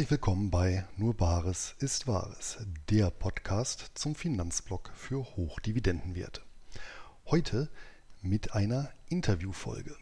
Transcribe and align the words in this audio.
Herzlich 0.00 0.12
willkommen 0.12 0.50
bei 0.50 0.86
Nur 0.96 1.12
Bares 1.12 1.74
ist 1.78 2.06
Wahres, 2.06 2.56
der 2.88 3.10
Podcast 3.10 3.90
zum 3.92 4.14
Finanzblock 4.14 4.90
für 4.94 5.22
Hochdividendenwerte. 5.36 6.40
Heute 7.26 7.68
mit 8.22 8.54
einer 8.54 8.88
Interviewfolge. 9.10 9.94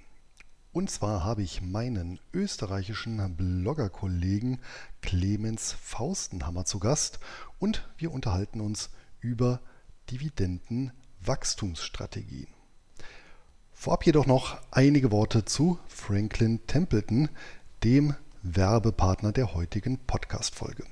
Und 0.70 0.88
zwar 0.88 1.24
habe 1.24 1.42
ich 1.42 1.62
meinen 1.62 2.20
österreichischen 2.32 3.34
Bloggerkollegen 3.34 4.60
Clemens 5.02 5.72
Faustenhammer 5.72 6.64
zu 6.64 6.78
Gast 6.78 7.18
und 7.58 7.90
wir 7.96 8.12
unterhalten 8.12 8.60
uns 8.60 8.90
über 9.18 9.60
Dividendenwachstumsstrategien. 10.12 12.46
Vorab 13.72 14.06
jedoch 14.06 14.26
noch 14.26 14.58
einige 14.70 15.10
Worte 15.10 15.44
zu 15.44 15.80
Franklin 15.88 16.64
Templeton, 16.68 17.30
dem 17.82 18.14
Werbepartner 18.42 19.32
der 19.32 19.54
heutigen 19.54 19.98
Podcast-Folge. 19.98 20.84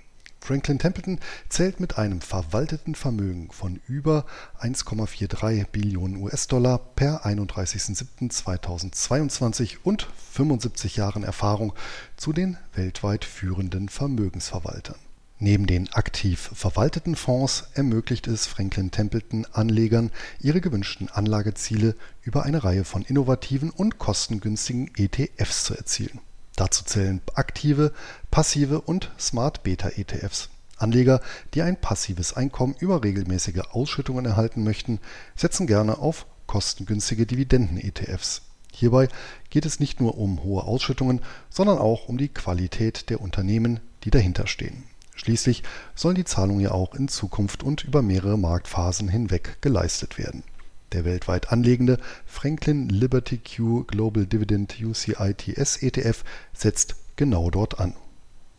Franklin 0.46 0.78
Templeton 0.78 1.18
zählt 1.48 1.80
mit 1.80 1.98
einem 1.98 2.20
verwalteten 2.20 2.94
Vermögen 2.94 3.50
von 3.50 3.80
über 3.88 4.24
1,43 4.60 5.66
Billionen 5.72 6.18
US-Dollar 6.18 6.78
per 6.78 7.26
31.07.2022 7.26 9.78
und 9.82 10.06
75 10.30 10.94
Jahren 10.94 11.24
Erfahrung 11.24 11.72
zu 12.16 12.32
den 12.32 12.58
weltweit 12.74 13.24
führenden 13.24 13.88
Vermögensverwaltern. 13.88 14.94
Neben 15.40 15.66
den 15.66 15.92
aktiv 15.92 16.52
verwalteten 16.54 17.16
Fonds 17.16 17.64
ermöglicht 17.74 18.28
es 18.28 18.46
Franklin 18.46 18.92
Templeton 18.92 19.48
Anlegern, 19.52 20.12
ihre 20.40 20.60
gewünschten 20.60 21.08
Anlageziele 21.08 21.96
über 22.22 22.44
eine 22.44 22.62
Reihe 22.62 22.84
von 22.84 23.02
innovativen 23.02 23.70
und 23.70 23.98
kostengünstigen 23.98 24.92
ETFs 24.96 25.64
zu 25.64 25.76
erzielen 25.76 26.20
Dazu 26.56 26.84
zählen 26.84 27.20
aktive, 27.34 27.92
passive 28.30 28.80
und 28.80 29.10
Smart 29.18 29.62
Beta 29.62 29.90
ETFs. 29.90 30.48
Anleger, 30.78 31.20
die 31.52 31.62
ein 31.62 31.80
passives 31.80 32.32
Einkommen 32.32 32.74
über 32.78 33.04
regelmäßige 33.04 33.60
Ausschüttungen 33.70 34.24
erhalten 34.24 34.64
möchten, 34.64 34.98
setzen 35.36 35.66
gerne 35.66 35.98
auf 35.98 36.26
kostengünstige 36.46 37.26
Dividenden-ETFs. 37.26 38.42
Hierbei 38.72 39.08
geht 39.50 39.66
es 39.66 39.80
nicht 39.80 40.00
nur 40.00 40.18
um 40.18 40.42
hohe 40.42 40.64
Ausschüttungen, 40.64 41.20
sondern 41.50 41.78
auch 41.78 42.08
um 42.08 42.18
die 42.18 42.28
Qualität 42.28 43.10
der 43.10 43.20
Unternehmen, 43.20 43.80
die 44.04 44.10
dahinter 44.10 44.46
stehen. 44.46 44.84
Schließlich 45.14 45.62
sollen 45.94 46.14
die 46.14 46.24
Zahlungen 46.24 46.60
ja 46.60 46.72
auch 46.72 46.94
in 46.94 47.08
Zukunft 47.08 47.62
und 47.62 47.84
über 47.84 48.02
mehrere 48.02 48.38
Marktphasen 48.38 49.08
hinweg 49.08 49.58
geleistet 49.62 50.18
werden 50.18 50.42
der 50.92 51.04
weltweit 51.04 51.50
anlegende 51.50 51.98
Franklin 52.26 52.88
Liberty 52.88 53.38
Q 53.38 53.84
Global 53.84 54.26
Dividend 54.26 54.76
UCITS 54.80 55.82
ETF 55.82 56.24
setzt 56.52 56.96
genau 57.16 57.50
dort 57.50 57.80
an. 57.80 57.94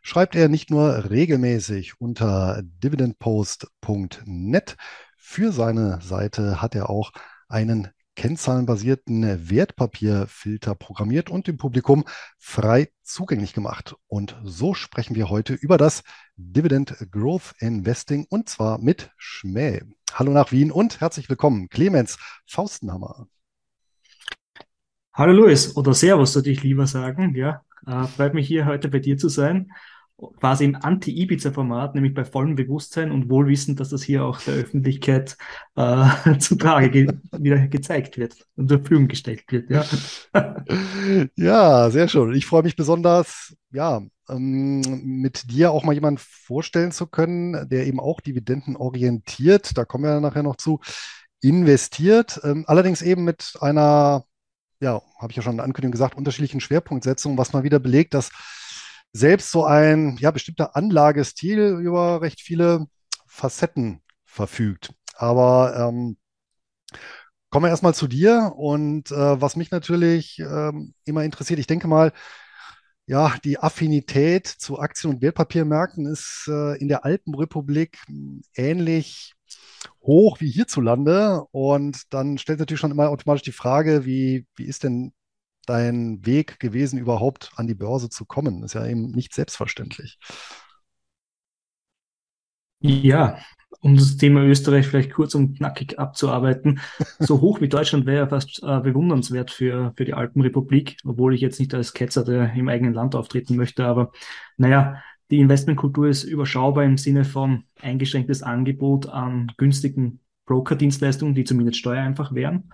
schreibt 0.02 0.35
er 0.35 0.50
nicht 0.50 0.69
nur 0.69 1.09
regelmäßig 1.09 2.00
unter 2.00 2.62
dividendpost.net. 2.63 4.78
Für 5.18 5.52
seine 5.52 6.00
Seite 6.02 6.62
hat 6.62 6.75
er 6.75 6.90
auch 6.90 7.12
einen 7.47 7.90
kennzahlenbasierten 8.16 9.50
Wertpapierfilter 9.50 10.75
programmiert 10.75 11.30
und 11.30 11.47
dem 11.47 11.57
Publikum 11.57 12.03
frei 12.40 12.90
zugänglich 13.03 13.53
gemacht. 13.53 13.96
Und 14.07 14.36
so 14.44 14.74
sprechen 14.74 15.16
wir 15.16 15.30
heute 15.30 15.53
über 15.53 15.78
das 15.78 16.03
Dividend 16.36 16.97
Growth 17.12 17.53
Investing 17.59 18.25
und 18.30 18.50
zwar 18.50 18.80
mit 18.80 19.12
Schmäh. 19.18 19.84
Hallo 20.13 20.31
nach 20.31 20.52
Wien 20.52 20.72
und 20.72 21.00
herzlich 21.00 21.30
willkommen, 21.30 21.69
Clemens 21.69 22.18
Faustenhammer. 22.47 23.28
Hallo 25.17 25.33
Luis 25.33 25.75
oder 25.75 25.95
Servus, 25.95 26.33
sollte 26.33 26.51
ich 26.51 26.61
lieber 26.61 26.85
sagen. 26.85 27.33
Ja, 27.33 27.63
äh, 27.88 28.05
freut 28.05 28.35
mich 28.35 28.47
hier 28.47 28.67
heute 28.67 28.88
bei 28.88 29.00
dir 29.00 29.17
zu 29.17 29.29
sein 29.29 29.72
quasi 30.39 30.66
im 30.66 30.75
Anti-Ibiza-Format, 30.75 31.95
nämlich 31.95 32.13
bei 32.13 32.23
vollem 32.23 32.55
Bewusstsein 32.55 33.11
und 33.11 33.27
Wohlwissen, 33.29 33.75
dass 33.75 33.89
das 33.89 34.03
hier 34.03 34.25
auch 34.25 34.39
der 34.41 34.56
Öffentlichkeit 34.56 35.38
äh, 35.75 36.38
zu 36.39 36.56
Trage 36.56 36.89
ge 36.89 37.07
wieder 37.31 37.67
gezeigt 37.67 38.17
wird 38.17 38.35
und 38.56 38.69
zur 38.69 38.79
Verfügung 38.79 39.07
gestellt 39.07 39.44
wird. 39.50 39.69
Ja, 39.69 39.85
ja 41.35 41.89
sehr 41.89 42.07
schön. 42.07 42.33
Ich 42.35 42.45
freue 42.45 42.63
mich 42.63 42.75
besonders, 42.75 43.56
ja, 43.72 44.01
ähm, 44.29 44.81
mit 45.03 45.51
dir 45.51 45.72
auch 45.72 45.83
mal 45.83 45.94
jemanden 45.94 46.19
vorstellen 46.19 46.91
zu 46.91 47.07
können, 47.07 47.67
der 47.69 47.85
eben 47.85 48.00
auch 48.00 48.22
dividendenorientiert, 48.22 49.77
da 49.77 49.85
kommen 49.85 50.03
wir 50.03 50.19
nachher 50.19 50.44
noch 50.44 50.57
zu, 50.57 50.79
investiert, 51.41 52.39
ähm, 52.44 52.66
allerdings 52.67 53.03
eben 53.03 53.23
mit 53.23 53.53
einer, 53.61 54.25
ja, 54.79 55.01
habe 55.19 55.31
ich 55.31 55.38
ja 55.38 55.43
schon 55.43 55.53
in 55.53 55.57
der 55.57 55.65
Ankündigung 55.65 55.91
gesagt, 55.91 56.15
unterschiedlichen 56.15 56.61
Schwerpunktsetzungen, 56.61 57.38
was 57.38 57.53
mal 57.53 57.63
wieder 57.63 57.79
belegt, 57.79 58.13
dass 58.13 58.29
selbst 59.13 59.51
so 59.51 59.65
ein 59.65 60.17
ja, 60.19 60.31
bestimmter 60.31 60.75
Anlagestil 60.75 61.59
über 61.79 62.21
recht 62.21 62.41
viele 62.41 62.88
Facetten 63.27 64.01
verfügt. 64.25 64.93
Aber 65.15 65.75
ähm, 65.75 66.17
kommen 67.49 67.65
wir 67.65 67.69
erstmal 67.69 67.95
zu 67.95 68.07
dir 68.07 68.53
und 68.55 69.12
äh, 69.12 69.41
was 69.41 69.56
mich 69.56 69.71
natürlich 69.71 70.39
ähm, 70.39 70.94
immer 71.06 71.23
interessiert, 71.23 71.59
ich 71.59 71.68
denke 71.68 71.88
mal, 71.88 72.12
ja, 73.07 73.35
die 73.44 73.57
Affinität 73.59 74.47
zu 74.47 74.80
Aktien- 74.80 75.12
und 75.12 75.21
Wertpapiermärkten 75.21 76.06
ist 76.07 76.47
äh, 76.50 76.77
in 76.77 76.89
der 76.89 77.06
Alpenrepublik 77.06 78.00
hm, 78.07 78.41
ähnlich 78.53 79.33
hoch 80.07 80.39
wie 80.39 80.50
hierzulande. 80.50 81.44
Und 81.51 82.13
dann 82.13 82.38
stellt 82.39 82.59
natürlich 82.59 82.80
schon 82.80 82.92
immer 82.92 83.09
automatisch 83.09 83.44
die 83.44 83.51
Frage, 83.51 84.06
wie, 84.06 84.48
wie 84.56 84.65
ist 84.65 84.83
denn 84.83 85.13
dein 85.68 86.25
Weg 86.25 86.59
gewesen, 86.59 86.98
überhaupt 86.98 87.51
an 87.57 87.68
die 87.68 87.75
Börse 87.75 88.09
zu 88.09 88.25
kommen? 88.25 88.63
Ist 88.63 88.74
ja 88.74 88.86
eben 88.88 89.12
nicht 89.12 89.33
selbstverständlich. 89.36 90.18
Ja, 92.80 93.38
um 93.81 93.95
das 93.95 94.18
Thema 94.18 94.42
Österreich 94.44 94.88
vielleicht 94.88 95.13
kurz 95.13 95.36
und 95.36 95.57
knackig 95.57 96.00
abzuarbeiten. 96.00 96.80
So 97.19 97.42
hoch 97.42 97.62
wie 97.62 97.68
Deutschland 97.68 98.06
wäre 98.06 98.18
ja 98.18 98.27
fast 98.27 98.62
äh, 98.63 98.80
bewundernswert 98.80 99.51
für, 99.51 99.94
für 99.98 100.06
die 100.06 100.13
Alpenrepublik, 100.13 100.98
obwohl 101.04 101.33
ich 101.33 101.42
jetzt 101.42 101.59
nicht 101.59 101.74
als 101.74 101.94
Ketzer 101.94 102.24
der 102.24 102.54
im 102.54 102.69
eigenen 102.69 102.94
Land 102.94 103.15
auftreten 103.15 103.56
möchte. 103.56 103.86
Aber 103.86 104.12
naja, 104.57 105.01
die 105.29 105.39
Investmentkultur 105.39 106.07
ist 106.07 106.24
überschaubar 106.24 106.83
im 106.83 106.97
Sinne 106.97 107.25
von 107.25 107.63
eingeschränktes 107.81 108.44
Angebot 108.44 109.07
an 109.07 109.51
günstigen 109.57 110.21
Broker-Dienstleistungen, 110.45 111.35
die 111.35 111.44
zumindest 111.44 111.79
steuereinfach 111.79 112.33
wären. 112.33 112.71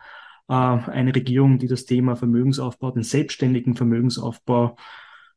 Äh, 0.47 0.53
eine 0.53 1.15
Regierung, 1.15 1.57
die 1.59 1.67
das 1.67 1.85
Thema 1.85 2.15
Vermögensaufbau, 2.15 2.91
den 2.91 3.03
selbstständigen 3.03 3.75
Vermögensaufbau 3.75 4.75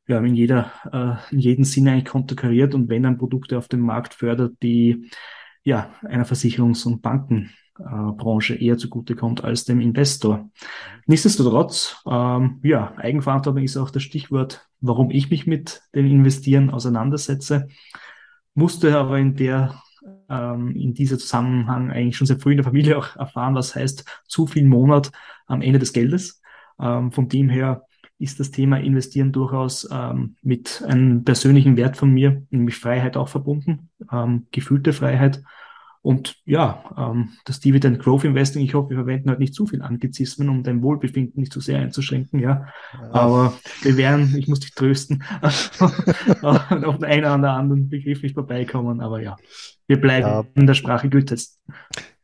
ja, 0.09 0.21
in, 0.21 0.35
jeder, 0.35 0.71
äh, 0.93 1.35
in 1.35 1.41
jedem 1.41 1.65
Sinne 1.65 1.93
eigentlich 1.93 2.05
konterkariert 2.05 2.75
und 2.75 2.89
wenn 2.89 3.03
dann 3.03 3.19
Produkte 3.19 3.59
auf 3.59 3.69
dem 3.69 3.81
Markt 3.81 4.15
fördert, 4.15 4.55
die 4.63 5.11
ja 5.65 5.95
einer 6.03 6.27
Versicherungs- 6.27 6.87
und 6.87 7.03
Bankenwelt 7.03 7.51
Branche 7.79 8.55
eher 8.55 8.79
zugutekommt 8.79 9.45
als 9.45 9.65
dem 9.65 9.81
Investor. 9.81 10.51
Nichtsdestotrotz, 11.07 12.03
ähm, 12.11 12.61
ja, 12.63 12.95
Eigenverantwortung 12.97 13.63
ist 13.63 13.77
auch 13.77 13.91
das 13.91 14.03
Stichwort, 14.03 14.69
warum 14.81 15.11
ich 15.11 15.31
mich 15.31 15.47
mit 15.47 15.83
dem 15.95 16.07
Investieren 16.07 16.71
auseinandersetze. 16.71 17.69
Musste 18.55 18.97
aber 18.99 19.19
in 19.19 19.37
der 19.37 19.81
ähm, 20.29 20.75
in 20.77 20.95
dieser 20.95 21.19
Zusammenhang 21.19 21.91
eigentlich 21.91 22.17
schon 22.17 22.27
sehr 22.27 22.39
früh 22.39 22.53
in 22.53 22.59
der 22.59 22.65
Familie 22.65 22.99
auch 22.99 23.17
erfahren, 23.17 23.55
was 23.55 23.75
heißt 23.75 24.05
zu 24.27 24.47
viel 24.47 24.67
Monat 24.67 25.11
am 25.47 25.63
Ende 25.63 25.79
des 25.79 25.93
Geldes. 25.93 26.41
Ähm, 26.81 27.13
vom 27.13 27.29
Team 27.29 27.49
her 27.49 27.83
ist 28.19 28.41
das 28.41 28.51
Thema 28.51 28.79
Investieren 28.79 29.33
durchaus 29.33 29.89
ähm, 29.91 30.37
mit 30.43 30.83
einem 30.87 31.25
persönlichen 31.25 31.77
Wert 31.77 31.97
von 31.97 32.11
mir, 32.11 32.43
nämlich 32.51 32.77
Freiheit 32.77 33.17
auch 33.17 33.29
verbunden, 33.29 33.91
ähm, 34.11 34.47
gefühlte 34.53 34.93
Freiheit. 34.93 35.43
Und 36.07 36.37
ja, 36.45 36.85
ähm, 36.97 37.31
das 37.47 37.59
Dividend 37.59 37.99
Growth 37.99 38.23
Investing, 38.23 38.63
ich 38.63 38.75
hoffe, 38.75 38.91
wir 38.91 38.99
verwenden 38.99 39.29
halt 39.29 39.41
nicht 39.41 39.55
zu 39.55 39.67
viel 39.67 39.83
Anglizismen, 39.83 40.49
um 40.49 40.63
dein 40.63 40.81
Wohlbefinden 40.81 41.41
nicht 41.41 41.53
zu 41.53 41.59
sehr 41.59 41.81
einzuschränken, 41.81 42.39
ja. 42.39 42.69
ja. 42.93 43.11
Aber 43.11 43.55
wir 43.83 43.97
werden, 43.97 44.37
ich 44.39 44.47
muss 44.47 44.61
dich 44.61 44.73
trösten, 44.73 45.25
auf 46.43 46.99
den 46.99 47.05
einen 47.05 47.25
oder 47.25 47.55
anderen 47.55 47.89
Begriff 47.89 48.23
nicht 48.23 48.35
vorbeikommen, 48.35 49.01
aber 49.01 49.21
ja, 49.21 49.35
wir 49.89 50.01
bleiben 50.01 50.29
ja. 50.29 50.45
in 50.55 50.69
der 50.69 50.75
Sprache 50.75 51.11
Goethes. 51.11 51.59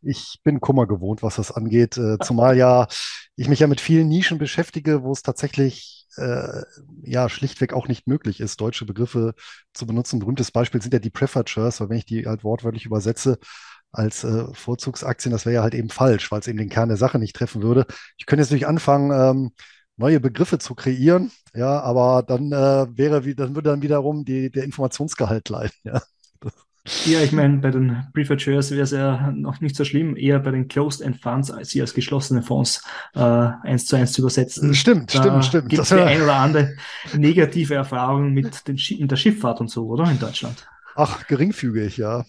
Ich 0.00 0.38
bin 0.44 0.61
Kummer 0.61 0.87
gewohnt, 0.87 1.25
was 1.25 1.34
das 1.34 1.50
angeht, 1.50 1.99
äh, 1.99 2.19
zumal 2.20 2.56
ja 2.56 2.87
ich 3.34 3.49
mich 3.49 3.58
ja 3.58 3.67
mit 3.67 3.81
vielen 3.81 4.06
Nischen 4.06 4.38
beschäftige, 4.38 5.02
wo 5.02 5.11
es 5.11 5.23
tatsächlich 5.23 6.01
äh, 6.16 6.62
ja 7.02 7.28
schlichtweg 7.28 7.72
auch 7.72 7.88
nicht 7.88 8.06
möglich 8.06 8.40
ist, 8.40 8.60
deutsche 8.60 8.84
Begriffe 8.84 9.34
zu 9.72 9.86
benutzen. 9.86 10.18
Berühmtes 10.18 10.50
Beispiel 10.50 10.82
sind 10.82 10.92
ja 10.94 11.00
die 11.00 11.10
Preferred 11.10 11.50
weil 11.56 11.88
wenn 11.88 11.98
ich 11.98 12.06
die 12.06 12.26
halt 12.26 12.44
wortwörtlich 12.44 12.86
übersetze, 12.86 13.38
als 13.92 14.24
äh, 14.24 14.44
Vorzugsaktien, 14.54 15.32
das 15.32 15.44
wäre 15.44 15.56
ja 15.56 15.62
halt 15.62 15.74
eben 15.74 15.90
falsch, 15.90 16.32
weil 16.32 16.40
es 16.40 16.48
eben 16.48 16.58
den 16.58 16.70
Kern 16.70 16.88
der 16.88 16.96
Sache 16.96 17.18
nicht 17.18 17.36
treffen 17.36 17.62
würde. 17.62 17.86
Ich 18.16 18.26
könnte 18.26 18.42
jetzt 18.42 18.50
natürlich 18.50 18.66
anfangen, 18.66 19.10
ähm, 19.12 19.52
neue 19.96 20.20
Begriffe 20.20 20.58
zu 20.58 20.74
kreieren, 20.74 21.30
ja, 21.54 21.80
aber 21.80 22.22
dann 22.22 22.50
äh, 22.52 22.86
wäre 22.96 23.24
wie, 23.24 23.34
dann 23.34 23.54
würde 23.54 23.70
dann 23.70 23.82
wiederum 23.82 24.24
die, 24.24 24.50
der 24.50 24.64
Informationsgehalt 24.64 25.48
leiden, 25.50 25.76
ja. 25.84 26.00
Ja, 27.05 27.20
ich 27.20 27.31
meine, 27.31 27.58
bei 27.58 27.70
den 27.70 28.08
Preferred 28.12 28.43
Shares 28.43 28.73
wäre 28.73 28.82
es 28.82 28.90
ja 28.90 29.31
noch 29.31 29.61
nicht 29.61 29.76
so 29.76 29.84
schlimm, 29.84 30.17
eher 30.17 30.40
bei 30.40 30.50
den 30.50 30.67
Closed 30.67 31.00
End 31.00 31.20
Funds 31.20 31.50
als 31.50 31.70
sie 31.70 31.81
als 31.81 31.94
geschlossene 31.94 32.43
Fonds 32.43 32.82
äh, 33.14 33.20
eins 33.20 33.87
zu 33.87 33.94
eins 33.94 34.12
zu 34.12 34.23
übersetzen. 34.23 34.75
Stimmt, 34.75 35.14
da 35.14 35.20
stimmt, 35.20 35.44
stimmt. 35.44 35.69
Gibt 35.69 35.82
es 35.82 35.90
die 35.90 35.94
ein 35.94 36.23
oder 36.23 36.34
andere 36.34 36.75
negative 37.14 37.75
Erfahrung 37.75 38.32
mit, 38.32 38.67
den, 38.67 38.79
mit 38.99 39.11
der 39.11 39.17
Schifffahrt 39.17 39.61
und 39.61 39.70
so, 39.70 39.87
oder 39.87 40.11
in 40.11 40.19
Deutschland? 40.19 40.67
Ach, 40.96 41.26
geringfügig, 41.26 41.96
ja. 41.99 42.25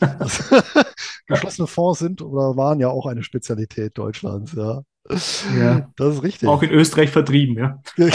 Geschlossene 1.26 1.68
Fonds 1.68 2.00
sind 2.00 2.22
oder 2.22 2.56
waren 2.56 2.80
ja 2.80 2.90
auch 2.90 3.08
eine 3.08 3.24
Spezialität 3.24 3.98
Deutschlands, 3.98 4.54
ja. 4.54 4.84
Ja, 5.58 5.90
das 5.98 6.16
ist 6.16 6.24
richtig. 6.24 6.48
Auch 6.48 6.64
in 6.64 6.72
Österreich 6.72 7.10
vertrieben, 7.10 7.58
ja. 7.58 7.82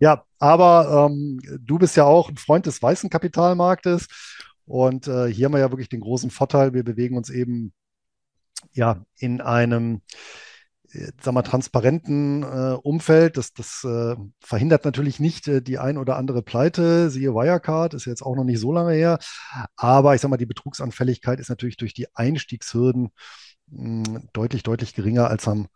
ja, 0.00 0.24
aber 0.40 1.08
ähm, 1.08 1.40
du 1.60 1.78
bist 1.78 1.96
ja 1.96 2.04
auch 2.04 2.28
ein 2.28 2.36
Freund 2.36 2.66
des 2.66 2.82
weißen 2.82 3.10
Kapitalmarktes. 3.10 4.08
Und 4.66 5.08
äh, 5.08 5.26
hier 5.26 5.46
haben 5.46 5.52
wir 5.52 5.60
ja 5.60 5.70
wirklich 5.70 5.88
den 5.88 6.00
großen 6.00 6.30
Vorteil, 6.30 6.74
wir 6.74 6.84
bewegen 6.84 7.16
uns 7.16 7.30
eben 7.30 7.72
ja 8.72 9.04
in 9.16 9.40
einem 9.40 10.02
äh, 10.94 11.12
sagen 11.22 11.36
wir, 11.36 11.42
transparenten 11.42 12.42
äh, 12.42 12.76
Umfeld. 12.82 13.36
Das, 13.36 13.52
das 13.52 13.84
äh, 13.84 14.16
verhindert 14.40 14.84
natürlich 14.84 15.20
nicht 15.20 15.48
äh, 15.48 15.60
die 15.60 15.78
ein 15.78 15.98
oder 15.98 16.16
andere 16.16 16.42
Pleite. 16.42 17.10
Siehe 17.10 17.34
Wirecard, 17.34 17.94
ist 17.94 18.06
jetzt 18.06 18.22
auch 18.22 18.36
noch 18.36 18.44
nicht 18.44 18.60
so 18.60 18.72
lange 18.72 18.92
her. 18.92 19.18
Aber 19.76 20.14
ich 20.14 20.20
sage 20.20 20.30
mal, 20.30 20.36
die 20.36 20.46
Betrugsanfälligkeit 20.46 21.40
ist 21.40 21.48
natürlich 21.48 21.76
durch 21.76 21.94
die 21.94 22.06
Einstiegshürden 22.14 23.10
mh, 23.68 24.06
hm, 24.06 24.28
deutlich, 24.32 24.62
deutlich 24.62 24.94
geringer 24.94 25.28
als 25.28 25.48
am 25.48 25.66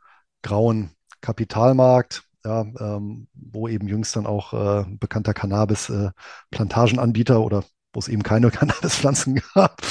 grauen 0.42 0.90
Kapitalmarkt. 1.20 2.24
Ja, 2.44 2.60
ähm, 2.60 3.26
wo 3.34 3.66
eben 3.66 3.88
jüngst 3.88 4.14
dann 4.14 4.24
auch 4.24 4.54
äh, 4.54 4.84
bekannter 4.88 5.34
Cannabis-Plantagenanbieter 5.34 7.34
äh, 7.34 7.38
oder 7.38 7.64
wo 7.92 8.00
es 8.00 8.08
eben 8.08 8.22
keine 8.22 8.50
Cannabispflanzen 8.50 9.40
gab, 9.54 9.82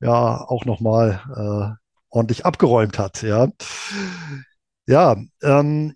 ja, 0.00 0.40
auch 0.40 0.64
nochmal 0.64 1.20
äh, 1.36 1.84
ordentlich 2.10 2.46
abgeräumt 2.46 2.98
hat. 2.98 3.22
Ja, 3.22 3.48
ja 4.86 5.16
ähm, 5.42 5.94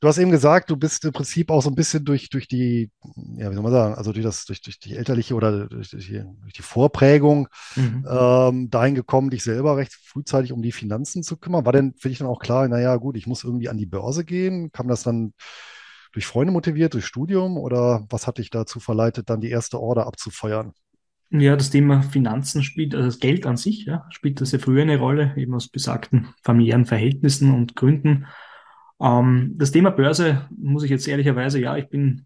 Du 0.00 0.06
hast 0.06 0.18
eben 0.18 0.30
gesagt, 0.30 0.70
du 0.70 0.76
bist 0.76 1.04
im 1.04 1.12
Prinzip 1.12 1.50
auch 1.50 1.60
so 1.60 1.70
ein 1.70 1.74
bisschen 1.74 2.04
durch, 2.04 2.30
durch 2.30 2.46
die, 2.46 2.92
ja, 3.36 3.50
wie 3.50 3.54
soll 3.54 3.64
man 3.64 3.72
sagen, 3.72 3.94
also 3.96 4.12
durch 4.12 4.24
das, 4.24 4.44
durch, 4.44 4.62
durch 4.62 4.78
die 4.78 4.94
elterliche 4.94 5.34
oder 5.34 5.66
durch, 5.66 5.90
durch, 5.90 6.06
die, 6.06 6.22
durch 6.40 6.52
die 6.52 6.62
Vorprägung 6.62 7.48
mhm. 7.74 8.06
ähm, 8.08 8.70
dahin 8.70 8.94
gekommen, 8.94 9.30
dich 9.30 9.42
selber 9.42 9.76
recht 9.76 9.92
frühzeitig 9.92 10.52
um 10.52 10.62
die 10.62 10.70
Finanzen 10.70 11.24
zu 11.24 11.36
kümmern. 11.36 11.64
War 11.64 11.72
denn 11.72 11.94
für 11.98 12.10
dich 12.10 12.18
dann 12.18 12.28
auch 12.28 12.38
klar, 12.38 12.68
naja, 12.68 12.94
gut, 12.94 13.16
ich 13.16 13.26
muss 13.26 13.42
irgendwie 13.42 13.68
an 13.68 13.76
die 13.76 13.86
Börse 13.86 14.24
gehen? 14.24 14.70
Kam 14.70 14.86
das 14.86 15.02
dann 15.02 15.32
durch 16.12 16.26
Freunde 16.26 16.52
motiviert, 16.52 16.94
durch 16.94 17.06
Studium 17.06 17.56
oder 17.56 18.06
was 18.10 18.26
hat 18.26 18.38
dich 18.38 18.50
dazu 18.50 18.80
verleitet, 18.80 19.30
dann 19.30 19.40
die 19.40 19.50
erste 19.50 19.80
Order 19.80 20.06
abzufeuern? 20.06 20.72
Ja, 21.30 21.56
das 21.56 21.70
Thema 21.70 22.02
Finanzen 22.02 22.62
spielt, 22.62 22.94
also 22.94 23.06
das 23.06 23.18
Geld 23.18 23.44
an 23.44 23.58
sich, 23.58 23.84
ja, 23.84 24.06
spielt 24.10 24.40
das 24.40 24.52
ja 24.52 24.58
früher 24.58 24.82
eine 24.82 24.98
Rolle, 24.98 25.34
eben 25.36 25.54
aus 25.54 25.68
besagten 25.68 26.28
familiären 26.42 26.86
Verhältnissen 26.86 27.52
und 27.52 27.76
Gründen. 27.76 28.26
Ähm, 29.00 29.54
das 29.56 29.70
Thema 29.70 29.90
Börse 29.90 30.48
muss 30.56 30.84
ich 30.84 30.90
jetzt 30.90 31.06
ehrlicherweise, 31.06 31.60
ja, 31.60 31.76
ich 31.76 31.88
bin 31.88 32.24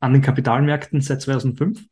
an 0.00 0.12
den 0.12 0.22
Kapitalmärkten 0.22 1.00
seit 1.00 1.22
2005. 1.22 1.86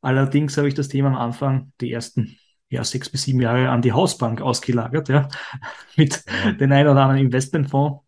Allerdings 0.00 0.56
habe 0.56 0.66
ich 0.66 0.74
das 0.74 0.88
Thema 0.88 1.08
am 1.08 1.16
Anfang, 1.16 1.72
die 1.80 1.92
ersten 1.92 2.36
ja, 2.70 2.82
sechs 2.82 3.08
bis 3.08 3.22
sieben 3.22 3.40
Jahre 3.40 3.68
an 3.68 3.82
die 3.82 3.92
Hausbank 3.92 4.40
ausgelagert, 4.40 5.08
ja, 5.08 5.28
mit 5.96 6.24
ja. 6.44 6.52
den 6.52 6.72
ein 6.72 6.88
oder 6.88 7.02
anderen 7.02 7.24
Investmentfonds 7.26 8.02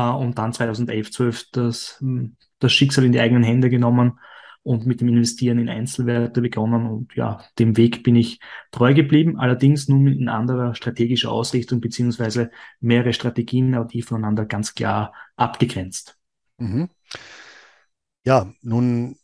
und 0.00 0.38
dann 0.38 0.52
2011, 0.52 1.10
12 1.12 1.50
das, 1.52 1.96
hm, 2.00 2.36
das 2.58 2.72
Schicksal 2.72 3.04
in 3.04 3.12
die 3.12 3.20
eigenen 3.20 3.42
Hände 3.42 3.70
genommen 3.70 4.18
und 4.62 4.86
mit 4.86 5.00
dem 5.00 5.08
Investieren 5.08 5.58
in 5.58 5.68
Einzelwerte 5.68 6.40
begonnen. 6.40 6.86
Und 6.86 7.14
ja, 7.14 7.40
dem 7.58 7.76
Weg 7.76 8.02
bin 8.02 8.16
ich 8.16 8.40
treu 8.70 8.94
geblieben, 8.94 9.38
allerdings 9.38 9.88
nun 9.88 10.06
in 10.06 10.28
anderer 10.28 10.74
strategischer 10.74 11.30
Ausrichtung 11.30 11.80
beziehungsweise 11.80 12.50
mehrere 12.80 13.12
Strategien, 13.12 13.74
aber 13.74 13.84
die 13.84 14.02
voneinander 14.02 14.46
ganz 14.46 14.74
klar 14.74 15.12
abgegrenzt. 15.36 16.18
Mhm. 16.58 16.88
Ja, 18.24 18.50
nun 18.62 19.16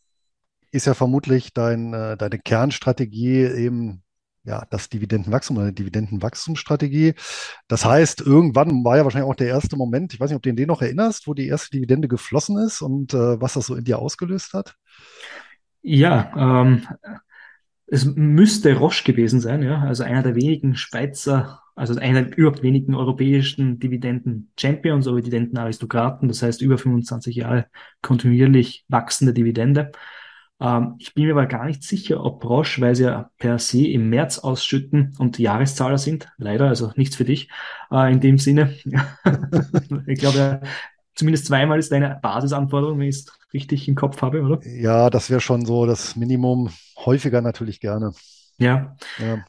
ist 0.73 0.87
ja 0.87 0.95
vermutlich 0.95 1.55
dein, 1.55 1.95
äh, 1.95 2.17
deine 2.19 2.39
Kernstrategie 2.39 3.45
eben 3.45 4.03
ja, 4.45 4.67
das 4.71 4.89
Dividendenwachstum 4.89 5.57
oder 5.57 5.67
eine 5.67 5.75
Dividendenwachstumsstrategie. 5.75 7.15
Das 7.69 7.85
heißt, 7.85 8.23
irgendwann 8.23 8.85
war 8.85 8.97
ja 8.97 9.05
wahrscheinlich 9.05 9.31
auch 9.31 9.35
der 9.35 9.49
erste 9.49 9.77
Moment, 9.77 10.15
ich 10.15 10.21
weiß 10.21 10.31
nicht, 10.31 10.37
ob 10.37 10.43
du 10.43 10.53
den 10.53 10.67
noch 10.67 10.83
erinnerst, 10.83 11.27
wo 11.27 11.35
die 11.35 11.47
erste 11.47 11.71
Dividende 11.71 12.09
geflossen 12.09 12.59
ist 12.59 12.81
und 12.81 13.13
äh, 13.15 13.41
was 13.41 13.55
das 13.55 13.67
so 13.67 13.75
in 13.75 13.85
dir 13.85 13.99
ausgelöst 13.99 14.55
hat. 14.55 14.75
Ja, 15.83 16.63
ähm, 16.63 16.87
es 17.87 18.05
müsste 18.05 18.77
Roche 18.77 19.05
gewesen 19.05 19.41
sein, 19.41 19.63
ja, 19.63 19.81
also 19.81 20.05
einer 20.05 20.23
der 20.23 20.37
wenigen 20.37 20.77
Schweizer, 20.77 21.63
also 21.75 21.99
einer 21.99 22.23
der 22.23 22.39
überhaupt 22.39 22.63
wenigen 22.63 22.95
europäischen 22.95 23.79
Dividenden-Champions 23.79 25.07
oder 25.09 25.23
Dividendenaristokraten, 25.23 26.29
das 26.29 26.43
heißt 26.43 26.63
über 26.63 26.79
25 26.79 27.37
Jahre 27.37 27.67
kontinuierlich 28.01 28.85
wachsende 28.89 29.35
Dividende. 29.35 29.91
Ähm, 30.61 30.97
ich 30.99 31.15
bin 31.15 31.25
mir 31.25 31.33
aber 31.33 31.47
gar 31.47 31.65
nicht 31.65 31.83
sicher, 31.83 32.23
ob 32.25 32.45
Roche, 32.45 32.81
weil 32.81 32.95
sie 32.95 33.05
ja 33.05 33.31
per 33.39 33.59
se 33.59 33.87
im 33.87 34.11
März 34.11 34.39
ausschütten 34.39 35.15
und 35.19 35.39
Jahreszahler 35.39 35.99
sind, 35.99 36.29
leider, 36.37 36.69
also 36.69 36.93
nichts 36.97 37.17
für 37.17 37.25
dich 37.25 37.49
äh, 37.91 38.13
in 38.13 38.21
dem 38.21 38.39
Sinne. 38.39 38.75
ich 40.07 40.19
glaube, 40.19 40.61
zumindest 41.15 41.47
zweimal 41.47 41.79
ist 41.79 41.93
deine 41.93 42.19
Basisanforderung, 42.23 42.99
wenn 42.99 43.09
ich 43.09 43.17
es 43.17 43.27
richtig 43.53 43.89
im 43.89 43.95
Kopf 43.95 44.21
habe, 44.23 44.43
oder? 44.43 44.61
Ja, 44.67 45.11
das 45.11 45.31
wäre 45.31 45.41
schon 45.41 45.65
so 45.65 45.87
das 45.87 46.17
Minimum. 46.17 46.71
Häufiger 47.05 47.41
natürlich 47.41 47.81
gerne. 47.81 48.13
Ja. 48.59 48.97
ja. 49.19 49.45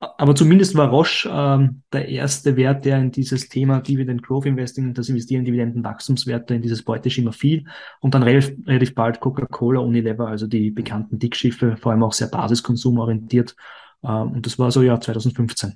Aber 0.00 0.34
zumindest 0.34 0.74
war 0.76 0.88
Roche 0.88 1.28
ähm, 1.30 1.82
der 1.92 2.08
erste 2.08 2.56
Wert, 2.56 2.86
der 2.86 2.98
in 2.98 3.10
dieses 3.10 3.50
Thema 3.50 3.80
Dividend 3.80 4.22
Growth 4.22 4.46
Investing, 4.46 4.94
das 4.94 5.10
Investieren 5.10 5.40
in 5.40 5.44
Dividendenwachstumswerte, 5.44 6.54
in 6.54 6.62
dieses 6.62 6.82
Beuteschema 6.82 7.32
fiel. 7.32 7.66
Und 8.00 8.14
dann 8.14 8.22
relativ, 8.22 8.56
relativ 8.66 8.94
bald 8.94 9.20
Coca-Cola, 9.20 9.80
Unilever, 9.80 10.26
also 10.26 10.46
die 10.46 10.70
bekannten 10.70 11.18
Dickschiffe, 11.18 11.76
vor 11.76 11.92
allem 11.92 12.02
auch 12.02 12.14
sehr 12.14 12.28
basiskonsumorientiert. 12.28 13.54
Ähm, 14.02 14.32
und 14.32 14.46
das 14.46 14.58
war 14.58 14.70
so 14.70 14.80
ja 14.80 14.98
2015. 14.98 15.74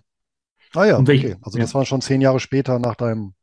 Ah 0.72 0.86
ja, 0.86 0.98
okay. 0.98 1.36
Also 1.42 1.58
das 1.58 1.72
ja. 1.72 1.78
war 1.78 1.84
schon 1.84 2.00
zehn 2.00 2.22
Jahre 2.22 2.40
später 2.40 2.78
nach 2.78 2.94
deinem 2.94 3.34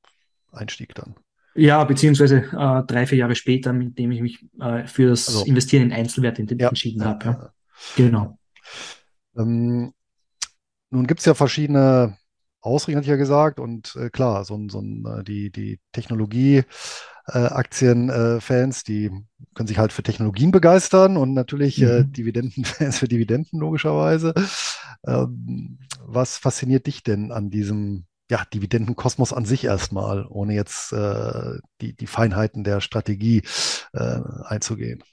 Einstieg 0.52 0.96
dann. 0.96 1.14
Ja, 1.54 1.84
beziehungsweise 1.84 2.38
äh, 2.38 2.84
drei, 2.88 3.06
vier 3.06 3.20
Jahre 3.20 3.36
später, 3.36 3.72
mit 3.72 4.00
dem 4.00 4.12
ich 4.12 4.22
mich 4.22 4.46
äh, 4.60 4.88
für 4.88 5.10
das 5.10 5.28
also, 5.28 5.46
Investieren 5.46 5.84
in 5.84 5.94
Einzelwerte 5.94 6.44
ja, 6.58 6.70
entschieden 6.70 7.06
habe. 7.06 7.26
Ja. 7.26 7.54
Genau. 7.98 8.40
Ähm, 9.38 9.94
nun 10.92 11.08
gibt 11.08 11.22
es 11.22 11.26
ja 11.26 11.34
verschiedene 11.34 12.18
Ausrichtungen, 12.62 12.98
hatte 12.98 13.08
ich 13.08 13.12
ja 13.12 13.18
gesagt, 13.18 13.60
und 13.60 13.96
äh, 13.96 14.12
klar, 14.12 14.46
so, 14.46 14.60
so 14.70 14.82
äh, 14.82 15.24
die, 15.24 15.52
die 15.52 15.80
Technologie-Aktien-Fans, 15.94 18.82
äh, 18.82 18.84
die 18.86 19.10
können 19.56 19.68
sich 19.68 19.80
halt 19.80 19.92
für 19.92 20.04
Technologien 20.04 20.52
begeistern 20.52 21.18
und 21.18 21.34
natürlich 21.34 21.82
äh, 21.82 22.04
mhm. 22.04 22.14
Dividendenfans 22.14 23.00
für 23.00 23.08
Dividenden 23.08 23.60
logischerweise. 23.60 24.36
Ähm, 25.08 25.80
was 26.06 26.38
fasziniert 26.38 26.86
dich 26.86 27.02
denn 27.02 27.32
an 27.32 27.50
diesem 27.50 28.06
ja, 28.30 28.44
Dividendenkosmos 28.54 29.34
an 29.34 29.46
sich 29.46 29.64
erstmal, 29.66 30.28
ohne 30.30 30.54
jetzt 30.54 30.94
äh, 30.94 31.58
die, 31.82 31.96
die 31.96 32.08
Feinheiten 32.08 32.64
der 32.64 32.80
Strategie 32.80 33.42
äh, 33.94 34.20
einzugehen? 34.44 35.04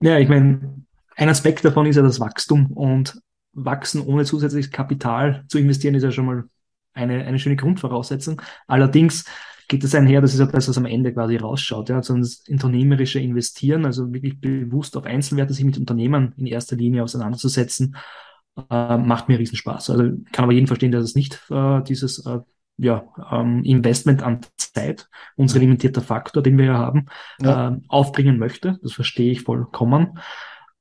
Ja, 0.00 0.18
ich 0.18 0.28
meine, 0.28 0.82
ein 1.16 1.28
Aspekt 1.28 1.64
davon 1.64 1.86
ist 1.86 1.94
ja 1.96 2.02
das 2.02 2.20
Wachstum 2.20 2.72
und 2.72 3.20
wachsen 3.64 4.00
ohne 4.02 4.24
zusätzliches 4.24 4.70
Kapital 4.70 5.44
zu 5.48 5.58
investieren 5.58 5.94
ist 5.94 6.02
ja 6.02 6.10
schon 6.10 6.26
mal 6.26 6.44
eine, 6.94 7.24
eine 7.24 7.38
schöne 7.38 7.56
Grundvoraussetzung. 7.56 8.42
Allerdings 8.66 9.24
geht 9.68 9.84
es 9.84 9.94
einher, 9.94 10.20
das 10.20 10.32
ist 10.32 10.40
ja 10.40 10.46
das, 10.46 10.68
was 10.68 10.78
am 10.78 10.86
Ende 10.86 11.12
quasi 11.12 11.36
rausschaut, 11.36 11.90
ja, 11.90 11.96
also 11.96 12.16
das 12.16 12.42
unternehmerische 12.48 13.20
Investieren, 13.20 13.84
also 13.84 14.12
wirklich 14.12 14.40
bewusst 14.40 14.96
auf 14.96 15.04
Einzelwerte 15.04 15.52
sich 15.52 15.64
mit 15.64 15.78
Unternehmen 15.78 16.32
in 16.38 16.46
erster 16.46 16.74
Linie 16.74 17.02
auseinanderzusetzen, 17.02 17.96
äh, 18.70 18.96
macht 18.96 19.28
mir 19.28 19.38
riesen 19.38 19.56
Spaß. 19.56 19.90
Also 19.90 20.04
kann 20.32 20.44
aber 20.44 20.52
jeden 20.52 20.66
verstehen, 20.66 20.90
der 20.90 21.00
das 21.00 21.14
nicht 21.14 21.40
äh, 21.50 21.82
dieses 21.82 22.24
äh, 22.26 22.40
ja, 22.78 23.04
ähm, 23.30 23.62
Investment 23.64 24.22
an 24.22 24.40
Zeit, 24.56 25.08
unser 25.36 25.58
limitierter 25.58 26.00
Faktor, 26.00 26.42
den 26.42 26.56
wir 26.56 26.66
ja 26.66 26.78
haben, 26.78 27.06
ja. 27.40 27.70
Äh, 27.70 27.76
aufbringen 27.88 28.38
möchte. 28.38 28.78
Das 28.82 28.92
verstehe 28.92 29.32
ich 29.32 29.42
vollkommen. 29.42 30.18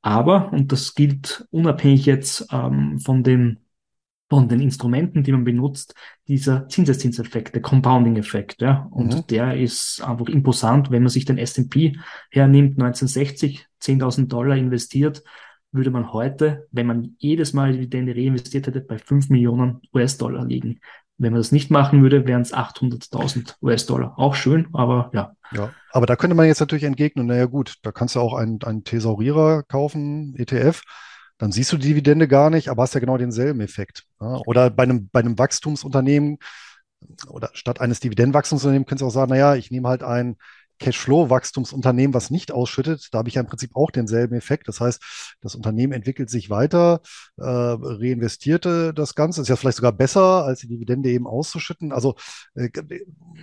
Aber, 0.07 0.53
und 0.53 0.71
das 0.71 0.95
gilt 0.95 1.45
unabhängig 1.51 2.05
jetzt 2.05 2.47
ähm, 2.53 2.97
von 2.97 3.23
den 3.23 3.59
von 4.29 4.49
den 4.49 4.59
Instrumenten, 4.59 5.23
die 5.23 5.31
man 5.31 5.45
benutzt, 5.45 5.95
dieser 6.27 6.67
Zinseszinseffekt, 6.67 7.55
der 7.55 7.61
Compounding-Effekt, 7.61 8.61
ja. 8.61 8.85
Und 8.91 9.15
mhm. 9.15 9.27
der 9.29 9.57
ist 9.57 10.01
einfach 10.01 10.27
imposant, 10.27 10.91
wenn 10.91 11.03
man 11.03 11.09
sich 11.09 11.23
den 11.23 11.37
S&P 11.37 11.97
hernimmt, 12.31 12.71
1960, 12.71 13.67
10.000 13.81 14.27
Dollar 14.27 14.57
investiert, 14.57 15.23
würde 15.71 15.91
man 15.91 16.11
heute, 16.11 16.67
wenn 16.71 16.87
man 16.87 17.15
jedes 17.19 17.53
Mal 17.53 17.71
Dividende 17.71 18.13
reinvestiert 18.13 18.67
hätte, 18.67 18.81
bei 18.81 18.97
5 18.97 19.29
Millionen 19.29 19.81
US-Dollar 19.93 20.45
liegen. 20.45 20.81
Wenn 21.17 21.31
man 21.31 21.39
das 21.39 21.53
nicht 21.53 21.71
machen 21.71 22.01
würde, 22.01 22.27
wären 22.27 22.41
es 22.41 22.53
800.000 22.53 23.55
US-Dollar. 23.61 24.19
Auch 24.19 24.35
schön, 24.35 24.67
aber 24.73 25.09
ja. 25.13 25.36
Ja, 25.51 25.71
aber 25.91 26.05
da 26.05 26.15
könnte 26.15 26.35
man 26.35 26.45
jetzt 26.45 26.59
natürlich 26.59 26.83
entgegnen, 26.83 27.27
naja 27.27 27.45
gut, 27.45 27.75
da 27.83 27.91
kannst 27.91 28.15
du 28.15 28.19
auch 28.19 28.33
einen, 28.33 28.61
einen 28.63 28.83
Thesaurierer 28.83 29.63
kaufen, 29.63 30.35
ETF, 30.37 30.81
dann 31.37 31.51
siehst 31.51 31.71
du 31.71 31.77
die 31.77 31.89
Dividende 31.89 32.27
gar 32.27 32.49
nicht, 32.49 32.69
aber 32.69 32.83
hast 32.83 32.93
ja 32.93 32.99
genau 32.99 33.17
denselben 33.17 33.61
Effekt. 33.61 34.03
Ja? 34.19 34.41
Oder 34.45 34.69
bei 34.69 34.83
einem, 34.83 35.09
bei 35.09 35.19
einem 35.19 35.37
Wachstumsunternehmen 35.37 36.37
oder 37.27 37.49
statt 37.53 37.79
eines 37.79 37.99
Dividendenwachstumsunternehmens 37.99 38.87
könntest 38.87 39.03
du 39.03 39.07
auch 39.07 39.13
sagen, 39.13 39.29
naja, 39.29 39.55
ich 39.55 39.71
nehme 39.71 39.87
halt 39.87 40.03
ein 40.03 40.37
Cashflow-Wachstumsunternehmen, 40.79 42.13
was 42.13 42.29
nicht 42.29 42.51
ausschüttet, 42.51 43.09
da 43.11 43.19
habe 43.19 43.29
ich 43.29 43.35
ja 43.35 43.41
im 43.41 43.47
Prinzip 43.47 43.75
auch 43.75 43.91
denselben 43.91 44.35
Effekt. 44.35 44.67
Das 44.67 44.79
heißt, 44.79 45.01
das 45.41 45.55
Unternehmen 45.55 45.93
entwickelt 45.93 46.29
sich 46.29 46.49
weiter, 46.49 47.01
äh, 47.37 47.43
reinvestierte 47.43 48.93
das 48.93 49.15
Ganze, 49.15 49.41
ist 49.41 49.47
ja 49.47 49.55
vielleicht 49.55 49.77
sogar 49.77 49.91
besser, 49.91 50.43
als 50.45 50.59
die 50.61 50.67
Dividende 50.67 51.09
eben 51.09 51.27
auszuschütten. 51.27 51.91
Also, 51.91 52.15
äh, 52.55 52.69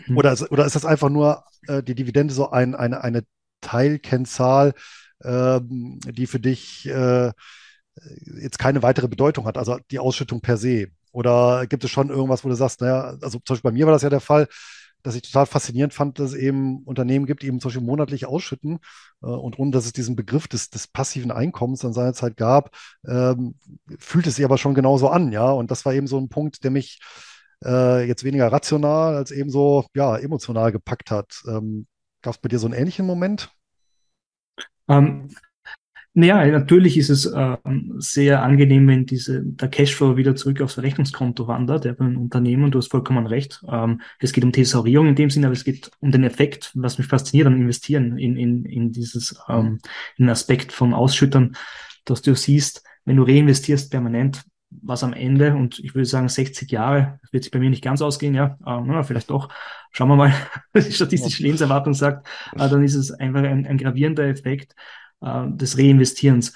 hm. 0.05 0.17
oder, 0.17 0.37
oder 0.51 0.67
ist 0.67 0.77
das 0.77 0.85
einfach 0.85 1.11
nur 1.11 1.45
äh, 1.69 1.83
die 1.83 1.95
Dividende 1.95 2.35
so 2.35 2.51
ein, 2.51 2.75
eine, 2.75 3.03
eine 3.03 3.25
Teilkennzahl, 3.61 4.75
äh, 5.21 5.61
die 5.63 6.27
für 6.27 6.41
dich 6.41 6.87
äh, 6.87 7.33
jetzt 8.41 8.59
keine 8.59 8.83
weitere 8.83 9.09
Bedeutung 9.09 9.47
hat, 9.47 9.59
also 9.59 9.79
die 9.91 9.99
Ausschüttung 9.99 10.41
per 10.41 10.57
se? 10.57 10.89
Oder 11.13 11.67
gibt 11.69 11.85
es 11.85 11.91
schon 11.91 12.11
irgendwas, 12.11 12.45
wo 12.45 12.49
du 12.49 12.57
sagst, 12.57 12.81
naja, 12.81 13.17
also 13.23 13.39
zum 13.39 13.55
Beispiel 13.55 13.71
bei 13.71 13.73
mir 13.73 13.87
war 13.87 13.93
das 13.93 14.03
ja 14.03 14.11
der 14.11 14.21
Fall, 14.21 14.49
dass 15.05 15.15
ich 15.15 15.23
total 15.23 15.47
faszinierend 15.47 15.95
fand, 15.95 16.19
dass 16.19 16.33
es 16.33 16.37
eben 16.37 16.83
Unternehmen 16.83 17.27
gibt, 17.27 17.43
die 17.43 17.47
eben 17.47 17.61
zum 17.61 17.69
Beispiel 17.69 17.87
monatlich 17.87 18.27
ausschütten 18.27 18.81
äh, 19.23 19.27
und 19.27 19.59
ohne 19.59 19.71
dass 19.71 19.87
es 19.87 19.93
diesen 19.93 20.17
Begriff 20.17 20.49
des, 20.49 20.71
des 20.71 20.89
passiven 20.89 21.31
Einkommens 21.31 21.85
an 21.85 21.93
seiner 21.93 22.15
Zeit 22.15 22.37
gab, 22.37 22.75
ähm, 23.07 23.55
fühlt 23.99 24.27
es 24.27 24.37
sich 24.37 24.45
aber 24.45 24.59
schon 24.59 24.75
genauso 24.75 25.09
an, 25.09 25.31
ja. 25.31 25.51
Und 25.53 25.71
das 25.71 25.85
war 25.85 25.95
eben 25.95 26.09
so 26.09 26.19
ein 26.19 26.31
Punkt, 26.31 26.65
der 26.65 26.73
mich 26.73 26.99
äh, 27.65 28.07
jetzt 28.09 28.25
weniger 28.25 28.51
rational 28.51 29.15
als 29.15 29.31
eben 29.31 29.51
so, 29.51 29.85
ja, 29.95 30.17
emotional 30.17 30.73
gepackt 30.73 31.11
hat. 31.11 31.43
Ähm, 31.47 31.87
Gab 32.23 32.35
es 32.35 32.41
bei 32.41 32.49
dir 32.49 32.59
so 32.59 32.67
einen 32.67 32.75
ähnlichen 32.75 33.05
Moment? 33.05 33.51
Ähm, 34.89 35.29
naja, 36.17 36.47
natürlich 36.47 36.97
ist 36.97 37.11
es 37.11 37.27
äh, 37.27 37.57
sehr 37.99 38.45
angenehm, 38.45 38.87
wenn 38.87 39.05
diese, 39.05 39.43
der 39.43 39.69
Cashflow 39.69 40.17
wieder 40.17 40.37
zurück 40.37 40.61
aufs 40.61 40.79
Rechnungskonto 40.79 41.49
wandert, 41.49 41.85
ja, 41.85 41.93
bei 41.93 42.05
einem 42.05 42.19
Unternehmen. 42.19 42.71
Du 42.71 42.79
hast 42.79 42.93
vollkommen 42.93 43.27
recht. 43.27 43.61
Ähm, 43.69 44.01
es 44.21 44.33
geht 44.33 44.45
um 44.45 44.53
Thesaurierung 44.53 45.09
in 45.09 45.17
dem 45.17 45.29
Sinne, 45.29 45.47
aber 45.47 45.55
es 45.55 45.65
geht 45.65 45.91
um 45.99 46.13
den 46.13 46.23
Effekt, 46.23 46.71
was 46.75 46.99
mich 46.99 47.09
fasziniert 47.09 47.49
an 47.49 47.57
Investieren 47.57 48.17
in, 48.17 48.37
in, 48.37 48.65
in 48.65 48.93
dieses, 48.93 49.37
ähm, 49.49 49.81
in 50.17 50.27
den 50.27 50.31
Aspekt 50.31 50.71
von 50.71 50.95
Ausschüttern, 50.95 51.57
dass 52.05 52.23
du 52.23 52.37
siehst, 52.37 52.85
wenn 53.05 53.17
du 53.17 53.25
reinvestierst 53.25 53.91
permanent, 53.91 54.45
was 54.71 55.03
am 55.03 55.13
Ende, 55.15 55.55
und 55.55 55.81
ich 55.81 55.97
würde 55.97 56.07
sagen 56.07 56.29
60 56.29 56.71
Jahre, 56.71 57.19
wird 57.33 57.43
sich 57.43 57.53
bei 57.53 57.59
mir 57.59 57.71
nicht 57.71 57.83
ganz 57.83 58.03
ausgehen, 58.03 58.35
ja, 58.35 58.57
äh, 58.65 58.81
na, 58.85 59.03
vielleicht 59.03 59.31
doch, 59.31 59.49
schauen 59.91 60.09
wir 60.09 60.17
mal, 60.17 60.33
was 60.73 60.87
die 60.87 60.93
statistische 60.93 61.43
Lebenserwartung 61.43 61.93
sagt, 61.93 62.29
äh, 62.55 62.69
dann 62.69 62.85
ist 62.85 62.95
es 62.95 63.11
einfach 63.11 63.43
ein, 63.43 63.67
ein 63.67 63.79
gravierender 63.79 64.29
Effekt, 64.29 64.77
äh, 65.25 65.51
des 65.51 65.79
Reinvestierens. 65.79 66.55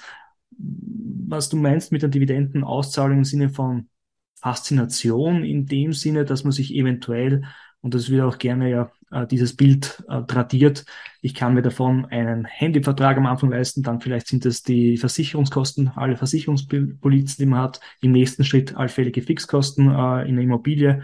Was 0.51 1.49
du 1.49 1.57
meinst 1.57 1.91
mit 1.91 2.01
der 2.01 2.09
Dividendenauszahlung 2.09 3.19
im 3.19 3.23
Sinne 3.23 3.49
von 3.49 3.89
Faszination, 4.35 5.43
in 5.43 5.65
dem 5.65 5.93
Sinne, 5.93 6.25
dass 6.25 6.43
man 6.43 6.51
sich 6.51 6.73
eventuell, 6.73 7.43
und 7.81 7.93
das 7.93 8.09
wird 8.09 8.21
auch 8.23 8.37
gerne 8.37 8.69
ja 8.69 8.91
äh, 9.11 9.25
dieses 9.25 9.55
Bild 9.55 10.03
äh, 10.09 10.21
tradiert, 10.23 10.85
ich 11.21 11.33
kann 11.33 11.53
mir 11.53 11.61
davon 11.61 12.05
einen 12.05 12.45
Handyvertrag 12.45 13.17
am 13.17 13.25
Anfang 13.25 13.51
leisten, 13.51 13.83
dann 13.83 14.01
vielleicht 14.01 14.27
sind 14.27 14.45
das 14.45 14.63
die 14.63 14.97
Versicherungskosten, 14.97 15.91
alle 15.95 16.15
Versicherungspolizen, 16.15 17.43
die 17.43 17.49
man 17.49 17.61
hat, 17.61 17.79
im 18.01 18.11
nächsten 18.11 18.43
Schritt 18.43 18.75
allfällige 18.75 19.21
Fixkosten 19.21 19.85
in 19.87 20.35
der 20.35 20.43
Immobilie 20.43 21.03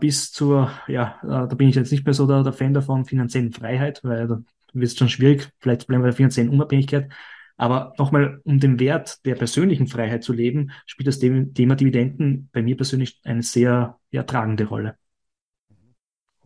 bis 0.00 0.32
zur, 0.32 0.72
ja, 0.88 1.20
da 1.22 1.46
bin 1.46 1.68
ich 1.68 1.76
jetzt 1.76 1.92
nicht 1.92 2.04
mehr 2.04 2.14
so 2.14 2.26
der, 2.26 2.42
der 2.42 2.52
Fan 2.52 2.74
davon, 2.74 3.04
finanziellen 3.04 3.52
Freiheit, 3.52 4.00
weil 4.02 4.26
da 4.26 4.42
wird 4.72 4.90
es 4.90 4.96
schon 4.96 5.08
schwierig, 5.08 5.50
vielleicht 5.60 5.86
bleiben 5.86 6.02
wir 6.02 6.06
bei 6.06 6.10
der 6.10 6.16
finanziellen 6.16 6.50
Unabhängigkeit. 6.50 7.10
Aber 7.56 7.92
nochmal, 7.98 8.40
um 8.44 8.60
den 8.60 8.78
Wert 8.78 9.24
der 9.26 9.34
persönlichen 9.34 9.88
Freiheit 9.88 10.22
zu 10.22 10.32
leben, 10.32 10.70
spielt 10.86 11.08
das 11.08 11.18
Thema 11.18 11.74
Dividenden 11.74 12.48
bei 12.52 12.62
mir 12.62 12.76
persönlich 12.76 13.20
eine 13.24 13.42
sehr 13.42 13.98
ja, 14.12 14.22
tragende 14.22 14.66
Rolle. 14.66 14.96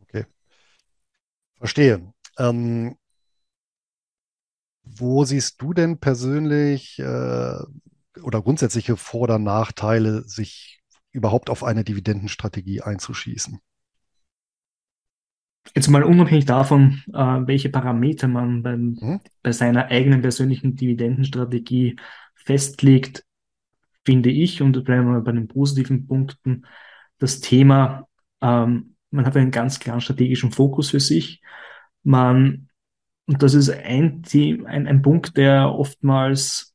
Okay. 0.01 0.25
Verstehe. 1.59 2.13
Ähm, 2.39 2.97
wo 4.85 5.25
siehst 5.25 5.61
du 5.61 5.75
denn 5.75 5.99
persönlich 5.99 6.99
äh, 6.99 7.59
oder 8.23 8.43
grundsätzliche 8.43 8.97
Vor- 8.97 9.23
oder 9.23 9.39
Nachteile, 9.39 10.23
sich 10.23 10.81
überhaupt 11.13 11.51
auf 11.51 11.63
eine 11.63 11.85
Dividendenstrategie 11.85 12.81
einzuschießen? 12.81 13.61
Jetzt 15.75 15.89
mal 15.89 16.03
unabhängig 16.03 16.45
davon, 16.45 17.03
äh, 17.13 17.19
welche 17.47 17.71
Parameter 17.71 18.29
man 18.29 18.63
beim, 18.63 18.99
mhm. 19.01 19.21
bei 19.43 19.53
seiner 19.53 19.87
eigenen 19.87 20.21
persönlichen 20.21 20.77
Dividendenstrategie 20.77 21.97
festlegt, 22.35 23.25
finde 24.05 24.31
ich, 24.31 24.61
und 24.61 24.85
bleiben 24.85 25.13
wir 25.13 25.21
bei 25.21 25.33
den 25.33 25.49
positiven 25.49 26.07
Punkten, 26.07 26.67
das 27.19 27.41
Thema, 27.41 28.09
ähm, 28.41 28.97
man 29.11 29.27
hat 29.27 29.37
einen 29.37 29.53
ganz 29.53 29.79
klaren 29.79 30.01
strategischen 30.01 30.51
Fokus 30.51 30.91
für 30.91 31.01
sich. 31.01 31.41
Man, 32.03 32.69
und 33.27 33.43
das 33.43 33.55
ist 33.55 33.71
ein, 33.71 34.23
ein, 34.67 34.87
ein 34.89 35.03
Punkt, 35.03 35.37
der 35.37 35.71
oftmals 35.71 36.75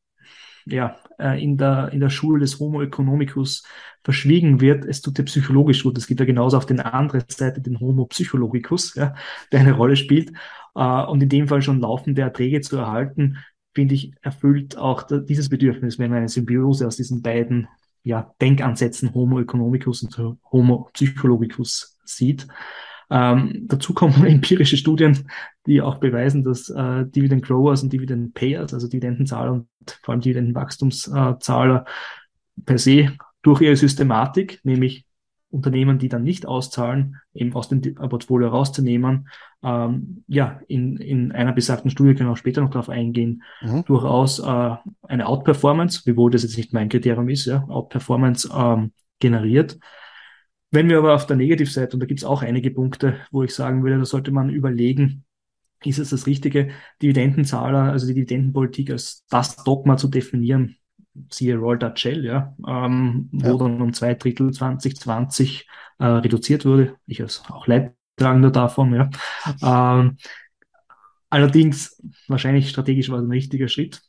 ja, 0.66 0.98
äh, 1.18 1.42
in, 1.42 1.58
der, 1.58 1.90
in 1.92 2.00
der 2.00 2.10
Schule 2.10 2.40
des 2.40 2.60
Homo 2.60 2.82
economicus 2.82 3.64
verschwiegen 4.04 4.62
wird, 4.62 4.86
es 4.86 5.02
tut 5.02 5.18
dir 5.18 5.24
psychologisch 5.24 5.84
gut. 5.84 5.98
Es 5.98 6.08
gibt 6.08 6.20
ja 6.20 6.26
genauso 6.26 6.58
auf 6.58 6.66
der 6.66 6.94
anderen 6.94 7.24
Seite 7.28 7.62
den 7.62 7.80
Homo 7.80 8.06
psychologicus, 8.06 8.96
ja, 8.96 9.16
der 9.52 9.60
eine 9.60 9.74
Rolle 9.74 9.96
spielt. 9.96 10.32
Äh, 10.76 11.04
und 11.06 11.22
in 11.22 11.30
dem 11.30 11.48
Fall 11.48 11.62
schon 11.62 11.82
laufende 11.82 12.22
Erträge 12.22 12.62
zu 12.62 12.78
erhalten, 12.78 13.38
finde 13.74 13.96
ich, 13.96 14.14
erfüllt 14.22 14.78
auch 14.78 15.04
dieses 15.04 15.50
Bedürfnis, 15.50 16.00
wenn 16.00 16.10
man 16.10 16.20
eine 16.20 16.30
Symbiose 16.30 16.88
aus 16.88 16.96
diesen 16.96 17.22
beiden 17.22 17.68
ja, 18.04 18.34
Denkansätzen 18.42 19.14
Homo 19.14 19.40
economicus 19.40 20.02
und 20.04 20.18
Homo 20.52 20.90
psychologicus 20.94 21.98
sieht. 22.06 22.48
Ähm, 23.10 23.66
dazu 23.68 23.94
kommen 23.94 24.26
empirische 24.26 24.78
Studien, 24.78 25.30
die 25.66 25.82
auch 25.82 25.98
beweisen, 25.98 26.44
dass 26.44 26.70
äh, 26.70 27.06
Dividend 27.06 27.44
Growers 27.44 27.84
und 27.84 27.94
Dividend 27.94 28.34
Payers, 28.34 28.74
also 28.74 28.88
Dividendenzahler 28.88 29.54
und 29.54 29.68
vor 30.04 30.14
allem 30.14 30.22
Dividendenwachstumszahler 30.22 31.86
per 32.66 32.78
se 32.78 33.14
durch 33.42 33.62
ihre 33.62 33.76
Systematik, 33.76 34.60
nämlich 34.64 35.06
Unternehmen, 35.50 35.98
die 35.98 36.10
dann 36.10 36.24
nicht 36.24 36.46
auszahlen, 36.46 37.18
eben 37.34 37.54
aus 37.54 37.70
dem 37.70 37.82
Portfolio 37.82 38.50
rauszunehmen, 38.50 39.30
ähm, 39.64 40.24
ja, 40.28 40.60
in, 40.68 40.98
in 40.98 41.32
einer 41.32 41.54
besagten 41.54 41.90
Studie 41.90 42.14
können 42.14 42.30
wir 42.30 42.34
auch 42.34 42.38
später 42.38 42.62
noch 42.62 42.70
darauf 42.70 42.90
eingehen, 42.90 43.44
mhm. 43.62 43.86
durchaus 43.86 44.40
äh, 44.40 44.76
eine 45.04 45.28
Outperformance, 45.28 46.02
wiewohl 46.06 46.32
das 46.32 46.44
jetzt 46.44 46.58
nicht 46.58 46.74
mein 46.74 46.90
Kriterium 46.90 47.30
ist, 47.30 47.46
ja, 47.46 47.64
Outperformance 47.70 48.50
ähm, 48.54 48.92
generiert. 49.20 49.80
Wenn 50.72 50.90
wir 50.90 50.98
aber 50.98 51.16
auf 51.16 51.26
der 51.26 51.38
Negativseite, 51.38 51.96
und 51.96 52.02
da 52.02 52.06
gibt 52.06 52.20
es 52.20 52.26
auch 52.26 52.42
einige 52.42 52.72
Punkte, 52.72 53.18
wo 53.32 53.44
ich 53.44 53.56
sagen 53.56 53.84
würde, 53.84 54.00
da 54.00 54.06
sollte 54.06 54.32
man 54.32 54.50
überlegen, 54.50 55.24
ist 55.84 56.00
es 56.00 56.10
das 56.10 56.28
Richtige, 56.28 56.70
Dividendenzahler, 57.02 57.84
also 57.84 58.08
die 58.08 58.14
Dividendenpolitik 58.16 58.92
als 58.92 59.26
das 59.30 59.56
Dogma 59.58 59.96
zu 59.98 60.08
definieren, 60.08 60.78
siehe 61.32 61.58
Roll 61.58 61.78
Dutch 61.78 62.02
Shell, 62.02 62.26
ja, 62.26 62.56
ähm, 62.68 63.30
wo 63.32 63.52
ja. 63.52 63.58
dann 63.58 63.82
um 63.82 63.94
zwei 63.94 64.14
Drittel 64.16 64.52
2020 64.52 65.68
äh, 66.00 66.06
reduziert 66.06 66.66
wurde. 66.66 66.96
Ich 67.06 67.22
als 67.22 67.44
auch 67.50 67.68
Leidtragender 67.68 68.52
davon, 68.52 68.94
ja. 68.94 69.10
Ähm, 69.62 70.18
allerdings, 71.30 72.02
wahrscheinlich 72.28 72.70
strategisch 72.70 73.10
war 73.10 73.20
es 73.20 73.26
ein 73.26 73.32
richtiger 73.32 73.68
Schritt. 73.68 74.02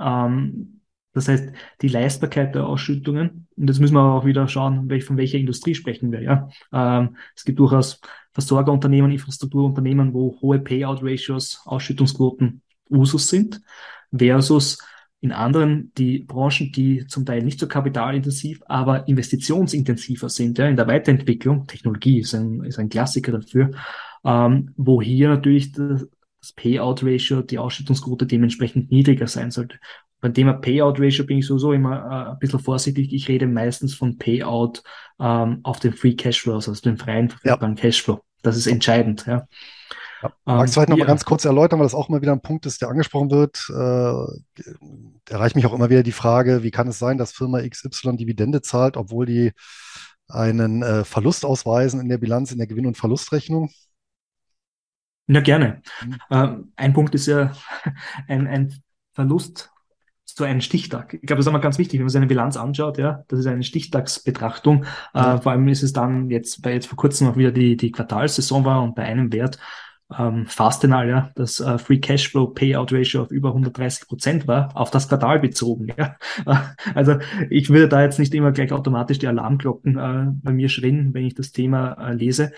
Ähm, 0.00 0.81
das 1.14 1.28
heißt, 1.28 1.50
die 1.82 1.88
Leistbarkeit 1.88 2.54
der 2.54 2.66
Ausschüttungen, 2.66 3.46
und 3.56 3.66
das 3.66 3.78
müssen 3.78 3.94
wir 3.94 4.02
auch 4.02 4.24
wieder 4.24 4.48
schauen, 4.48 4.88
von 5.02 5.16
welcher 5.16 5.38
Industrie 5.38 5.74
sprechen 5.74 6.10
wir. 6.10 6.22
Ja? 6.22 6.48
Ähm, 6.72 7.16
es 7.36 7.44
gibt 7.44 7.58
durchaus 7.58 8.00
Versorgerunternehmen, 8.32 9.10
Infrastrukturunternehmen, 9.10 10.14
wo 10.14 10.38
hohe 10.40 10.58
Payout-Ratios, 10.58 11.62
Ausschüttungsquoten 11.66 12.62
Usus 12.90 13.28
sind, 13.28 13.60
versus 14.16 14.78
in 15.20 15.32
anderen 15.32 15.92
die 15.96 16.18
Branchen, 16.18 16.72
die 16.72 17.06
zum 17.06 17.24
Teil 17.24 17.42
nicht 17.42 17.60
so 17.60 17.68
kapitalintensiv, 17.68 18.60
aber 18.66 19.06
investitionsintensiver 19.06 20.28
sind, 20.28 20.58
ja, 20.58 20.66
in 20.66 20.76
der 20.76 20.88
Weiterentwicklung. 20.88 21.66
Technologie 21.66 22.20
ist 22.20 22.34
ein, 22.34 22.64
ist 22.64 22.78
ein 22.78 22.88
Klassiker 22.88 23.32
dafür, 23.32 23.70
ähm, 24.24 24.72
wo 24.76 25.00
hier 25.00 25.28
natürlich 25.28 25.72
das, 26.42 26.52
Payout-Ratio, 26.52 27.42
die 27.42 27.58
Ausschüttungsquote 27.58 28.26
dementsprechend 28.26 28.90
niedriger 28.90 29.26
sein 29.26 29.50
sollte. 29.50 29.78
Beim 30.20 30.34
Thema 30.34 30.52
Payout-Ratio 30.52 31.24
bin 31.24 31.38
ich 31.38 31.46
sowieso 31.46 31.72
immer 31.72 31.96
äh, 31.96 32.30
ein 32.32 32.38
bisschen 32.38 32.60
vorsichtig. 32.60 33.12
Ich 33.12 33.28
rede 33.28 33.46
meistens 33.46 33.94
von 33.94 34.18
Payout 34.18 34.82
ähm, 35.18 35.60
auf 35.62 35.80
den 35.80 35.92
Free 35.94 36.14
Cashflow, 36.14 36.54
also 36.54 36.72
den 36.74 36.98
freien 36.98 37.30
verfügbaren 37.30 37.76
ja. 37.76 37.82
Cashflow. 37.82 38.20
Das 38.42 38.56
ist 38.56 38.66
entscheidend. 38.66 39.24
Ja. 39.26 39.46
Ja. 40.22 40.28
Ähm, 40.46 40.56
Magst 40.56 40.74
du 40.74 40.80
vielleicht 40.80 40.90
noch 40.90 40.98
ja. 40.98 41.04
mal 41.04 41.08
ganz 41.08 41.24
kurz 41.24 41.44
erläutern, 41.44 41.80
weil 41.80 41.86
das 41.86 41.94
auch 41.94 42.08
immer 42.08 42.22
wieder 42.22 42.32
ein 42.32 42.40
Punkt 42.40 42.66
ist, 42.66 42.80
der 42.80 42.88
angesprochen 42.88 43.30
wird. 43.30 43.64
Äh, 43.70 45.32
erreicht 45.32 45.56
mich 45.56 45.66
auch 45.66 45.72
immer 45.72 45.90
wieder 45.90 46.02
die 46.02 46.12
Frage, 46.12 46.62
wie 46.62 46.70
kann 46.70 46.88
es 46.88 46.98
sein, 46.98 47.18
dass 47.18 47.32
Firma 47.32 47.60
XY 47.60 48.16
Dividende 48.16 48.62
zahlt, 48.62 48.96
obwohl 48.96 49.26
die 49.26 49.52
einen 50.28 50.82
äh, 50.82 51.04
Verlust 51.04 51.44
ausweisen 51.44 52.00
in 52.00 52.08
der 52.08 52.18
Bilanz, 52.18 52.52
in 52.52 52.58
der 52.58 52.66
Gewinn- 52.66 52.86
und 52.86 52.96
Verlustrechnung? 52.96 53.70
Ja, 55.32 55.40
gerne. 55.40 55.82
Mhm. 56.04 56.16
Ähm, 56.30 56.72
ein 56.76 56.92
Punkt 56.92 57.14
ist 57.14 57.26
ja 57.26 57.52
ein, 58.28 58.46
ein 58.46 58.74
Verlust 59.14 59.72
so 60.24 60.44
einen 60.44 60.60
Stichtag. 60.60 61.14
Ich 61.14 61.22
glaube, 61.22 61.38
das 61.38 61.46
ist 61.46 61.50
immer 61.50 61.60
ganz 61.60 61.78
wichtig, 61.78 61.98
wenn 61.98 62.04
man 62.04 62.10
seine 62.10 62.26
Bilanz 62.26 62.56
anschaut, 62.56 62.98
ja, 62.98 63.24
das 63.28 63.40
ist 63.40 63.46
eine 63.46 63.62
Stichtagsbetrachtung. 63.62 64.84
Ja. 65.14 65.34
Äh, 65.34 65.42
vor 65.42 65.52
allem 65.52 65.68
ist 65.68 65.82
es 65.82 65.92
dann 65.92 66.30
jetzt, 66.30 66.64
weil 66.64 66.74
jetzt 66.74 66.86
vor 66.86 66.96
kurzem 66.96 67.28
auch 67.28 67.36
wieder 67.36 67.52
die, 67.52 67.76
die 67.76 67.92
Quartalssaison 67.92 68.64
war 68.64 68.82
und 68.82 68.94
bei 68.94 69.02
einem 69.02 69.32
Wert 69.32 69.58
ähm, 70.18 70.46
Fastenal, 70.46 71.08
ja, 71.08 71.30
das 71.34 71.60
äh, 71.60 71.78
Free 71.78 71.98
Cashflow 71.98 72.48
Payout 72.48 72.92
Ratio 72.92 73.22
auf 73.22 73.30
über 73.30 73.48
130 73.48 74.08
Prozent 74.08 74.46
war, 74.46 74.70
auf 74.76 74.90
das 74.90 75.08
Quartal 75.08 75.38
bezogen. 75.38 75.88
Ja. 75.96 76.16
Also 76.94 77.16
ich 77.48 77.70
würde 77.70 77.88
da 77.88 78.02
jetzt 78.02 78.18
nicht 78.18 78.34
immer 78.34 78.52
gleich 78.52 78.72
automatisch 78.72 79.18
die 79.18 79.28
Alarmglocken 79.28 79.98
äh, 79.98 80.32
bei 80.42 80.52
mir 80.52 80.68
schrillen, 80.68 81.14
wenn 81.14 81.24
ich 81.24 81.34
das 81.34 81.52
Thema 81.52 81.92
äh, 81.92 82.14
lese. 82.14 82.52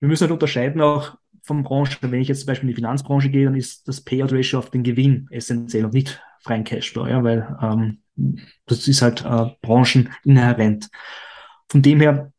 Wir 0.00 0.08
müssen 0.08 0.22
halt 0.22 0.32
unterscheiden 0.32 0.80
auch 0.80 1.16
von 1.48 1.64
Branchen. 1.64 1.96
Wenn 2.00 2.20
ich 2.20 2.28
jetzt 2.28 2.40
zum 2.40 2.46
Beispiel 2.46 2.68
in 2.68 2.74
die 2.74 2.80
Finanzbranche 2.80 3.30
gehe, 3.30 3.46
dann 3.46 3.56
ist 3.56 3.88
das 3.88 4.00
Payout 4.00 4.32
Ratio 4.32 4.60
auf 4.60 4.70
den 4.70 4.84
Gewinn 4.84 5.26
essentiell 5.30 5.84
und 5.84 5.94
nicht 5.94 6.20
freien 6.40 6.62
Cashflow, 6.62 7.08
ja, 7.08 7.24
weil 7.24 7.56
ähm, 7.60 7.98
das 8.66 8.86
ist 8.86 9.02
halt 9.02 9.24
äh, 9.24 9.50
brancheninhärent. 9.60 10.88
Von 11.68 11.82
dem 11.82 12.00
her 12.00 12.32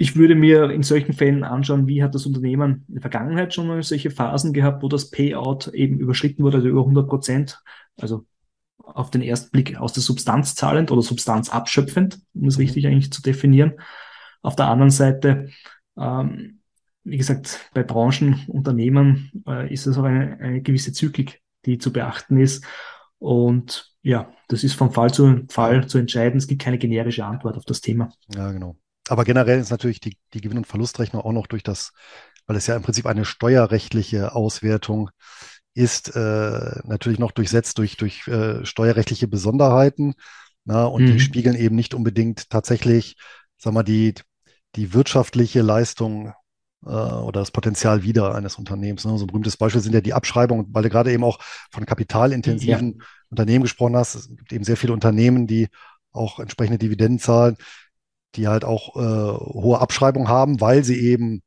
ich 0.00 0.16
würde 0.16 0.34
mir 0.34 0.70
in 0.70 0.82
solchen 0.82 1.12
Fällen 1.12 1.44
anschauen, 1.44 1.86
wie 1.86 2.02
hat 2.02 2.14
das 2.14 2.24
Unternehmen 2.24 2.86
in 2.88 2.94
der 2.94 3.02
Vergangenheit 3.02 3.52
schon 3.52 3.66
mal 3.66 3.82
solche 3.82 4.10
Phasen 4.10 4.54
gehabt, 4.54 4.82
wo 4.82 4.88
das 4.88 5.10
Payout 5.10 5.68
eben 5.74 5.98
überschritten 5.98 6.42
wurde, 6.42 6.56
also 6.56 6.68
über 6.68 6.80
100 6.80 7.06
Prozent, 7.06 7.62
also 7.98 8.24
auf 8.78 9.10
den 9.10 9.20
ersten 9.20 9.50
Blick 9.50 9.76
aus 9.76 9.92
der 9.92 10.02
Substanz 10.02 10.54
zahlend 10.54 10.90
oder 10.90 11.02
Substanz 11.02 11.50
abschöpfend, 11.50 12.18
um 12.32 12.48
es 12.48 12.56
mhm. 12.56 12.62
richtig 12.62 12.86
eigentlich 12.86 13.12
zu 13.12 13.20
definieren. 13.20 13.74
Auf 14.40 14.56
der 14.56 14.68
anderen 14.68 14.90
Seite, 14.90 15.50
ähm, 15.98 16.59
wie 17.04 17.16
gesagt, 17.16 17.70
bei 17.74 17.82
Branchen, 17.82 18.44
Unternehmen 18.48 19.30
äh, 19.46 19.72
ist 19.72 19.86
es 19.86 19.96
auch 19.96 20.04
eine, 20.04 20.38
eine 20.40 20.62
gewisse 20.62 20.92
Zyklik, 20.92 21.40
die 21.64 21.78
zu 21.78 21.92
beachten 21.92 22.38
ist. 22.38 22.64
Und 23.18 23.94
ja, 24.02 24.32
das 24.48 24.64
ist 24.64 24.74
vom 24.74 24.92
Fall 24.92 25.12
zu 25.12 25.42
Fall 25.48 25.86
zu 25.86 25.98
entscheiden. 25.98 26.38
Es 26.38 26.46
gibt 26.46 26.62
keine 26.62 26.78
generische 26.78 27.24
Antwort 27.24 27.56
auf 27.56 27.64
das 27.64 27.80
Thema. 27.80 28.12
Ja, 28.34 28.50
genau. 28.52 28.76
Aber 29.08 29.24
generell 29.24 29.58
ist 29.58 29.70
natürlich 29.70 30.00
die, 30.00 30.16
die 30.34 30.40
Gewinn- 30.40 30.58
und 30.58 30.66
Verlustrechnung 30.66 31.22
auch 31.22 31.32
noch 31.32 31.46
durch 31.46 31.62
das, 31.62 31.92
weil 32.46 32.56
es 32.56 32.66
ja 32.66 32.76
im 32.76 32.82
Prinzip 32.82 33.06
eine 33.06 33.24
steuerrechtliche 33.24 34.34
Auswertung 34.34 35.10
ist, 35.74 36.14
äh, 36.14 36.80
natürlich 36.84 37.18
noch 37.18 37.32
durchsetzt 37.32 37.78
durch, 37.78 37.96
durch 37.96 38.26
äh, 38.28 38.64
steuerrechtliche 38.64 39.28
Besonderheiten. 39.28 40.14
Na, 40.64 40.84
und 40.84 41.02
mhm. 41.02 41.06
die 41.12 41.20
spiegeln 41.20 41.56
eben 41.56 41.74
nicht 41.74 41.94
unbedingt 41.94 42.50
tatsächlich, 42.50 43.16
sag 43.56 43.72
mal, 43.72 43.82
die, 43.82 44.14
die 44.76 44.92
wirtschaftliche 44.92 45.62
Leistung 45.62 46.32
oder 46.82 47.40
das 47.40 47.50
Potenzial 47.50 48.02
wieder 48.02 48.34
eines 48.34 48.56
Unternehmens. 48.56 49.04
Ne? 49.04 49.16
So 49.18 49.24
ein 49.24 49.26
berühmtes 49.26 49.56
Beispiel 49.56 49.82
sind 49.82 49.92
ja 49.92 50.00
die 50.00 50.14
Abschreibungen, 50.14 50.66
weil 50.70 50.82
du 50.82 50.88
gerade 50.88 51.12
eben 51.12 51.24
auch 51.24 51.38
von 51.70 51.84
kapitalintensiven 51.84 52.96
ja. 52.98 53.04
Unternehmen 53.28 53.62
gesprochen 53.62 53.96
hast. 53.96 54.14
Es 54.14 54.28
gibt 54.28 54.52
eben 54.52 54.64
sehr 54.64 54.76
viele 54.76 54.92
Unternehmen, 54.92 55.46
die 55.46 55.68
auch 56.12 56.40
entsprechende 56.40 56.78
Dividenden 56.78 57.18
zahlen 57.18 57.56
die 58.36 58.48
halt 58.48 58.64
auch 58.64 58.96
äh, 58.96 59.00
hohe 59.00 59.80
Abschreibungen 59.80 60.28
haben, 60.28 60.60
weil 60.60 60.84
sie 60.84 60.98
eben 60.98 61.42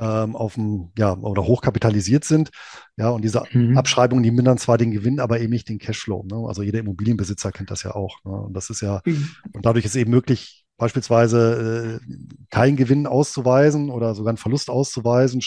ähm, 0.00 0.34
auf 0.34 0.54
dem, 0.54 0.90
ja, 0.98 1.12
oder 1.12 1.44
hochkapitalisiert 1.44 2.24
sind. 2.24 2.50
Ja, 2.96 3.10
und 3.10 3.22
diese 3.22 3.42
mhm. 3.52 3.76
Abschreibungen, 3.76 4.22
die 4.22 4.30
mindern 4.30 4.58
zwar 4.58 4.78
den 4.78 4.90
Gewinn, 4.90 5.20
aber 5.20 5.40
eben 5.40 5.52
nicht 5.52 5.68
den 5.68 5.78
Cashflow. 5.78 6.24
Ne? 6.24 6.46
Also 6.48 6.62
jeder 6.62 6.80
Immobilienbesitzer 6.80 7.52
kennt 7.52 7.70
das 7.70 7.82
ja 7.82 7.94
auch. 7.94 8.18
Ne? 8.24 8.32
Und 8.32 8.54
das 8.54 8.70
ist 8.70 8.80
ja, 8.80 9.02
mhm. 9.04 9.30
und 9.52 9.66
dadurch 9.66 9.84
ist 9.84 9.96
eben 9.96 10.10
möglich, 10.10 10.63
beispielsweise 10.76 12.00
äh, 12.00 12.14
keinen 12.50 12.76
Gewinn 12.76 13.06
auszuweisen 13.06 13.90
oder 13.90 14.14
sogar 14.14 14.30
einen 14.30 14.38
Verlust 14.38 14.70
auszuweisen, 14.70 15.42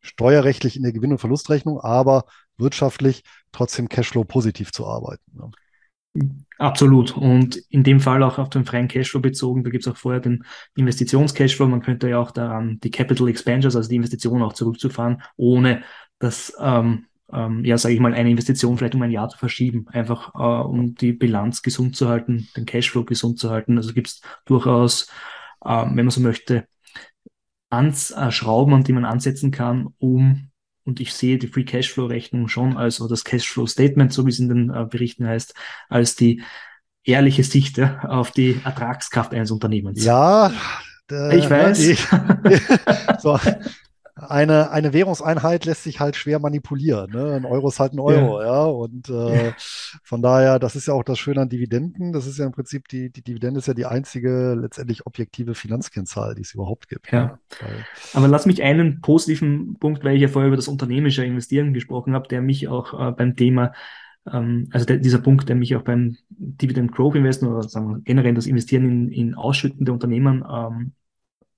steuerrechtlich 0.00 0.76
in 0.76 0.82
der 0.82 0.92
Gewinn- 0.92 1.12
und 1.12 1.18
Verlustrechnung, 1.18 1.80
aber 1.80 2.24
wirtschaftlich 2.56 3.22
trotzdem 3.52 3.88
Cashflow 3.88 4.24
positiv 4.24 4.72
zu 4.72 4.86
arbeiten. 4.86 5.22
Ne? 5.34 5.50
Absolut. 6.58 7.16
Und 7.16 7.56
in 7.70 7.84
dem 7.84 8.00
Fall 8.00 8.22
auch 8.22 8.38
auf 8.38 8.50
den 8.50 8.64
freien 8.64 8.88
Cashflow 8.88 9.20
bezogen, 9.20 9.64
da 9.64 9.70
gibt 9.70 9.86
es 9.86 9.92
auch 9.92 9.96
vorher 9.96 10.20
den 10.20 10.44
Investitions-Cashflow. 10.76 11.66
Man 11.66 11.82
könnte 11.82 12.08
ja 12.08 12.18
auch 12.18 12.30
daran 12.30 12.78
die 12.80 12.90
Capital 12.90 13.28
Expenditures, 13.28 13.76
also 13.76 13.88
die 13.88 13.96
Investitionen 13.96 14.42
auch 14.42 14.52
zurückzufahren, 14.52 15.22
ohne 15.36 15.82
dass, 16.18 16.52
ähm, 16.60 17.06
ähm, 17.32 17.64
ja, 17.64 17.78
sage 17.78 17.94
ich 17.94 18.00
mal, 18.00 18.14
eine 18.14 18.30
Investition 18.30 18.76
vielleicht 18.76 18.94
um 18.94 19.02
ein 19.02 19.10
Jahr 19.10 19.28
zu 19.28 19.38
verschieben, 19.38 19.86
einfach 19.88 20.34
äh, 20.34 20.64
um 20.66 20.94
die 20.94 21.12
Bilanz 21.12 21.62
gesund 21.62 21.96
zu 21.96 22.08
halten, 22.08 22.48
den 22.56 22.66
Cashflow 22.66 23.04
gesund 23.04 23.38
zu 23.38 23.50
halten. 23.50 23.76
Also 23.76 23.92
gibt 23.92 24.08
es 24.08 24.20
durchaus, 24.44 25.08
äh, 25.64 25.84
wenn 25.86 25.94
man 25.94 26.10
so 26.10 26.20
möchte, 26.20 26.66
Ans 27.70 28.10
äh, 28.10 28.30
Schrauben, 28.30 28.74
an 28.74 28.84
die 28.84 28.92
man 28.92 29.06
ansetzen 29.06 29.50
kann, 29.50 29.88
um 29.98 30.50
und 30.84 31.00
ich 31.00 31.14
sehe 31.14 31.38
die 31.38 31.46
Free 31.46 31.64
Cashflow 31.64 32.06
Rechnung 32.06 32.48
schon 32.48 32.76
als, 32.76 33.00
oder 33.00 33.10
das 33.10 33.24
Cashflow 33.24 33.66
Statement, 33.66 34.12
so 34.12 34.26
wie 34.26 34.30
es 34.30 34.38
in 34.38 34.48
den 34.48 34.70
äh, 34.70 34.84
Berichten 34.84 35.26
heißt, 35.26 35.54
als 35.88 36.16
die 36.16 36.42
ehrliche 37.04 37.44
Sicht 37.44 37.78
ja, 37.78 38.00
auf 38.04 38.30
die 38.30 38.60
Ertragskraft 38.64 39.32
eines 39.32 39.50
Unternehmens. 39.50 40.04
Ja, 40.04 40.52
äh, 41.10 41.38
ich 41.38 41.48
weiß. 41.48 41.78
Ich, 41.78 42.00
so, 43.20 43.38
eine, 44.14 44.70
eine 44.70 44.92
Währungseinheit 44.92 45.64
lässt 45.64 45.84
sich 45.84 45.98
halt 45.98 46.16
schwer 46.16 46.38
manipulieren. 46.38 47.10
Ne? 47.12 47.32
Ein 47.34 47.46
Euro 47.46 47.68
ist 47.68 47.80
halt 47.80 47.94
ein 47.94 47.98
Euro, 47.98 48.42
ja. 48.42 48.46
ja? 48.46 48.64
Und 48.64 49.08
äh, 49.08 49.46
ja. 49.46 49.52
von 50.04 50.20
daher, 50.20 50.58
das 50.58 50.76
ist 50.76 50.86
ja 50.86 50.94
auch 50.94 51.02
das 51.02 51.18
Schöne 51.18 51.40
an 51.40 51.48
Dividenden. 51.48 52.12
Das 52.12 52.26
ist 52.26 52.38
ja 52.38 52.44
im 52.44 52.52
Prinzip, 52.52 52.88
die, 52.88 53.10
die 53.10 53.22
Dividende 53.22 53.58
ist 53.58 53.68
ja 53.68 53.74
die 53.74 53.86
einzige 53.86 54.54
letztendlich 54.54 55.06
objektive 55.06 55.54
Finanzkennzahl, 55.54 56.34
die 56.34 56.42
es 56.42 56.52
überhaupt 56.52 56.88
gibt. 56.88 57.10
Ja. 57.10 57.38
Ne? 57.62 57.84
Aber 58.12 58.28
lass 58.28 58.44
mich 58.44 58.62
einen 58.62 59.00
positiven 59.00 59.78
Punkt, 59.78 60.04
weil 60.04 60.16
ich 60.16 60.22
ja 60.22 60.28
vorher 60.28 60.48
über 60.48 60.56
das 60.56 60.68
unternehmerische 60.68 61.24
Investieren 61.24 61.72
gesprochen 61.72 62.14
habe, 62.14 62.28
der 62.28 62.42
mich 62.42 62.68
auch 62.68 62.92
äh, 62.92 63.12
beim 63.12 63.34
Thema 63.34 63.72
ähm, 64.30 64.68
also 64.72 64.86
der, 64.86 64.98
dieser 64.98 65.18
Punkt, 65.18 65.48
der 65.48 65.56
mich 65.56 65.74
auch 65.74 65.82
beim 65.82 66.16
Dividend 66.28 66.92
Growth 66.92 67.16
Investment 67.16 67.54
oder 67.54 67.68
sagen 67.68 67.88
wir, 67.88 68.00
generell 68.00 68.34
das 68.34 68.46
Investieren 68.46 68.84
in, 68.84 69.10
in 69.10 69.34
ausschüttende 69.34 69.92
Unternehmen 69.92 70.44
ähm, 70.48 70.92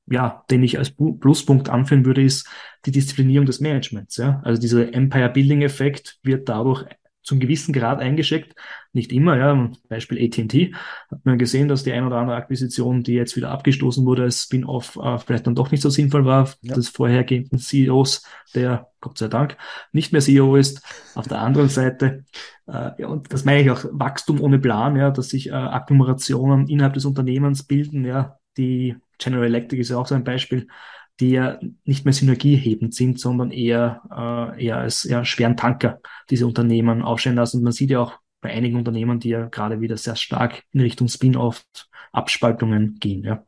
ja, 0.06 0.44
den 0.50 0.62
ich 0.62 0.78
als 0.78 0.90
Pluspunkt 0.90 1.68
anführen 1.68 2.04
würde, 2.04 2.22
ist 2.22 2.48
die 2.86 2.90
Disziplinierung 2.90 3.46
des 3.46 3.60
Managements. 3.60 4.16
Ja? 4.16 4.40
Also 4.44 4.60
dieser 4.60 4.92
Empire 4.92 5.30
Building 5.30 5.62
Effekt 5.62 6.18
wird 6.22 6.48
dadurch 6.48 6.86
zum 7.24 7.40
gewissen 7.40 7.72
Grad 7.72 8.00
eingeschickt. 8.00 8.54
Nicht 8.92 9.10
immer, 9.10 9.36
ja. 9.36 9.70
Beispiel 9.88 10.24
AT&T 10.24 10.74
hat 11.10 11.24
man 11.24 11.38
gesehen, 11.38 11.68
dass 11.68 11.82
die 11.82 11.92
ein 11.92 12.04
oder 12.04 12.16
andere 12.16 12.36
Akquisition, 12.36 13.02
die 13.02 13.14
jetzt 13.14 13.34
wieder 13.34 13.50
abgestoßen 13.50 14.04
wurde 14.04 14.24
als 14.24 14.42
Spin-off, 14.42 14.96
äh, 15.02 15.18
vielleicht 15.18 15.46
dann 15.46 15.54
doch 15.54 15.70
nicht 15.70 15.80
so 15.80 15.88
sinnvoll 15.88 16.26
war, 16.26 16.50
ja. 16.60 16.74
des 16.74 16.90
vorhergehenden 16.90 17.58
CEOs, 17.58 18.24
der 18.54 18.88
Gott 19.00 19.18
sei 19.18 19.28
Dank 19.28 19.56
nicht 19.92 20.12
mehr 20.12 20.20
CEO 20.20 20.54
ist. 20.56 20.82
Auf 21.14 21.26
der 21.26 21.40
anderen 21.40 21.70
Seite, 21.70 22.24
äh, 22.66 22.90
ja, 22.98 23.08
und 23.08 23.32
das 23.32 23.44
meine 23.44 23.62
ich 23.62 23.70
auch 23.70 23.84
Wachstum 23.90 24.40
ohne 24.40 24.58
Plan, 24.58 24.94
ja, 24.94 25.10
dass 25.10 25.30
sich 25.30 25.48
äh, 25.48 25.52
Agglomerationen 25.52 26.68
innerhalb 26.68 26.92
des 26.92 27.06
Unternehmens 27.06 27.62
bilden, 27.62 28.04
ja, 28.04 28.38
die 28.58 28.96
General 29.18 29.46
Electric 29.46 29.80
ist 29.80 29.90
ja 29.90 29.98
auch 29.98 30.06
so 30.06 30.14
ein 30.14 30.24
Beispiel, 30.24 30.68
die 31.20 31.30
ja 31.30 31.58
nicht 31.84 32.04
mehr 32.04 32.14
synergiehebend 32.14 32.94
sind, 32.94 33.20
sondern 33.20 33.50
eher, 33.50 34.02
äh, 34.10 34.64
eher 34.64 34.78
als 34.78 35.04
ja, 35.04 35.24
schweren 35.24 35.56
Tanker 35.56 36.00
diese 36.30 36.46
Unternehmen 36.46 37.02
aufstellen 37.02 37.36
lassen. 37.36 37.58
Und 37.58 37.64
man 37.64 37.72
sieht 37.72 37.90
ja 37.90 38.00
auch 38.00 38.18
bei 38.40 38.52
einigen 38.52 38.76
Unternehmen, 38.76 39.20
die 39.20 39.30
ja 39.30 39.46
gerade 39.48 39.80
wieder 39.80 39.96
sehr 39.96 40.16
stark 40.16 40.64
in 40.72 40.80
Richtung 40.80 41.08
Spin-off, 41.08 41.64
Abspaltungen 42.12 42.96
gehen. 43.00 43.24
Ja. 43.24 43.44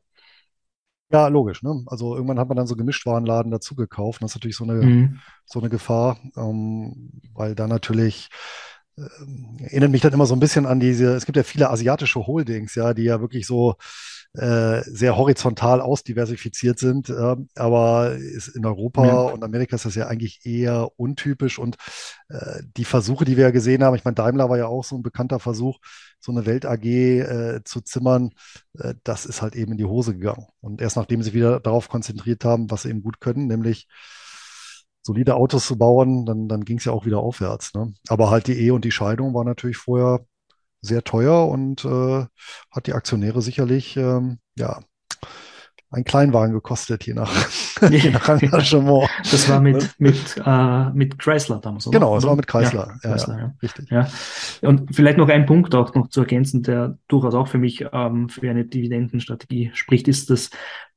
Ja, 1.10 1.28
logisch. 1.28 1.62
Ne? 1.62 1.84
Also 1.86 2.16
irgendwann 2.16 2.38
hat 2.38 2.48
man 2.48 2.56
dann 2.56 2.66
so 2.66 2.74
Gemischtwarenladen 2.74 3.52
dazu 3.52 3.76
gekauft. 3.76 4.22
Das 4.22 4.32
ist 4.32 4.36
natürlich 4.36 4.56
so 4.56 4.64
eine, 4.64 4.74
mhm. 4.74 5.20
so 5.44 5.60
eine 5.60 5.68
Gefahr, 5.68 6.18
ähm, 6.36 7.12
weil 7.32 7.54
da 7.54 7.68
natürlich 7.68 8.28
äh, 8.96 9.02
erinnert 9.62 9.92
mich 9.92 10.00
dann 10.00 10.12
immer 10.12 10.26
so 10.26 10.34
ein 10.34 10.40
bisschen 10.40 10.66
an 10.66 10.80
diese, 10.80 11.14
es 11.14 11.24
gibt 11.24 11.36
ja 11.36 11.44
viele 11.44 11.70
asiatische 11.70 12.26
Holdings, 12.26 12.74
ja, 12.74 12.92
die 12.92 13.04
ja 13.04 13.20
wirklich 13.20 13.46
so 13.46 13.76
äh, 14.36 14.82
sehr 14.82 15.16
horizontal 15.16 15.80
ausdiversifiziert 15.80 16.78
sind. 16.78 17.08
Äh, 17.08 17.36
aber 17.54 18.16
in 18.54 18.66
Europa 18.66 19.06
ja. 19.06 19.14
und 19.14 19.42
Amerika 19.42 19.76
ist 19.76 19.84
das 19.84 19.94
ja 19.94 20.06
eigentlich 20.06 20.44
eher 20.44 20.90
untypisch. 20.96 21.58
Und 21.58 21.76
äh, 22.28 22.62
die 22.76 22.84
Versuche, 22.84 23.24
die 23.24 23.36
wir 23.36 23.44
ja 23.44 23.50
gesehen 23.50 23.82
haben, 23.82 23.96
ich 23.96 24.04
meine, 24.04 24.14
Daimler 24.14 24.48
war 24.48 24.58
ja 24.58 24.66
auch 24.66 24.84
so 24.84 24.96
ein 24.96 25.02
bekannter 25.02 25.38
Versuch, 25.40 25.78
so 26.20 26.32
eine 26.32 26.46
Welt 26.46 26.66
AG 26.66 26.84
äh, 26.84 27.60
zu 27.64 27.80
zimmern, 27.80 28.30
äh, 28.78 28.94
das 29.04 29.26
ist 29.26 29.42
halt 29.42 29.56
eben 29.56 29.72
in 29.72 29.78
die 29.78 29.84
Hose 29.84 30.14
gegangen. 30.14 30.46
Und 30.60 30.80
erst 30.80 30.96
nachdem 30.96 31.22
sie 31.22 31.32
wieder 31.32 31.60
darauf 31.60 31.88
konzentriert 31.88 32.44
haben, 32.44 32.70
was 32.70 32.82
sie 32.82 32.90
eben 32.90 33.02
gut 33.02 33.20
können, 33.20 33.46
nämlich 33.46 33.88
solide 35.02 35.36
Autos 35.36 35.66
zu 35.66 35.78
bauen, 35.78 36.26
dann, 36.26 36.48
dann 36.48 36.64
ging 36.64 36.78
es 36.78 36.84
ja 36.84 36.92
auch 36.92 37.06
wieder 37.06 37.20
aufwärts. 37.20 37.72
Ne? 37.74 37.94
Aber 38.08 38.30
halt 38.30 38.48
die 38.48 38.58
Ehe 38.58 38.74
und 38.74 38.84
die 38.84 38.90
Scheidung 38.90 39.34
war 39.34 39.44
natürlich 39.44 39.76
vorher 39.76 40.26
sehr 40.80 41.04
teuer 41.04 41.48
und 41.48 41.84
äh, 41.84 42.26
hat 42.70 42.86
die 42.86 42.92
Aktionäre 42.92 43.42
sicherlich 43.42 43.96
ähm, 43.96 44.38
ja, 44.56 44.80
ein 45.90 46.04
Kleinwagen 46.04 46.52
gekostet, 46.52 47.06
je 47.06 47.14
nach, 47.14 47.30
je 47.90 48.10
nach 48.10 48.28
Engagement. 48.42 49.08
Das 49.30 49.48
war 49.48 49.60
mit, 49.60 49.94
mit, 49.98 50.40
äh, 50.44 50.90
mit 50.90 51.18
Chrysler 51.18 51.60
damals, 51.60 51.86
oder? 51.86 51.98
Genau, 51.98 52.16
es 52.16 52.24
war 52.24 52.36
mit 52.36 52.46
Chrysler. 52.46 52.98
Ja, 53.02 53.10
Chrysler, 53.10 53.34
ja, 53.34 53.40
ja. 53.40 53.54
Richtig. 53.62 53.90
Ja. 53.90 54.08
Und 54.62 54.94
vielleicht 54.94 55.18
noch 55.18 55.28
ein 55.28 55.46
Punkt 55.46 55.74
auch 55.74 55.94
noch 55.94 56.08
zu 56.08 56.20
ergänzen, 56.20 56.62
der 56.62 56.98
durchaus 57.08 57.34
auch 57.34 57.48
für 57.48 57.58
mich 57.58 57.86
ähm, 57.92 58.28
für 58.28 58.50
eine 58.50 58.64
Dividendenstrategie 58.64 59.70
spricht, 59.74 60.08
ist, 60.08 60.30
dass 60.30 60.50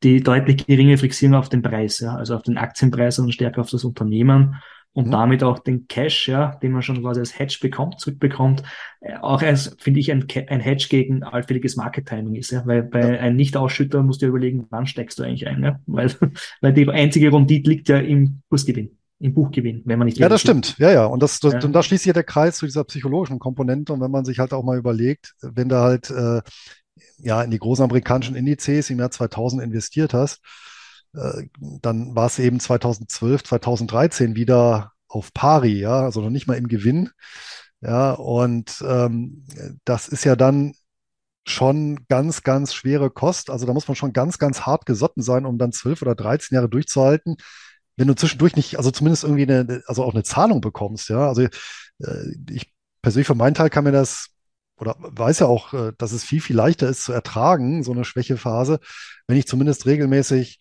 die 0.04 0.22
deutlich 0.24 0.66
geringe 0.66 0.98
Fixierung 0.98 1.36
auf 1.36 1.50
den 1.50 1.62
Preis, 1.62 2.00
ja, 2.00 2.16
also 2.16 2.36
auf 2.36 2.42
den 2.42 2.58
Aktienpreis 2.58 3.20
und 3.20 3.32
stärker 3.32 3.62
auf 3.62 3.70
das 3.70 3.84
Unternehmen 3.84 4.56
und 4.94 5.08
mhm. 5.08 5.12
damit 5.12 5.44
auch 5.44 5.60
den 5.60 5.88
Cash, 5.88 6.28
ja, 6.28 6.56
den 6.56 6.72
man 6.72 6.82
schon 6.82 7.02
quasi 7.02 7.20
als 7.20 7.38
Hedge 7.38 7.60
bekommt, 7.62 8.00
zurückbekommt, 8.00 8.64
äh, 9.02 9.16
auch 9.18 9.42
als, 9.42 9.76
finde 9.80 10.00
ich, 10.00 10.12
ein, 10.12 10.26
ein 10.48 10.60
Hedge 10.60 10.88
gegen 10.90 11.24
allfälliges 11.24 11.76
Market 11.76 12.08
Timing 12.08 12.36
ist, 12.36 12.52
ja, 12.52 12.66
weil 12.66 12.84
bei 12.84 13.16
ja. 13.16 13.20
einem 13.20 13.36
Nicht-Ausschütter 13.36 14.04
musst 14.04 14.22
du 14.22 14.28
überlegen, 14.28 14.66
wann 14.70 14.88
steckst 14.88 15.20
du 15.20 15.24
eigentlich 15.24 15.48
ein, 15.48 15.64
ja, 15.64 15.80
weil, 15.86 16.12
weil 16.62 16.74
die 16.74 16.90
einzige 16.90 17.32
Rendite 17.32 17.70
liegt 17.70 17.90
ja 17.90 17.98
im 17.98 18.42
Kursgewinn 18.50 18.98
im 19.22 19.34
Buchgewinn, 19.34 19.82
wenn 19.86 20.00
man 20.00 20.06
nicht. 20.06 20.18
Ja, 20.18 20.30
das 20.30 20.40
stimmt. 20.40 20.78
Ja, 20.78 20.92
ja. 20.92 21.06
Und 21.06 21.22
das, 21.22 21.42
das 21.42 21.54
ja. 21.54 21.60
und 21.64 21.74
da 21.74 21.84
schließt 21.84 22.04
sich 22.04 22.08
ja 22.08 22.14
der 22.14 22.24
Kreis 22.24 22.58
zu 22.58 22.66
dieser 22.66 22.86
psychologischen 22.86 23.38
Komponente. 23.38 23.92
Und 23.92 24.00
wenn 24.00 24.12
man 24.12 24.24
sich 24.24 24.40
halt 24.40 24.54
auch 24.54 24.64
mal 24.64 24.78
überlegt, 24.78 25.34
wenn 25.42 25.68
du 25.68 25.76
halt 25.78 26.10
äh, 26.10 26.42
ja 27.18 27.42
in 27.44 27.52
die 27.52 27.60
großen 27.60 27.84
amerikanischen 27.84 28.36
Indizes 28.36 28.90
im 28.90 29.00
Jahr 29.00 29.12
2000 29.12 29.62
investiert 29.62 30.14
hast, 30.14 30.40
dann 31.12 32.16
war 32.16 32.28
es 32.28 32.40
eben 32.40 32.60
2012, 32.60 33.44
2013 33.44 34.36
wieder 34.36 34.94
auf 35.08 35.34
Pari, 35.34 35.80
ja, 35.80 36.02
also 36.02 36.22
noch 36.22 36.30
nicht 36.30 36.48
mal 36.48 36.58
im 36.58 36.68
Gewinn. 36.68 37.10
Ja, 37.82 38.12
und 38.12 38.84
ähm, 38.88 39.46
das 39.86 40.08
ist 40.08 40.26
ja 40.26 40.36
dann 40.36 40.74
schon 41.48 42.06
ganz, 42.10 42.44
ganz 42.44 42.74
schwere 42.74 43.10
Kost. 43.10 43.50
Also 43.50 43.66
da 43.66 43.74
muss 43.74 43.88
man 43.88 43.96
schon 43.96 44.14
ganz, 44.14 44.38
ganz 44.38 44.62
hart 44.62 44.86
gesotten 44.86 45.22
sein, 45.24 45.46
um 45.46 45.58
dann 45.58 45.72
zwölf 45.72 46.02
oder 46.02 46.16
13 46.16 46.56
Jahre 46.56 46.70
durchzuhalten. 46.70 47.38
Wenn 47.98 48.08
du 48.08 48.16
zwischendurch 48.16 48.56
nicht, 48.56 48.78
also 48.78 48.92
zumindest 48.92 49.24
irgendwie 49.24 49.44
eine, 49.44 49.82
also 49.88 50.04
auch 50.04 50.14
eine 50.14 50.24
Zahlung 50.24 50.62
bekommst, 50.62 51.10
ja. 51.10 51.28
Also 51.28 51.44
äh, 51.44 51.50
ich 52.50 52.74
persönlich 53.02 53.28
für 53.28 53.36
meinen 53.36 53.56
Teil 53.56 53.70
kann 53.70 53.84
mir 53.86 53.92
das 53.92 54.30
oder 54.78 54.96
weiß 55.00 55.40
ja 55.40 55.48
auch, 55.48 55.74
äh, 55.74 55.94
dass 55.98 56.12
es 56.12 56.24
viel, 56.24 56.42
viel 56.42 56.56
leichter 56.56 56.88
ist 56.90 57.04
zu 57.04 57.14
ertragen, 57.14 57.84
so 57.84 57.92
eine 57.92 58.06
Schwächephase, 58.06 58.80
wenn 59.28 59.38
ich 59.38 59.48
zumindest 59.48 59.86
regelmäßig 59.86 60.60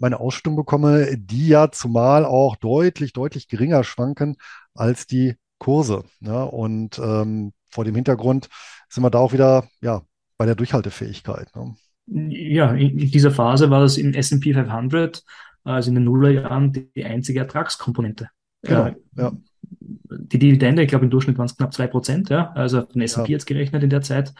meine 0.00 0.20
Ausschüttung 0.20 0.56
bekomme, 0.56 1.16
die 1.16 1.48
ja 1.48 1.70
zumal 1.70 2.24
auch 2.24 2.56
deutlich, 2.56 3.12
deutlich 3.12 3.48
geringer 3.48 3.84
schwanken 3.84 4.36
als 4.74 5.06
die 5.06 5.34
Kurse. 5.58 6.04
Ja, 6.20 6.42
und 6.42 6.98
ähm, 6.98 7.52
vor 7.70 7.84
dem 7.84 7.94
Hintergrund 7.94 8.48
sind 8.88 9.02
wir 9.02 9.10
da 9.10 9.18
auch 9.18 9.32
wieder 9.32 9.64
ja, 9.80 10.02
bei 10.36 10.46
der 10.46 10.54
Durchhaltefähigkeit. 10.54 11.48
Ne? 11.54 11.74
Ja, 12.06 12.72
in 12.72 12.98
dieser 12.98 13.30
Phase 13.30 13.70
war 13.70 13.80
das 13.80 13.96
im 13.96 14.12
S&P 14.12 14.52
500, 14.52 15.22
also 15.64 15.88
in 15.88 15.94
den 15.94 16.04
Nullerjahren, 16.04 16.72
die, 16.72 16.92
die 16.92 17.04
einzige 17.04 17.40
Ertragskomponente. 17.40 18.28
Genau, 18.62 18.86
äh, 18.86 18.94
ja. 19.16 19.32
Die 19.62 20.38
Dividende, 20.38 20.82
ich 20.82 20.88
glaube 20.88 21.06
im 21.06 21.10
Durchschnitt 21.10 21.38
waren 21.38 21.46
es 21.46 21.56
knapp 21.56 21.72
2%, 21.72 22.30
ja, 22.30 22.52
also 22.52 22.80
auf 22.80 22.88
den 22.88 23.02
S&P 23.02 23.22
ja. 23.22 23.28
jetzt 23.28 23.46
gerechnet 23.46 23.82
in 23.82 23.90
der 23.90 24.02
Zeit. 24.02 24.34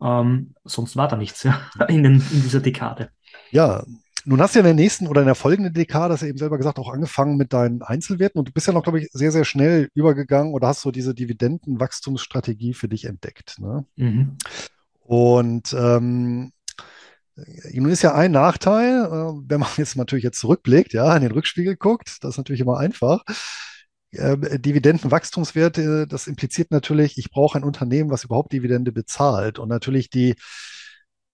Ähm, 0.00 0.54
sonst 0.64 0.96
war 0.96 1.08
da 1.08 1.16
nichts 1.16 1.42
ja, 1.42 1.58
in, 1.88 2.02
den, 2.02 2.14
in 2.14 2.42
dieser 2.42 2.60
Dekade. 2.60 3.10
Ja, 3.50 3.84
nun 4.26 4.40
hast 4.40 4.54
du 4.54 4.58
ja 4.58 4.60
in 4.60 4.76
der 4.76 4.84
nächsten 4.84 5.06
oder 5.06 5.20
in 5.20 5.26
der 5.26 5.36
folgenden 5.36 5.72
Dekade, 5.72 6.12
hast 6.12 6.22
du 6.22 6.26
eben 6.26 6.38
selber 6.38 6.58
gesagt, 6.58 6.78
auch 6.78 6.92
angefangen 6.92 7.36
mit 7.36 7.52
deinen 7.52 7.82
Einzelwerten 7.82 8.40
und 8.40 8.48
du 8.48 8.52
bist 8.52 8.66
ja 8.66 8.72
noch, 8.72 8.82
glaube 8.82 9.00
ich, 9.00 9.08
sehr, 9.12 9.30
sehr 9.30 9.44
schnell 9.44 9.88
übergegangen 9.94 10.52
oder 10.52 10.66
hast 10.68 10.80
so 10.80 10.90
diese 10.90 11.14
Dividendenwachstumsstrategie 11.14 12.74
für 12.74 12.88
dich 12.88 13.04
entdeckt. 13.04 13.58
Ne? 13.60 13.86
Mhm. 13.94 14.36
Und 15.00 15.72
ähm, 15.78 16.52
nun 17.72 17.90
ist 17.90 18.02
ja 18.02 18.14
ein 18.14 18.32
Nachteil, 18.32 19.04
äh, 19.04 19.42
wenn 19.46 19.60
man 19.60 19.68
jetzt 19.76 19.96
natürlich 19.96 20.24
jetzt 20.24 20.40
zurückblickt, 20.40 20.92
ja, 20.92 21.14
in 21.14 21.22
den 21.22 21.32
Rückspiegel 21.32 21.76
guckt, 21.76 22.18
das 22.22 22.34
ist 22.34 22.38
natürlich 22.38 22.60
immer 22.60 22.78
einfach. 22.78 23.22
Äh, 24.10 24.58
Dividendenwachstumswerte, 24.58 26.08
das 26.08 26.26
impliziert 26.26 26.72
natürlich, 26.72 27.16
ich 27.16 27.30
brauche 27.30 27.58
ein 27.58 27.64
Unternehmen, 27.64 28.10
was 28.10 28.24
überhaupt 28.24 28.52
Dividende 28.52 28.90
bezahlt. 28.90 29.60
Und 29.60 29.68
natürlich 29.68 30.10
die 30.10 30.34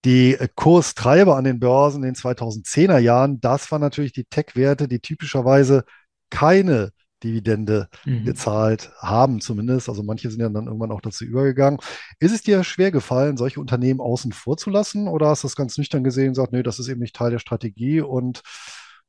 die 0.05 0.37
Kurstreiber 0.55 1.37
an 1.37 1.45
den 1.45 1.61
Börsen 1.61 2.03
in 2.03 2.15
den 2.15 2.15
2010er 2.15 2.99
Jahren, 2.99 3.41
das 3.41 3.71
waren 3.71 3.81
natürlich 3.81 4.13
die 4.13 4.25
Tech-Werte, 4.25 4.89
die 4.89 5.01
typischerweise 5.01 5.85
keine 6.31 6.91
Dividende 7.23 7.89
mhm. 8.05 8.25
gezahlt 8.25 8.91
haben, 8.99 9.41
zumindest. 9.41 9.89
Also 9.89 10.03
manche 10.03 10.31
sind 10.31 10.41
ja 10.41 10.49
dann 10.49 10.67
irgendwann 10.67 10.91
auch 10.91 11.01
dazu 11.01 11.25
übergegangen. 11.25 11.79
Ist 12.19 12.35
es 12.35 12.43
dir 12.43 12.65
schwer 12.65 12.91
gefallen, 12.91 13.37
solche 13.37 13.61
Unternehmen 13.61 14.01
außen 14.01 14.33
vor 14.33 14.57
zu 14.57 14.71
lassen 14.71 15.09
oder 15.09 15.29
hast 15.29 15.45
du 15.45 15.49
das 15.49 15.57
ganz 15.57 15.79
nüchtern 15.79 16.05
gesehen 16.05 16.29
und 16.29 16.35
gesagt, 16.35 16.53
nee, 16.53 16.63
das 16.63 16.79
ist 16.79 16.89
eben 16.89 17.01
nicht 17.01 17.15
Teil 17.15 17.31
der 17.31 17.39
Strategie 17.39 18.01
und 18.01 18.43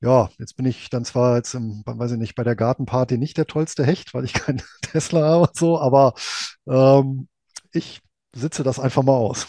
ja, 0.01 0.29
jetzt 0.37 0.57
bin 0.57 0.65
ich 0.65 0.89
dann 0.89 1.05
zwar 1.05 1.37
jetzt 1.37 1.53
im, 1.53 1.81
weiß 1.85 2.11
ich 2.11 2.17
nicht, 2.17 2.35
bei 2.35 2.43
der 2.43 2.57
Gartenparty 2.57 3.17
nicht 3.17 3.37
der 3.37 3.47
tollste 3.47 3.85
Hecht, 3.85 4.13
weil 4.13 4.25
ich 4.25 4.33
keinen 4.33 4.61
Tesla 4.81 5.21
habe 5.21 5.47
und 5.47 5.55
so, 5.55 5.79
aber 5.79 6.13
ähm, 6.67 7.27
ich 7.71 8.01
sitze 8.35 8.63
das 8.63 8.79
einfach 8.79 9.03
mal 9.03 9.13
aus. 9.13 9.47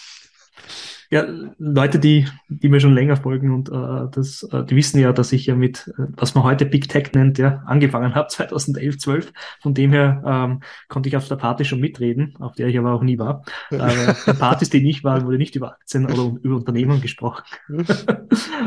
Ja, 1.10 1.26
Leute, 1.58 1.98
die, 1.98 2.26
die 2.48 2.68
mir 2.68 2.80
schon 2.80 2.94
länger 2.94 3.16
folgen 3.16 3.52
und 3.52 3.68
äh, 3.68 4.10
das, 4.10 4.42
äh, 4.44 4.64
die 4.64 4.76
wissen 4.76 4.98
ja, 4.98 5.12
dass 5.12 5.32
ich 5.32 5.46
ja 5.46 5.54
mit, 5.54 5.92
äh, 5.98 6.06
was 6.16 6.34
man 6.34 6.44
heute 6.44 6.66
Big 6.66 6.88
Tech 6.88 7.12
nennt, 7.14 7.38
ja, 7.38 7.62
angefangen 7.66 8.14
habe, 8.14 8.28
2011, 8.30 8.98
12. 8.98 9.32
Von 9.60 9.74
dem 9.74 9.92
her 9.92 10.22
ähm, 10.26 10.60
konnte 10.88 11.08
ich 11.08 11.16
auf 11.16 11.28
der 11.28 11.36
Party 11.36 11.64
schon 11.64 11.80
mitreden, 11.80 12.34
auf 12.40 12.54
der 12.54 12.68
ich 12.68 12.78
aber 12.78 12.92
auch 12.92 13.02
nie 13.02 13.18
war. 13.18 13.44
Äh, 13.70 14.14
die 14.26 14.32
Partys, 14.32 14.70
die 14.70 14.82
nicht 14.82 15.04
waren, 15.04 15.26
wurde 15.26 15.38
nicht 15.38 15.56
über 15.56 15.72
Aktien 15.72 16.06
oder 16.06 16.36
über 16.42 16.56
Unternehmen 16.56 17.00
gesprochen. 17.00 17.44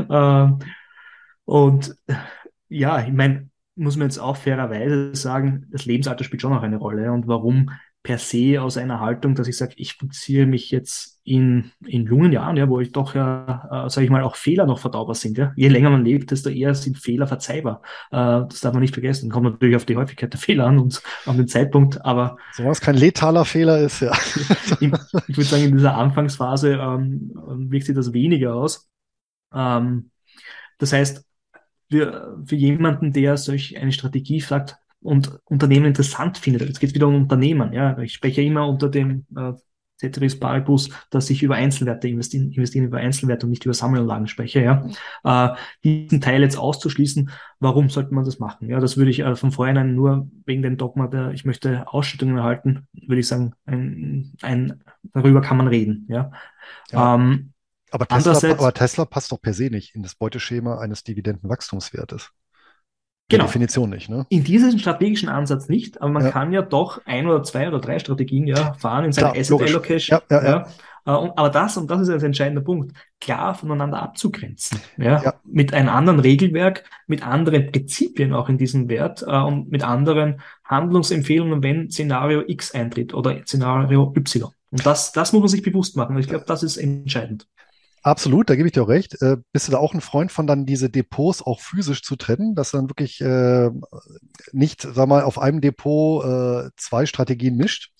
ähm, 0.10 0.60
und 1.46 1.96
ja, 2.70 3.02
ich 3.02 3.14
meine, 3.14 3.50
muss 3.78 3.96
man 3.96 4.08
jetzt 4.08 4.18
auch 4.18 4.38
fairerweise 4.38 5.16
sagen, 5.16 5.68
das 5.72 5.86
Lebensalter 5.86 6.24
spielt 6.24 6.42
schon 6.42 6.52
noch 6.52 6.64
eine 6.64 6.78
Rolle. 6.78 7.12
Und 7.12 7.28
warum 7.28 7.72
per 8.08 8.20
se 8.20 8.62
aus 8.62 8.78
einer 8.78 9.02
Haltung, 9.02 9.36
dass 9.36 9.50
ich 9.50 9.58
sage, 9.58 9.74
ich 9.76 9.96
fokussiere 9.96 10.46
mich 10.46 10.72
jetzt 10.72 11.20
in, 11.26 11.72
in 11.86 12.06
jungen 12.06 12.32
Jahren, 12.32 12.56
ja, 12.56 12.70
wo 12.70 12.80
ich 12.80 12.94
doch 12.94 13.14
ja, 13.16 13.86
äh, 13.86 13.90
sage 13.90 14.06
ich 14.06 14.10
mal, 14.10 14.24
auch 14.24 14.38
Fehler 14.38 14.66
noch 14.66 14.80
verdaubar 14.80 15.14
sind. 15.14 15.38
Ja. 15.38 15.52
Je 15.58 15.68
länger 15.68 15.90
man 15.90 16.06
lebt, 16.06 16.32
desto 16.32 16.50
eher 16.50 16.74
sind 16.74 16.98
Fehler 16.98 17.28
verzeihbar. 17.28 17.82
Äh, 18.12 18.48
das 18.48 18.62
darf 18.62 18.72
man 18.72 18.82
nicht 18.82 18.94
vergessen. 18.94 19.30
Kommt 19.30 19.44
natürlich 19.44 19.76
auf 19.76 19.84
die 19.84 19.98
Häufigkeit 19.98 20.32
der 20.32 20.40
Fehler 20.40 20.68
an 20.68 20.80
und 20.80 21.02
auf 21.26 21.36
den 21.36 21.50
Zeitpunkt, 21.50 22.06
aber. 22.06 22.38
So 22.54 22.64
was 22.64 22.80
kein 22.80 22.96
letaler 22.96 23.44
Fehler 23.44 23.80
ist, 23.80 24.00
ja. 24.00 24.14
ich, 24.80 24.90
ich 25.28 25.38
würde 25.38 25.44
sagen, 25.44 25.64
in 25.66 25.76
dieser 25.76 25.98
Anfangsphase 25.98 26.76
ähm, 26.76 27.34
wirkt 27.70 27.88
sich 27.88 27.96
das 27.96 28.14
weniger 28.14 28.56
aus. 28.56 28.88
Ähm, 29.54 30.12
das 30.78 30.94
heißt, 30.94 31.26
für, 31.92 32.42
für 32.46 32.56
jemanden, 32.56 33.12
der 33.12 33.36
solch 33.36 33.78
eine 33.78 33.92
Strategie 33.92 34.40
sagt, 34.40 34.78
und 35.02 35.40
Unternehmen 35.46 35.86
interessant 35.86 36.38
findet. 36.38 36.64
Jetzt 36.64 36.80
geht 36.80 36.90
es 36.90 36.96
wieder 36.96 37.08
um 37.08 37.16
Unternehmen. 37.16 37.74
Ja, 37.74 37.98
ich 38.00 38.14
spreche 38.14 38.42
immer 38.42 38.68
unter 38.68 38.90
dem 38.90 39.26
äh, 39.36 39.54
Ceteris 39.98 40.40
Paribus, 40.40 40.90
dass 41.10 41.30
ich 41.30 41.42
über 41.42 41.56
Einzelwerte 41.56 42.08
investieren, 42.08 42.52
investieren 42.52 42.86
über 42.86 42.98
Einzelwerte 42.98 43.46
und 43.46 43.50
nicht 43.50 43.66
über 43.66 43.74
Sammelanlagen 43.74 44.28
spreche. 44.28 44.62
Ja, 44.62 44.88
äh, 45.24 45.56
diesen 45.84 46.22
Teil 46.22 46.42
jetzt 46.42 46.58
auszuschließen, 46.58 47.32
warum 47.60 47.90
sollte 47.90 48.14
man 48.14 48.24
das 48.24 48.40
machen? 48.40 48.70
Ja, 48.70 48.80
das 48.80 48.98
würde 48.98 49.12
ich 49.12 49.20
äh, 49.20 49.36
von 49.36 49.52
vornherein 49.52 49.96
nur 49.96 50.30
wegen 50.46 50.62
dem 50.62 50.78
Dogma, 50.78 51.08
der 51.08 51.32
ich 51.32 51.46
möchte 51.46 51.88
Ausschüttungen 51.88 52.38
erhalten, 52.38 52.88
würde 52.94 53.20
ich 53.20 53.28
sagen, 53.28 53.54
ein, 53.66 54.34
ein, 54.42 54.84
darüber 55.14 55.42
kann 55.42 55.58
man 55.58 55.68
reden. 55.68 56.06
Ja. 56.10 56.32
ja. 56.92 57.16
Ähm, 57.16 57.54
aber, 57.90 58.08
Tesla, 58.08 58.52
aber 58.52 58.74
Tesla 58.74 59.06
passt 59.06 59.32
doch 59.32 59.42
per 59.42 59.54
se 59.54 59.70
nicht 59.70 59.96
in 59.96 60.04
das 60.04 60.14
Beuteschema 60.14 60.78
eines 60.78 61.04
Dividendenwachstumswertes. 61.04 62.32
Genau. 63.30 63.46
Definition 63.46 63.90
nicht, 63.90 64.10
ne? 64.10 64.26
In 64.30 64.44
diesem 64.46 64.80
strategischen 64.80 65.28
Ansatz 65.28 65.68
nicht, 65.68 66.02
aber 66.02 66.12
man 66.12 66.24
ja. 66.24 66.32
kann 66.32 66.54
ja 66.54 66.62
doch 66.62 67.02
ein 67.06 67.28
oder 67.28 67.44
zwei 67.44 67.68
oder 67.68 67.80
drei 67.80 68.00
Strategien 68.00 68.48
ja 68.48 68.74
fahren 68.74 69.06
in 69.06 69.12
seiner 69.12 69.32
Asset 69.32 69.50
logisch. 69.50 69.72
Allocation. 69.72 70.20
Ja, 70.30 70.42
ja, 70.42 70.50
ja. 70.50 70.68
Äh, 71.08 71.12
und, 71.12 71.38
aber 71.38 71.50
das, 71.50 71.76
und 71.76 71.92
das 71.92 72.02
ist 72.02 72.10
ein 72.10 72.22
entscheidender 72.22 72.62
Punkt, 72.62 72.94
klar 73.20 73.56
voneinander 73.56 74.02
abzugrenzen. 74.02 74.80
Ja? 74.98 75.22
ja? 75.24 75.34
Mit 75.44 75.74
einem 75.74 75.90
anderen 75.90 76.20
Regelwerk, 76.20 76.84
mit 77.08 77.26
anderen 77.26 77.72
Prinzipien 77.72 78.34
auch 78.34 78.50
in 78.50 78.58
diesem 78.58 78.88
Wert 78.90 79.24
äh, 79.28 79.42
und 79.42 79.72
mit 79.72 79.84
anderen 79.84 80.42
Handlungsempfehlungen, 80.64 81.64
wenn 81.64 81.90
Szenario 81.90 82.44
X 82.48 82.74
eintritt 82.74 83.14
oder 83.14 83.42
Szenario 83.44 84.14
Y. 84.16 84.52
Und 84.70 84.86
das, 84.86 85.14
das 85.14 85.34
muss 85.34 85.42
man 85.42 85.50
sich 85.50 85.62
bewusst 85.62 85.96
machen. 85.96 86.18
Ich 86.18 86.28
glaube, 86.28 86.46
das 86.46 86.62
ist 86.62 86.78
entscheidend. 86.78 87.48
Absolut, 88.08 88.50
da 88.50 88.56
gebe 88.56 88.70
ich 88.70 88.74
dir 88.74 88.84
auch 88.84 88.88
recht. 88.88 89.22
Äh, 89.22 89.36
bist 89.52 89.68
du 89.68 89.74
da 89.74 89.80
auch 89.80 89.94
ein 89.94 90.00
Freund 90.00 90.32
von 90.32 90.48
dann 90.48 90.66
diese 90.66 90.90
Depots 90.90 91.42
auch 91.42 91.60
physisch 91.60 92.04
zu 92.04 92.16
trennen, 92.16 92.56
dass 92.56 92.72
dann 92.72 92.90
wirklich 92.90 93.20
äh, 93.20 93.70
nicht, 94.54 94.82
sag 94.82 95.10
mal, 95.10 95.24
auf 95.24 95.38
einem 95.38 95.60
Depot 95.60 96.24
äh, 96.24 96.70
zwei 96.78 97.06
Strategien 97.06 97.58
mischt? 97.58 97.92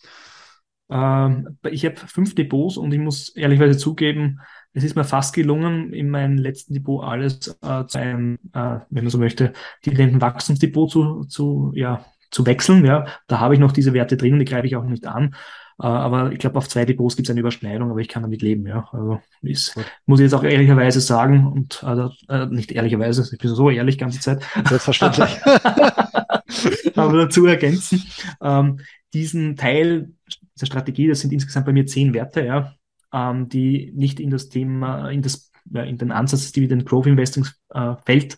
Ähm, 0.90 1.58
ich 1.70 1.86
habe 1.86 1.98
fünf 1.98 2.36
Depots 2.36 2.78
und 2.78 2.94
ich 2.94 3.00
muss 3.00 3.36
ehrlicherweise 3.36 3.78
zugeben, 3.78 4.40
es 4.72 4.86
ist 4.86 4.96
mir 4.96 5.04
fast 5.04 5.36
gelungen, 5.36 5.92
in 5.92 6.10
meinem 6.10 6.38
letzten 6.38 6.74
Depot 6.74 7.04
alles 7.04 7.60
äh, 7.62 7.86
zu 7.88 8.00
einem, 8.00 8.40
äh, 8.54 8.80
wenn 8.90 9.04
man 9.04 9.10
so 9.10 9.18
möchte, 9.18 9.52
Dividendenwachstumsdepot 9.86 10.90
zu, 10.90 11.26
zu, 11.26 11.74
ja, 11.76 12.06
zu 12.32 12.46
wechseln. 12.46 12.86
Ja, 12.86 13.08
da 13.28 13.42
habe 13.42 13.56
ich 13.56 13.60
noch 13.60 13.74
diese 13.74 13.92
Werte 13.92 14.16
drin 14.16 14.34
und 14.34 14.40
die 14.40 14.46
greife 14.46 14.68
ich 14.68 14.78
auch 14.78 14.86
nicht 14.86 15.06
an. 15.06 15.36
Äh, 15.80 15.86
aber 15.86 16.32
ich 16.32 16.40
glaube, 16.40 16.58
auf 16.58 16.68
zwei 16.68 16.86
Depots 16.86 17.16
gibt 17.16 17.28
es 17.28 17.32
eine 17.32 17.40
Überschneidung, 17.40 17.92
aber 17.92 18.00
ich 18.00 18.08
kann 18.08 18.24
damit 18.24 18.42
leben. 18.42 18.66
Ja, 18.66 18.88
also 18.92 19.20
ist, 19.42 19.76
muss 20.06 20.20
ich 20.20 20.26
jetzt 20.26 20.34
auch 20.34 20.44
ehrlicherweise 20.44 21.02
sagen 21.02 21.48
und 21.48 21.84
also, 21.84 22.12
äh, 22.30 22.48
nicht 22.48 22.72
ehrlicherweise, 22.72 23.28
ich 23.32 23.40
bin 23.40 23.54
so 23.54 23.70
ehrlich 23.70 23.98
ganze 23.98 24.20
Zeit. 24.20 24.44
Selbstverständlich. 24.68 25.40
aber 26.96 27.18
dazu 27.18 27.46
ergänzen, 27.46 28.04
ähm, 28.42 28.80
diesen 29.14 29.56
Teil 29.56 30.12
dieser 30.56 30.66
Strategie, 30.66 31.08
das 31.08 31.20
sind 31.20 31.32
insgesamt 31.32 31.66
bei 31.68 31.74
mir 31.74 31.86
zehn 31.86 32.14
Werte, 32.14 32.44
ja, 32.44 32.74
ähm, 33.14 33.48
die 33.50 33.92
nicht 33.96 34.20
in 34.20 34.32
das 34.32 34.50
Thema, 34.50 35.10
in 35.10 35.22
das, 35.22 35.52
ja, 35.72 35.84
in 35.84 35.98
den 35.98 36.12
Ansatz 36.12 36.42
des 36.42 36.52
Dividend 36.54 36.86
Growth 36.86 37.06
Investing 37.06 37.46
äh, 37.70 37.94
fällt. 38.06 38.38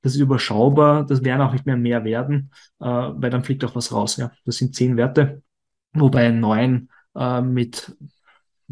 Das 0.00 0.14
ist 0.14 0.20
überschaubar, 0.20 1.06
das 1.06 1.22
werden 1.22 1.42
auch 1.42 1.52
nicht 1.52 1.66
mehr 1.66 1.76
mehr 1.76 2.04
werden, 2.04 2.50
äh, 2.80 2.86
weil 2.86 3.30
dann 3.30 3.44
fliegt 3.44 3.64
auch 3.64 3.76
was 3.76 3.92
raus. 3.92 4.16
Ja. 4.16 4.32
Das 4.44 4.56
sind 4.56 4.74
zehn 4.74 4.96
Werte, 4.96 5.42
wobei 5.92 6.30
neun 6.30 6.88
äh, 7.14 7.40
mit 7.40 7.94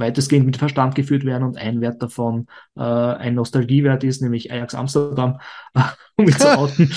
weitestgehend 0.01 0.47
mit 0.47 0.57
Verstand 0.57 0.95
geführt 0.95 1.25
werden 1.25 1.45
und 1.45 1.59
ein 1.59 1.81
Wert 1.81 2.03
davon 2.03 2.47
äh, 2.77 2.83
ein 2.83 3.35
Nostalgiewert 3.35 4.03
ist, 4.03 4.23
nämlich 4.23 4.51
Ajax 4.51 4.75
Amsterdam, 4.75 5.39
um 6.17 6.25
mich 6.25 6.39
zu 6.39 6.49
outen, 6.59 6.91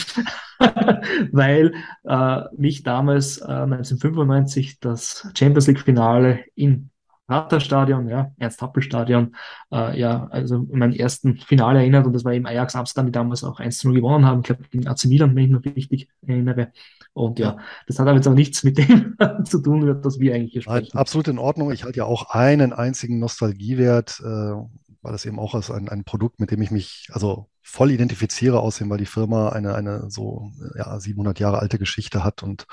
weil 1.31 1.73
äh, 2.03 2.41
mich 2.57 2.83
damals 2.83 3.37
äh, 3.39 3.43
1995 3.51 4.79
das 4.79 5.27
Champions 5.35 5.67
League 5.67 5.81
Finale 5.81 6.39
in 6.55 6.89
Praterstadion, 7.27 8.09
ja, 8.09 8.31
Ernst-Happel-Stadion, 8.37 9.35
äh, 9.71 9.97
ja, 9.97 10.27
also 10.29 10.67
in 10.69 10.77
meinen 10.77 10.93
ersten 10.93 11.37
Finale 11.37 11.79
erinnert 11.79 12.05
und 12.05 12.13
das 12.13 12.25
war 12.25 12.33
eben 12.33 12.45
Ajax 12.45 12.75
Amsterdam, 12.75 13.05
die 13.07 13.11
damals 13.13 13.43
auch 13.43 13.59
1 13.59 13.83
0 13.85 13.93
gewonnen 13.93 14.25
haben, 14.25 14.41
ich 14.41 14.45
glaube 14.45 14.63
gegen 14.69 14.87
AC 14.87 15.05
Milan, 15.05 15.35
wenn 15.35 15.45
ich 15.45 15.51
noch 15.51 15.63
richtig 15.63 16.09
erinnere. 16.27 16.71
Und 17.13 17.37
ja, 17.37 17.57
das 17.87 17.99
hat 17.99 18.07
aber 18.07 18.17
jetzt 18.17 18.27
auch 18.27 18.33
nichts 18.33 18.63
mit 18.63 18.77
dem 18.77 19.15
zu 19.45 19.61
tun, 19.61 20.03
was 20.03 20.19
wir 20.19 20.33
eigentlich 20.33 20.53
hier 20.53 20.61
sprechen. 20.63 20.97
Absolut 20.97 21.27
in 21.27 21.37
Ordnung. 21.37 21.71
Ich 21.71 21.83
halte 21.83 21.97
ja 21.97 22.05
auch 22.05 22.31
einen 22.31 22.73
einzigen 22.73 23.19
Nostalgiewert, 23.19 24.19
äh, 24.19 24.23
weil 24.25 25.11
das 25.11 25.25
eben 25.25 25.39
auch 25.39 25.53
ist 25.53 25.69
ein, 25.69 25.89
ein 25.89 26.05
Produkt, 26.05 26.39
mit 26.39 26.49
dem 26.51 26.61
ich 26.61 26.71
mich 26.71 27.07
also 27.11 27.49
voll 27.61 27.91
identifiziere, 27.91 28.59
aussehen, 28.59 28.89
weil 28.89 28.97
die 28.97 29.05
Firma 29.05 29.49
eine, 29.49 29.75
eine 29.75 30.09
so 30.09 30.51
ja, 30.75 30.99
700 30.99 31.39
Jahre 31.39 31.59
alte 31.59 31.77
Geschichte 31.77 32.23
hat 32.23 32.41
und 32.41 32.65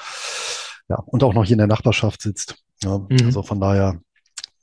ja, 0.88 0.96
und 0.96 1.22
auch 1.22 1.34
noch 1.34 1.44
hier 1.44 1.54
in 1.54 1.58
der 1.58 1.66
Nachbarschaft 1.66 2.22
sitzt. 2.22 2.56
Ja, 2.82 2.98
mhm. 2.98 3.26
Also 3.26 3.42
von 3.42 3.60
daher 3.60 4.00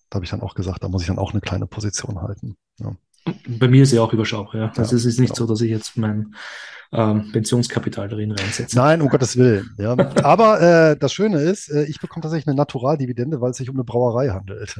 da 0.10 0.16
habe 0.16 0.26
ich 0.26 0.32
dann 0.32 0.42
auch 0.42 0.56
gesagt, 0.56 0.84
da 0.84 0.90
muss 0.90 1.02
ich 1.02 1.08
dann 1.08 1.20
auch 1.20 1.32
eine 1.32 1.42
kleine 1.42 1.68
Position 1.68 2.22
halten. 2.22 2.58
Ja. 2.80 2.96
Bei 3.48 3.68
mir 3.68 3.84
ist 3.84 3.92
ja 3.92 4.02
auch 4.02 4.14
überschaubar, 4.14 4.56
ja. 4.56 4.72
Also 4.76 4.92
ja, 4.92 4.98
es 4.98 5.06
ist 5.06 5.20
nicht 5.20 5.36
genau. 5.36 5.48
so, 5.48 5.54
dass 5.54 5.62
ich 5.62 5.70
jetzt 5.70 5.98
mein 5.98 6.34
ähm, 6.92 7.32
Pensionskapital 7.32 8.08
darin 8.08 8.32
reinsetze. 8.32 8.78
Nein, 8.78 9.02
um 9.02 9.10
Gottes 9.10 9.38
Willen. 9.38 9.76
Ja. 9.78 9.92
Aber 10.24 10.62
äh, 10.62 10.98
das 10.98 11.14
Schöne 11.14 11.40
ist, 11.40 11.70
äh, 11.70 11.84
ich 11.86 12.00
bekomme 12.00 12.22
tatsächlich 12.22 12.48
eine 12.48 12.56
Naturaldividende, 12.56 13.42
weil 13.42 13.52
es 13.52 13.58
sich 13.58 13.70
um 13.70 13.76
eine 13.76 13.84
Brauerei 13.84 14.30
handelt. 14.30 14.76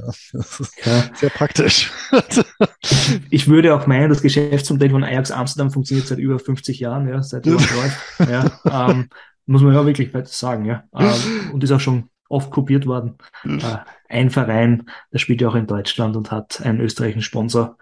Ja. 0.86 1.04
Sehr 1.16 1.30
praktisch. 1.30 1.92
ich 3.30 3.48
würde 3.48 3.76
auch 3.76 3.88
meinen, 3.88 4.10
das 4.10 4.22
Geschäftsmodell 4.22 4.90
von 4.90 5.04
Ajax 5.04 5.32
Amsterdam 5.32 5.72
funktioniert 5.72 6.08
seit 6.08 6.20
über 6.20 6.40
50 6.40 6.80
Jahren, 6.80 7.08
ja, 7.08 7.22
seit 7.22 7.46
ja, 8.20 8.90
ähm, 8.90 9.10
muss 9.46 9.62
man 9.62 9.74
ja 9.74 9.86
wirklich 9.86 10.12
sagen, 10.26 10.66
ja. 10.66 10.84
Ähm, 10.94 11.52
und 11.54 11.64
ist 11.64 11.72
auch 11.72 11.80
schon 11.80 12.10
oft 12.30 12.52
kopiert 12.52 12.86
worden. 12.86 13.16
Äh, 13.46 13.78
ein 14.10 14.30
Verein, 14.30 14.90
der 15.12 15.20
spielt 15.20 15.42
ja 15.42 15.50
auch 15.50 15.56
in 15.56 15.68
Deutschland 15.68 16.16
und 16.16 16.32
hat 16.32 16.62
einen 16.62 16.80
österreichischen 16.80 17.22
Sponsor, 17.22 17.78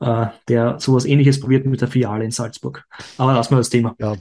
äh, 0.00 0.26
der 0.48 0.78
sowas 0.78 1.04
ähnliches 1.04 1.40
probiert 1.40 1.66
mit 1.66 1.80
der 1.80 1.88
Filiale 1.88 2.24
in 2.24 2.30
Salzburg. 2.30 2.84
Aber 3.18 3.34
lassen 3.34 3.52
wir 3.52 3.58
das 3.58 3.70
Thema. 3.70 3.94
Ja, 3.98 4.14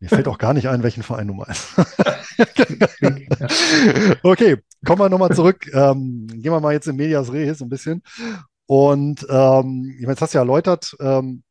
mir 0.00 0.08
fällt 0.08 0.28
auch 0.28 0.38
gar 0.38 0.54
nicht 0.54 0.68
ein, 0.68 0.82
welchen 0.82 1.02
Verein 1.02 1.28
du 1.28 1.34
meinst. 1.34 1.68
okay, 4.22 4.56
kommen 4.84 5.00
wir 5.00 5.08
nochmal 5.10 5.34
zurück. 5.34 5.70
Ähm, 5.74 6.26
gehen 6.26 6.52
wir 6.52 6.60
mal 6.60 6.72
jetzt 6.72 6.88
in 6.88 6.96
Medias 6.96 7.32
Res 7.32 7.60
ein 7.60 7.68
bisschen. 7.68 8.02
Und 8.66 9.26
ähm, 9.28 9.92
ich 9.94 10.02
meine, 10.02 10.12
jetzt 10.12 10.22
hast 10.22 10.32
du 10.32 10.38
ja 10.38 10.42
erläutert, 10.42 10.96
ähm, 11.00 11.42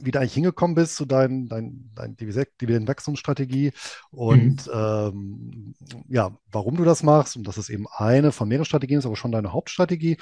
wie 0.00 0.10
du 0.10 0.18
eigentlich 0.18 0.34
hingekommen 0.34 0.74
bist 0.74 0.96
zu 0.96 1.06
dein, 1.06 1.48
dein, 1.48 1.90
dein 1.94 2.16
Dividendenwachstumsstrategie 2.16 3.72
und 4.10 4.66
mhm. 4.66 4.72
ähm, 4.74 5.74
ja, 6.08 6.36
warum 6.52 6.76
du 6.76 6.84
das 6.84 7.02
machst 7.02 7.36
und 7.36 7.46
dass 7.46 7.56
es 7.56 7.70
eben 7.70 7.86
eine 7.96 8.32
von 8.32 8.48
mehreren 8.48 8.66
Strategien 8.66 8.98
ist, 8.98 9.06
aber 9.06 9.16
schon 9.16 9.32
deine 9.32 9.52
Hauptstrategie. 9.52 10.18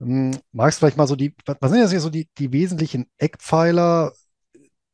Ähm, 0.00 0.32
magst 0.52 0.78
du 0.78 0.80
vielleicht 0.80 0.96
mal 0.96 1.06
so 1.06 1.16
die, 1.16 1.34
was 1.44 1.70
sind 1.70 1.80
jetzt 1.80 1.90
hier 1.90 2.00
so 2.00 2.10
die, 2.10 2.28
die 2.38 2.52
wesentlichen 2.52 3.06
Eckpfeiler 3.18 4.12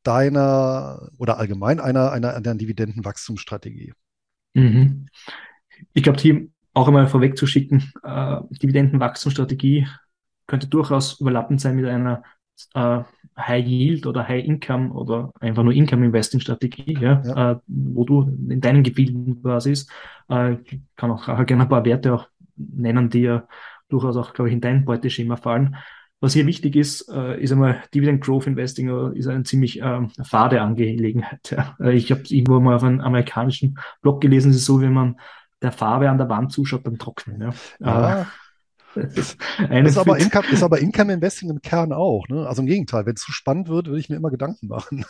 deiner 0.03 1.09
oder 1.19 1.39
allgemein 1.39 1.81
einer, 1.81 2.11
einer, 2.13 2.35
einer 2.35 2.55
Dividendenwachstumsstrategie? 2.55 3.93
Mhm. 4.55 5.07
Ich 5.93 6.03
glaube, 6.03 6.19
hier 6.21 6.49
auch 6.75 6.89
einmal 6.89 7.07
vorwegzuschicken, 7.07 7.93
äh, 8.03 8.41
Dividendenwachstumsstrategie 8.51 9.87
könnte 10.47 10.69
durchaus 10.69 11.21
überlappend 11.21 11.61
sein 11.61 11.77
mit 11.77 11.87
einer 11.87 12.23
äh, 12.75 13.01
High 13.39 13.67
Yield 13.67 14.07
oder 14.07 14.27
High 14.27 14.45
Income 14.45 14.93
oder 14.93 15.33
einfach 15.41 15.63
nur 15.63 15.73
Income 15.73 16.07
Investing 16.07 16.41
Strategie, 16.41 16.97
ja, 17.01 17.23
ja. 17.25 17.53
Äh, 17.53 17.57
wo 17.67 18.05
du 18.05 18.23
in 18.49 18.61
deinen 18.61 18.83
Gebieten 18.83 19.43
quasi 19.43 19.73
ist. 19.73 19.91
Äh, 20.31 20.55
ich 20.65 20.81
kann 20.97 21.11
auch 21.11 21.27
gerne 21.47 21.65
ein 21.65 21.69
paar 21.69 21.85
Werte 21.85 22.15
auch 22.15 22.29
nennen, 22.57 23.11
die 23.11 23.23
ja 23.23 23.47
durchaus 23.89 24.17
auch, 24.17 24.33
glaube 24.33 24.49
ich, 24.49 24.55
in 24.55 24.61
dein 24.61 24.85
Beuteschema 24.85 25.37
fallen. 25.37 25.77
Was 26.21 26.33
hier 26.33 26.47
wichtig 26.47 26.77
ist, 26.77 27.11
äh, 27.13 27.41
ist 27.41 27.53
einmal 27.53 27.83
Dividend 27.95 28.25
Growth 28.25 28.47
Investing 28.47 28.89
äh, 28.89 29.19
ist 29.19 29.27
eine 29.27 29.43
ziemlich 29.43 29.81
ähm, 29.83 30.11
fade 30.25 30.63
Angelegenheit. 30.63 31.51
Ja. 31.51 31.77
Äh, 31.79 31.93
ich 31.93 32.11
habe 32.11 32.23
irgendwo 32.29 32.59
mal 32.59 32.77
auf 32.77 32.85
einem 32.85 33.01
amerikanischen 33.01 33.79
Blog 34.01 34.23
gelesen, 34.23 34.51
es 34.51 34.57
ist 34.57 34.65
so, 34.65 34.81
wenn 34.81 34.95
man 34.95 35.17
der 35.61 35.73
Farbe 35.73 36.09
an 36.09 36.19
der 36.19 36.29
Wand 36.29 36.53
zuschaut 36.53 36.85
beim 36.85 36.99
Trocknen. 36.99 37.43
Ja. 37.43 37.51
ja. 37.81 38.27
Ist, 38.97 39.37
ist, 39.71 39.99
aber 39.99 40.19
Income, 40.19 40.47
ist 40.51 40.63
aber 40.63 40.79
Income 40.79 41.13
Investing 41.13 41.51
im 41.51 41.61
Kern 41.61 41.93
auch. 41.93 42.27
Ne? 42.29 42.47
Also 42.47 42.63
im 42.63 42.67
Gegenteil, 42.67 43.07
wenn 43.07 43.15
es 43.15 43.23
zu 43.23 43.33
spannend 43.33 43.69
wird, 43.69 43.87
würde 43.87 44.01
ich 44.01 44.09
mir 44.09 44.17
immer 44.17 44.31
Gedanken 44.31 44.69
machen. 44.69 45.05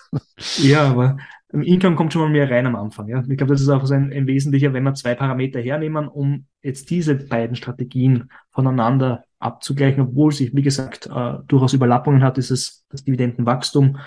Ja, 0.58 0.88
aber 0.88 1.16
Income 1.52 1.96
kommt 1.96 2.12
schon 2.12 2.22
mal 2.22 2.30
mehr 2.30 2.50
rein 2.50 2.66
am 2.66 2.76
Anfang. 2.76 3.08
Ja? 3.08 3.22
Ich 3.28 3.36
glaube, 3.36 3.52
das 3.52 3.62
ist 3.62 3.68
auch 3.68 3.88
ein, 3.90 4.12
ein 4.12 4.26
wesentlicher, 4.26 4.72
wenn 4.72 4.84
wir 4.84 4.94
zwei 4.94 5.14
Parameter 5.14 5.60
hernehmen, 5.60 6.08
um 6.08 6.46
jetzt 6.62 6.90
diese 6.90 7.14
beiden 7.14 7.56
Strategien 7.56 8.30
voneinander 8.50 9.24
abzugleichen, 9.38 10.02
obwohl 10.02 10.32
sich, 10.32 10.54
wie 10.54 10.62
gesagt, 10.62 11.06
äh, 11.06 11.34
durchaus 11.46 11.72
Überlappungen 11.72 12.22
hat, 12.22 12.38
ist 12.38 12.50
es 12.50 12.84
das 12.90 13.04
Dividendenwachstum 13.04 13.98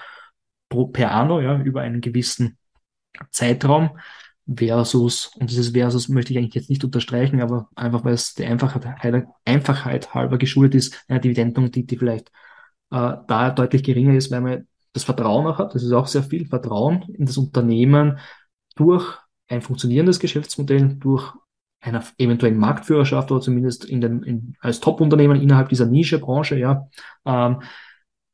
pro, 0.70 0.88
per 0.88 1.12
anno, 1.12 1.39
ja, 1.42 1.60
über 1.60 1.82
einen 1.82 2.02
gewissen 2.02 2.58
Zeitraum 3.32 3.92
versus, 4.56 5.32
und 5.40 5.50
dieses 5.50 5.70
versus 5.70 6.10
möchte 6.10 6.34
ich 6.34 6.40
eigentlich 6.40 6.56
jetzt 6.56 6.70
nicht 6.70 6.84
unterstreichen, 6.84 7.42
aber 7.42 7.70
einfach 7.76 8.04
weil 8.04 8.14
es 8.14 8.34
der 8.34 8.50
Einfachheit, 8.50 9.28
Einfachheit 9.46 10.14
halber 10.14 10.38
geschuldet 10.38 10.76
ist, 10.76 11.06
eine 11.08 11.20
Dividendenrendite, 11.20 11.88
die 11.88 11.98
vielleicht 11.98 12.30
äh, 12.92 13.18
da 13.28 13.52
deutlich 13.52 13.84
geringer 13.84 14.16
ist, 14.16 14.32
weil 14.32 14.42
man 14.42 14.68
das 14.94 15.04
Vertrauen 15.04 15.46
auch 15.46 15.60
hat. 15.60 15.76
Das 15.76 15.84
ist 15.84 15.92
auch 15.92 16.08
sehr 16.08 16.24
viel 16.24 16.48
Vertrauen 16.48 17.04
in 17.14 17.26
das 17.26 17.38
Unternehmen 17.38 18.20
durch 18.76 19.18
ein 19.48 19.62
funktionierendes 19.62 20.20
Geschäftsmodell, 20.20 20.96
durch 20.96 21.34
einer 21.82 22.04
eventuellen 22.18 22.58
Marktführerschaft 22.58 23.32
oder 23.32 23.42
zumindest 23.42 23.86
in 23.86 24.02
den, 24.02 24.24
in, 24.24 24.56
als 24.60 24.80
Top-Unternehmen 24.80 25.42
innerhalb 25.42 25.70
dieser 25.70 25.86
Nische-Branche, 25.86 26.58
ja, 26.58 26.88
ähm, 27.26 27.62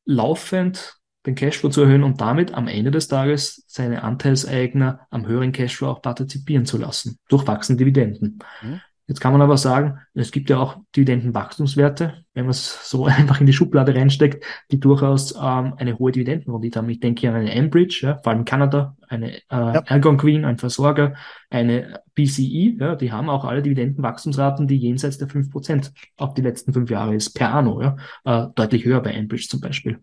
laufend 0.06 0.98
den 1.26 1.36
Cashflow 1.36 1.70
zu 1.70 1.82
erhöhen 1.82 2.04
und 2.04 2.22
damit 2.22 2.54
am 2.54 2.68
Ende 2.68 2.92
des 2.92 3.08
Tages 3.08 3.64
seine 3.68 4.04
Anteilseigner 4.04 5.02
am 5.10 5.28
höheren 5.28 5.52
Cashflow 5.52 5.88
auch 5.88 6.02
partizipieren 6.02 6.66
zu 6.66 6.78
lassen, 6.78 7.20
durch 7.30 7.48
wachsende 7.48 7.84
Dividenden. 7.84 8.40
Mhm. 8.62 8.82
Jetzt 9.08 9.20
kann 9.20 9.34
man 9.34 9.44
aber 9.44 9.58
sagen, 9.58 10.00
es 10.16 10.32
gibt 10.32 10.50
ja 10.50 10.58
auch 10.58 10.78
Dividendenwachstumswerte, 10.96 12.26
wenn 12.34 12.46
man 12.46 12.52
es 12.52 12.90
so 12.90 13.06
einfach 13.06 13.40
in 13.40 13.46
die 13.46 13.54
Schublade 13.54 13.94
reinsteckt, 13.94 14.44
die 14.72 14.80
durchaus 14.80 15.36
ähm, 15.36 15.76
eine 15.78 16.00
hohe 16.00 16.12
Dividendenrendite 16.12 16.80
haben. 16.80 16.90
Ich 16.90 17.02
denke 17.02 17.22
hier 17.22 17.30
an 17.30 17.36
eine 17.36 17.52
Enbridge, 17.52 18.00
ja, 18.02 18.20
vor 18.24 18.34
allem 18.34 18.46
Kanada, 18.46 18.98
eine 19.08 19.36
äh, 19.36 19.42
ja. 19.50 19.84
Algonquin, 19.86 20.44
ein 20.44 20.58
Versorger, 20.58 21.14
eine 21.52 22.02
BCE, 22.16 22.78
ja, 22.80 22.96
die 22.96 23.12
haben 23.12 23.30
auch 23.30 23.46
alle 23.46 23.62
Dividendenwachstumsraten, 23.62 24.68
die 24.68 24.78
jenseits 24.78 25.20
der 25.20 25.30
fünf 25.30 25.52
Prozent 25.52 25.94
auf 26.18 26.34
die 26.34 26.42
letzten 26.42 26.74
fünf 26.74 26.90
Jahre 26.90 27.14
ist, 27.14 27.36
per 27.36 27.54
anno, 27.54 27.82
ja, 27.82 27.98
äh, 28.24 28.48
deutlich 28.56 28.86
höher 28.86 29.02
bei 29.02 29.12
Enbridge 29.12 29.48
zum 29.48 29.62
Beispiel. 29.62 30.00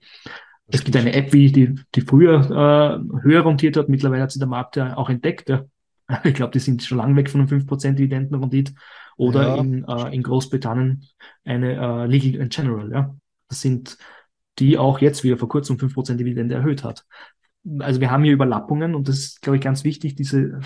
Es 0.68 0.84
gibt 0.84 0.96
eine 0.96 1.12
App, 1.12 1.32
wie 1.32 1.52
die, 1.52 1.74
die 1.94 2.00
früher 2.00 2.40
äh, 2.40 3.22
höher 3.22 3.44
rentiert 3.44 3.76
hat, 3.76 3.88
mittlerweile 3.88 4.22
hat 4.22 4.32
sie 4.32 4.38
der 4.38 4.48
Markt 4.48 4.76
ja 4.76 4.96
auch 4.96 5.10
entdeckt, 5.10 5.48
ja, 5.48 5.64
Ich 6.24 6.34
glaube, 6.34 6.52
die 6.52 6.58
sind 6.58 6.82
schon 6.82 6.98
lange 6.98 7.16
weg 7.16 7.30
von 7.30 7.40
einem 7.40 7.48
5% 7.48 7.92
Dividendenrendite. 7.92 8.74
Oder 9.16 9.48
ja. 9.48 9.56
in, 9.56 9.84
äh, 9.84 10.14
in 10.14 10.22
Großbritannien 10.22 11.04
eine 11.44 11.74
äh, 11.74 12.06
Legal 12.06 12.40
and 12.40 12.52
General. 12.52 12.90
Ja? 12.90 13.14
Das 13.48 13.60
sind 13.60 13.98
die 14.58 14.78
auch 14.78 15.00
jetzt 15.00 15.24
wieder 15.24 15.38
vor 15.38 15.48
kurzem 15.48 15.76
5% 15.76 16.16
Dividende 16.16 16.54
erhöht 16.54 16.84
hat. 16.84 17.04
Also 17.78 18.00
wir 18.00 18.10
haben 18.10 18.24
hier 18.24 18.32
Überlappungen 18.32 18.94
und 18.94 19.08
das 19.08 19.18
ist, 19.18 19.42
glaube 19.42 19.56
ich, 19.56 19.62
ganz 19.62 19.84
wichtig, 19.84 20.14
diese 20.14 20.60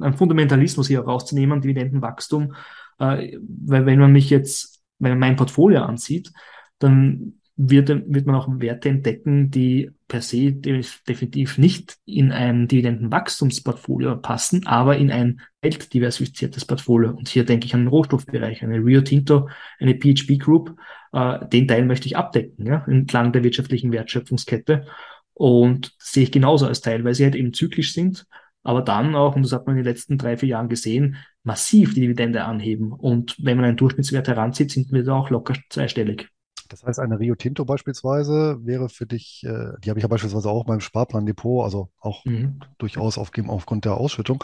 ein 0.00 0.14
Fundamentalismus 0.14 0.88
hier 0.88 1.00
rauszunehmen, 1.00 1.60
Dividendenwachstum. 1.60 2.54
Äh, 2.98 3.38
weil 3.40 3.86
wenn 3.86 3.98
man 3.98 4.12
mich 4.12 4.30
jetzt, 4.30 4.82
wenn 4.98 5.12
man 5.12 5.18
mein 5.18 5.36
Portfolio 5.36 5.82
ansieht, 5.82 6.32
dann 6.78 7.34
wird, 7.56 7.88
wird 7.88 8.26
man 8.26 8.34
auch 8.34 8.48
Werte 8.48 8.88
entdecken, 8.88 9.50
die 9.50 9.90
per 10.08 10.22
se 10.22 10.52
definitiv 10.52 11.58
nicht 11.58 11.98
in 12.04 12.32
ein 12.32 12.66
Dividendenwachstumsportfolio 12.68 14.16
passen, 14.16 14.66
aber 14.66 14.96
in 14.96 15.10
ein 15.10 15.40
weltdiversifiziertes 15.60 16.64
Portfolio. 16.64 17.10
Und 17.10 17.28
hier 17.28 17.44
denke 17.44 17.66
ich 17.66 17.74
an 17.74 17.82
den 17.82 17.88
Rohstoffbereich, 17.88 18.62
eine 18.62 18.76
Rio 18.76 19.02
Tinto, 19.02 19.48
eine 19.78 19.94
PHP 19.94 20.38
Group. 20.38 20.76
Äh, 21.12 21.46
den 21.48 21.68
Teil 21.68 21.84
möchte 21.84 22.06
ich 22.06 22.16
abdecken, 22.16 22.66
ja, 22.66 22.84
entlang 22.86 23.32
der 23.32 23.44
wirtschaftlichen 23.44 23.92
Wertschöpfungskette. 23.92 24.86
Und 25.34 25.94
sehe 25.98 26.24
ich 26.24 26.32
genauso 26.32 26.66
als 26.66 26.80
Teil, 26.80 27.04
weil 27.04 27.14
sie 27.14 27.24
halt 27.24 27.34
eben 27.34 27.52
zyklisch 27.52 27.94
sind, 27.94 28.26
aber 28.62 28.82
dann 28.82 29.14
auch, 29.14 29.34
und 29.34 29.42
das 29.42 29.52
hat 29.52 29.66
man 29.66 29.76
in 29.76 29.82
den 29.82 29.90
letzten 29.90 30.18
drei, 30.18 30.36
vier 30.36 30.50
Jahren 30.50 30.68
gesehen, 30.68 31.16
massiv 31.42 31.94
die 31.94 32.00
Dividende 32.00 32.44
anheben. 32.44 32.92
Und 32.92 33.36
wenn 33.42 33.56
man 33.56 33.66
einen 33.66 33.76
Durchschnittswert 33.76 34.28
heranzieht, 34.28 34.70
sind 34.70 34.92
wir 34.92 35.04
da 35.04 35.14
auch 35.14 35.30
locker 35.30 35.54
zweistellig. 35.68 36.28
Das 36.72 36.82
heißt, 36.84 36.98
eine 36.98 37.20
Rio 37.20 37.34
Tinto 37.34 37.64
beispielsweise 37.64 38.58
wäre 38.62 38.88
für 38.88 39.06
dich, 39.06 39.42
äh, 39.44 39.72
die 39.84 39.90
habe 39.90 39.98
ich 39.98 40.02
ja 40.02 40.08
beispielsweise 40.08 40.48
auch 40.48 40.64
beim 40.64 40.80
Sparplan-Depot, 40.80 41.64
also 41.64 41.90
auch 42.00 42.24
mhm. 42.24 42.60
durchaus 42.78 43.18
aufgeben 43.18 43.50
aufgrund 43.50 43.84
der 43.84 43.94
Ausschüttung. 43.94 44.42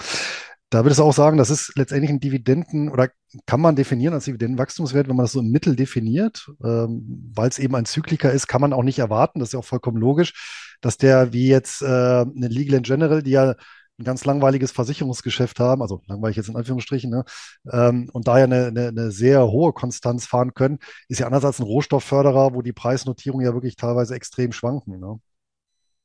Da 0.70 0.84
würdest 0.84 1.00
du 1.00 1.04
auch 1.04 1.14
sagen, 1.14 1.38
das 1.38 1.48
ist 1.48 1.72
letztendlich 1.76 2.10
ein 2.10 2.20
Dividenden 2.20 2.90
oder 2.90 3.08
kann 3.46 3.62
man 3.62 3.74
definieren 3.74 4.12
als 4.12 4.26
Dividendenwachstumswert, 4.26 5.08
wenn 5.08 5.16
man 5.16 5.24
das 5.24 5.32
so 5.32 5.40
im 5.40 5.50
Mittel 5.50 5.74
definiert, 5.74 6.50
ähm, 6.62 7.32
weil 7.34 7.48
es 7.48 7.58
eben 7.58 7.74
ein 7.74 7.86
Zykliker 7.86 8.30
ist, 8.30 8.46
kann 8.46 8.60
man 8.60 8.74
auch 8.74 8.82
nicht 8.82 8.98
erwarten, 8.98 9.38
das 9.38 9.48
ist 9.48 9.52
ja 9.54 9.60
auch 9.60 9.64
vollkommen 9.64 9.96
logisch, 9.96 10.76
dass 10.82 10.98
der 10.98 11.32
wie 11.32 11.48
jetzt 11.48 11.80
äh, 11.80 11.86
eine 11.86 12.48
Legal 12.48 12.82
General, 12.82 13.22
die 13.22 13.30
ja 13.30 13.54
ein 13.98 14.04
ganz 14.04 14.24
langweiliges 14.24 14.70
Versicherungsgeschäft 14.70 15.58
haben, 15.58 15.82
also 15.82 16.02
langweilig 16.06 16.36
jetzt 16.36 16.48
in 16.48 16.56
Anführungsstrichen, 16.56 17.10
ne? 17.10 17.24
ähm, 17.70 18.08
und 18.12 18.28
daher 18.28 18.44
eine, 18.44 18.66
eine, 18.66 18.88
eine, 18.88 19.10
sehr 19.10 19.48
hohe 19.48 19.72
Konstanz 19.72 20.26
fahren 20.26 20.54
können, 20.54 20.78
ist 21.08 21.18
ja 21.18 21.26
anders 21.26 21.44
als 21.44 21.58
ein 21.58 21.64
Rohstoffförderer, 21.64 22.54
wo 22.54 22.62
die 22.62 22.72
Preisnotierungen 22.72 23.44
ja 23.44 23.54
wirklich 23.54 23.76
teilweise 23.76 24.14
extrem 24.14 24.52
schwanken. 24.52 25.00
Ne? 25.00 25.18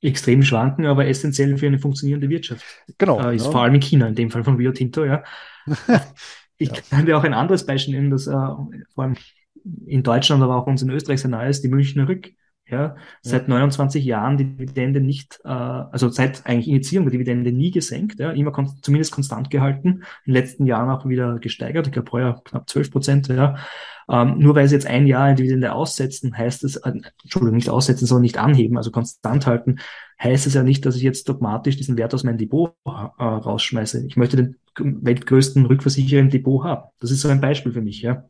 Extrem 0.01 0.41
schwanken, 0.43 0.85
aber 0.85 1.07
essentiell 1.07 1.57
für 1.57 1.67
eine 1.67 1.79
funktionierende 1.79 2.29
Wirtschaft. 2.29 2.65
Genau. 2.97 3.21
Äh, 3.21 3.35
ist 3.35 3.45
ja. 3.45 3.51
vor 3.51 3.61
allem 3.61 3.75
in 3.75 3.81
China, 3.81 4.07
in 4.07 4.15
dem 4.15 4.31
Fall 4.31 4.43
von 4.43 4.55
Rio 4.55 4.71
Tinto, 4.71 5.05
ja. 5.05 5.23
ich 6.57 6.69
ja. 6.69 6.75
kann 6.89 7.05
dir 7.05 7.17
auch 7.17 7.23
ein 7.23 7.33
anderes 7.33 7.65
Beispiel 7.65 7.95
nennen, 7.95 8.09
das 8.09 8.25
äh, 8.25 8.31
vor 8.31 9.03
allem 9.03 9.15
in 9.85 10.03
Deutschland, 10.03 10.41
aber 10.41 10.57
auch 10.57 10.67
uns 10.67 10.81
in 10.81 10.89
Österreich 10.89 11.21
sehr 11.21 11.29
nahe 11.29 11.49
ist, 11.49 11.63
die 11.63 11.69
Münchner 11.69 12.07
Rück 12.07 12.33
ja, 12.67 12.95
seit 13.21 13.43
ja. 13.43 13.49
29 13.49 14.03
Jahren 14.05 14.37
die 14.37 14.55
Dividende 14.55 15.01
nicht, 15.01 15.39
äh, 15.43 15.49
also 15.49 16.09
seit 16.09 16.45
eigentlich 16.45 16.67
Initiierung 16.67 17.05
der 17.05 17.11
Dividende 17.11 17.51
nie 17.51 17.71
gesenkt, 17.71 18.19
ja, 18.19 18.31
immer 18.31 18.51
kon 18.51 18.71
zumindest 18.81 19.11
konstant 19.11 19.49
gehalten, 19.49 20.03
in 20.25 20.33
den 20.33 20.33
letzten 20.33 20.65
Jahren 20.65 20.89
auch 20.89 21.05
wieder 21.07 21.39
gesteigert, 21.39 21.87
ich 21.87 21.93
glaube 21.93 22.11
heuer 22.11 22.41
knapp 22.43 22.69
12 22.69 22.91
Prozent, 22.91 23.27
ja. 23.27 23.55
Ähm, 24.09 24.37
nur 24.39 24.55
weil 24.55 24.67
sie 24.67 24.75
jetzt 24.75 24.87
ein 24.87 25.07
Jahr 25.07 25.23
eine 25.23 25.35
Dividende 25.35 25.73
aussetzen, 25.73 26.37
heißt 26.37 26.63
es, 26.63 26.77
äh, 26.77 26.93
Entschuldigung, 27.23 27.55
nicht 27.55 27.69
aussetzen, 27.69 28.05
sondern 28.05 28.23
nicht 28.23 28.37
anheben, 28.37 28.77
also 28.77 28.91
konstant 28.91 29.45
halten, 29.45 29.77
heißt 30.21 30.47
es 30.47 30.53
ja 30.53 30.63
nicht, 30.63 30.85
dass 30.85 30.95
ich 30.95 31.03
jetzt 31.03 31.27
dogmatisch 31.29 31.77
diesen 31.77 31.97
Wert 31.97 32.13
aus 32.13 32.23
meinem 32.23 32.37
Depot 32.37 32.75
äh, 32.85 32.89
rausschmeiße. 32.89 34.05
Ich 34.07 34.17
möchte 34.17 34.37
den 34.37 34.55
weltgrößten 34.77 35.65
Rückversicherer 35.65 36.21
im 36.21 36.29
Depot 36.29 36.63
haben. 36.63 36.83
Das 36.99 37.11
ist 37.11 37.21
so 37.21 37.29
ein 37.29 37.41
Beispiel 37.41 37.73
für 37.73 37.81
mich, 37.81 38.01
ja. 38.01 38.25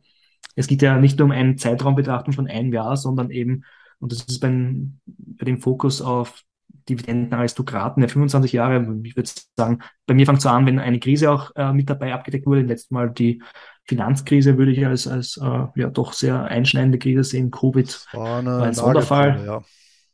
Es 0.56 0.66
geht 0.66 0.82
ja 0.82 0.98
nicht 0.98 1.18
nur 1.18 1.26
um 1.26 1.32
eine 1.32 1.56
Zeitraumbetrachtung 1.56 2.32
von 2.32 2.46
einem 2.46 2.72
Jahr, 2.72 2.96
sondern 2.96 3.30
eben 3.30 3.64
und 4.04 4.12
das 4.12 4.20
ist 4.20 4.38
beim, 4.40 4.98
bei 5.06 5.46
dem 5.46 5.62
Fokus 5.62 6.02
auf 6.02 6.42
Dividendenaristokraten 6.90 8.02
der 8.02 8.10
25 8.10 8.52
Jahre. 8.52 8.86
Ich 9.02 9.16
würde 9.16 9.30
sagen, 9.56 9.78
bei 10.06 10.12
mir 10.12 10.26
fängt 10.26 10.38
es 10.38 10.42
so 10.42 10.50
an, 10.50 10.66
wenn 10.66 10.78
eine 10.78 11.00
Krise 11.00 11.30
auch 11.30 11.52
äh, 11.56 11.72
mit 11.72 11.88
dabei 11.88 12.12
abgedeckt 12.12 12.44
wurde. 12.44 12.60
Letztes 12.60 12.90
Mal 12.90 13.08
die 13.10 13.42
Finanzkrise 13.84 14.58
würde 14.58 14.72
ich 14.72 14.84
als, 14.84 15.06
als 15.06 15.38
äh, 15.38 15.66
ja 15.74 15.88
doch 15.88 16.12
sehr 16.12 16.44
einschneidende 16.44 16.98
Krise 16.98 17.24
sehen. 17.24 17.50
Covid 17.50 18.06
war, 18.12 18.44
war 18.44 18.62
ein 18.64 18.74
Sonderfall. 18.74 19.42
Ja. 19.46 19.62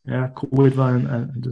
Ja, 0.04 0.28
Covid 0.28 0.76
war 0.76 0.92
ein, 0.92 1.06
ein 1.08 1.42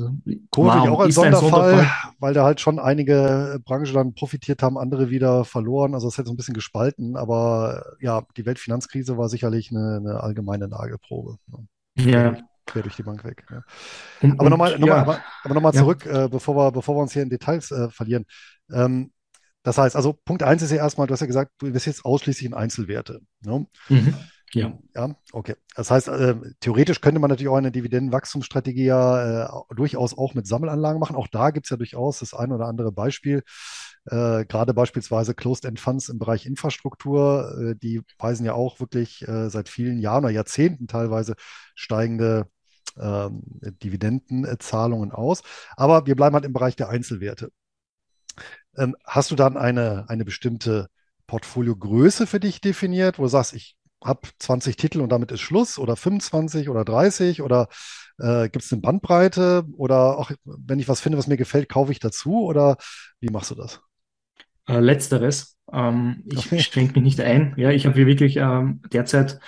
Covid 0.53 0.69
war 0.69 0.93
auch 0.93 1.01
ein 1.01 1.11
Sonderfall, 1.11 1.45
ein 1.45 1.51
Sonderfall, 1.51 1.91
weil 2.21 2.35
da 2.35 2.45
halt 2.45 2.61
schon 2.61 2.79
einige 2.79 3.61
Branchen 3.65 3.95
dann 3.95 4.15
profitiert 4.15 4.63
haben, 4.63 4.79
andere 4.79 5.11
wieder 5.11 5.45
verloren. 5.45 5.95
Also 5.95 6.07
es 6.07 6.19
hat 6.19 6.27
so 6.27 6.33
ein 6.33 6.37
bisschen 6.37 6.55
gespalten, 6.55 7.17
aber 7.17 7.97
ja, 8.01 8.23
die 8.37 8.47
Weltfinanzkrise 8.47 9.19
war 9.19 9.29
sicherlich 9.29 9.73
eine, 9.73 9.97
eine 9.97 10.21
allgemeine 10.23 10.69
Nagelprobe. 10.69 11.37
Ne? 11.49 11.67
Ja. 11.99 12.37
Quer 12.67 12.83
durch 12.83 12.97
die 12.97 13.03
Bank 13.03 13.25
weg. 13.25 13.47
Ja. 13.51 13.63
Und, 14.21 14.39
aber 14.39 14.51
nochmal 14.51 14.79
noch 14.79 14.87
ja. 14.87 14.97
aber, 14.97 15.23
aber 15.43 15.55
noch 15.55 15.63
ja. 15.63 15.73
zurück, 15.73 16.05
äh, 16.07 16.29
bevor, 16.29 16.55
wir, 16.55 16.73
bevor 16.73 16.97
wir 16.97 17.03
uns 17.03 17.13
hier 17.13 17.23
in 17.23 17.31
Details 17.31 17.71
äh, 17.71 17.89
verlieren. 17.91 18.27
Ähm, 18.71 19.13
das 19.63 19.79
heißt, 19.79 19.97
also 19.97 20.13
Punkt 20.13 20.43
eins 20.43 20.63
ist 20.63 20.71
ja 20.71 20.79
erstmal, 20.79 21.07
du 21.07 21.13
hast 21.13 21.21
ja 21.21 21.27
gesagt, 21.27 21.53
du 21.59 21.67
investierst 21.67 22.05
ausschließlich 22.05 22.47
in 22.47 22.55
Einzelwerte. 22.55 23.21
Ne? 23.41 23.67
Mhm. 23.89 24.15
Ja. 24.55 24.79
Ja, 24.95 25.15
okay. 25.33 25.57
Das 25.75 25.91
heißt, 25.91 26.09
äh, 26.09 26.35
theoretisch 26.61 27.01
könnte 27.01 27.21
man 27.21 27.29
natürlich 27.29 27.49
auch 27.49 27.57
eine 27.57 27.71
Dividendenwachstumsstrategie 27.71 28.85
ja 28.85 29.45
äh, 29.45 29.75
durchaus 29.75 30.17
auch 30.17 30.35
mit 30.35 30.47
Sammelanlagen 30.47 31.01
machen. 31.01 31.17
Auch 31.17 31.29
da 31.29 31.51
gibt 31.51 31.67
es 31.67 31.71
ja 31.71 31.77
durchaus 31.77 32.21
das 32.21 32.35
ein 32.35 32.53
oder 32.53 32.67
andere 32.67 32.91
Beispiel. 32.93 33.43
Äh, 34.07 34.47
gerade 34.47 34.73
beispielsweise 34.73 35.35
Closed-End 35.35 35.81
Funds 35.81 36.09
im 36.09 36.19
Bereich 36.19 36.47
Infrastruktur, 36.47 37.73
äh, 37.73 37.77
die 37.77 38.01
weisen 38.19 38.47
ja 38.47 38.55
auch 38.55 38.81
wirklich 38.81 39.27
äh, 39.29 39.51
seit 39.51 39.69
vielen 39.69 39.99
Jahren 39.99 40.25
oder 40.25 40.33
Jahrzehnten 40.33 40.87
teilweise 40.87 41.35
steigende 41.75 42.47
ähm, 42.99 43.43
Dividendenzahlungen 43.83 45.13
aus. 45.13 45.43
Aber 45.77 46.07
wir 46.07 46.17
bleiben 46.17 46.35
halt 46.35 46.47
im 46.47 46.53
Bereich 46.53 46.77
der 46.77 46.89
Einzelwerte. 46.89 47.51
Ähm, 48.77 48.97
hast 49.05 49.31
du 49.31 49.37
dann 49.37 49.57
eine, 49.57 50.09
eine 50.09 50.25
bestimmte 50.25 50.89
Portfoliogröße 51.27 52.27
für 52.27 52.41
dich 52.41 52.61
definiert, 52.61 53.19
wo 53.19 53.25
du 53.25 53.29
sagst, 53.29 53.53
ich 53.53 53.77
habe 54.03 54.29
20 54.39 54.77
Titel 54.77 55.01
und 55.01 55.11
damit 55.11 55.33
ist 55.33 55.41
Schluss 55.41 55.79
oder 55.79 55.97
25 55.97 56.69
oder 56.69 56.85
30 56.85 57.43
oder 57.43 57.69
äh, 58.19 58.49
gibt 58.49 58.65
es 58.65 58.73
eine 58.73 58.81
Bandbreite 58.81 59.65
oder 59.77 60.19
auch 60.19 60.31
wenn 60.45 60.79
ich 60.79 60.89
was 60.89 61.01
finde, 61.01 61.19
was 61.19 61.27
mir 61.27 61.37
gefällt, 61.37 61.69
kaufe 61.69 61.93
ich 61.93 62.01
dazu 62.01 62.45
oder 62.45 62.77
wie 63.21 63.31
machst 63.31 63.51
du 63.51 63.55
das? 63.55 63.81
Äh, 64.69 64.81
letzteres. 64.81 65.57
Ähm, 65.73 66.23
ich 66.27 66.47
okay. 66.47 66.61
schränke 66.61 66.95
mich 66.95 67.03
nicht 67.03 67.21
ein. 67.21 67.55
Ja, 67.57 67.71
ich 67.71 67.87
habe 67.87 67.97
hier 67.97 68.07
wirklich 68.07 68.37
ähm, 68.37 68.83
derzeit 68.93 69.41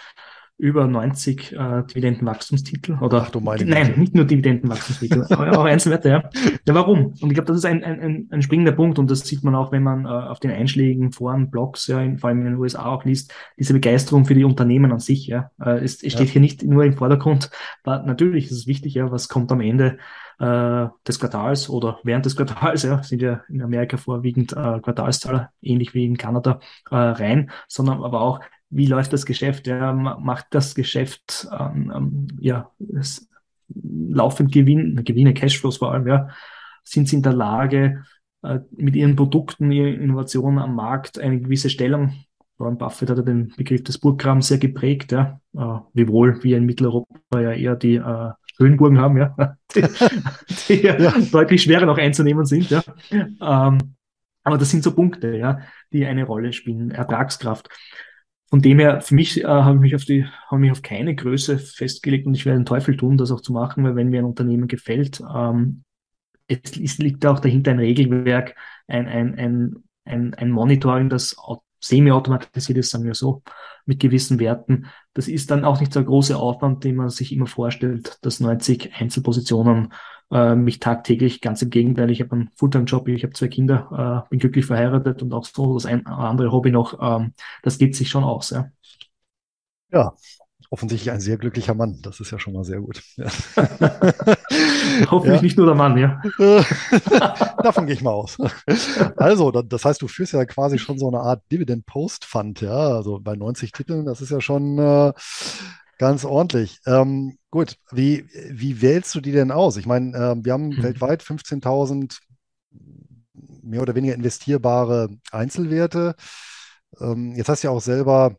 über 0.60 0.86
90 0.86 1.52
äh, 1.52 1.82
Dividendenwachstumstitel 1.84 2.98
oder 3.00 3.22
Ach, 3.22 3.30
du 3.30 3.40
meine 3.40 3.64
nein, 3.64 3.86
Bitte. 3.88 4.00
nicht 4.00 4.14
nur 4.14 4.24
Dividendenwachstumstitel, 4.26 5.22
auch 5.30 5.64
Einzelwerte, 5.64 6.08
ja. 6.08 6.30
ja. 6.66 6.74
Warum? 6.74 7.14
Und 7.20 7.30
ich 7.30 7.34
glaube, 7.34 7.46
das 7.46 7.58
ist 7.58 7.64
ein, 7.64 7.82
ein, 7.82 8.28
ein 8.30 8.42
springender 8.42 8.72
Punkt 8.72 8.98
und 8.98 9.10
das 9.10 9.20
sieht 9.20 9.42
man 9.42 9.54
auch, 9.54 9.72
wenn 9.72 9.82
man 9.82 10.04
äh, 10.04 10.08
auf 10.08 10.38
den 10.38 10.50
Einschlägen 10.50 11.12
Foren, 11.12 11.50
Blogs, 11.50 11.86
ja, 11.86 12.00
in, 12.00 12.18
vor 12.18 12.28
allem 12.28 12.40
in 12.40 12.44
den 12.44 12.56
USA 12.56 12.84
auch 12.84 13.04
liest, 13.04 13.32
diese 13.58 13.72
Begeisterung 13.72 14.26
für 14.26 14.34
die 14.34 14.44
Unternehmen 14.44 14.92
an 14.92 15.00
sich, 15.00 15.26
ja. 15.26 15.50
Äh, 15.58 15.78
es, 15.78 16.02
es 16.02 16.12
steht 16.12 16.28
ja. 16.28 16.32
hier 16.32 16.40
nicht 16.42 16.62
nur 16.62 16.84
im 16.84 16.94
Vordergrund, 16.94 17.50
aber 17.82 18.02
natürlich 18.04 18.46
ist 18.46 18.52
es 18.52 18.66
wichtig, 18.66 18.94
ja, 18.94 19.10
was 19.10 19.28
kommt 19.28 19.50
am 19.52 19.60
Ende 19.60 19.98
äh, 20.40 20.88
des 21.06 21.20
Quartals 21.20 21.68
oder 21.68 22.00
während 22.02 22.26
des 22.26 22.36
Quartals, 22.36 22.82
ja, 22.82 23.02
sind 23.02 23.22
ja 23.22 23.42
in 23.48 23.62
Amerika 23.62 23.96
vorwiegend 23.96 24.52
äh, 24.52 24.80
Quartalszahler, 24.80 25.50
ähnlich 25.62 25.94
wie 25.94 26.06
in 26.06 26.16
Kanada, 26.16 26.60
äh, 26.90 26.96
rein, 26.96 27.50
sondern 27.68 28.02
aber 28.02 28.20
auch, 28.20 28.40
wie 28.70 28.86
läuft 28.86 29.12
das 29.12 29.26
Geschäft? 29.26 29.66
Ja, 29.66 29.92
macht 29.92 30.46
das 30.50 30.74
Geschäft 30.74 31.48
ähm, 31.58 31.92
ähm, 31.94 32.26
ja, 32.40 32.70
es, 32.98 33.28
laufend 33.68 34.52
Gewinn, 34.52 35.02
Gewinne, 35.04 35.34
Cashflows 35.34 35.76
vor 35.76 35.92
allem, 35.92 36.06
ja, 36.06 36.28
sind 36.82 37.08
sie 37.08 37.16
in 37.16 37.22
der 37.22 37.34
Lage, 37.34 38.04
äh, 38.42 38.60
mit 38.76 38.96
ihren 38.96 39.16
Produkten, 39.16 39.70
ihren 39.70 40.00
Innovationen 40.00 40.58
am 40.58 40.74
Markt 40.74 41.18
eine 41.18 41.40
gewisse 41.40 41.70
Stellung 41.70 42.14
Warren 42.60 42.78
Buffett 42.78 43.10
hat 43.10 43.16
ja 43.16 43.22
den 43.22 43.52
Begriff 43.56 43.82
des 43.82 43.98
Burggrams 43.98 44.48
sehr 44.48 44.58
geprägt, 44.58 45.12
ja. 45.12 45.40
Äh, 45.56 45.80
wiewohl 45.94 46.42
wir 46.44 46.58
in 46.58 46.66
Mitteleuropa 46.66 47.40
ja 47.40 47.52
eher 47.52 47.74
die 47.74 47.96
äh, 47.96 48.30
Höhenburgen 48.58 49.00
haben, 49.00 49.16
ja. 49.16 49.34
die, 49.74 49.82
die 50.68 50.82
ja. 50.82 51.12
deutlich 51.32 51.62
schwerer 51.62 51.86
noch 51.86 51.98
einzunehmen 51.98 52.44
sind, 52.44 52.70
ja. 52.70 52.82
Ähm, 53.10 53.78
Aber 54.44 54.58
das 54.58 54.70
sind 54.70 54.84
so 54.84 54.94
Punkte, 54.94 55.36
ja, 55.36 55.60
die 55.92 56.04
eine 56.06 56.24
Rolle 56.24 56.52
spielen. 56.52 56.90
Ertragskraft. 56.90 57.68
Von 58.50 58.62
dem 58.62 58.80
her, 58.80 59.00
für 59.00 59.14
mich 59.14 59.42
äh, 59.42 59.46
habe 59.46 59.76
ich 59.76 59.80
mich 59.80 59.94
auf 59.94 60.04
die, 60.04 60.26
habe 60.48 60.60
mich 60.60 60.72
auf 60.72 60.82
keine 60.82 61.14
Größe 61.14 61.58
festgelegt 61.58 62.26
und 62.26 62.34
ich 62.34 62.46
werde 62.46 62.58
den 62.58 62.66
Teufel 62.66 62.96
tun, 62.96 63.16
das 63.16 63.30
auch 63.30 63.40
zu 63.40 63.52
machen, 63.52 63.84
weil 63.84 63.94
wenn 63.94 64.08
mir 64.08 64.20
ein 64.20 64.24
Unternehmen 64.24 64.66
gefällt, 64.66 65.20
ähm, 65.20 65.84
es 66.48 66.98
liegt 66.98 67.24
auch 67.26 67.38
dahinter 67.38 67.70
ein 67.70 67.78
Regelwerk, 67.78 68.56
ein, 68.88 69.06
ein, 69.06 69.34
ein, 69.36 69.84
ein, 70.04 70.34
ein 70.34 70.50
Monitoring, 70.50 71.08
das 71.08 71.36
semi-automatisiert 71.80 72.78
ist, 72.78 72.90
sagen 72.90 73.04
wir 73.04 73.14
so, 73.14 73.42
mit 73.86 74.00
gewissen 74.00 74.38
Werten. 74.38 74.86
Das 75.14 75.28
ist 75.28 75.50
dann 75.50 75.64
auch 75.64 75.80
nicht 75.80 75.92
so 75.92 76.00
ein 76.00 76.06
großer 76.06 76.38
Aufwand, 76.38 76.84
den 76.84 76.96
man 76.96 77.10
sich 77.10 77.32
immer 77.32 77.46
vorstellt, 77.46 78.18
dass 78.22 78.40
90 78.40 78.92
Einzelpositionen 78.94 79.92
äh, 80.30 80.54
mich 80.54 80.78
tagtäglich, 80.78 81.40
ganz 81.40 81.62
im 81.62 81.70
Gegenteil, 81.70 82.10
ich 82.10 82.20
habe 82.20 82.32
einen 82.32 82.50
Fulltime-Job, 82.56 83.08
ich 83.08 83.24
habe 83.24 83.32
zwei 83.32 83.48
Kinder, 83.48 84.24
äh, 84.26 84.28
bin 84.30 84.38
glücklich 84.38 84.66
verheiratet 84.66 85.22
und 85.22 85.32
auch 85.32 85.44
so 85.44 85.74
das 85.74 85.86
ein 85.86 86.02
oder 86.02 86.18
andere 86.18 86.52
Hobby 86.52 86.70
noch, 86.70 86.98
ähm, 87.00 87.34
das 87.62 87.78
geht 87.78 87.96
sich 87.96 88.08
schon 88.08 88.24
aus. 88.24 88.50
Ja. 88.50 88.70
ja, 89.92 90.14
offensichtlich 90.70 91.10
ein 91.10 91.20
sehr 91.20 91.36
glücklicher 91.36 91.74
Mann. 91.74 91.98
Das 92.02 92.20
ist 92.20 92.30
ja 92.30 92.38
schon 92.38 92.52
mal 92.54 92.64
sehr 92.64 92.80
gut. 92.80 93.02
Ja. 93.16 93.26
Hoffentlich 95.10 95.36
ja. 95.36 95.42
nicht 95.42 95.58
nur 95.58 95.66
der 95.66 95.74
Mann, 95.74 95.98
ja. 95.98 96.22
Davon 97.62 97.86
gehe 97.86 97.94
ich 97.94 98.02
mal 98.02 98.12
aus. 98.12 98.38
Also, 99.16 99.50
das 99.50 99.84
heißt, 99.84 100.00
du 100.00 100.06
führst 100.06 100.32
ja 100.32 100.44
quasi 100.44 100.78
schon 100.78 100.98
so 100.98 101.08
eine 101.08 101.20
Art 101.20 101.42
Dividend-Post-Fund, 101.50 102.60
ja. 102.60 102.70
Also 102.70 103.18
bei 103.20 103.34
90 103.34 103.72
Titeln, 103.72 104.06
das 104.06 104.20
ist 104.20 104.30
ja 104.30 104.40
schon 104.40 104.78
äh, 104.78 105.12
ganz 105.98 106.24
ordentlich. 106.24 106.80
Ähm, 106.86 107.36
gut, 107.50 107.76
wie, 107.90 108.26
wie 108.48 108.80
wählst 108.80 109.12
du 109.16 109.20
die 109.20 109.32
denn 109.32 109.50
aus? 109.50 109.76
Ich 109.76 109.86
meine, 109.86 110.16
äh, 110.16 110.36
wir 110.44 110.52
haben 110.52 110.76
hm. 110.76 110.82
weltweit 110.84 111.22
15.000 111.22 112.16
mehr 113.62 113.82
oder 113.82 113.96
weniger 113.96 114.14
investierbare 114.14 115.08
Einzelwerte. 115.32 116.14
Ähm, 117.00 117.34
jetzt 117.34 117.48
hast 117.48 117.64
du 117.64 117.68
ja 117.68 117.72
auch 117.72 117.80
selber 117.80 118.36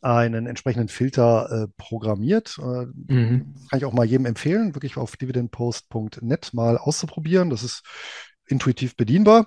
einen 0.00 0.46
entsprechenden 0.46 0.88
Filter 0.88 1.50
äh, 1.50 1.66
programmiert. 1.76 2.58
Äh, 2.58 2.86
mhm. 3.12 3.54
Kann 3.70 3.78
ich 3.78 3.84
auch 3.84 3.92
mal 3.92 4.06
jedem 4.06 4.26
empfehlen, 4.26 4.74
wirklich 4.74 4.96
auf 4.96 5.16
dividendpost.net 5.16 6.50
mal 6.52 6.78
auszuprobieren. 6.78 7.50
Das 7.50 7.62
ist 7.62 7.82
intuitiv 8.46 8.96
bedienbar 8.96 9.46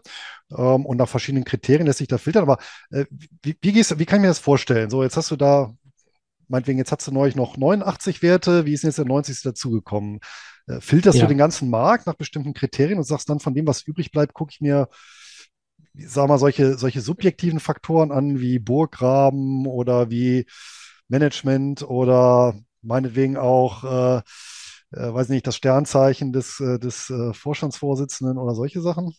ähm, 0.51 0.85
und 0.85 0.97
nach 0.97 1.09
verschiedenen 1.09 1.45
Kriterien 1.45 1.85
lässt 1.85 1.99
sich 1.99 2.07
da 2.07 2.17
filtern. 2.17 2.43
Aber 2.43 2.57
äh, 2.91 3.05
wie, 3.09 3.57
wie, 3.61 3.71
gehst, 3.71 3.97
wie 3.99 4.05
kann 4.05 4.19
ich 4.19 4.21
mir 4.21 4.27
das 4.27 4.39
vorstellen? 4.39 4.89
So, 4.89 5.03
jetzt 5.03 5.17
hast 5.17 5.31
du 5.31 5.35
da, 5.35 5.73
meinetwegen, 6.47 6.79
jetzt 6.79 6.91
hast 6.91 7.07
du 7.07 7.11
neulich 7.11 7.35
noch 7.35 7.57
89 7.57 8.21
Werte, 8.21 8.65
wie 8.65 8.73
ist 8.73 8.83
denn 8.83 8.89
jetzt 8.89 8.97
der 8.97 9.05
90. 9.05 9.41
dazugekommen? 9.43 10.19
Äh, 10.67 10.81
filterst 10.81 11.17
ja. 11.17 11.25
du 11.25 11.29
den 11.29 11.37
ganzen 11.37 11.69
Markt 11.69 12.07
nach 12.07 12.15
bestimmten 12.15 12.53
Kriterien 12.53 12.97
und 12.97 13.05
sagst 13.05 13.29
dann, 13.29 13.39
von 13.39 13.53
dem, 13.53 13.67
was 13.67 13.83
übrig 13.83 14.11
bleibt, 14.11 14.33
gucke 14.33 14.51
ich 14.51 14.61
mir 14.61 14.89
sag 16.05 16.27
mal, 16.27 16.37
solche, 16.37 16.77
solche 16.77 17.01
subjektiven 17.01 17.59
Faktoren 17.59 18.11
an 18.11 18.39
wie 18.39 18.59
Burggraben 18.59 19.65
oder 19.65 20.09
wie 20.09 20.45
Management 21.07 21.83
oder 21.83 22.55
meinetwegen 22.81 23.37
auch, 23.37 23.83
äh, 23.83 24.17
äh, 24.91 25.13
weiß 25.13 25.29
nicht, 25.29 25.47
das 25.47 25.55
Sternzeichen 25.55 26.33
des, 26.33 26.59
äh, 26.59 26.79
des 26.79 27.09
äh, 27.09 27.33
Vorstandsvorsitzenden 27.33 28.37
oder 28.37 28.55
solche 28.55 28.81
Sachen? 28.81 29.13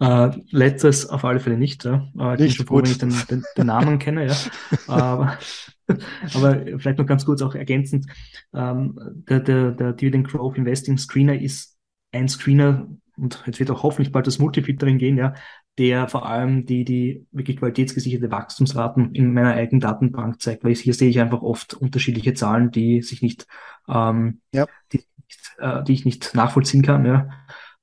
Äh, 0.00 0.30
letztes 0.50 1.06
auf 1.06 1.24
alle 1.24 1.40
Fälle 1.40 1.58
nicht. 1.58 1.84
Ja. 1.84 2.08
Äh, 2.18 2.34
ich 2.34 2.58
nicht 2.58 2.68
froh, 2.68 2.78
wenn 2.78 2.84
ich 2.84 2.98
den, 2.98 3.14
den, 3.30 3.44
den 3.56 3.66
Namen 3.66 3.98
kenne. 3.98 4.26
Ja. 4.26 4.36
aber, 4.86 5.38
aber 6.34 6.64
vielleicht 6.78 6.98
noch 6.98 7.06
ganz 7.06 7.24
kurz 7.24 7.42
auch 7.42 7.54
ergänzend. 7.54 8.06
Ähm, 8.54 8.98
der, 9.28 9.40
der, 9.40 9.72
der 9.72 9.92
Dividend 9.92 10.28
Growth 10.28 10.56
Investing 10.56 10.98
Screener 10.98 11.40
ist 11.40 11.76
ein 12.12 12.28
Screener, 12.28 12.88
und 13.16 13.42
jetzt 13.46 13.58
wird 13.58 13.70
auch 13.70 13.82
hoffentlich 13.82 14.12
bald 14.12 14.26
das 14.28 14.38
Multifiltering 14.38 14.98
gehen, 14.98 15.18
ja, 15.18 15.34
der 15.78 16.08
vor 16.08 16.26
allem 16.26 16.66
die, 16.66 16.84
die 16.84 17.26
wirklich 17.30 17.58
qualitätsgesicherte 17.58 18.30
Wachstumsraten 18.30 19.14
in 19.14 19.32
meiner 19.32 19.54
eigenen 19.54 19.80
Datenbank 19.80 20.42
zeigt, 20.42 20.64
weil 20.64 20.74
hier 20.74 20.92
sehe 20.92 21.08
ich 21.08 21.20
einfach 21.20 21.42
oft 21.42 21.74
unterschiedliche 21.74 22.34
Zahlen, 22.34 22.70
die 22.70 23.00
sich 23.02 23.22
nicht, 23.22 23.46
ähm, 23.88 24.40
ja. 24.52 24.66
die, 24.92 25.04
äh, 25.58 25.82
die 25.84 25.92
ich 25.92 26.04
nicht 26.04 26.34
nachvollziehen 26.34 26.82
kann. 26.82 27.06
Ja. 27.06 27.28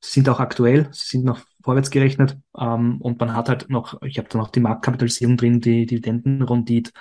Sie 0.02 0.12
sind 0.12 0.30
auch 0.30 0.40
aktuell, 0.40 0.90
sie 0.92 1.08
sind 1.08 1.26
noch 1.26 1.40
vorwärts 1.64 1.90
gerechnet 1.90 2.38
ähm, 2.60 3.02
und 3.02 3.20
man 3.20 3.34
hat 3.34 3.50
halt 3.50 3.70
noch, 3.70 4.02
ich 4.04 4.18
habe 4.18 4.28
da 4.30 4.38
noch 4.38 4.50
die 4.50 4.60
Marktkapitalisierung 4.60 5.38
drin, 5.38 5.62
die 5.62 5.86
Dividendenrendite 5.86 6.92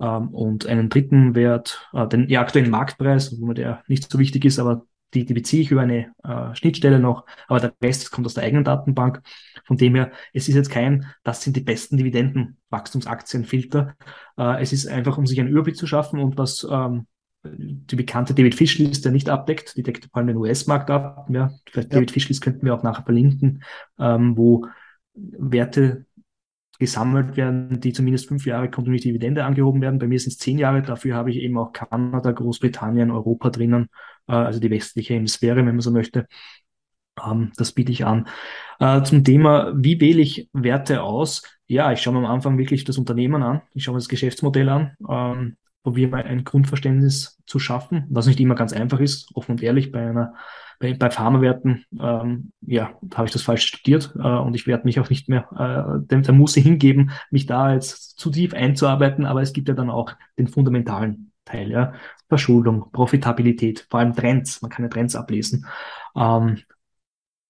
ähm, 0.00 0.28
und 0.30 0.66
einen 0.66 0.88
dritten 0.88 1.34
Wert, 1.36 1.88
äh, 1.92 2.06
den 2.08 2.28
ja, 2.28 2.40
aktuellen 2.40 2.70
Marktpreis, 2.70 3.40
wo 3.40 3.46
mir 3.46 3.54
der 3.54 3.82
nicht 3.86 4.10
so 4.10 4.18
wichtig 4.18 4.44
ist, 4.44 4.58
aber 4.58 4.86
die, 5.14 5.24
die 5.24 5.34
beziehe 5.34 5.62
ich 5.62 5.70
über 5.70 5.82
eine 5.82 6.12
äh, 6.24 6.54
Schnittstelle 6.54 6.98
noch, 6.98 7.26
aber 7.48 7.60
der 7.60 7.74
Rest 7.82 8.10
kommt 8.10 8.26
aus 8.26 8.34
der 8.34 8.44
eigenen 8.44 8.64
Datenbank. 8.64 9.22
Von 9.64 9.76
dem 9.76 9.94
her, 9.94 10.12
es 10.32 10.48
ist 10.48 10.54
jetzt 10.54 10.70
kein, 10.70 11.06
das 11.22 11.42
sind 11.42 11.56
die 11.56 11.60
besten 11.60 11.96
Dividendenwachstumsaktienfilter. 11.96 13.94
Äh, 14.38 14.62
es 14.62 14.72
ist 14.72 14.86
einfach, 14.86 15.18
um 15.18 15.26
sich 15.26 15.40
einen 15.40 15.50
Überblick 15.50 15.76
zu 15.76 15.86
schaffen 15.86 16.20
und 16.20 16.38
was 16.38 16.66
ähm, 16.70 17.06
die 17.44 17.96
bekannte 17.96 18.34
David 18.34 18.54
Fish 18.54 18.78
Liste 18.78 19.10
nicht 19.10 19.28
abdeckt, 19.28 19.76
die 19.76 19.82
deckt 19.82 20.04
vor 20.04 20.18
allem 20.18 20.28
den 20.28 20.36
US-Markt 20.36 20.90
ab. 20.90 21.26
Ja, 21.30 21.50
vielleicht 21.70 21.92
ja. 21.92 21.96
David 21.96 22.10
Fish 22.12 22.28
List 22.28 22.40
könnten 22.40 22.64
wir 22.64 22.74
auch 22.74 22.82
nachher 22.82 23.04
verlinken, 23.04 23.64
ähm, 23.98 24.36
wo 24.36 24.66
Werte 25.14 26.06
gesammelt 26.78 27.36
werden, 27.36 27.80
die 27.80 27.92
zumindest 27.92 28.28
fünf 28.28 28.46
Jahre 28.46 28.70
kontinuierliche 28.70 29.10
Dividende 29.10 29.44
angehoben 29.44 29.80
werden. 29.80 29.98
Bei 29.98 30.08
mir 30.08 30.18
sind 30.18 30.32
es 30.32 30.38
zehn 30.38 30.58
Jahre. 30.58 30.82
Dafür 30.82 31.14
habe 31.14 31.30
ich 31.30 31.36
eben 31.36 31.56
auch 31.56 31.72
Kanada, 31.72 32.32
Großbritannien, 32.32 33.10
Europa 33.10 33.50
drinnen, 33.50 33.88
also 34.26 34.60
die 34.60 34.70
westliche 34.70 35.14
Hemisphäre, 35.14 35.56
wenn 35.56 35.66
man 35.66 35.80
so 35.80 35.90
möchte. 35.90 36.26
Ähm, 37.24 37.52
das 37.56 37.72
biete 37.72 37.92
ich 37.92 38.04
an. 38.04 38.28
Äh, 38.80 39.02
zum 39.02 39.24
Thema, 39.24 39.72
wie 39.76 40.00
wähle 40.00 40.22
ich 40.22 40.48
Werte 40.52 41.02
aus? 41.02 41.42
Ja, 41.66 41.92
ich 41.92 42.00
schaue 42.02 42.14
mir 42.14 42.20
am 42.20 42.26
Anfang 42.26 42.58
wirklich 42.58 42.84
das 42.84 42.98
Unternehmen 42.98 43.42
an. 43.42 43.62
Ich 43.74 43.84
schaue 43.84 43.94
mir 43.94 44.00
das 44.00 44.08
Geschäftsmodell 44.08 44.68
an. 44.68 44.96
Ähm, 45.08 45.56
probiere 45.82 46.10
mal 46.10 46.22
ein 46.22 46.44
Grundverständnis 46.44 47.40
zu 47.46 47.58
schaffen, 47.58 48.06
was 48.08 48.26
nicht 48.26 48.40
immer 48.40 48.54
ganz 48.54 48.72
einfach 48.72 49.00
ist, 49.00 49.30
offen 49.34 49.52
und 49.52 49.62
ehrlich, 49.62 49.90
bei 49.90 50.08
einer 50.08 50.34
bei, 50.78 51.10
Pharmawerten, 51.10 51.84
ähm, 52.00 52.52
ja, 52.60 52.98
habe 53.14 53.26
ich 53.26 53.32
das 53.32 53.42
falsch 53.42 53.66
studiert 53.66 54.12
äh, 54.16 54.26
und 54.26 54.54
ich 54.54 54.66
werde 54.66 54.84
mich 54.84 54.98
auch 54.98 55.10
nicht 55.10 55.28
mehr 55.28 55.46
äh, 55.52 56.06
der, 56.06 56.20
der 56.20 56.34
Muße 56.34 56.60
hingeben, 56.60 57.12
mich 57.30 57.46
da 57.46 57.72
jetzt 57.72 58.18
zu 58.18 58.30
tief 58.30 58.52
einzuarbeiten, 58.52 59.24
aber 59.24 59.42
es 59.42 59.52
gibt 59.52 59.68
ja 59.68 59.74
dann 59.74 59.90
auch 59.90 60.12
den 60.38 60.48
fundamentalen 60.48 61.32
Teil, 61.44 61.70
ja, 61.70 61.92
Verschuldung, 62.32 62.90
Profitabilität, 62.92 63.86
vor 63.90 64.00
allem 64.00 64.14
Trends, 64.14 64.62
man 64.62 64.70
kann 64.70 64.84
ja 64.84 64.88
Trends 64.88 65.14
ablesen. 65.14 65.66
Ähm, 66.16 66.60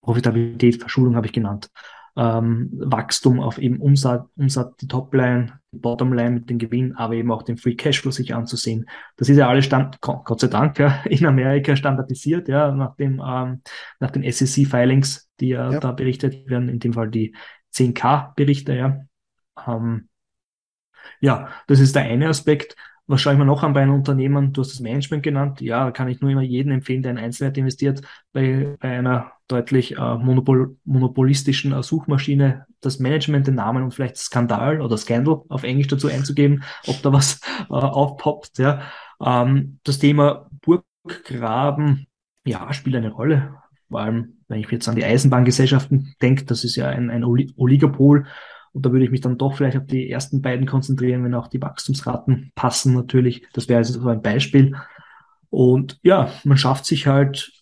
Profitabilität, 0.01 0.80
Verschuldung 0.80 1.16
habe 1.16 1.26
ich 1.26 1.33
genannt 1.33 1.70
ähm, 2.16 2.70
Wachstum 2.74 3.41
auf 3.41 3.59
eben 3.59 3.78
Umsatz, 3.78 4.28
Umsatz, 4.37 4.76
die 4.76 4.89
Topline, 4.89 5.61
die 5.72 5.78
Bottomline 5.78 6.30
mit 6.30 6.51
dem 6.51 6.59
Gewinn, 6.59 6.95
aber 6.95 7.14
eben 7.14 7.33
auch 7.33 7.43
den 7.43 7.57
Free 7.57 7.74
Cashflow 7.74 8.11
sich 8.11 8.35
anzusehen. 8.35 8.87
Das 9.16 9.28
ist 9.28 9.39
ja 9.39 9.49
alles 9.49 9.64
stand, 9.64 10.01
Gott 10.01 10.41
sei 10.41 10.49
Dank, 10.49 10.78
ja, 10.78 11.03
in 11.05 11.24
Amerika 11.24 11.74
standardisiert, 11.74 12.49
ja, 12.49 12.70
nach 12.72 12.97
dem, 12.97 13.22
ähm, 13.24 13.62
nach 13.99 14.11
den 14.11 14.30
SEC-Filings, 14.30 15.30
die 15.41 15.49
ja, 15.49 15.70
ja, 15.72 15.80
da 15.80 15.93
berichtet 15.93 16.49
werden, 16.49 16.68
in 16.68 16.78
dem 16.80 16.93
Fall 16.93 17.09
die 17.09 17.35
10K-Berichte, 17.74 18.74
ja. 18.74 19.01
Ähm, 19.66 20.09
ja, 21.20 21.49
das 21.66 21.80
ist 21.80 21.97
der 21.97 22.03
eine 22.03 22.28
Aspekt. 22.28 22.76
Was 23.13 23.21
schaue 23.21 23.35
ich 23.35 23.39
mir 23.39 23.45
noch 23.45 23.63
an 23.63 23.75
bei 23.75 23.83
einem 23.83 23.93
Unternehmen? 23.93 24.55
Du 24.55 24.63
hast 24.63 24.73
das 24.73 24.81
Management 24.81 25.23
genannt. 25.23 25.61
Ja, 25.61 25.85
da 25.85 25.91
kann 25.91 26.09
ich 26.09 26.23
nur 26.23 26.31
immer 26.31 26.41
jeden 26.41 26.73
empfehlen, 26.73 27.03
der 27.03 27.11
in 27.11 27.19
Einzelwert 27.19 27.59
investiert. 27.59 28.01
Bei, 28.33 28.75
bei 28.81 28.89
einer 28.89 29.33
deutlich 29.49 29.99
äh, 29.99 30.15
monopol 30.17 30.79
monopolistischen 30.87 31.75
äh, 31.75 31.83
Suchmaschine 31.83 32.65
das 32.81 33.01
Management, 33.01 33.49
den 33.49 33.57
Namen 33.57 33.83
und 33.83 33.93
vielleicht 33.93 34.17
Skandal 34.17 34.81
oder 34.81 34.97
Scandal 34.97 35.43
auf 35.51 35.63
Englisch 35.63 35.89
dazu 35.89 36.09
einzugeben, 36.09 36.65
ob 36.87 37.03
da 37.03 37.13
was 37.13 37.43
äh, 37.69 37.75
aufpoppt. 37.75 38.57
Ja. 38.57 38.81
Ähm, 39.23 39.79
das 39.85 39.99
Thema 39.99 40.49
Burggraben, 40.63 42.07
ja, 42.47 42.73
spielt 42.73 42.97
eine 42.97 43.11
Rolle. 43.11 43.57
Vor 43.91 44.01
allem, 44.01 44.39
wenn 44.49 44.61
ich 44.61 44.71
jetzt 44.71 44.89
an 44.89 44.97
die 44.97 45.05
Eisenbahngesellschaften 45.05 46.15
denke, 46.23 46.47
das 46.47 46.65
ist 46.65 46.77
ja 46.77 46.89
ein, 46.89 47.11
ein 47.11 47.25
Oligopol. 47.25 48.25
Und 48.73 48.87
da 48.87 48.93
würde 48.93 49.05
ich 49.05 49.11
mich 49.11 49.20
dann 49.20 49.39
doch 49.39 49.55
vielleicht 49.55 49.77
auf 49.77 49.87
die 49.87 50.11
ersten 50.11 50.41
beiden 50.41 50.66
konzentrieren, 50.66 51.25
wenn 51.25 51.35
auch 51.35 51.49
die 51.49 51.61
Wachstumsraten 51.61 52.53
passen 52.55 52.95
natürlich. 52.95 53.47
Das 53.53 53.68
wäre 53.68 53.79
also 53.79 54.01
so 54.01 54.09
ein 54.09 54.23
Beispiel. 54.23 54.75
Und 55.51 55.99
ja, 56.03 56.33
man 56.45 56.57
schafft 56.57 56.87
sich 56.87 57.07
halt 57.07 57.53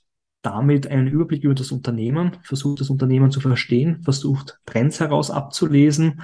damit 0.42 0.86
einen 0.86 1.08
Überblick 1.08 1.44
über 1.44 1.54
das 1.54 1.72
Unternehmen, 1.72 2.38
versucht 2.44 2.80
das 2.80 2.90
Unternehmen 2.90 3.30
zu 3.30 3.40
verstehen, 3.40 4.02
versucht 4.02 4.58
Trends 4.64 5.00
heraus 5.00 5.30
abzulesen. 5.30 6.22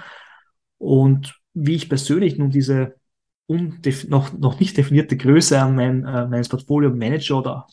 Und 0.78 1.38
wie 1.54 1.74
ich 1.74 1.88
persönlich 1.88 2.38
nun 2.38 2.50
diese 2.50 2.94
noch, 3.48 4.32
noch 4.32 4.58
nicht 4.58 4.76
definierte 4.76 5.16
Größe 5.16 5.60
an 5.60 5.74
mein, 5.76 6.04
äh, 6.04 6.26
meines 6.26 6.48
Portfolio 6.48 6.90
manage 6.90 7.32
oder 7.32 7.66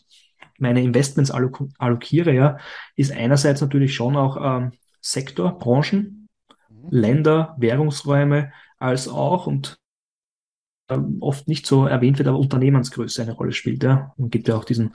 meine 0.58 0.82
Investments 0.82 1.30
allok 1.30 1.64
allokiere, 1.78 2.32
ja, 2.32 2.58
ist 2.96 3.12
einerseits 3.12 3.60
natürlich 3.60 3.94
schon 3.94 4.16
auch 4.16 4.36
ähm, 4.40 4.72
Sektor, 5.00 5.58
Branchen. 5.58 6.23
Länder, 6.90 7.54
Währungsräume, 7.58 8.52
als 8.78 9.08
auch, 9.08 9.46
und 9.46 9.78
oft 11.20 11.48
nicht 11.48 11.66
so 11.66 11.86
erwähnt 11.86 12.18
wird, 12.18 12.28
aber 12.28 12.38
Unternehmensgröße 12.38 13.22
eine 13.22 13.32
Rolle 13.32 13.52
spielt. 13.52 13.82
Ja. 13.82 14.12
Und 14.16 14.30
gibt 14.30 14.48
ja 14.48 14.56
auch 14.56 14.64
diesen. 14.64 14.94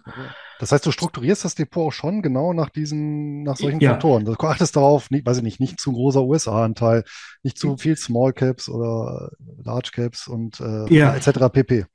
Das 0.59 0.71
heißt, 0.71 0.85
du 0.85 0.91
strukturierst 0.91 1.45
das 1.45 1.55
Depot 1.55 1.87
auch 1.87 1.91
schon 1.91 2.21
genau 2.21 2.53
nach 2.53 2.69
diesen, 2.69 3.43
nach 3.43 3.57
solchen 3.57 3.79
ja. 3.79 3.91
Faktoren. 3.91 4.25
Du 4.25 4.33
achtest 4.33 4.75
darauf, 4.75 5.09
nicht, 5.09 5.25
weiß 5.25 5.37
ich 5.37 5.43
nicht, 5.43 5.59
nicht 5.59 5.79
zu 5.79 5.91
großer 5.91 6.23
USA-Anteil, 6.23 7.05
nicht 7.43 7.57
zu 7.57 7.77
viel 7.77 7.95
Small 7.97 8.33
Caps 8.33 8.69
oder 8.69 9.31
Large 9.63 9.91
Caps 9.93 10.27
und 10.27 10.59
äh, 10.59 10.93
ja. 10.93 11.15
etc. 11.15 11.49
pp. 11.51 11.85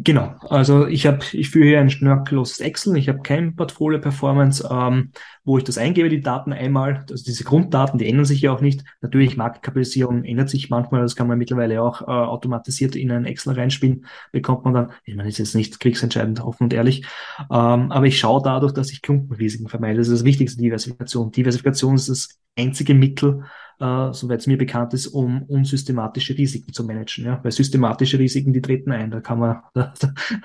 Genau, 0.00 0.36
also 0.48 0.86
ich 0.86 1.08
habe, 1.08 1.24
ich 1.32 1.50
führe 1.50 1.66
hier 1.66 1.80
ein 1.80 1.90
schnörkelloses 1.90 2.60
Excel, 2.60 2.96
ich 2.96 3.08
habe 3.08 3.18
kein 3.20 3.56
Portfolio-Performance, 3.56 4.68
ähm, 4.70 5.10
wo 5.44 5.58
ich 5.58 5.64
das 5.64 5.76
eingebe, 5.76 6.08
die 6.08 6.20
Daten 6.20 6.52
einmal, 6.52 7.04
also 7.10 7.24
diese 7.24 7.42
Grunddaten, 7.42 7.98
die 7.98 8.08
ändern 8.08 8.24
sich 8.24 8.40
ja 8.40 8.52
auch 8.52 8.60
nicht. 8.60 8.84
Natürlich, 9.00 9.36
Marktkapitalisierung 9.36 10.22
ändert 10.22 10.50
sich 10.50 10.70
manchmal, 10.70 11.00
das 11.00 11.16
kann 11.16 11.26
man 11.26 11.36
mittlerweile 11.36 11.82
auch 11.82 12.02
äh, 12.02 12.04
automatisiert 12.04 12.94
in 12.94 13.10
ein 13.10 13.24
Excel 13.24 13.54
reinspielen, 13.54 14.06
bekommt 14.30 14.64
man 14.64 14.74
dann, 14.74 14.92
ich 15.02 15.16
meine, 15.16 15.28
ist 15.28 15.38
jetzt 15.38 15.56
nicht 15.56 15.80
kriegsentscheidend, 15.80 16.42
offen 16.42 16.64
und 16.64 16.74
ehrlich, 16.74 17.04
ähm, 17.50 17.90
aber 17.90 18.06
ich 18.06 18.20
schaue 18.20 18.40
dadurch, 18.44 18.74
dass 18.74 18.92
ich 18.92 19.02
Klumpenrisiken 19.02 19.66
vermeide. 19.66 19.98
Das 19.98 20.06
ist 20.06 20.20
das 20.20 20.24
wichtigste 20.24 20.62
Diversifikation. 20.62 21.32
Diversifikation 21.32 21.96
ist 21.96 22.08
das 22.08 22.38
einzige 22.56 22.94
Mittel, 22.94 23.42
äh, 23.80 24.12
soweit 24.12 24.40
es 24.40 24.46
mir 24.46 24.58
bekannt 24.58 24.92
ist, 24.94 25.06
um 25.06 25.42
unsystematische 25.44 26.36
Risiken 26.36 26.72
zu 26.72 26.84
managen. 26.84 27.24
Ja? 27.24 27.40
Weil 27.42 27.52
systematische 27.52 28.18
Risiken, 28.18 28.52
die 28.52 28.60
treten 28.60 28.90
ein. 28.90 29.10
Da 29.10 29.20
kann 29.20 29.38
man, 29.38 29.62
da, 29.74 29.92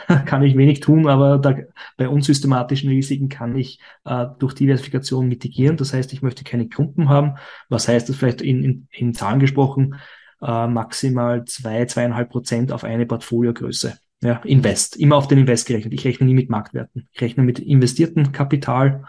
da 0.07 0.15
kann 0.19 0.43
ich 0.43 0.55
wenig 0.55 0.79
tun, 0.81 1.07
aber 1.07 1.39
da, 1.39 1.55
bei 1.97 2.07
unsystematischen 2.07 2.89
Risiken 2.89 3.29
kann 3.29 3.55
ich 3.55 3.79
äh, 4.05 4.27
durch 4.39 4.53
Diversifikation 4.53 5.27
mitigieren. 5.27 5.77
Das 5.77 5.93
heißt, 5.93 6.13
ich 6.13 6.21
möchte 6.21 6.43
keine 6.43 6.67
Klumpen 6.67 7.09
haben. 7.09 7.35
Was 7.69 7.87
heißt 7.87 8.09
das 8.09 8.15
vielleicht 8.15 8.41
in, 8.41 8.63
in, 8.63 8.87
in 8.91 9.13
Zahlen 9.13 9.39
gesprochen? 9.39 9.95
Äh, 10.41 10.67
maximal 10.67 11.45
zwei, 11.45 11.85
zweieinhalb 11.85 12.29
Prozent 12.29 12.71
auf 12.71 12.83
eine 12.83 13.05
Portfoliogröße. 13.05 13.97
Ja, 14.21 14.37
Invest, 14.45 14.95
immer 14.95 15.17
auf 15.17 15.27
den 15.27 15.39
Invest 15.39 15.67
gerechnet. 15.67 15.93
Ich 15.93 16.05
rechne 16.05 16.25
nie 16.25 16.33
mit 16.33 16.49
Marktwerten. 16.49 17.09
Ich 17.11 17.19
rechne 17.19 17.43
mit 17.43 17.59
investiertem 17.59 18.31
Kapital 18.31 19.03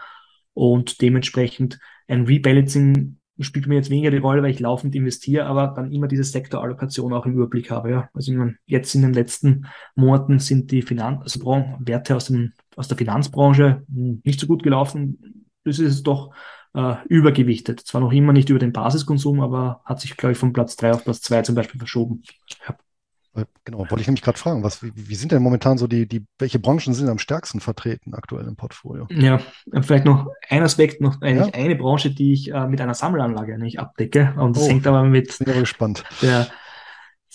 und 0.53 1.01
dementsprechend 1.01 1.79
ein 2.07 2.25
Rebalancing 2.25 3.17
spielt 3.39 3.67
mir 3.67 3.75
jetzt 3.75 3.89
weniger 3.89 4.11
die 4.11 4.17
Rolle, 4.17 4.41
weil 4.41 4.51
ich 4.51 4.59
laufend 4.59 4.95
investiere, 4.95 5.45
aber 5.45 5.73
dann 5.75 5.91
immer 5.91 6.07
diese 6.07 6.23
Sektorallokation 6.23 7.13
auch 7.13 7.25
im 7.25 7.33
Überblick 7.33 7.71
habe. 7.71 7.91
Ja. 7.91 8.09
Also 8.13 8.31
ich 8.31 8.37
meine, 8.37 8.55
jetzt 8.65 8.95
in 8.95 9.01
den 9.01 9.13
letzten 9.13 9.65
Monaten 9.95 10.39
sind 10.39 10.71
die 10.71 10.81
Finanz 10.81 11.21
also 11.23 11.63
Werte 11.79 12.15
aus, 12.15 12.27
dem, 12.27 12.53
aus 12.75 12.87
der 12.87 12.97
Finanzbranche 12.97 13.83
nicht 13.87 14.39
so 14.39 14.47
gut 14.47 14.63
gelaufen. 14.63 15.51
Das 15.63 15.79
ist 15.79 16.03
doch 16.03 16.33
äh, 16.73 16.95
übergewichtet. 17.07 17.81
Zwar 17.81 18.01
noch 18.01 18.11
immer 18.11 18.33
nicht 18.33 18.49
über 18.49 18.59
den 18.59 18.73
Basiskonsum, 18.73 19.41
aber 19.41 19.81
hat 19.85 19.99
sich, 19.99 20.15
glaube 20.15 20.33
ich, 20.33 20.37
von 20.37 20.53
Platz 20.53 20.75
drei 20.75 20.91
auf 20.91 21.03
Platz 21.03 21.21
zwei 21.21 21.41
zum 21.41 21.55
Beispiel 21.55 21.79
verschoben. 21.79 22.23
Ja. 22.67 22.77
Genau, 23.65 23.79
wollte 23.79 24.01
ich 24.01 24.07
nämlich 24.07 24.21
gerade 24.21 24.37
fragen, 24.37 24.63
was, 24.63 24.81
wie, 24.81 24.91
wie, 24.95 25.15
sind 25.15 25.31
denn 25.31 25.41
momentan 25.41 25.77
so 25.77 25.87
die, 25.87 26.07
die, 26.07 26.25
welche 26.39 26.59
Branchen 26.59 26.93
sind 26.93 27.09
am 27.09 27.19
stärksten 27.19 27.59
vertreten 27.59 28.13
aktuell 28.13 28.47
im 28.47 28.55
Portfolio? 28.55 29.07
Ja, 29.09 29.39
vielleicht 29.81 30.05
noch 30.05 30.27
ein 30.49 30.63
Aspekt, 30.63 31.01
noch 31.01 31.21
eigentlich 31.21 31.53
ja? 31.53 31.61
eine 31.61 31.75
Branche, 31.75 32.11
die 32.11 32.33
ich 32.33 32.51
äh, 32.51 32.67
mit 32.67 32.79
einer 32.79 32.93
Sammelanlage 32.93 33.57
nicht 33.57 33.79
abdecke. 33.79 34.33
Und 34.37 34.55
das 34.55 34.63
oh, 34.63 34.69
hängt 34.69 34.87
aber 34.87 35.03
mit 35.03 35.37
bin 35.39 35.59
gespannt. 35.59 36.03
der 36.21 36.47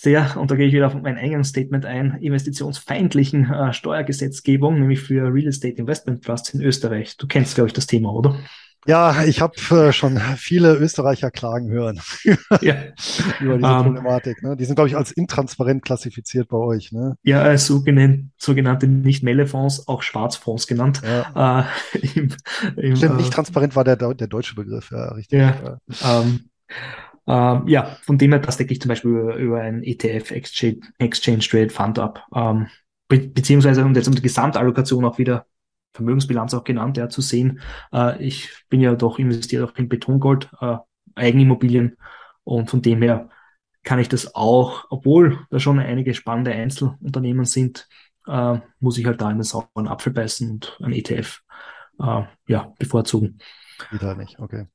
sehr, 0.01 0.35
und 0.35 0.49
da 0.49 0.55
gehe 0.55 0.65
ich 0.65 0.73
wieder 0.73 0.87
auf 0.87 0.95
mein 0.95 1.15
Eingangsstatement 1.15 1.85
ein, 1.85 2.17
investitionsfeindlichen 2.21 3.51
äh, 3.51 3.71
Steuergesetzgebung, 3.71 4.79
nämlich 4.79 4.99
für 4.99 5.31
Real 5.31 5.47
Estate 5.47 5.75
Investment 5.75 6.25
Trusts 6.25 6.55
in 6.55 6.61
Österreich. 6.61 7.17
Du 7.17 7.27
kennst, 7.27 7.53
glaube 7.53 7.67
ich, 7.67 7.73
das 7.73 7.85
Thema, 7.85 8.11
oder? 8.11 8.35
Ja, 8.87 9.23
ich 9.25 9.41
habe 9.41 9.55
äh, 9.69 9.91
schon 9.91 10.17
viele 10.37 10.75
Österreicher 10.75 11.29
klagen 11.29 11.69
hören 11.69 11.99
ja. 12.61 12.75
über 13.39 13.57
diese 13.57 13.67
um, 13.67 13.77
ähm. 13.77 13.83
Problematik. 13.83 14.41
Ne? 14.41 14.55
Die 14.57 14.65
sind, 14.65 14.75
glaube 14.75 14.89
ich, 14.89 14.97
als 14.97 15.11
intransparent 15.11 15.83
klassifiziert 15.83 16.47
bei 16.47 16.57
euch. 16.57 16.91
Ne? 16.91 17.15
Ja, 17.23 17.41
als 17.41 17.67
sogenannte, 17.67 18.25
sogenannte 18.37 18.87
nicht-Melle-Fonds, 18.87 19.87
auch 19.87 20.01
Schwarzfonds 20.01 20.65
genannt. 20.65 21.01
Ja. 21.03 21.67
Äh, 21.93 21.97
im, 22.15 22.29
im, 22.75 22.95
Stimmt, 22.95 23.17
nicht 23.17 23.29
äh, 23.29 23.33
transparent 23.33 23.75
war 23.75 23.83
der, 23.83 23.97
der 23.97 24.27
deutsche 24.27 24.55
Begriff, 24.55 24.89
ja, 24.91 25.09
richtig. 25.13 25.39
Ja, 25.39 25.77
ja. 25.99 26.21
Ähm, 26.21 26.49
ähm, 27.27 27.67
ja, 27.67 27.97
von 28.01 28.17
dem 28.17 28.31
her, 28.31 28.39
das 28.39 28.57
decke 28.57 28.73
ich 28.73 28.81
zum 28.81 28.89
Beispiel 28.89 29.11
über, 29.11 29.35
über 29.35 29.61
ein 29.61 29.83
ETF, 29.83 30.31
Exchange, 30.31 30.79
Exchange 30.97 31.39
Trade 31.39 31.69
Fund 31.69 31.99
ab. 31.99 32.25
Ähm, 32.33 32.67
be 33.07 33.19
beziehungsweise, 33.19 33.85
und 33.85 33.95
jetzt 33.95 34.07
um 34.07 34.15
die 34.15 34.21
Gesamtallokation 34.21 35.05
auch 35.05 35.19
wieder 35.19 35.45
Vermögensbilanz 35.93 36.53
auch 36.53 36.63
genannt, 36.63 36.97
ja, 36.97 37.09
zu 37.09 37.21
sehen. 37.21 37.59
Äh, 37.93 38.23
ich 38.23 38.49
bin 38.69 38.81
ja 38.81 38.95
doch 38.95 39.19
investiert 39.19 39.63
auch 39.63 39.75
in 39.77 39.89
Betongold, 39.89 40.49
äh, 40.61 40.77
Eigenimmobilien 41.15 41.97
und 42.43 42.69
von 42.69 42.81
dem 42.81 43.01
her 43.01 43.29
kann 43.83 43.99
ich 43.99 44.09
das 44.09 44.35
auch, 44.35 44.85
obwohl 44.89 45.39
da 45.49 45.59
schon 45.59 45.79
einige 45.79 46.13
spannende 46.13 46.51
Einzelunternehmen 46.51 47.45
sind, 47.45 47.87
äh, 48.27 48.59
muss 48.79 48.97
ich 48.97 49.05
halt 49.05 49.21
da 49.21 49.31
in 49.31 49.37
den 49.37 49.43
sauren 49.43 49.87
Apfel 49.87 50.13
beißen 50.13 50.49
und 50.51 50.77
ein 50.81 50.93
ETF 50.93 51.41
äh, 51.99 52.23
ja, 52.47 52.73
bevorzugen. 52.77 53.39
Wieder 53.89 54.15
nicht, 54.15 54.39
okay. 54.39 54.67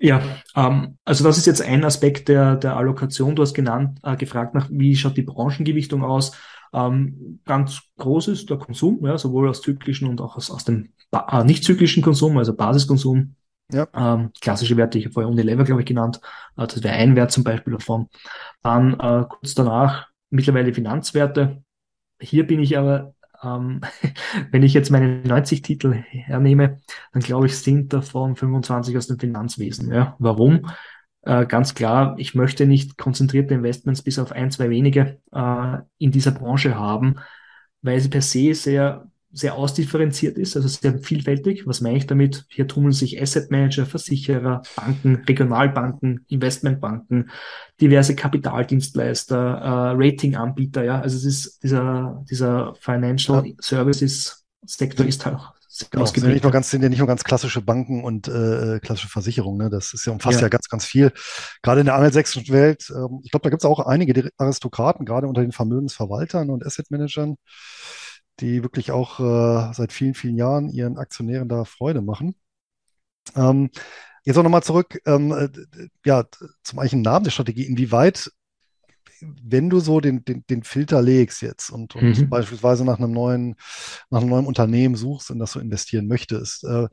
Ja, 0.00 0.22
ähm, 0.54 0.98
also 1.04 1.24
das 1.24 1.38
ist 1.38 1.46
jetzt 1.46 1.62
ein 1.62 1.84
Aspekt 1.84 2.28
der, 2.28 2.56
der 2.56 2.76
Allokation. 2.76 3.34
Du 3.34 3.42
hast 3.42 3.54
genannt, 3.54 3.98
äh, 4.04 4.16
gefragt 4.16 4.54
nach, 4.54 4.68
wie 4.70 4.94
schaut 4.94 5.16
die 5.16 5.22
Branchengewichtung 5.22 6.04
aus. 6.04 6.36
Ähm, 6.72 7.40
ganz 7.44 7.80
groß 7.96 8.28
ist 8.28 8.50
der 8.50 8.58
Konsum, 8.58 9.04
ja, 9.04 9.18
sowohl 9.18 9.48
aus 9.48 9.62
zyklischen 9.62 10.08
und 10.08 10.20
auch 10.20 10.36
aus, 10.36 10.50
aus 10.50 10.64
dem 10.64 10.90
äh, 11.12 11.44
nicht 11.44 11.64
zyklischen 11.64 12.02
Konsum, 12.02 12.36
also 12.38 12.54
Basiskonsum. 12.54 13.34
Ja. 13.70 13.86
Ähm, 13.94 14.30
klassische 14.40 14.76
Werte, 14.76 14.98
ich 14.98 15.04
habe 15.04 15.12
vorher 15.12 15.30
Unilever, 15.30 15.64
glaube 15.64 15.82
ich, 15.82 15.86
genannt. 15.86 16.20
Äh, 16.56 16.66
das 16.66 16.82
wäre 16.82 16.94
ein 16.94 17.16
Wert 17.16 17.32
zum 17.32 17.44
Beispiel 17.44 17.74
davon. 17.74 18.08
Dann 18.62 18.94
äh, 18.94 19.24
kurz 19.28 19.54
danach 19.54 20.08
mittlerweile 20.30 20.72
Finanzwerte. 20.72 21.62
Hier 22.20 22.46
bin 22.46 22.60
ich 22.60 22.78
aber, 22.78 23.14
ähm, 23.42 23.80
wenn 24.50 24.62
ich 24.62 24.74
jetzt 24.74 24.90
meine 24.90 25.22
90 25.22 25.62
Titel 25.62 25.92
hernehme, 25.92 26.80
dann 27.12 27.22
glaube 27.22 27.46
ich, 27.46 27.58
sind 27.58 27.92
davon 27.92 28.36
25 28.36 28.96
aus 28.96 29.06
dem 29.06 29.18
Finanzwesen. 29.18 29.92
Ja. 29.92 30.16
Warum? 30.18 30.66
Äh, 31.28 31.44
ganz 31.44 31.74
klar, 31.74 32.14
ich 32.16 32.34
möchte 32.34 32.64
nicht 32.64 32.96
konzentrierte 32.96 33.52
Investments 33.52 34.00
bis 34.00 34.18
auf 34.18 34.32
ein, 34.32 34.50
zwei 34.50 34.70
wenige 34.70 35.18
äh, 35.30 35.76
in 35.98 36.10
dieser 36.10 36.30
Branche 36.30 36.74
haben, 36.74 37.16
weil 37.82 38.00
sie 38.00 38.08
per 38.08 38.22
se 38.22 38.54
sehr, 38.54 39.10
sehr 39.30 39.54
ausdifferenziert 39.54 40.38
ist, 40.38 40.56
also 40.56 40.68
sehr 40.68 40.98
vielfältig. 41.00 41.66
Was 41.66 41.82
meine 41.82 41.98
ich 41.98 42.06
damit? 42.06 42.46
Hier 42.48 42.66
tummeln 42.66 42.92
sich 42.92 43.20
Asset 43.20 43.50
Manager, 43.50 43.84
Versicherer, 43.84 44.62
Banken, 44.74 45.16
Regionalbanken, 45.16 46.24
Investmentbanken, 46.28 47.28
diverse 47.78 48.16
Kapitaldienstleister, 48.16 49.36
äh, 49.36 49.92
Ratinganbieter, 49.96 50.82
ja. 50.82 50.98
Also 50.98 51.18
es 51.18 51.24
ist 51.26 51.62
dieser, 51.62 52.24
dieser 52.30 52.74
Financial. 52.76 53.44
Services 53.60 54.46
Sektor 54.64 55.04
ist 55.04 55.26
halt 55.26 55.36
Genau, 55.90 56.04
sind 56.06 56.24
ja 56.24 56.32
nicht 56.32 56.42
nur 56.42 56.52
ganz, 56.52 56.70
sind 56.70 56.82
ja 56.82 56.88
nicht 56.88 56.98
nur 56.98 57.06
ganz 57.06 57.24
klassische 57.24 57.62
Banken 57.62 58.04
und 58.04 58.28
äh, 58.28 58.80
klassische 58.80 59.08
Versicherungen. 59.08 59.58
Ne? 59.58 59.70
Das 59.70 59.92
ist 59.92 60.06
ja 60.06 60.12
umfasst 60.12 60.38
ja. 60.38 60.46
ja 60.46 60.48
ganz, 60.48 60.68
ganz 60.68 60.84
viel. 60.84 61.12
Gerade 61.62 61.80
in 61.80 61.86
der 61.86 61.94
angelsächsischen 61.94 62.48
Welt. 62.52 62.90
Ähm, 62.94 63.20
ich 63.24 63.30
glaube, 63.30 63.44
da 63.44 63.50
gibt 63.50 63.62
es 63.62 63.66
auch 63.66 63.80
einige 63.80 64.30
Aristokraten, 64.36 65.06
gerade 65.06 65.28
unter 65.28 65.40
den 65.40 65.52
Vermögensverwaltern 65.52 66.50
und 66.50 66.64
Asset 66.64 66.90
Managern, 66.90 67.36
die 68.40 68.62
wirklich 68.62 68.90
auch 68.90 69.20
äh, 69.20 69.72
seit 69.74 69.92
vielen, 69.92 70.14
vielen 70.14 70.36
Jahren 70.36 70.68
ihren 70.68 70.98
Aktionären 70.98 71.48
da 71.48 71.64
Freude 71.64 72.02
machen. 72.02 72.34
Ähm, 73.36 73.70
jetzt 74.24 74.36
auch 74.38 74.42
nochmal 74.42 74.62
zurück, 74.62 75.00
ähm, 75.06 75.32
äh, 75.32 75.48
ja, 76.04 76.24
zum 76.62 76.78
eigentlichen 76.78 77.02
Namen 77.02 77.24
der 77.24 77.30
Strategie. 77.30 77.64
Inwieweit 77.64 78.30
wenn 79.20 79.70
du 79.70 79.80
so 79.80 80.00
den, 80.00 80.24
den, 80.24 80.44
den 80.48 80.62
Filter 80.62 81.02
legst 81.02 81.42
jetzt 81.42 81.70
und, 81.70 81.94
und 81.94 82.18
mhm. 82.18 82.28
beispielsweise 82.28 82.84
nach 82.84 82.98
einem 82.98 83.12
neuen, 83.12 83.56
nach 84.10 84.20
einem 84.20 84.30
neuen 84.30 84.46
Unternehmen 84.46 84.94
suchst, 84.94 85.30
in 85.30 85.38
das 85.38 85.52
du 85.52 85.60
investieren 85.60 86.06
möchtest, 86.06 86.64
äh, 86.64 86.88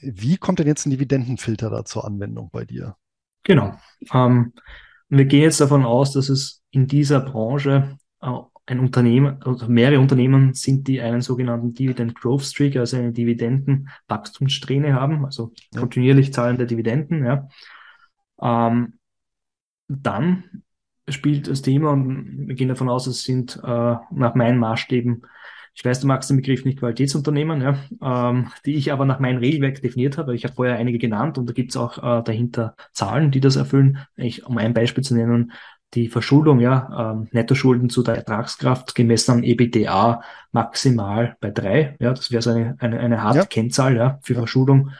wie 0.00 0.36
kommt 0.36 0.58
denn 0.58 0.66
jetzt 0.66 0.86
ein 0.86 0.90
Dividendenfilter 0.90 1.70
da 1.70 1.84
zur 1.84 2.04
Anwendung 2.04 2.50
bei 2.52 2.64
dir? 2.64 2.96
Genau. 3.44 3.78
Ähm, 4.12 4.52
wir 5.08 5.24
gehen 5.24 5.42
jetzt 5.42 5.60
davon 5.60 5.84
aus, 5.84 6.12
dass 6.12 6.28
es 6.28 6.62
in 6.70 6.86
dieser 6.86 7.20
Branche 7.20 7.98
äh, 8.20 8.38
ein 8.66 8.80
Unternehmen, 8.80 9.42
also 9.42 9.66
mehrere 9.68 9.98
Unternehmen 9.98 10.52
sind, 10.52 10.86
die 10.88 11.00
einen 11.00 11.22
sogenannten 11.22 11.72
Dividend 11.72 12.14
Growth 12.14 12.42
Streak, 12.42 12.76
also 12.76 12.98
eine 12.98 13.12
Dividendenwachstumssträhne 13.12 14.92
haben, 14.92 15.24
also 15.24 15.52
kontinuierlich 15.74 16.32
zahlende 16.34 16.66
Dividenden. 16.66 17.24
Ja. 17.24 17.48
Ähm, 18.40 18.97
dann 19.88 20.62
spielt 21.08 21.48
das 21.48 21.62
Thema, 21.62 21.90
und 21.90 22.48
wir 22.48 22.54
gehen 22.54 22.68
davon 22.68 22.88
aus, 22.88 23.06
es 23.06 23.22
sind 23.22 23.56
äh, 23.62 23.96
nach 24.10 24.34
meinen 24.34 24.58
Maßstäben, 24.58 25.22
ich 25.78 25.84
weiß, 25.84 26.00
du 26.00 26.08
magst 26.08 26.28
den 26.28 26.38
Begriff 26.38 26.64
nicht 26.64 26.80
Qualitätsunternehmen, 26.80 27.62
ja, 27.62 27.78
ähm, 28.02 28.48
die 28.66 28.74
ich 28.74 28.90
aber 28.92 29.04
nach 29.04 29.20
meinem 29.20 29.38
Regelwerk 29.38 29.80
definiert 29.80 30.18
habe. 30.18 30.34
Ich 30.34 30.42
habe 30.42 30.54
vorher 30.54 30.76
einige 30.76 30.98
genannt 30.98 31.38
und 31.38 31.48
da 31.48 31.52
gibt 31.52 31.70
es 31.70 31.76
auch 31.76 31.98
äh, 31.98 32.22
dahinter 32.24 32.74
Zahlen, 32.92 33.30
die 33.30 33.38
das 33.38 33.54
erfüllen. 33.54 33.98
Ich, 34.16 34.44
um 34.44 34.58
ein 34.58 34.74
Beispiel 34.74 35.04
zu 35.04 35.14
nennen, 35.14 35.52
die 35.94 36.08
Verschuldung, 36.08 36.58
ja, 36.58 37.12
ähm, 37.12 37.28
Nettoschulden 37.30 37.90
zu 37.90 38.02
der 38.02 38.16
Ertragskraft 38.16 38.96
gemessen 38.96 39.30
am 39.30 39.42
EBTA 39.44 40.20
maximal 40.50 41.36
bei 41.40 41.52
drei. 41.52 41.96
Ja, 42.00 42.10
das 42.10 42.32
wäre 42.32 42.42
so 42.42 42.50
eine, 42.50 42.74
eine, 42.80 42.98
eine 42.98 43.22
harte 43.22 43.38
ja. 43.38 43.46
Kennzahl 43.46 43.96
ja, 43.96 44.18
für 44.22 44.34
Verschuldung. 44.34 44.90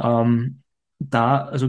Ähm, 0.00 0.61
da, 1.10 1.44
also 1.44 1.68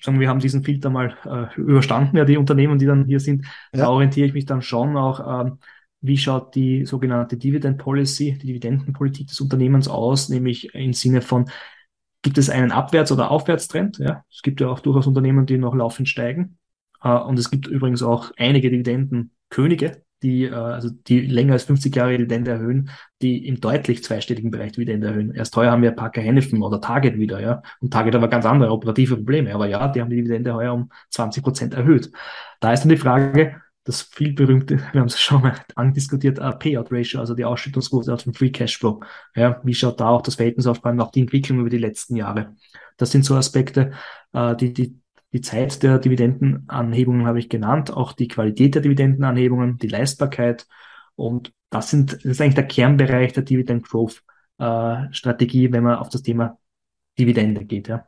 sagen 0.00 0.20
wir 0.20 0.28
haben 0.28 0.40
diesen 0.40 0.62
Filter 0.62 0.90
mal 0.90 1.16
äh, 1.24 1.60
überstanden, 1.60 2.16
ja, 2.16 2.24
die 2.24 2.36
Unternehmen, 2.36 2.78
die 2.78 2.86
dann 2.86 3.06
hier 3.06 3.20
sind, 3.20 3.44
ja. 3.72 3.80
da 3.80 3.88
orientiere 3.88 4.26
ich 4.26 4.34
mich 4.34 4.46
dann 4.46 4.62
schon 4.62 4.96
auch, 4.96 5.46
ähm, 5.46 5.58
wie 6.00 6.16
schaut 6.16 6.54
die 6.54 6.86
sogenannte 6.86 7.36
Dividend 7.36 7.78
Policy, 7.78 8.38
die 8.40 8.46
Dividendenpolitik 8.46 9.28
des 9.28 9.40
Unternehmens 9.40 9.88
aus, 9.88 10.28
nämlich 10.28 10.74
im 10.74 10.92
Sinne 10.92 11.22
von, 11.22 11.50
gibt 12.22 12.38
es 12.38 12.50
einen 12.50 12.72
Abwärts- 12.72 13.12
oder 13.12 13.30
Aufwärtstrend? 13.30 13.98
Ja, 13.98 14.24
es 14.30 14.42
gibt 14.42 14.60
ja 14.60 14.68
auch 14.68 14.80
durchaus 14.80 15.06
Unternehmen, 15.06 15.46
die 15.46 15.58
noch 15.58 15.74
laufend 15.74 16.08
steigen. 16.08 16.58
Äh, 17.02 17.10
und 17.10 17.38
es 17.38 17.50
gibt 17.50 17.66
übrigens 17.66 18.02
auch 18.02 18.30
einige 18.36 18.70
Dividendenkönige, 18.70 20.02
die, 20.22 20.44
äh, 20.44 20.52
also 20.52 20.90
die 20.90 21.20
länger 21.20 21.54
als 21.54 21.64
50 21.64 21.94
Jahre 21.94 22.16
Dividende 22.16 22.52
erhöhen, 22.52 22.90
die 23.22 23.46
im 23.46 23.60
deutlich 23.60 24.02
zweistelligen 24.04 24.50
Bereich 24.50 24.72
Dividende 24.72 25.08
erhöhen. 25.08 25.34
Erst 25.34 25.56
heuer 25.56 25.72
haben 25.72 25.82
wir 25.82 25.92
Parker 25.92 26.20
Hennepin 26.20 26.62
oder 26.62 26.80
Target 26.80 27.18
wieder, 27.18 27.40
ja. 27.40 27.62
Und 27.80 27.92
Target 27.92 28.14
aber 28.14 28.28
ganz 28.28 28.46
andere 28.46 28.70
operative 28.70 29.16
Probleme. 29.16 29.54
Aber 29.54 29.66
ja, 29.66 29.88
die 29.88 30.00
haben 30.00 30.10
die 30.10 30.16
Dividende 30.16 30.54
heuer 30.54 30.74
um 30.74 30.90
20 31.10 31.42
Prozent 31.42 31.74
erhöht. 31.74 32.10
Da 32.60 32.72
ist 32.72 32.82
dann 32.82 32.90
die 32.90 32.96
Frage, 32.96 33.60
das 33.84 34.02
viel 34.02 34.34
berühmte, 34.34 34.78
wir 34.92 35.00
haben 35.00 35.08
es 35.08 35.18
schon 35.20 35.42
mal 35.42 35.54
andiskutiert, 35.74 36.38
uh, 36.38 36.52
Payout 36.52 36.92
Ratio, 36.92 37.20
also 37.20 37.34
die 37.34 37.44
Ausschüttungsquote 37.44 38.12
aus 38.12 38.24
dem 38.24 38.34
Free 38.34 38.50
Cashflow. 38.50 39.00
Ja, 39.34 39.60
wie 39.64 39.74
schaut 39.74 40.00
da 40.00 40.08
auch 40.08 40.22
das 40.22 40.34
Verhältnis 40.36 40.66
auf, 40.66 40.78
vor 40.78 40.86
allem 40.86 41.00
auch 41.00 41.10
die 41.10 41.22
Entwicklung 41.22 41.60
über 41.60 41.70
die 41.70 41.78
letzten 41.78 42.16
Jahre? 42.16 42.54
Das 42.96 43.10
sind 43.10 43.24
so 43.24 43.34
Aspekte, 43.34 43.92
uh, 44.34 44.54
die, 44.54 44.72
die 44.72 45.00
die 45.32 45.40
Zeit 45.40 45.82
der 45.82 45.98
Dividendenanhebungen 45.98 47.26
habe 47.26 47.38
ich 47.38 47.48
genannt, 47.48 47.90
auch 47.92 48.12
die 48.12 48.28
Qualität 48.28 48.74
der 48.74 48.82
Dividendenanhebungen, 48.82 49.78
die 49.78 49.88
Leistbarkeit. 49.88 50.66
Und 51.16 51.52
das, 51.70 51.90
sind, 51.90 52.12
das 52.14 52.24
ist 52.24 52.40
eigentlich 52.40 52.54
der 52.54 52.66
Kernbereich 52.66 53.32
der 53.34 53.42
Dividend 53.42 53.86
Growth 53.86 54.24
äh, 54.58 55.12
Strategie, 55.12 55.72
wenn 55.72 55.84
man 55.84 55.96
auf 55.96 56.08
das 56.08 56.22
Thema 56.22 56.58
Dividende 57.18 57.64
geht. 57.64 57.88
Ja. 57.88 58.07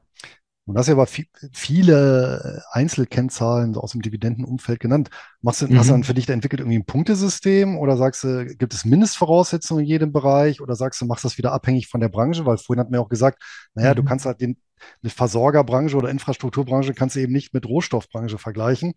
Und 0.70 0.78
hast 0.78 0.86
ja 0.86 0.94
aber 0.94 1.08
viele 1.52 2.62
Einzelkennzahlen 2.70 3.74
aus 3.74 3.90
dem 3.90 4.02
Dividendenumfeld 4.02 4.78
genannt. 4.78 5.10
Machst 5.42 5.62
du, 5.62 5.66
mhm. 5.66 5.76
hast 5.76 5.88
du 5.88 5.94
dann 5.94 6.04
für 6.04 6.14
dich 6.14 6.26
da 6.26 6.32
entwickelt 6.32 6.60
irgendwie 6.60 6.78
ein 6.78 6.84
Punktesystem 6.84 7.76
oder 7.76 7.96
sagst 7.96 8.22
du, 8.22 8.46
gibt 8.46 8.72
es 8.72 8.84
Mindestvoraussetzungen 8.84 9.82
in 9.82 9.88
jedem 9.88 10.12
Bereich 10.12 10.60
oder 10.60 10.76
sagst 10.76 11.00
du, 11.00 11.06
machst 11.06 11.24
das 11.24 11.38
wieder 11.38 11.52
abhängig 11.52 11.88
von 11.88 12.00
der 12.00 12.08
Branche? 12.08 12.46
Weil 12.46 12.56
vorhin 12.56 12.78
hat 12.78 12.90
mir 12.90 13.00
auch 13.00 13.08
gesagt, 13.08 13.42
naja, 13.74 13.90
mhm. 13.90 13.96
du 13.96 14.04
kannst 14.04 14.26
halt 14.26 14.40
den, 14.40 14.58
eine 15.02 15.10
Versorgerbranche 15.10 15.96
oder 15.96 16.08
Infrastrukturbranche 16.08 16.94
kannst 16.94 17.16
du 17.16 17.20
eben 17.20 17.32
nicht 17.32 17.52
mit 17.52 17.66
Rohstoffbranche 17.66 18.38
vergleichen. 18.38 18.94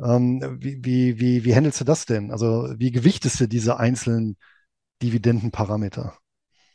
Ähm, 0.00 0.58
wie, 0.60 0.78
wie, 0.84 1.18
wie, 1.18 1.44
wie 1.44 1.54
handelst 1.56 1.80
du 1.80 1.84
das 1.84 2.06
denn? 2.06 2.30
Also 2.30 2.72
wie 2.76 2.92
gewichtest 2.92 3.40
du 3.40 3.48
diese 3.48 3.80
einzelnen 3.80 4.36
Dividendenparameter? 5.02 6.16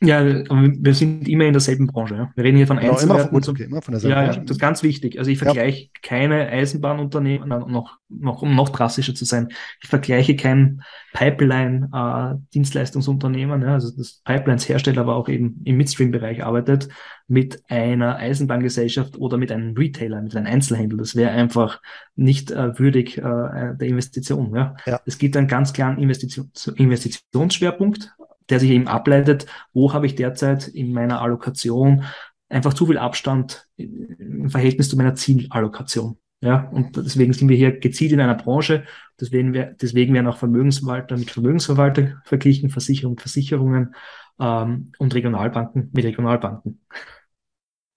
Ja, 0.06 0.24
wir 0.24 0.94
sind 0.94 1.28
immer 1.28 1.44
in 1.44 1.52
derselben 1.52 1.86
Branche. 1.86 2.14
Ja. 2.14 2.32
Wir 2.34 2.44
reden 2.44 2.56
hier 2.56 2.66
von 2.66 2.78
genau, 2.78 2.92
Einzelwerten. 2.92 3.36
Immer, 3.36 3.48
okay, 3.48 3.64
immer 3.64 3.82
von 3.82 3.92
derselben 3.92 4.16
ja, 4.16 4.24
Branche. 4.24 4.40
Das 4.42 4.52
ist 4.52 4.60
ganz 4.60 4.82
wichtig. 4.82 5.18
Also 5.18 5.30
ich 5.30 5.36
vergleiche 5.38 5.84
ja. 5.84 5.88
keine 6.02 6.48
Eisenbahnunternehmen, 6.48 7.48
noch, 7.48 7.98
noch, 8.08 8.42
um 8.42 8.54
noch 8.54 8.68
drastischer 8.70 9.14
zu 9.14 9.24
sein, 9.24 9.48
ich 9.82 9.88
vergleiche 9.88 10.36
kein 10.36 10.82
Pipeline-Dienstleistungsunternehmen, 11.12 13.62
äh, 13.62 13.66
ja, 13.66 13.72
also 13.74 13.90
das 13.96 14.20
Pipelines-Hersteller, 14.24 15.00
aber 15.00 15.14
auch 15.16 15.28
eben 15.28 15.60
im 15.64 15.76
Midstream-Bereich 15.76 16.44
arbeitet, 16.44 16.88
mit 17.26 17.62
einer 17.68 18.16
Eisenbahngesellschaft 18.16 19.16
oder 19.16 19.38
mit 19.38 19.50
einem 19.50 19.74
Retailer, 19.76 20.20
mit 20.20 20.36
einem 20.36 20.46
Einzelhändler. 20.46 20.98
Das 20.98 21.16
wäre 21.16 21.30
einfach 21.30 21.80
nicht 22.16 22.50
äh, 22.50 22.78
würdig 22.78 23.16
äh, 23.18 23.22
der 23.22 23.88
Investition. 23.88 24.54
Ja. 24.54 24.76
Ja. 24.86 25.00
Es 25.06 25.18
gibt 25.18 25.36
einen 25.36 25.48
ganz 25.48 25.72
klaren 25.72 25.98
Investition, 25.98 26.50
Investitionsschwerpunkt 26.76 28.14
der 28.50 28.60
sich 28.60 28.70
eben 28.70 28.88
ableitet, 28.88 29.46
wo 29.72 29.92
habe 29.92 30.06
ich 30.06 30.14
derzeit 30.14 30.68
in 30.68 30.92
meiner 30.92 31.20
Allokation 31.20 32.04
einfach 32.48 32.74
zu 32.74 32.86
viel 32.86 32.98
Abstand 32.98 33.68
im 33.76 34.48
Verhältnis 34.50 34.88
zu 34.88 34.96
meiner 34.96 35.14
Zielallokation. 35.14 36.18
Ja, 36.40 36.68
und 36.68 36.96
deswegen 36.96 37.32
sind 37.32 37.48
wir 37.48 37.56
hier 37.56 37.78
gezielt 37.78 38.12
in 38.12 38.20
einer 38.20 38.34
Branche. 38.34 38.84
Deswegen, 39.18 39.54
wir, 39.54 39.74
deswegen 39.80 40.12
werden 40.12 40.26
auch 40.26 40.36
Vermögensverwalter 40.36 41.16
mit 41.16 41.30
Vermögensverwalter 41.30 42.20
verglichen, 42.24 42.68
Versicherungen 42.68 43.14
mit 43.14 43.22
Versicherungen 43.22 43.94
ähm, 44.38 44.92
und 44.98 45.14
Regionalbanken 45.14 45.90
mit 45.94 46.04
Regionalbanken. 46.04 46.80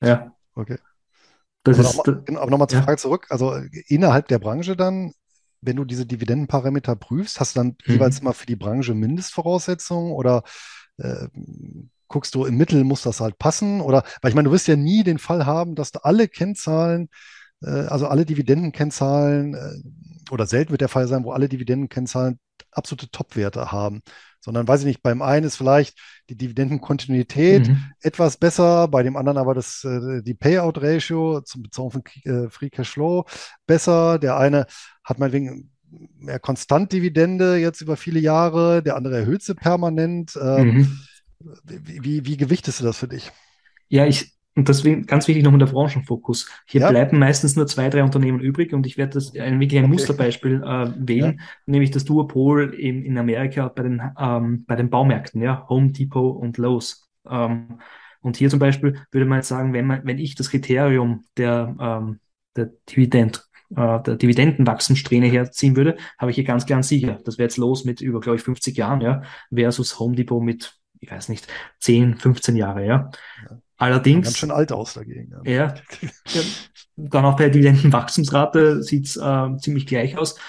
Ja. 0.01 0.31
Okay. 0.53 0.77
Das 1.63 1.77
aber 1.77 1.87
nochmal, 1.89 2.23
genau, 2.23 2.39
aber 2.39 2.51
nochmal 2.51 2.69
zur 2.69 2.79
ja. 2.79 2.85
Frage 2.85 2.97
zurück. 2.97 3.27
Also 3.29 3.53
innerhalb 3.87 4.29
der 4.29 4.39
Branche 4.39 4.77
dann 4.77 5.11
wenn 5.61 5.75
du 5.75 5.85
diese 5.85 6.05
Dividendenparameter 6.05 6.95
prüfst, 6.95 7.39
hast 7.39 7.55
du 7.55 7.59
dann 7.59 7.67
mhm. 7.85 7.93
jeweils 7.93 8.19
immer 8.19 8.33
für 8.33 8.45
die 8.45 8.55
Branche 8.55 8.93
Mindestvoraussetzungen 8.93 10.11
oder 10.11 10.43
äh, 10.97 11.27
guckst 12.07 12.35
du 12.35 12.45
im 12.45 12.57
Mittel, 12.57 12.83
muss 12.83 13.01
das 13.01 13.19
halt 13.19 13.37
passen? 13.37 13.81
Oder, 13.81 14.03
weil 14.21 14.29
ich 14.29 14.35
meine, 14.35 14.47
du 14.47 14.53
wirst 14.53 14.67
ja 14.67 14.75
nie 14.75 15.03
den 15.03 15.19
Fall 15.19 15.45
haben, 15.45 15.75
dass 15.75 15.91
du 15.91 16.03
alle 16.03 16.27
Kennzahlen, 16.27 17.09
äh, 17.61 17.69
also 17.69 18.07
alle 18.07 18.25
Dividendenkennzahlen, 18.25 19.53
äh, 19.53 20.31
oder 20.31 20.45
selten 20.45 20.71
wird 20.71 20.81
der 20.81 20.89
Fall 20.89 21.07
sein, 21.07 21.23
wo 21.23 21.31
alle 21.31 21.49
Dividendenkennzahlen 21.49 22.39
absolute 22.71 23.09
Topwerte 23.09 23.71
haben 23.71 24.01
sondern 24.39 24.67
weiß 24.67 24.81
ich 24.81 24.85
nicht, 24.85 25.01
beim 25.01 25.21
einen 25.21 25.45
ist 25.45 25.57
vielleicht 25.57 25.97
die 26.29 26.35
Dividendenkontinuität 26.35 27.67
mhm. 27.67 27.81
etwas 28.01 28.37
besser, 28.37 28.87
bei 28.87 29.03
dem 29.03 29.17
anderen 29.17 29.37
aber 29.37 29.53
das, 29.53 29.83
äh, 29.83 30.21
die 30.21 30.33
Payout-Ratio 30.33 31.41
zum 31.41 31.63
Bezug 31.63 31.93
von 31.93 32.03
äh, 32.23 32.49
Free 32.49 32.69
Cash 32.69 32.91
Flow 32.91 33.25
besser. 33.65 34.19
Der 34.19 34.37
eine 34.37 34.67
hat 35.03 35.19
meinetwegen 35.19 35.71
mehr 35.89 36.39
Konstantdividende 36.39 37.57
jetzt 37.57 37.81
über 37.81 37.97
viele 37.97 38.19
Jahre, 38.19 38.83
der 38.83 38.95
andere 38.95 39.17
erhöht 39.17 39.41
sie 39.41 39.55
permanent. 39.55 40.37
Ähm, 40.41 40.67
mhm. 40.67 40.99
wie, 41.63 42.03
wie, 42.03 42.25
wie 42.25 42.37
gewichtest 42.37 42.79
du 42.79 42.83
das 42.83 42.97
für 42.97 43.07
dich? 43.07 43.31
Ja, 43.89 44.05
ich, 44.05 44.36
und 44.57 44.67
deswegen 44.67 45.05
ganz 45.05 45.27
wichtig 45.27 45.43
noch 45.43 45.53
in 45.53 45.59
der 45.59 45.67
Branchenfokus. 45.67 46.49
Hier 46.65 46.81
ja. 46.81 46.89
bleiben 46.89 47.19
meistens 47.19 47.55
nur 47.55 47.67
zwei, 47.67 47.89
drei 47.89 48.03
Unternehmen 48.03 48.39
übrig 48.39 48.73
und 48.73 48.87
ich 48.87 48.97
werde 48.97 49.13
das 49.13 49.35
ein, 49.35 49.59
wirklich 49.59 49.77
ein 49.77 49.85
okay. 49.85 49.93
Musterbeispiel 49.93 50.63
äh, 50.63 50.91
wählen, 50.97 51.37
ja. 51.37 51.45
nämlich 51.67 51.91
das 51.91 52.05
Duopol 52.05 52.73
in, 52.73 53.05
in 53.05 53.19
Amerika 53.19 53.67
bei 53.67 53.83
den, 53.83 54.01
ähm, 54.19 54.65
bei 54.65 54.75
den 54.75 54.89
Baumärkten, 54.89 55.43
ja, 55.43 55.69
Home 55.69 55.91
Depot 55.91 56.35
und 56.35 56.57
Lowe's. 56.57 57.07
Ähm, 57.29 57.79
und 58.21 58.35
hier 58.37 58.49
zum 58.49 58.57
Beispiel 58.57 58.99
würde 59.11 59.27
man 59.27 59.37
jetzt 59.37 59.49
sagen, 59.49 59.73
wenn 59.73 59.85
man, 59.85 60.01
wenn 60.05 60.17
ich 60.17 60.33
das 60.33 60.49
Kriterium 60.49 61.23
der, 61.37 61.75
ähm, 61.79 62.19
der 62.55 62.71
Dividend, 62.89 63.47
äh, 63.75 64.01
der 64.01 64.15
Dividendenwachstumssträhne 64.15 65.27
herziehen 65.27 65.75
würde, 65.75 65.97
habe 66.17 66.31
ich 66.31 66.35
hier 66.35 66.45
ganz 66.45 66.65
klar 66.65 66.81
Sieger. 66.81 67.19
Das 67.25 67.37
wäre 67.37 67.45
jetzt 67.45 67.57
los 67.57 67.85
mit 67.85 68.01
über, 68.01 68.21
glaube 68.21 68.37
ich, 68.37 68.43
50 68.43 68.75
Jahren, 68.75 69.01
ja, 69.01 69.21
versus 69.53 69.99
Home 69.99 70.15
Depot 70.15 70.41
mit, 70.41 70.79
ich 70.99 71.11
weiß 71.11 71.29
nicht, 71.29 71.47
10, 71.79 72.15
15 72.15 72.55
Jahre, 72.55 72.83
ja. 72.83 73.11
ja. 73.47 73.61
Allerdings. 73.77 74.25
Ganz 74.25 74.37
schön 74.37 74.51
alt 74.51 74.71
aus 74.71 74.95
dagegen. 74.95 75.31
Ja. 75.45 75.51
ja, 75.51 75.75
ja 76.33 76.41
dann 76.97 77.25
auch 77.25 77.35
bei 77.35 77.43
der 77.43 77.51
Dividendenwachstumsrate 77.51 78.81
sieht 78.83 79.05
es 79.05 79.17
äh, 79.17 79.57
ziemlich 79.57 79.85
gleich 79.85 80.17
aus. 80.17 80.39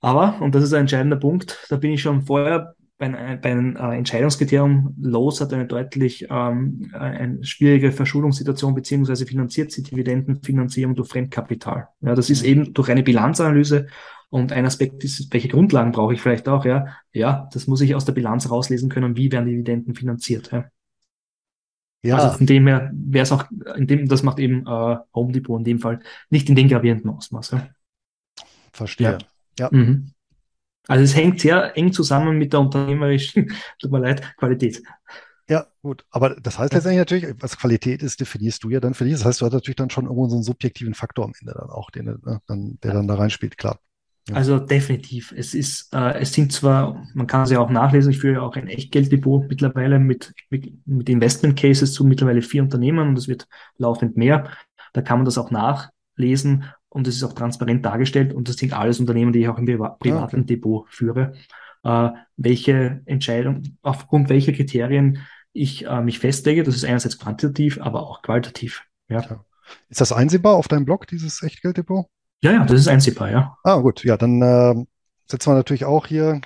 Aber, 0.00 0.40
und 0.40 0.54
das 0.54 0.64
ist 0.64 0.74
ein 0.74 0.82
entscheidender 0.82 1.16
Punkt, 1.16 1.66
da 1.70 1.76
bin 1.76 1.92
ich 1.92 2.02
schon 2.02 2.22
vorher 2.22 2.74
bei, 2.98 3.08
bei 3.36 3.50
einem 3.50 3.76
äh, 3.76 3.96
Entscheidungskriterium 3.96 4.94
los, 5.00 5.40
hat 5.40 5.52
eine 5.52 5.66
deutlich 5.66 6.26
ähm, 6.28 6.90
eine 6.92 7.42
schwierige 7.42 7.90
Verschuldungssituation 7.90 8.74
beziehungsweise 8.74 9.26
finanziert 9.26 9.72
sie 9.72 9.82
Dividendenfinanzierung 9.82 10.94
durch 10.94 11.08
Fremdkapital. 11.08 11.88
Ja, 12.00 12.14
das 12.14 12.30
ist 12.30 12.42
mhm. 12.42 12.48
eben 12.48 12.74
durch 12.74 12.90
eine 12.90 13.02
Bilanzanalyse 13.02 13.86
und 14.28 14.52
ein 14.52 14.66
Aspekt 14.66 15.04
ist, 15.04 15.32
welche 15.32 15.48
Grundlagen 15.48 15.92
brauche 15.92 16.14
ich 16.14 16.20
vielleicht 16.20 16.48
auch, 16.48 16.64
ja. 16.64 16.86
Ja, 17.12 17.48
das 17.52 17.66
muss 17.66 17.80
ich 17.80 17.94
aus 17.94 18.04
der 18.04 18.12
Bilanz 18.12 18.50
rauslesen 18.50 18.88
können, 18.88 19.16
wie 19.16 19.30
werden 19.32 19.46
Dividenden 19.46 19.94
finanziert, 19.94 20.50
ja. 20.52 20.64
Ja. 22.02 22.16
Also 22.16 22.38
von 22.38 22.46
dem 22.46 22.66
her 22.66 22.90
wäre 22.92 23.22
es 23.22 23.32
auch, 23.32 23.44
in 23.76 23.86
dem, 23.86 24.08
das 24.08 24.22
macht 24.22 24.38
eben 24.38 24.66
äh, 24.66 24.96
Home 25.14 25.32
Depot 25.32 25.58
in 25.58 25.64
dem 25.64 25.78
Fall 25.78 26.00
nicht 26.30 26.48
in 26.48 26.56
den 26.56 26.68
gravierenden 26.68 27.10
Ausmaß. 27.10 27.52
Ja. 27.52 27.68
Verstehe. 28.72 29.18
Ja. 29.58 29.66
ja. 29.66 29.68
Mhm. 29.70 30.12
Also 30.88 31.04
es 31.04 31.14
hängt 31.14 31.40
sehr 31.40 31.76
eng 31.76 31.92
zusammen 31.92 32.38
mit 32.38 32.52
der 32.52 32.60
unternehmerischen, 32.60 33.52
tut 33.78 33.92
mir 33.92 34.00
leid, 34.00 34.36
Qualität. 34.36 34.82
Ja, 35.48 35.66
gut. 35.82 36.04
Aber 36.10 36.30
das 36.40 36.58
heißt 36.58 36.72
letztendlich 36.72 36.98
natürlich, 36.98 37.34
was 37.38 37.58
Qualität 37.58 38.02
ist, 38.02 38.20
definierst 38.20 38.64
du 38.64 38.70
ja 38.70 38.80
dann 38.80 38.94
für 38.94 39.04
dich. 39.04 39.14
Das 39.14 39.24
heißt, 39.24 39.40
du 39.40 39.46
hast 39.46 39.52
natürlich 39.52 39.76
dann 39.76 39.90
schon 39.90 40.04
irgendwo 40.04 40.28
so 40.28 40.36
einen 40.36 40.44
subjektiven 40.44 40.94
Faktor 40.94 41.24
am 41.26 41.32
Ende 41.38 41.54
dann 41.54 41.70
auch, 41.70 41.90
den, 41.90 42.06
ne, 42.06 42.40
dann, 42.46 42.78
der 42.82 42.94
dann 42.94 43.06
da 43.06 43.14
reinspielt, 43.14 43.58
klar. 43.58 43.78
Also 44.30 44.60
definitiv. 44.60 45.34
Es 45.36 45.52
ist, 45.52 45.92
äh, 45.92 46.20
es 46.20 46.32
sind 46.32 46.52
zwar, 46.52 47.04
man 47.14 47.26
kann 47.26 47.42
es 47.42 47.50
ja 47.50 47.58
auch 47.58 47.70
nachlesen, 47.70 48.12
ich 48.12 48.20
führe 48.20 48.34
ja 48.34 48.42
auch 48.42 48.54
ein 48.54 48.68
Echtgelddepot 48.68 49.48
mittlerweile 49.48 49.98
mit, 49.98 50.32
mit, 50.48 50.72
mit 50.86 51.08
Investment 51.08 51.58
Cases 51.58 51.92
zu 51.92 52.04
mittlerweile 52.04 52.40
vier 52.40 52.62
Unternehmen 52.62 53.08
und 53.08 53.18
es 53.18 53.26
wird 53.26 53.48
laufend 53.78 54.16
mehr. 54.16 54.48
Da 54.92 55.02
kann 55.02 55.18
man 55.18 55.24
das 55.24 55.38
auch 55.38 55.50
nachlesen 55.50 56.64
und 56.88 57.08
es 57.08 57.16
ist 57.16 57.24
auch 57.24 57.32
transparent 57.32 57.84
dargestellt 57.84 58.32
und 58.32 58.48
das 58.48 58.56
sind 58.56 58.72
alles 58.74 59.00
Unternehmen, 59.00 59.32
die 59.32 59.40
ich 59.40 59.48
auch 59.48 59.58
im 59.58 59.64
Priva 59.64 59.96
privaten 59.98 60.42
okay. 60.42 60.46
Depot 60.46 60.86
führe. 60.88 61.32
Äh, 61.82 62.10
welche 62.36 63.02
Entscheidung, 63.06 63.76
aufgrund 63.82 64.28
welcher 64.28 64.52
Kriterien 64.52 65.18
ich 65.52 65.84
äh, 65.86 66.00
mich 66.00 66.20
festlege, 66.20 66.62
das 66.62 66.76
ist 66.76 66.84
einerseits 66.84 67.18
quantitativ, 67.18 67.80
aber 67.80 68.08
auch 68.08 68.22
qualitativ. 68.22 68.84
Ja. 69.08 69.44
Ist 69.88 70.00
das 70.00 70.12
einsehbar 70.12 70.54
auf 70.54 70.68
deinem 70.68 70.84
Blog, 70.84 71.08
dieses 71.08 71.42
Echtgelddepot? 71.42 72.06
Ja, 72.42 72.52
ja, 72.52 72.64
das 72.64 72.80
ist 72.80 72.88
einsehbar, 72.88 73.30
ja. 73.30 73.56
Ah, 73.62 73.76
gut, 73.76 74.04
ja, 74.04 74.16
dann 74.16 74.42
äh, 74.42 74.74
setzen 75.26 75.50
wir 75.50 75.54
natürlich 75.54 75.84
auch 75.84 76.06
hier 76.06 76.40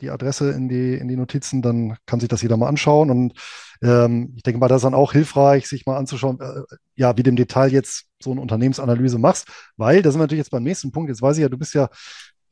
die 0.00 0.10
Adresse 0.10 0.50
in 0.50 0.68
die, 0.68 0.94
in 0.94 1.08
die 1.08 1.16
Notizen, 1.16 1.62
dann 1.62 1.96
kann 2.06 2.20
sich 2.20 2.28
das 2.28 2.42
jeder 2.42 2.56
mal 2.56 2.68
anschauen. 2.68 3.10
Und 3.10 3.34
ähm, 3.82 4.32
ich 4.36 4.42
denke 4.42 4.60
mal, 4.60 4.68
das 4.68 4.78
ist 4.78 4.84
dann 4.84 4.94
auch 4.94 5.12
hilfreich, 5.12 5.68
sich 5.68 5.86
mal 5.86 5.96
anzuschauen, 5.96 6.40
äh, 6.40 6.76
ja, 6.94 7.16
wie 7.16 7.22
du 7.22 7.30
im 7.30 7.36
Detail 7.36 7.72
jetzt 7.72 8.06
so 8.20 8.30
eine 8.30 8.40
Unternehmensanalyse 8.40 9.18
machst, 9.18 9.48
weil 9.76 10.02
da 10.02 10.10
sind 10.10 10.20
wir 10.20 10.24
natürlich 10.24 10.44
jetzt 10.44 10.50
beim 10.50 10.62
nächsten 10.62 10.92
Punkt. 10.92 11.08
Jetzt 11.08 11.22
weiß 11.22 11.36
ich 11.36 11.42
ja, 11.42 11.48
du 11.48 11.58
bist 11.58 11.74
ja 11.74 11.88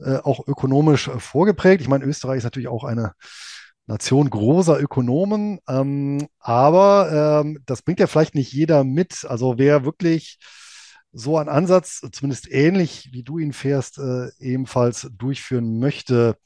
äh, 0.01 0.16
auch 0.18 0.47
ökonomisch 0.47 1.09
äh, 1.09 1.18
vorgeprägt. 1.18 1.82
Ich 1.82 1.89
meine, 1.89 2.05
Österreich 2.05 2.39
ist 2.39 2.45
natürlich 2.45 2.68
auch 2.68 2.84
eine 2.84 3.12
Nation 3.87 4.28
großer 4.28 4.80
Ökonomen, 4.80 5.61
ähm, 5.68 6.26
aber 6.41 7.43
ähm, 7.45 7.59
das 7.66 7.82
bringt 7.82 8.01
ja 8.01 8.09
vielleicht 8.09 8.34
nicht 8.34 8.53
jeder 8.53 8.82
mit. 8.82 9.24
Also 9.28 9.59
wer 9.59 9.84
wirklich 9.84 10.39
so 11.13 11.39
einen 11.39 11.49
Ansatz, 11.49 12.03
zumindest 12.13 12.51
ähnlich 12.51 13.11
wie 13.13 13.23
du 13.23 13.39
ihn 13.39 13.53
fährst, 13.53 13.99
äh, 13.99 14.29
ebenfalls 14.39 15.09
durchführen 15.17 15.79
möchte, 15.79 16.37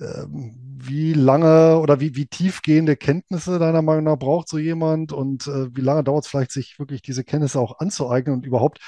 ähm, 0.00 0.54
wie 0.80 1.12
lange 1.12 1.78
oder 1.80 2.00
wie, 2.00 2.14
wie 2.14 2.26
tiefgehende 2.26 2.96
Kenntnisse 2.96 3.58
deiner 3.58 3.82
Meinung 3.82 4.04
nach 4.04 4.16
braucht 4.18 4.48
so 4.48 4.58
jemand 4.58 5.12
und 5.12 5.46
äh, 5.48 5.74
wie 5.74 5.80
lange 5.80 6.04
dauert 6.04 6.24
es 6.24 6.30
vielleicht, 6.30 6.52
sich 6.52 6.78
wirklich 6.78 7.02
diese 7.02 7.24
Kenntnisse 7.24 7.58
auch 7.60 7.80
anzueignen 7.80 8.36
und 8.36 8.46
überhaupt 8.46 8.78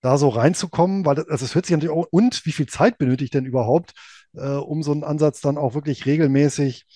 da 0.00 0.16
so 0.18 0.28
reinzukommen, 0.28 1.04
weil 1.04 1.16
das, 1.16 1.28
also 1.28 1.44
es 1.44 1.54
hört 1.54 1.66
sich 1.66 1.74
natürlich 1.74 1.94
auch, 1.96 2.06
und 2.10 2.46
wie 2.46 2.52
viel 2.52 2.66
Zeit 2.66 2.98
benötigt 2.98 3.34
denn 3.34 3.46
überhaupt, 3.46 3.94
äh, 4.34 4.46
um 4.50 4.82
so 4.82 4.92
einen 4.92 5.04
Ansatz 5.04 5.40
dann 5.40 5.58
auch 5.58 5.74
wirklich 5.74 6.06
regelmäßig 6.06 6.86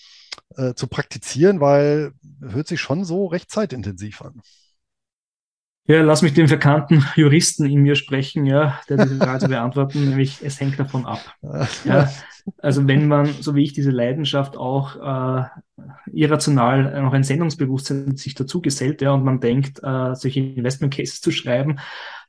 äh, 0.57 0.75
zu 0.75 0.87
praktizieren, 0.87 1.61
weil 1.61 2.13
hört 2.41 2.69
sich 2.69 2.81
schon 2.81 3.05
so 3.05 3.27
recht 3.27 3.51
zeitintensiv 3.51 4.23
an. 4.23 4.41
Ja, 5.87 6.01
lass 6.03 6.23
mich 6.23 6.33
den 6.33 6.47
verkannten 6.47 7.05
Juristen 7.17 7.67
in 7.67 7.83
mir 7.83 7.97
sprechen, 7.97 8.47
ja, 8.47 8.81
der 8.89 8.99
diese 8.99 9.17
Frage 9.17 9.49
beantworten, 9.49 10.11
nämlich 10.11 10.39
es 10.43 10.61
hängt 10.61 10.79
davon 10.79 11.07
ab. 11.07 11.21
Ja, 11.85 12.09
also 12.59 12.87
wenn 12.89 13.09
man, 13.09 13.27
so 13.27 13.55
wie 13.55 13.65
ich, 13.65 13.73
diese 13.73 13.91
Leidenschaft 13.91 14.57
auch 14.57 14.97
äh, 14.97 15.45
irrational 16.13 17.03
noch 17.03 17.13
ein 17.13 17.25
Sendungsbewusstsein 17.25 18.17
sich 18.17 18.35
dazu 18.35 18.61
gesellt, 18.61 19.03
ja, 19.03 19.13
und 19.13 19.25
man 19.25 19.41
denkt, 19.41 19.81
äh, 19.83 20.15
solche 20.15 20.41
Investment 20.41 20.95
Cases 20.95 21.21
zu 21.21 21.31
schreiben, 21.31 21.79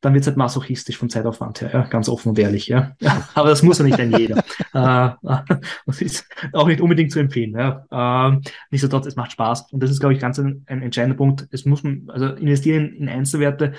dann 0.01 0.13
wird 0.13 0.21
es 0.21 0.27
halt 0.27 0.37
masochistisch 0.37 0.97
vom 0.97 1.09
Zeitaufwand 1.09 1.61
her, 1.61 1.69
ja, 1.73 1.81
ganz 1.83 2.09
offen 2.09 2.29
und 2.29 2.39
ehrlich, 2.39 2.67
ja. 2.67 2.91
Aber 3.33 3.49
das 3.49 3.63
muss 3.63 3.79
ja 3.79 3.85
nicht 3.85 3.99
ein 3.99 4.11
jeder. 4.11 4.37
äh, 4.73 5.59
das 5.85 6.01
ist 6.01 6.27
auch 6.51 6.67
nicht 6.67 6.81
unbedingt 6.81 7.11
zu 7.11 7.19
empfehlen, 7.19 7.57
ja. 7.57 7.85
Äh, 7.91 8.39
Nichtsdestotrotz, 8.71 9.07
es 9.07 9.15
macht 9.15 9.31
Spaß. 9.31 9.71
Und 9.71 9.81
das 9.81 9.91
ist, 9.91 9.99
glaube 9.99 10.13
ich, 10.13 10.19
ganz 10.19 10.39
ein, 10.39 10.63
ein 10.67 10.81
entscheidender 10.81 11.17
Punkt. 11.17 11.47
Es 11.51 11.65
muss 11.65 11.83
man, 11.83 12.09
also 12.09 12.27
investieren 12.27 12.93
in 12.93 13.09
Einzelwerte, 13.09 13.73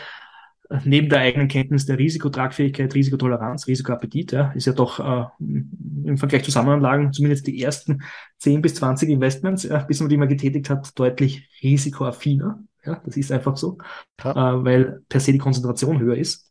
neben 0.84 1.08
der 1.08 1.20
eigenen 1.20 1.48
Kenntnis 1.48 1.86
der 1.86 1.98
Risikotragfähigkeit, 1.98 2.94
Risikotoleranz, 2.94 3.66
Risikoappetit, 3.66 4.32
ja, 4.32 4.52
ist 4.52 4.66
ja 4.66 4.72
doch 4.72 4.98
äh, 5.00 5.26
im 5.38 6.16
Vergleich 6.16 6.44
zu 6.44 6.50
Sammelanlagen 6.50 7.12
zumindest 7.12 7.46
die 7.46 7.62
ersten 7.62 8.02
10 8.38 8.62
bis 8.62 8.76
20 8.76 9.10
Investments, 9.10 9.64
ja, 9.64 9.78
bis 9.82 10.00
man 10.00 10.08
die 10.08 10.16
mal 10.16 10.28
getätigt 10.28 10.70
hat, 10.70 10.98
deutlich 10.98 11.48
risikoaffiner. 11.62 12.62
Ja, 12.84 13.00
das 13.04 13.16
ist 13.16 13.32
einfach 13.32 13.56
so, 13.56 13.78
äh, 14.22 14.34
weil 14.34 15.02
per 15.08 15.20
se 15.20 15.32
die 15.32 15.38
Konzentration 15.38 16.00
höher 16.00 16.16
ist. 16.16 16.50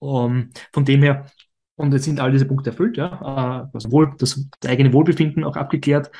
Um, 0.00 0.50
von 0.72 0.84
dem 0.84 1.02
her, 1.02 1.26
und 1.74 1.92
jetzt 1.92 2.04
sind 2.04 2.20
all 2.20 2.30
diese 2.30 2.46
Punkte 2.46 2.70
erfüllt, 2.70 2.96
ja, 2.96 3.66
äh, 3.66 3.68
also 3.72 3.90
wohl, 3.90 4.14
das, 4.18 4.46
das 4.60 4.70
eigene 4.70 4.92
Wohlbefinden 4.92 5.44
auch 5.44 5.56
abgeklärt. 5.56 6.10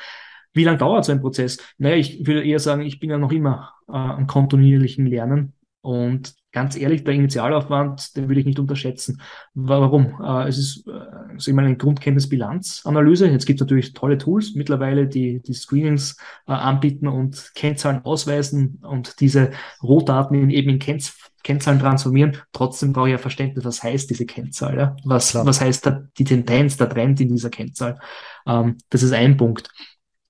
Wie 0.53 0.63
lange 0.63 0.79
dauert 0.79 1.05
so 1.05 1.11
ein 1.11 1.21
Prozess? 1.21 1.59
Naja, 1.77 1.95
ich 1.95 2.25
würde 2.25 2.43
eher 2.43 2.59
sagen, 2.59 2.81
ich 2.81 2.99
bin 2.99 3.09
ja 3.09 3.17
noch 3.17 3.31
immer 3.31 3.73
äh, 3.87 3.93
am 3.93 4.27
kontinuierlichen 4.27 5.05
Lernen 5.05 5.53
und 5.81 6.33
ganz 6.51 6.75
ehrlich, 6.75 7.03
der 7.03 7.13
Initialaufwand, 7.13 8.15
den 8.15 8.27
würde 8.27 8.39
ich 8.39 8.45
nicht 8.45 8.59
unterschätzen. 8.59 9.21
Warum? 9.53 10.19
Äh, 10.21 10.47
es 10.47 10.57
ist, 10.57 10.87
äh, 10.87 11.35
ich 11.37 11.53
mal, 11.53 11.65
eine 11.65 11.77
Grundkenntnisbilanzanalyse. 11.77 13.27
Jetzt 13.27 13.45
gibt 13.45 13.59
es 13.59 13.65
natürlich 13.65 13.93
tolle 13.93 14.17
Tools 14.17 14.55
mittlerweile, 14.55 15.07
die 15.07 15.41
die 15.41 15.53
Screenings 15.53 16.17
äh, 16.47 16.53
anbieten 16.53 17.07
und 17.07 17.51
Kennzahlen 17.55 18.03
ausweisen 18.03 18.79
und 18.81 19.19
diese 19.19 19.51
Rohdaten 19.83 20.35
in, 20.35 20.49
eben 20.49 20.69
in 20.69 20.79
Kenn 20.79 20.99
Kennzahlen 21.41 21.79
transformieren. 21.79 22.35
Trotzdem 22.51 22.91
brauche 22.91 23.07
ich 23.07 23.13
ja 23.13 23.17
Verständnis, 23.17 23.63
was 23.63 23.81
heißt 23.81 24.09
diese 24.09 24.25
Kennzahl? 24.25 24.77
Ja? 24.77 24.95
Was, 25.05 25.33
was 25.33 25.61
heißt 25.61 25.85
da 25.85 26.03
die 26.17 26.25
Tendenz, 26.25 26.75
der 26.75 26.89
Trend 26.89 27.21
in 27.21 27.29
dieser 27.29 27.49
Kennzahl? 27.49 27.97
Ähm, 28.45 28.77
das 28.89 29.03
ist 29.03 29.13
ein 29.13 29.37
Punkt. 29.37 29.69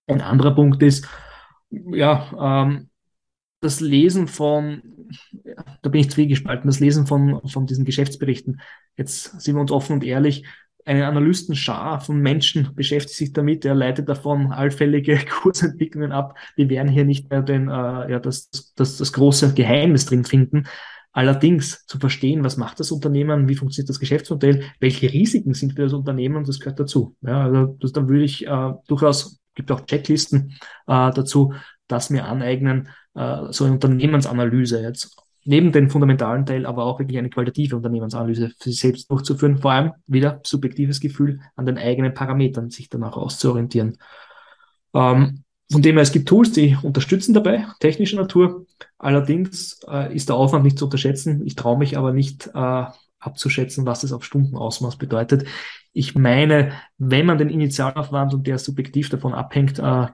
Ein 0.05 0.21
anderer 0.21 0.53
Punkt 0.53 0.83
ist, 0.83 1.07
ja, 1.71 2.65
ähm, 2.67 2.89
das 3.61 3.79
Lesen 3.79 4.27
von, 4.27 4.81
da 5.82 5.89
bin 5.89 6.01
ich 6.01 6.12
zwiegespalten, 6.12 6.68
das 6.68 6.80
Lesen 6.80 7.07
von, 7.07 7.41
von 7.47 7.66
diesen 7.66 7.86
Geschäftsberichten. 7.86 8.62
Jetzt 8.97 9.41
sind 9.41 9.55
wir 9.55 9.62
uns 9.62 9.72
offen 9.72 9.93
und 9.93 10.03
ehrlich, 10.03 10.45
eine 10.86 11.07
Analystenschar 11.07 12.01
von 12.01 12.20
Menschen 12.20 12.74
beschäftigt 12.74 13.16
sich 13.16 13.34
damit, 13.34 13.64
er 13.66 13.76
leitet 13.76 14.10
davon 14.10 14.51
allfällige 14.51 15.20
Kursentwicklungen 15.30 16.12
ab. 16.12 16.38
Wir 16.55 16.70
werden 16.70 16.88
hier 16.89 17.05
nicht 17.05 17.30
mehr 17.30 17.41
den, 17.41 17.68
äh, 17.68 18.12
ja, 18.12 18.20
das, 18.20 18.49
das, 18.76 18.97
das 18.97 19.14
große 19.14 19.53
Geheimnis 19.53 20.05
drin 20.05 20.24
finden. 20.24 20.66
Allerdings 21.12 21.86
zu 21.86 21.99
verstehen, 21.99 22.43
was 22.43 22.57
macht 22.57 22.80
das 22.80 22.91
Unternehmen, 22.91 23.49
wie 23.49 23.55
funktioniert 23.55 23.89
das 23.89 23.99
Geschäftsmodell, 23.99 24.64
welche 24.80 25.12
Risiken 25.12 25.53
sind 25.53 25.74
für 25.74 25.84
das 25.84 25.93
Unternehmen, 25.93 26.43
das 26.43 26.60
gehört 26.60 26.80
dazu. 26.80 27.16
Ja, 27.22 27.43
also 27.43 27.78
das, 27.80 27.91
dann 27.91 28.07
würde 28.07 28.24
ich 28.24 28.45
äh, 28.45 28.72
durchaus, 28.88 29.39
gibt 29.55 29.72
auch 29.72 29.86
Checklisten 29.86 30.53
äh, 30.88 31.12
dazu, 31.12 31.53
das 31.88 32.10
mir 32.10 32.26
aneignen, 32.26 32.89
äh, 33.16 33.51
so 33.51 33.66
eine 33.66 33.74
Unternehmensanalyse 33.74 34.82
jetzt 34.82 35.18
neben 35.45 35.72
den 35.72 35.89
fundamentalen 35.89 36.45
Teil, 36.45 36.66
aber 36.66 36.86
auch 36.86 36.99
wirklich 36.99 37.18
eine 37.18 37.30
qualitative 37.30 37.76
Unternehmensanalyse 37.76 38.51
für 38.60 38.70
sich 38.70 38.80
selbst 38.80 39.10
durchzuführen. 39.10 39.57
Vor 39.57 39.72
allem 39.72 39.91
wieder 40.05 40.41
subjektives 40.43 40.99
Gefühl 40.99 41.39
an 41.55 41.66
den 41.66 41.78
eigenen 41.78 42.14
Parametern, 42.14 42.70
sich 42.70 42.89
danach 42.89 43.16
auszuorientieren. 43.18 43.97
Ähm, 44.93 45.43
von 45.72 45.82
dem 45.82 45.95
her, 45.95 46.03
es 46.03 46.12
gibt 46.12 46.28
Tools, 46.28 46.51
die 46.51 46.78
unterstützen 46.82 47.34
dabei, 47.34 47.66
technischer 47.80 48.18
Natur. 48.18 48.66
Allerdings 48.97 49.80
äh, 49.88 50.14
ist 50.16 50.30
der 50.30 50.36
Aufwand 50.36 50.64
nicht 50.64 50.80
zu 50.80 50.86
unterschätzen. 50.86 51.45
Ich 51.45 51.55
traue 51.55 51.78
mich 51.78 51.97
aber 51.97 52.12
nicht 52.12 52.49
äh, 52.53 52.86
abzuschätzen, 53.20 53.86
was 53.86 54.03
es 54.03 54.12
auf 54.12 54.24
Stundenausmaß 54.24 54.97
bedeutet. 54.97 55.45
Ich 55.93 56.16
meine, 56.16 56.74
wenn 56.97 57.26
man 57.26 57.38
den 57.38 57.49
Initialaufwand 57.49 58.34
und 58.34 58.47
der 58.47 58.57
subjektiv 58.57 59.10
davon 59.10 59.34
abhängt, 59.34 59.80
äh, 59.80 60.07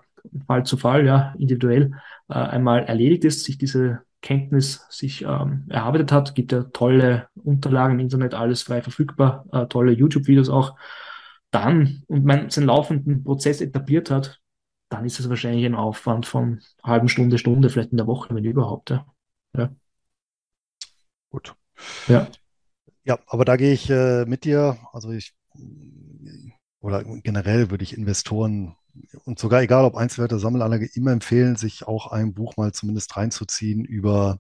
Fall 0.46 0.66
zu 0.66 0.78
Fall, 0.78 1.06
ja, 1.06 1.34
individuell 1.38 1.92
äh, 2.30 2.34
einmal 2.34 2.84
erledigt 2.84 3.26
ist, 3.26 3.44
sich 3.44 3.58
diese 3.58 4.02
Kenntnis 4.22 4.86
sich 4.90 5.22
ähm, 5.22 5.66
erarbeitet 5.70 6.12
hat, 6.12 6.36
gibt 6.36 6.52
ja 6.52 6.64
tolle 6.64 7.28
Unterlagen 7.36 7.96
im 7.96 8.00
Internet, 8.00 8.34
alles 8.34 8.64
frei 8.64 8.82
verfügbar, 8.82 9.46
äh, 9.52 9.68
tolle 9.68 9.92
YouTube-Videos 9.92 10.50
auch. 10.50 10.76
Dann 11.52 12.04
und 12.08 12.26
man 12.26 12.50
seinen 12.50 12.66
laufenden 12.66 13.24
Prozess 13.24 13.62
etabliert 13.62 14.10
hat, 14.10 14.42
dann 14.90 15.06
ist 15.06 15.20
es 15.20 15.30
wahrscheinlich 15.30 15.66
ein 15.66 15.76
Aufwand 15.76 16.26
von 16.26 16.62
halben 16.84 17.08
Stunde, 17.08 17.38
Stunde, 17.38 17.70
vielleicht 17.70 17.92
in 17.92 17.98
der 17.98 18.08
Woche, 18.08 18.34
wenn 18.34 18.44
überhaupt. 18.44 18.90
Ja. 18.90 19.06
ja. 19.56 19.70
Gut. 21.30 21.56
Ja. 22.08 22.28
Ja, 23.04 23.20
aber 23.28 23.46
da 23.46 23.56
gehe 23.56 23.74
ich 23.74 23.90
äh, 23.90 24.26
mit 24.26 24.46
dir. 24.46 24.78
Also 24.92 25.12
ich 25.12 25.36
oder 26.80 27.04
generell 27.04 27.72
würde 27.72 27.84
ich 27.84 27.98
Investoren 27.98 28.76
und 29.26 29.40
sogar 29.40 29.62
egal 29.62 29.86
ob 29.86 29.96
Einzelwerte, 29.96 30.40
Sammelanlage, 30.40 30.90
immer 30.94 31.12
empfehlen, 31.12 31.56
sich 31.56 31.88
auch 31.88 32.12
ein 32.12 32.34
Buch 32.34 32.58
mal 32.58 32.72
zumindest 32.72 33.16
reinzuziehen 33.18 33.86
über 33.86 34.40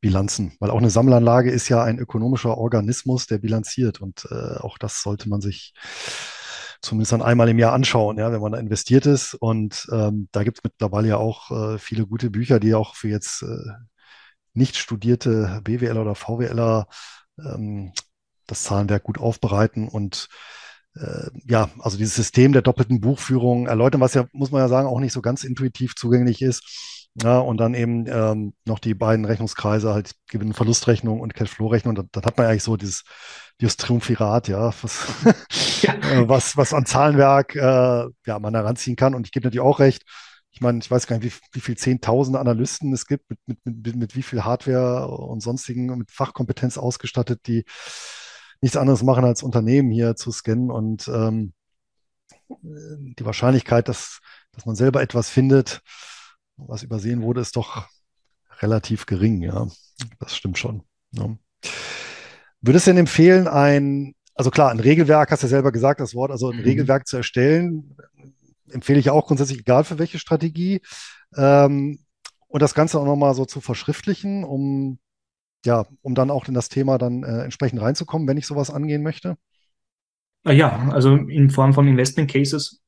Bilanzen. 0.00 0.56
Weil 0.60 0.70
auch 0.70 0.78
eine 0.78 0.90
Sammelanlage 0.90 1.50
ist 1.50 1.68
ja 1.68 1.82
ein 1.82 1.98
ökonomischer 1.98 2.56
Organismus, 2.58 3.26
der 3.26 3.38
bilanziert. 3.38 4.00
Und 4.00 4.26
äh, 4.30 4.58
auch 4.58 4.78
das 4.78 5.02
sollte 5.02 5.28
man 5.28 5.40
sich 5.40 5.74
zumindest 6.80 7.12
dann 7.12 7.22
einmal 7.22 7.48
im 7.48 7.58
Jahr 7.58 7.72
anschauen, 7.72 8.18
ja, 8.18 8.32
wenn 8.32 8.40
man 8.40 8.52
da 8.52 8.58
investiert 8.58 9.06
ist. 9.06 9.34
Und 9.34 9.88
ähm, 9.92 10.28
da 10.32 10.44
gibt 10.44 10.58
es 10.58 10.64
mittlerweile 10.64 11.08
ja 11.08 11.16
auch 11.16 11.50
äh, 11.50 11.78
viele 11.78 12.06
gute 12.06 12.30
Bücher, 12.30 12.60
die 12.60 12.74
auch 12.74 12.94
für 12.94 13.08
jetzt 13.08 13.42
äh, 13.42 13.72
nicht 14.54 14.76
studierte 14.76 15.60
BWLer 15.64 16.02
oder 16.02 16.14
VWLer 16.14 16.88
ähm, 17.38 17.92
das 18.46 18.62
Zahlenwerk 18.64 19.02
gut 19.04 19.18
aufbereiten 19.18 19.88
und 19.88 20.28
ja, 21.46 21.70
also 21.78 21.96
dieses 21.96 22.14
System 22.14 22.52
der 22.52 22.62
doppelten 22.62 23.00
Buchführung 23.00 23.66
erläutern, 23.66 24.00
was 24.00 24.14
ja, 24.14 24.26
muss 24.32 24.50
man 24.50 24.60
ja 24.60 24.68
sagen, 24.68 24.88
auch 24.88 25.00
nicht 25.00 25.12
so 25.12 25.22
ganz 25.22 25.44
intuitiv 25.44 25.94
zugänglich 25.94 26.42
ist. 26.42 26.62
Ja, 27.22 27.38
und 27.38 27.56
dann 27.58 27.74
eben 27.74 28.06
ähm, 28.06 28.54
noch 28.64 28.78
die 28.78 28.94
beiden 28.94 29.24
Rechnungskreise, 29.24 29.92
halt 29.92 30.12
Gewinn- 30.28 30.48
und 30.48 30.54
Verlustrechnung 30.54 31.20
und 31.20 31.34
Cashflow-Rechnung. 31.34 31.94
Dann, 31.96 32.08
dann 32.12 32.24
hat 32.24 32.38
man 32.38 32.46
eigentlich 32.46 32.62
so 32.62 32.76
dieses, 32.76 33.02
dieses 33.60 33.76
Triumphirat, 33.76 34.46
ja, 34.48 34.72
was, 34.82 35.06
ja. 35.82 35.94
Äh, 35.94 36.28
was, 36.28 36.56
was 36.56 36.72
an 36.72 36.86
Zahlenwerk 36.86 37.56
äh, 37.56 38.04
ja, 38.26 38.38
man 38.38 38.54
heranziehen 38.54 38.96
kann. 38.96 39.14
Und 39.14 39.26
ich 39.26 39.32
gebe 39.32 39.46
natürlich 39.46 39.64
auch 39.64 39.80
recht. 39.80 40.04
Ich 40.50 40.60
meine, 40.60 40.78
ich 40.78 40.90
weiß 40.90 41.06
gar 41.06 41.18
nicht, 41.18 41.34
wie, 41.34 41.56
wie 41.56 41.60
viel 41.60 41.76
Zehntausende 41.76 42.38
Analysten 42.38 42.92
es 42.92 43.06
gibt, 43.06 43.28
mit, 43.30 43.38
mit, 43.46 43.58
mit, 43.64 43.96
mit 43.96 44.16
wie 44.16 44.22
viel 44.22 44.44
Hardware 44.44 45.08
und 45.08 45.40
sonstigen, 45.40 45.86
mit 45.98 46.10
Fachkompetenz 46.12 46.78
ausgestattet, 46.78 47.40
die 47.46 47.64
nichts 48.60 48.76
anderes 48.76 49.02
machen, 49.02 49.24
als 49.24 49.42
Unternehmen 49.42 49.90
hier 49.90 50.16
zu 50.16 50.30
scannen 50.30 50.70
und 50.70 51.08
ähm, 51.08 51.52
die 52.48 53.24
Wahrscheinlichkeit, 53.24 53.88
dass, 53.88 54.20
dass 54.52 54.66
man 54.66 54.74
selber 54.74 55.02
etwas 55.02 55.28
findet, 55.28 55.82
was 56.56 56.82
übersehen 56.82 57.22
wurde, 57.22 57.40
ist 57.40 57.56
doch 57.56 57.86
relativ 58.60 59.06
gering, 59.06 59.42
ja. 59.42 59.68
Das 60.18 60.36
stimmt 60.36 60.58
schon. 60.58 60.82
Ja. 61.12 61.36
Würdest 62.60 62.86
du 62.86 62.90
denn 62.90 62.98
empfehlen, 62.98 63.46
ein, 63.46 64.14
also 64.34 64.50
klar, 64.50 64.70
ein 64.70 64.80
Regelwerk, 64.80 65.30
hast 65.30 65.42
du 65.42 65.46
ja 65.46 65.50
selber 65.50 65.72
gesagt, 65.72 66.00
das 66.00 66.14
Wort, 66.14 66.30
also 66.30 66.50
ein 66.50 66.58
mhm. 66.58 66.64
Regelwerk 66.64 67.06
zu 67.06 67.16
erstellen, 67.16 67.96
empfehle 68.70 68.98
ich 68.98 69.10
auch 69.10 69.26
grundsätzlich, 69.26 69.60
egal 69.60 69.84
für 69.84 69.98
welche 69.98 70.18
Strategie. 70.18 70.80
Ähm, 71.36 72.00
und 72.48 72.62
das 72.62 72.74
Ganze 72.74 72.98
auch 72.98 73.04
nochmal 73.04 73.34
so 73.34 73.44
zu 73.44 73.60
verschriftlichen, 73.60 74.44
um 74.44 74.98
ja, 75.64 75.86
um 76.02 76.14
dann 76.14 76.30
auch 76.30 76.48
in 76.48 76.54
das 76.54 76.68
Thema 76.68 76.98
dann 76.98 77.22
äh, 77.22 77.42
entsprechend 77.44 77.80
reinzukommen, 77.80 78.28
wenn 78.28 78.36
ich 78.36 78.46
sowas 78.46 78.70
angehen 78.70 79.02
möchte? 79.02 79.36
Ah 80.44 80.52
ja, 80.52 80.88
also 80.90 81.14
in 81.14 81.50
Form 81.50 81.74
von 81.74 81.88
Investment 81.88 82.30
Cases. 82.30 82.80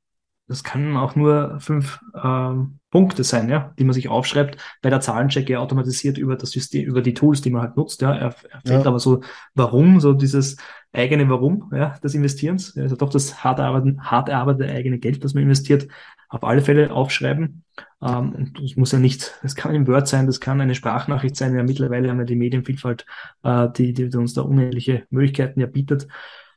Das 0.46 0.64
kann 0.64 0.96
auch 0.96 1.14
nur 1.14 1.60
fünf 1.60 2.00
ähm, 2.24 2.80
Punkte 2.90 3.22
sein, 3.22 3.48
ja, 3.48 3.72
die 3.78 3.84
man 3.84 3.92
sich 3.92 4.08
aufschreibt, 4.08 4.56
weil 4.82 4.90
der 4.90 5.00
Zahlencheck 5.00 5.48
ja 5.48 5.60
automatisiert 5.60 6.18
über 6.18 6.34
das 6.34 6.50
System, 6.50 6.84
über 6.84 7.02
die 7.02 7.14
Tools, 7.14 7.40
die 7.40 7.50
man 7.50 7.62
halt 7.62 7.76
nutzt, 7.76 8.02
ja. 8.02 8.12
Er, 8.12 8.34
er 8.50 8.60
fällt 8.62 8.84
ja. 8.84 8.86
aber 8.86 8.98
so, 8.98 9.22
warum, 9.54 10.00
so 10.00 10.12
dieses 10.12 10.56
eigene 10.92 11.28
Warum, 11.28 11.70
ja, 11.72 11.98
des 12.02 12.14
Investierens, 12.14 12.76
also 12.76 12.96
doch 12.96 13.10
das 13.10 13.44
hart 13.44 13.58
erarbeitete, 13.58 14.00
hart 14.02 14.28
erarbeitete 14.28 14.72
eigene 14.72 14.98
Geld, 14.98 15.22
das 15.22 15.34
man 15.34 15.44
investiert, 15.44 15.88
auf 16.28 16.44
alle 16.44 16.62
Fälle 16.62 16.92
aufschreiben. 16.92 17.64
Ähm, 18.02 18.32
und 18.32 18.60
das 18.62 18.76
muss 18.76 18.92
ja 18.92 18.98
nicht, 18.98 19.38
es 19.42 19.54
kann 19.54 19.74
ein 19.74 19.86
Word 19.86 20.08
sein, 20.08 20.26
das 20.26 20.40
kann 20.40 20.60
eine 20.60 20.74
Sprachnachricht 20.74 21.36
sein. 21.36 21.54
Ja, 21.54 21.62
mittlerweile 21.62 22.10
haben 22.10 22.18
wir 22.18 22.24
die 22.24 22.36
Medienvielfalt, 22.36 23.06
äh, 23.42 23.68
die, 23.76 23.92
die 23.92 24.04
uns 24.16 24.34
da 24.34 24.42
unendliche 24.42 25.04
Möglichkeiten 25.10 25.60
ja 25.60 25.66
bietet. 25.66 26.08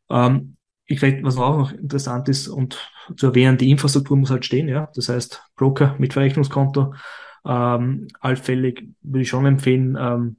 Ähm, 0.10 0.58
ich 0.86 1.00
vielleicht, 1.00 1.24
was 1.24 1.38
auch 1.38 1.58
noch 1.58 1.72
interessant 1.72 2.28
ist 2.30 2.48
und 2.48 2.92
zu 3.16 3.28
erwähnen, 3.28 3.58
die 3.58 3.72
Infrastruktur 3.72 4.18
muss 4.18 4.32
halt 4.32 4.46
stehen, 4.46 4.68
ja. 4.68 4.90
Das 4.96 5.10
heißt, 5.10 5.44
Broker 5.56 5.96
mit 5.98 6.14
Verrechnungskonto, 6.14 6.94
ähm, 7.46 8.08
allfällig 8.20 8.90
würde 9.02 9.22
ich 9.22 9.30
schon 9.30 9.46
empfehlen, 9.46 9.98
ähm, 10.00 10.38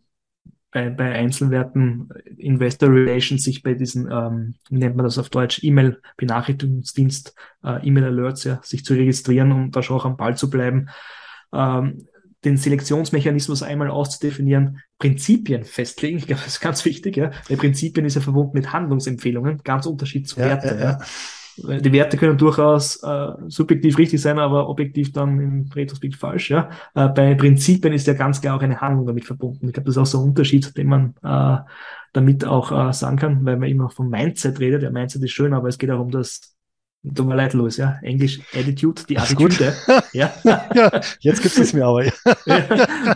bei, 0.75 0.91
bei 0.91 1.12
Einzelwerten 1.12 2.09
Investor 2.37 2.91
Relations 2.91 3.45
sich 3.45 3.62
bei 3.62 3.75
diesen, 3.75 4.11
ähm, 4.11 4.57
wie 4.68 4.79
nennt 4.79 4.97
man 4.97 5.05
das 5.05 5.18
auf 5.18 5.31
Deutsch, 5.31 5.62
E-Mail-Benachrichtigungsdienst, 5.62 7.33
äh, 7.62 7.87
E-Mail-Alerts, 7.87 8.43
ja, 8.43 8.61
sich 8.64 8.85
zu 8.85 8.95
registrieren 8.95 9.53
und 9.53 9.77
da 9.77 9.85
schon 9.85 9.97
auch 9.97 10.05
am 10.05 10.16
Ball 10.16 10.37
zu 10.37 10.51
bleiben. 10.51 10.89
Ähm, 11.53 12.09
den 12.45 12.57
Selektionsmechanismus 12.57 13.62
einmal 13.62 13.89
auszudefinieren, 13.89 14.81
Prinzipien 14.99 15.62
festlegen. 15.62 16.18
Ich 16.18 16.27
glaube, 16.27 16.43
das 16.43 16.55
ist 16.55 16.61
ganz 16.61 16.85
wichtig, 16.85 17.16
ja. 17.16 17.31
Weil 17.49 17.57
Prinzipien 17.57 18.05
ist 18.05 18.16
ja 18.16 18.20
verbunden 18.20 18.55
mit 18.55 18.72
Handlungsempfehlungen, 18.72 19.62
ganz 19.62 19.87
Unterschied 19.87 20.29
zu 20.29 20.41
ja, 20.41 20.47
Werte. 20.47 20.66
Ja, 20.66 20.81
ja. 20.81 20.99
Die 21.57 21.93
Werte 21.93 22.17
können 22.17 22.37
durchaus 22.37 23.03
äh, 23.03 23.33
subjektiv 23.49 23.97
richtig 23.99 24.21
sein, 24.21 24.39
aber 24.39 24.69
objektiv 24.69 25.13
dann 25.13 25.41
im 25.41 25.71
Retrospekt 25.73 26.17
falsch. 26.17 26.51
Ja? 26.51 26.71
Äh, 26.95 27.09
bei 27.09 27.35
Prinzipien 27.35 27.93
ist 27.93 28.07
ja 28.07 28.15
ganz 28.15 28.41
klar 28.41 28.57
auch 28.57 28.63
eine 28.63 28.81
Handlung 28.81 29.07
damit 29.07 29.25
verbunden. 29.25 29.69
Ich 29.69 29.73
glaube, 29.73 29.87
das 29.87 29.97
ist 29.97 30.03
auch 30.03 30.07
so 30.07 30.19
ein 30.19 30.31
Unterschied, 30.31 30.77
den 30.77 30.89
man 30.89 31.15
äh, 31.23 31.63
damit 32.13 32.45
auch 32.45 32.89
äh, 32.89 32.93
sagen 32.93 33.17
kann, 33.17 33.45
weil 33.45 33.57
man 33.57 33.69
immer 33.69 33.89
vom 33.89 34.09
Mindset 34.09 34.59
redet. 34.59 34.83
Ja, 34.83 34.91
Mindset 34.91 35.23
ist 35.23 35.33
schön, 35.33 35.55
aber 35.55 35.69
es 35.69 35.79
geht 35.79 35.91
auch 35.91 36.01
um 36.01 36.11
das 36.11 36.55
Tut 37.15 37.27
mir 37.27 37.35
leid, 37.35 37.53
Louis, 37.53 37.77
ja. 37.77 37.99
Englisch 38.01 38.41
Attitude, 38.55 39.03
die 39.07 39.19
Attitude. 39.19 39.75
Ja. 40.15 40.33
ja, 40.43 41.01
jetzt 41.21 41.43
gibt 41.43 41.59
es 41.59 41.73
mir 41.75 41.85
aber. 41.85 42.05
Ja. 42.05 42.13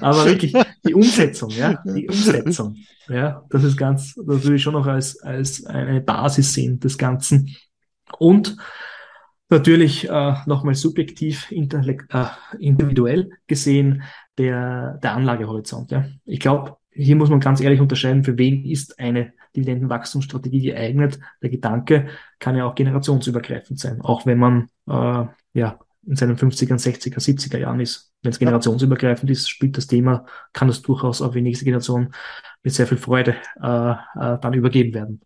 aber 0.02 0.26
wirklich, 0.26 0.52
die 0.86 0.94
Umsetzung, 0.94 1.48
ja. 1.50 1.82
Die 1.86 2.06
Umsetzung. 2.06 2.76
Ja, 3.08 3.42
das 3.48 3.64
ist 3.64 3.78
ganz, 3.78 4.14
das 4.14 4.42
würde 4.42 4.56
ich 4.56 4.62
schon 4.62 4.74
noch 4.74 4.86
als, 4.86 5.22
als 5.22 5.64
eine 5.64 6.02
Basis 6.02 6.52
sehen 6.52 6.78
des 6.80 6.98
Ganzen. 6.98 7.56
Und 8.18 8.56
natürlich 9.48 10.08
äh, 10.08 10.34
nochmal 10.46 10.74
subjektiv, 10.74 11.50
äh, 11.50 12.26
individuell 12.58 13.30
gesehen, 13.46 14.02
der, 14.36 14.98
der 15.02 15.14
Anlagehorizont. 15.14 15.90
Ja. 15.90 16.06
Ich 16.24 16.40
glaube, 16.40 16.76
hier 16.90 17.16
muss 17.16 17.30
man 17.30 17.40
ganz 17.40 17.60
ehrlich 17.60 17.80
unterscheiden, 17.80 18.24
für 18.24 18.38
wen 18.38 18.64
ist 18.64 18.98
eine 18.98 19.32
Dividendenwachstumsstrategie 19.54 20.62
geeignet. 20.62 21.18
Der 21.42 21.50
Gedanke 21.50 22.08
kann 22.38 22.56
ja 22.56 22.64
auch 22.64 22.74
generationsübergreifend 22.74 23.78
sein, 23.78 24.00
auch 24.00 24.26
wenn 24.26 24.38
man 24.38 24.68
äh, 24.88 25.26
ja 25.54 25.78
in 26.06 26.16
seinen 26.16 26.36
50er, 26.36 26.74
60er, 26.74 27.18
70er 27.18 27.58
Jahren 27.58 27.80
ist. 27.80 28.12
Wenn 28.22 28.30
es 28.30 28.38
generationsübergreifend 28.38 29.30
ist, 29.30 29.48
spielt 29.48 29.76
das 29.76 29.86
Thema, 29.86 30.24
kann 30.52 30.68
das 30.68 30.82
durchaus 30.82 31.22
auf 31.22 31.34
die 31.34 31.42
nächste 31.42 31.64
Generation 31.64 32.12
mit 32.62 32.72
sehr 32.72 32.86
viel 32.86 32.98
Freude 32.98 33.36
äh, 33.62 33.90
äh, 33.90 34.38
dann 34.40 34.54
übergeben 34.54 34.94
werden. 34.94 35.20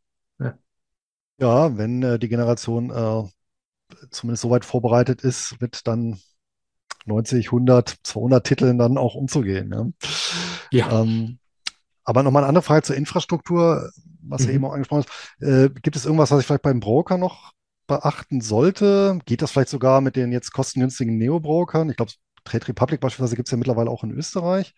Ja, 1.39 1.77
wenn 1.77 2.03
äh, 2.03 2.19
die 2.19 2.29
Generation 2.29 2.91
äh, 2.91 3.23
zumindest 4.11 4.43
so 4.43 4.51
weit 4.51 4.65
vorbereitet 4.65 5.23
ist, 5.23 5.57
mit 5.61 5.87
dann 5.87 6.21
90, 7.07 7.47
100, 7.47 7.97
200 8.03 8.47
Titeln 8.47 8.79
dann 8.79 8.99
auch 8.99 9.15
umzugehen. 9.15 9.95
Ja. 10.71 10.89
ja. 10.89 11.03
Ähm, 11.03 11.39
aber 12.05 12.23
nochmal 12.23 12.43
eine 12.43 12.49
andere 12.49 12.63
Frage 12.63 12.83
zur 12.83 12.97
Infrastruktur, 12.97 13.91
was 14.23 14.47
mhm. 14.47 14.55
eben 14.55 14.65
auch 14.65 14.73
angesprochen 14.73 15.05
hast. 15.07 15.43
Äh, 15.43 15.71
gibt 15.71 15.97
es 15.97 16.05
irgendwas, 16.05 16.31
was 16.31 16.41
ich 16.41 16.47
vielleicht 16.47 16.63
beim 16.63 16.81
Broker 16.81 17.19
noch 17.19 17.53
beachten 17.87 18.41
sollte? 18.41 19.19
Geht 19.27 19.43
das 19.43 19.51
vielleicht 19.51 19.69
sogar 19.69 20.01
mit 20.01 20.17
den 20.17 20.33
jetzt 20.33 20.53
kostengünstigen 20.53 21.19
Neo-Brokern? 21.19 21.91
Ich 21.91 21.97
glaube, 21.97 22.13
Trade 22.45 22.69
Republic 22.69 23.01
beispielsweise 23.01 23.37
gibt 23.37 23.49
es 23.49 23.53
ja 23.53 23.59
mittlerweile 23.59 23.91
auch 23.91 24.05
in 24.05 24.13
Österreich. 24.13 24.75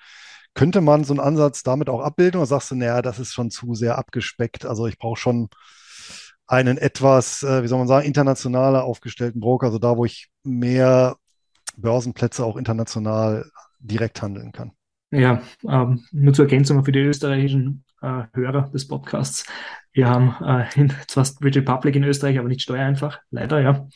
Könnte 0.55 0.80
man 0.80 1.05
so 1.05 1.12
einen 1.12 1.20
Ansatz 1.20 1.62
damit 1.62 1.88
auch 1.88 2.00
abbilden 2.00 2.38
oder 2.38 2.46
sagst 2.46 2.70
du, 2.70 2.76
naja, 2.76 3.02
das 3.02 3.18
ist 3.18 3.32
schon 3.32 3.50
zu 3.50 3.74
sehr 3.74 3.98
abgespeckt? 3.98 4.66
Also 4.66 4.86
ich 4.86 4.98
brauche 4.98 5.18
schon 5.18 5.48
einen 6.47 6.78
etwas, 6.78 7.42
äh, 7.42 7.62
wie 7.62 7.68
soll 7.68 7.78
man 7.78 7.88
sagen, 7.88 8.07
internationaler 8.07 8.84
aufgestellten 8.84 9.40
Broker, 9.40 9.66
also 9.66 9.78
da, 9.78 9.97
wo 9.97 10.05
ich 10.05 10.28
mehr 10.42 11.16
Börsenplätze 11.76 12.45
auch 12.45 12.57
international 12.57 13.51
direkt 13.78 14.22
handeln 14.22 14.53
kann. 14.53 14.72
Ja, 15.11 15.42
ähm, 15.68 16.05
nur 16.12 16.34
zur 16.34 16.47
Ergänzung 16.47 16.84
für 16.84 16.92
die 16.92 17.01
österreichischen 17.01 17.84
äh, 18.03 18.24
Hörer 18.32 18.70
des 18.72 18.88
Podcasts. 18.88 19.47
Wir 19.92 20.09
haben 20.09 20.34
äh, 20.45 20.66
in, 20.74 20.92
zwar 21.09 21.24
British 21.40 21.62
Republic 21.62 21.95
in 21.95 22.05
Österreich, 22.05 22.38
aber 22.38 22.49
nicht 22.49 22.62
steuereinfach, 22.62 23.20
leider, 23.30 23.61
ja. 23.61 23.88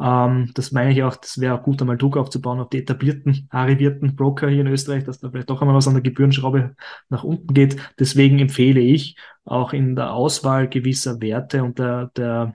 Ähm, 0.00 0.50
das 0.54 0.72
meine 0.72 0.92
ich 0.92 1.02
auch, 1.02 1.16
das 1.16 1.40
wäre 1.40 1.58
gut, 1.60 1.80
einmal 1.80 1.96
Druck 1.96 2.16
aufzubauen 2.16 2.60
auf 2.60 2.68
die 2.68 2.78
etablierten, 2.78 3.48
arrivierten 3.50 4.16
Broker 4.16 4.48
hier 4.48 4.60
in 4.60 4.66
Österreich, 4.66 5.04
dass 5.04 5.18
da 5.18 5.30
vielleicht 5.30 5.48
doch 5.50 5.62
einmal 5.62 5.76
was 5.76 5.88
an 5.88 5.94
der 5.94 6.02
Gebührenschraube 6.02 6.76
nach 7.08 7.24
unten 7.24 7.52
geht. 7.54 7.76
Deswegen 7.98 8.38
empfehle 8.38 8.80
ich 8.80 9.16
auch 9.46 9.72
in 9.72 9.96
der 9.96 10.12
Auswahl 10.12 10.68
gewisser 10.68 11.20
Werte 11.20 11.64
und 11.64 11.78
der, 11.78 12.10
der 12.16 12.54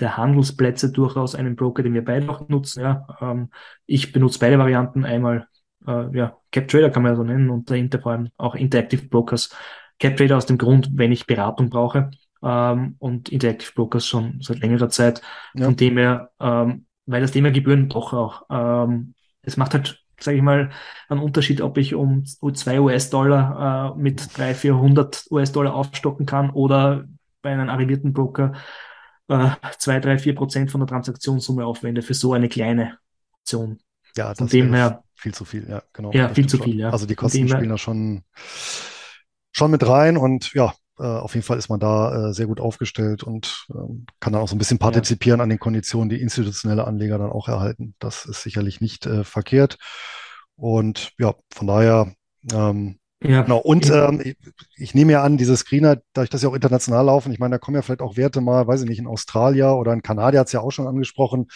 der 0.00 0.16
Handelsplätze 0.16 0.90
durchaus 0.90 1.34
einen 1.34 1.56
Broker, 1.56 1.82
den 1.82 1.94
wir 1.94 2.04
beide 2.04 2.28
auch 2.28 2.48
nutzen. 2.48 2.80
Ja. 2.80 3.06
Ähm, 3.20 3.50
ich 3.86 4.12
benutze 4.12 4.38
beide 4.40 4.58
Varianten. 4.58 5.04
Einmal 5.04 5.46
äh, 5.86 6.16
ja, 6.16 6.36
CapTrader 6.50 6.90
kann 6.90 7.02
man 7.02 7.12
ja 7.12 7.16
so 7.16 7.22
nennen 7.22 7.50
und 7.50 7.70
dahinter 7.70 8.00
vor 8.00 8.12
allem 8.12 8.28
auch 8.36 8.54
Interactive 8.54 9.06
Brokers. 9.06 9.54
CapTrader 10.00 10.36
aus 10.36 10.46
dem 10.46 10.58
Grund, 10.58 10.90
wenn 10.94 11.12
ich 11.12 11.26
Beratung 11.26 11.70
brauche 11.70 12.10
ähm, 12.42 12.96
und 12.98 13.28
Interactive 13.28 13.72
Brokers 13.74 14.06
schon 14.06 14.40
seit 14.42 14.58
längerer 14.58 14.88
Zeit. 14.88 15.22
Ja. 15.54 15.66
Von 15.66 15.76
dem 15.76 15.96
her, 15.96 16.30
ähm, 16.40 16.86
weil 17.06 17.20
das 17.20 17.32
Thema 17.32 17.52
Gebühren 17.52 17.88
doch 17.88 18.12
auch, 18.12 18.42
ähm, 18.50 19.14
es 19.42 19.56
macht 19.56 19.74
halt, 19.74 20.01
sage 20.22 20.36
ich 20.36 20.42
mal, 20.42 20.70
einen 21.08 21.20
Unterschied, 21.20 21.60
ob 21.60 21.78
ich 21.78 21.94
um 21.94 22.24
2 22.24 22.80
US-Dollar 22.80 23.94
äh, 23.96 23.98
mit 24.00 24.36
300, 24.36 24.56
400 24.56 25.26
US-Dollar 25.30 25.74
aufstocken 25.74 26.26
kann 26.26 26.50
oder 26.50 27.04
bei 27.42 27.50
einem 27.50 27.68
arrivierten 27.68 28.12
Broker 28.12 28.52
äh, 29.28 29.50
2, 29.78 30.00
3, 30.00 30.18
4 30.18 30.34
Prozent 30.34 30.70
von 30.70 30.80
der 30.80 30.88
Transaktionssumme 30.88 31.64
aufwende 31.64 32.02
für 32.02 32.14
so 32.14 32.32
eine 32.32 32.48
kleine 32.48 32.98
Option. 33.32 33.78
Ja, 34.16 34.28
das 34.28 34.38
Von 34.38 34.48
dem 34.48 34.74
her 34.74 35.02
viel 35.14 35.32
zu 35.32 35.44
viel, 35.44 35.68
ja, 35.68 35.82
genau. 35.92 36.12
Ja, 36.12 36.28
viel 36.28 36.46
zu 36.46 36.56
schon. 36.56 36.66
viel, 36.66 36.80
ja. 36.80 36.90
Also 36.90 37.06
die 37.06 37.14
Kosten 37.14 37.48
spielen 37.48 37.68
da 37.68 37.78
schon, 37.78 38.22
schon 39.52 39.70
mit 39.70 39.86
rein 39.86 40.16
und 40.16 40.52
ja, 40.52 40.74
auf 40.96 41.34
jeden 41.34 41.44
Fall 41.44 41.58
ist 41.58 41.68
man 41.68 41.80
da 41.80 42.30
äh, 42.30 42.34
sehr 42.34 42.46
gut 42.46 42.60
aufgestellt 42.60 43.22
und 43.22 43.66
äh, 43.70 43.78
kann 44.20 44.32
dann 44.32 44.42
auch 44.42 44.48
so 44.48 44.54
ein 44.54 44.58
bisschen 44.58 44.78
partizipieren 44.78 45.38
ja. 45.38 45.42
an 45.44 45.48
den 45.48 45.58
Konditionen, 45.58 46.08
die 46.08 46.20
institutionelle 46.20 46.86
Anleger 46.86 47.18
dann 47.18 47.30
auch 47.30 47.48
erhalten. 47.48 47.94
Das 47.98 48.24
ist 48.24 48.42
sicherlich 48.42 48.80
nicht 48.80 49.06
äh, 49.06 49.24
verkehrt. 49.24 49.78
Und 50.56 51.12
ja, 51.18 51.34
von 51.52 51.66
daher, 51.66 52.12
ähm, 52.52 52.98
ja. 53.24 53.42
Genau. 53.42 53.58
Und 53.58 53.88
ähm, 53.88 54.20
ich, 54.24 54.36
ich, 54.76 54.94
nehme 54.94 55.12
ja 55.12 55.22
an, 55.22 55.36
diese 55.36 55.56
Screener, 55.56 56.02
dadurch, 56.12 56.30
dass 56.30 56.40
sie 56.40 56.48
auch 56.48 56.54
international 56.54 57.04
laufen, 57.06 57.32
ich 57.32 57.38
meine, 57.38 57.54
da 57.54 57.58
kommen 57.58 57.76
ja 57.76 57.82
vielleicht 57.82 58.02
auch 58.02 58.16
Werte 58.16 58.40
mal, 58.40 58.66
weiß 58.66 58.82
ich 58.82 58.88
nicht, 58.88 58.98
in 58.98 59.06
Australien 59.06 59.70
oder 59.70 59.92
in 59.92 60.02
Kanada 60.02 60.40
hat 60.40 60.48
es 60.48 60.52
ja 60.52 60.60
auch 60.60 60.72
schon 60.72 60.88
angesprochen, 60.88 61.46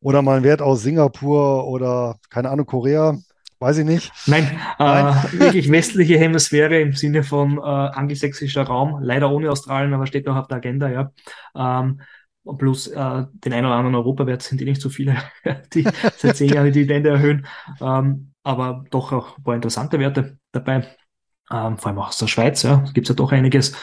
oder 0.00 0.22
mal 0.22 0.36
ein 0.36 0.44
Wert 0.44 0.62
aus 0.62 0.82
Singapur 0.82 1.66
oder 1.66 2.18
keine 2.30 2.50
Ahnung, 2.50 2.66
Korea. 2.66 3.18
Weiß 3.62 3.78
ich 3.78 3.84
nicht. 3.84 4.12
Nein, 4.26 4.44
äh, 4.80 4.84
Nein. 4.84 5.16
Äh, 5.32 5.32
wirklich 5.38 5.70
westliche 5.70 6.18
Hemisphäre 6.18 6.80
im 6.80 6.94
Sinne 6.94 7.22
von 7.22 7.58
äh, 7.58 7.60
angelsächsischer 7.60 8.64
Raum. 8.64 8.98
Leider 9.00 9.30
ohne 9.30 9.52
Australien, 9.52 9.94
aber 9.94 10.08
steht 10.08 10.26
auch 10.28 10.34
auf 10.34 10.48
der 10.48 10.56
Agenda, 10.56 10.88
ja. 10.88 11.12
Ähm, 11.54 12.00
plus 12.58 12.88
äh, 12.88 13.24
den 13.32 13.52
einen 13.52 13.66
oder 13.66 13.76
anderen 13.76 13.94
Europawert 13.94 14.42
sind 14.42 14.60
eh 14.60 14.64
nicht 14.64 14.82
so 14.82 14.88
viele, 14.88 15.16
die 15.74 15.86
seit 16.16 16.36
zehn 16.36 16.52
Jahren 16.52 16.66
die 16.66 16.72
Dividende 16.72 17.10
erhöhen. 17.10 17.46
Ähm, 17.80 18.32
aber 18.42 18.84
doch 18.90 19.12
auch 19.12 19.38
ein 19.38 19.44
paar 19.44 19.54
interessante 19.54 20.00
Werte 20.00 20.38
dabei. 20.50 20.84
Ähm, 21.52 21.78
vor 21.78 21.86
allem 21.86 22.00
auch 22.00 22.08
aus 22.08 22.18
der 22.18 22.26
Schweiz, 22.26 22.64
ja. 22.64 22.84
Gibt 22.94 23.06
es 23.06 23.10
ja 23.10 23.14
doch 23.14 23.30
einiges. 23.30 23.76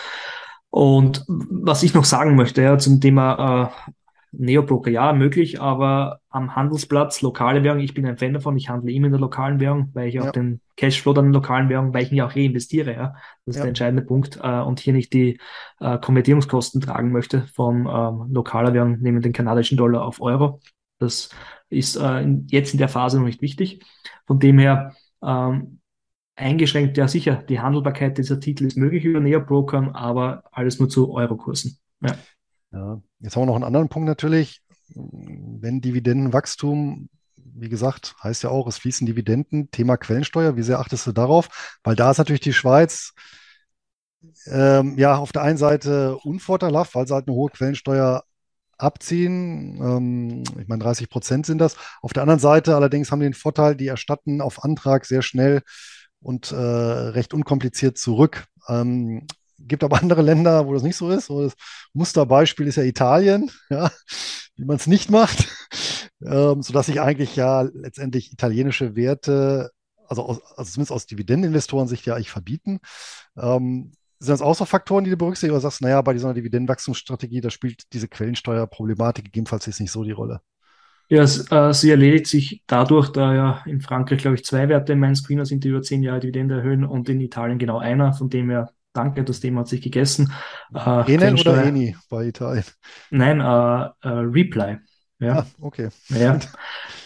Und 0.69 1.23
was 1.27 1.83
ich 1.83 1.93
noch 1.93 2.03
sagen 2.03 2.35
möchte, 2.35 2.61
ja, 2.61 2.77
zum 2.77 2.99
Thema 2.99 3.71
äh, 3.87 3.91
Neobroker, 4.31 4.91
ja, 4.91 5.11
möglich, 5.13 5.59
aber 5.59 6.19
am 6.29 6.55
Handelsplatz 6.55 7.21
lokale 7.21 7.63
Währung, 7.63 7.79
ich 7.79 7.93
bin 7.93 8.05
ein 8.05 8.17
Fan 8.17 8.33
davon, 8.33 8.57
ich 8.57 8.69
handle 8.69 8.91
immer 8.91 9.07
in 9.07 9.11
der 9.11 9.19
lokalen 9.19 9.59
Währung, 9.59 9.89
weil 9.93 10.07
ich 10.07 10.15
ja. 10.15 10.27
auch 10.27 10.31
den 10.31 10.61
Cashflow 10.77 11.13
dann 11.13 11.25
in 11.25 11.31
der 11.31 11.41
lokalen 11.41 11.69
Währung, 11.69 11.93
weil 11.93 12.03
ich 12.03 12.11
ihn 12.11 12.17
ja 12.17 12.27
auch 12.27 12.35
reinvestiere, 12.35 12.93
ja. 12.93 13.15
Das 13.45 13.55
ist 13.55 13.55
ja. 13.55 13.61
der 13.63 13.69
entscheidende 13.69 14.03
Punkt 14.03 14.39
äh, 14.41 14.59
und 14.61 14.79
hier 14.79 14.93
nicht 14.93 15.13
die 15.13 15.39
äh, 15.79 15.97
Konvertierungskosten 15.97 16.81
tragen 16.81 17.11
möchte 17.11 17.47
von 17.55 17.87
ähm, 17.87 18.31
lokaler 18.31 18.73
Währung, 18.73 18.99
nehmen 18.99 19.21
den 19.21 19.33
kanadischen 19.33 19.77
Dollar 19.77 20.05
auf 20.05 20.21
Euro. 20.21 20.61
Das 20.99 21.29
ist 21.69 21.95
äh, 21.95 22.21
in, 22.21 22.45
jetzt 22.49 22.73
in 22.73 22.77
der 22.77 22.89
Phase 22.89 23.17
noch 23.17 23.25
nicht 23.25 23.41
wichtig. 23.41 23.83
Von 24.27 24.39
dem 24.39 24.59
her 24.59 24.93
ähm, 25.23 25.79
eingeschränkt, 26.35 26.97
ja 26.97 27.07
sicher, 27.07 27.43
die 27.47 27.59
Handelbarkeit 27.59 28.17
dieser 28.17 28.39
Titel 28.39 28.65
ist 28.65 28.77
möglich 28.77 29.03
über 29.05 29.19
Neobrokern, 29.19 29.89
aber 29.89 30.43
alles 30.51 30.79
nur 30.79 30.89
zu 30.89 31.11
Eurokursen. 31.11 31.77
Ja. 32.01 32.15
Ja. 32.71 33.01
Jetzt 33.19 33.35
haben 33.35 33.43
wir 33.43 33.47
noch 33.47 33.55
einen 33.55 33.63
anderen 33.63 33.89
Punkt 33.89 34.07
natürlich. 34.07 34.61
Wenn 34.95 35.81
Dividendenwachstum, 35.81 37.09
wie 37.35 37.69
gesagt, 37.69 38.15
heißt 38.23 38.43
ja 38.43 38.49
auch, 38.49 38.67
es 38.67 38.77
fließen 38.77 39.05
Dividenden, 39.05 39.71
Thema 39.71 39.97
Quellensteuer, 39.97 40.55
wie 40.55 40.63
sehr 40.63 40.79
achtest 40.79 41.07
du 41.07 41.11
darauf? 41.11 41.79
Weil 41.83 41.95
da 41.95 42.11
ist 42.11 42.17
natürlich 42.17 42.41
die 42.41 42.53
Schweiz 42.53 43.13
ähm, 44.47 44.97
ja 44.97 45.15
auf 45.17 45.31
der 45.31 45.43
einen 45.43 45.57
Seite 45.57 46.17
unvorteilhaft, 46.17 46.95
weil 46.95 47.07
sie 47.07 47.13
halt 47.13 47.27
eine 47.27 47.35
hohe 47.35 47.49
Quellensteuer 47.49 48.23
abziehen. 48.77 49.77
Ähm, 49.81 50.43
ich 50.59 50.67
meine, 50.67 50.83
30 50.83 51.09
Prozent 51.09 51.45
sind 51.45 51.59
das. 51.59 51.75
Auf 52.01 52.13
der 52.13 52.23
anderen 52.23 52.39
Seite 52.39 52.75
allerdings 52.75 53.11
haben 53.11 53.19
die 53.19 53.27
den 53.27 53.33
Vorteil, 53.33 53.75
die 53.75 53.87
erstatten 53.87 54.41
auf 54.41 54.63
Antrag 54.63 55.05
sehr 55.05 55.21
schnell 55.21 55.61
und 56.21 56.51
äh, 56.51 56.55
recht 56.55 57.33
unkompliziert 57.33 57.97
zurück. 57.97 58.45
Ähm, 58.67 59.27
gibt 59.67 59.83
aber 59.83 60.01
andere 60.01 60.21
Länder, 60.21 60.65
wo 60.65 60.73
das 60.73 60.83
nicht 60.83 60.95
so 60.95 61.09
ist. 61.09 61.29
Das 61.29 61.53
Musterbeispiel 61.93 62.67
ist 62.67 62.75
ja 62.75 62.83
Italien, 62.83 63.51
ja, 63.69 63.91
wie 64.55 64.65
man 64.65 64.77
es 64.77 64.87
nicht 64.87 65.09
macht, 65.09 65.47
ähm, 66.25 66.61
sodass 66.61 66.87
sich 66.87 67.01
eigentlich 67.01 67.35
ja 67.35 67.61
letztendlich 67.61 68.31
italienische 68.31 68.95
Werte, 68.95 69.71
also, 70.07 70.23
aus, 70.23 70.41
also 70.55 70.71
zumindest 70.71 70.91
aus 70.91 71.05
Dividendeninvestoren-Sicht 71.05 72.05
ja 72.05 72.15
eigentlich 72.15 72.31
verbieten. 72.31 72.79
Ähm, 73.37 73.91
sind 74.21 74.33
das 74.33 74.41
auch 74.41 74.55
so 74.55 74.65
Faktoren, 74.65 75.05
die 75.05 75.11
du 75.11 75.17
berücksichtigst, 75.17 75.53
oder 75.53 75.61
sagst, 75.61 75.81
naja, 75.81 76.01
bei 76.01 76.11
dieser 76.11 76.33
Dividendenwachstumsstrategie, 76.33 77.39
da 77.39 77.49
spielt 77.49 77.93
diese 77.93 78.09
Quellensteuerproblematik 78.09 79.25
gegebenenfalls 79.25 79.65
jetzt 79.65 79.79
nicht 79.79 79.91
so 79.91 80.03
die 80.03 80.11
Rolle? 80.11 80.41
Ja, 81.07 81.23
äh, 81.23 81.73
sie 81.73 81.89
erledigt 81.89 82.27
sich 82.27 82.61
dadurch, 82.67 83.09
da 83.09 83.33
ja 83.33 83.63
in 83.65 83.81
Frankreich, 83.81 84.19
glaube 84.19 84.35
ich, 84.35 84.45
zwei 84.45 84.69
Werte 84.69 84.93
in 84.93 84.99
meinem 84.99 85.15
Screener 85.15 85.45
sind, 85.45 85.63
die 85.63 85.69
über 85.69 85.81
zehn 85.81 86.03
Jahre 86.03 86.19
Dividende 86.19 86.57
erhöhen 86.57 86.83
und 86.83 87.09
in 87.09 87.21
Italien 87.21 87.57
genau 87.57 87.79
einer, 87.79 88.13
von 88.13 88.29
dem 88.29 88.49
her 88.49 88.73
danke, 88.93 89.23
das 89.23 89.39
Thema 89.39 89.61
hat 89.61 89.67
sich 89.67 89.81
gegessen. 89.81 90.31
Äh, 90.73 91.13
Enel 91.13 91.35
oder 91.35 91.63
Eni 91.63 91.95
bei 92.09 92.27
Italien? 92.27 92.63
Nein, 93.09 93.39
äh, 93.39 94.07
äh, 94.07 94.09
Reply. 94.09 94.77
Ja, 95.19 95.39
ah, 95.39 95.45
okay. 95.59 95.89
Ja, 96.09 96.39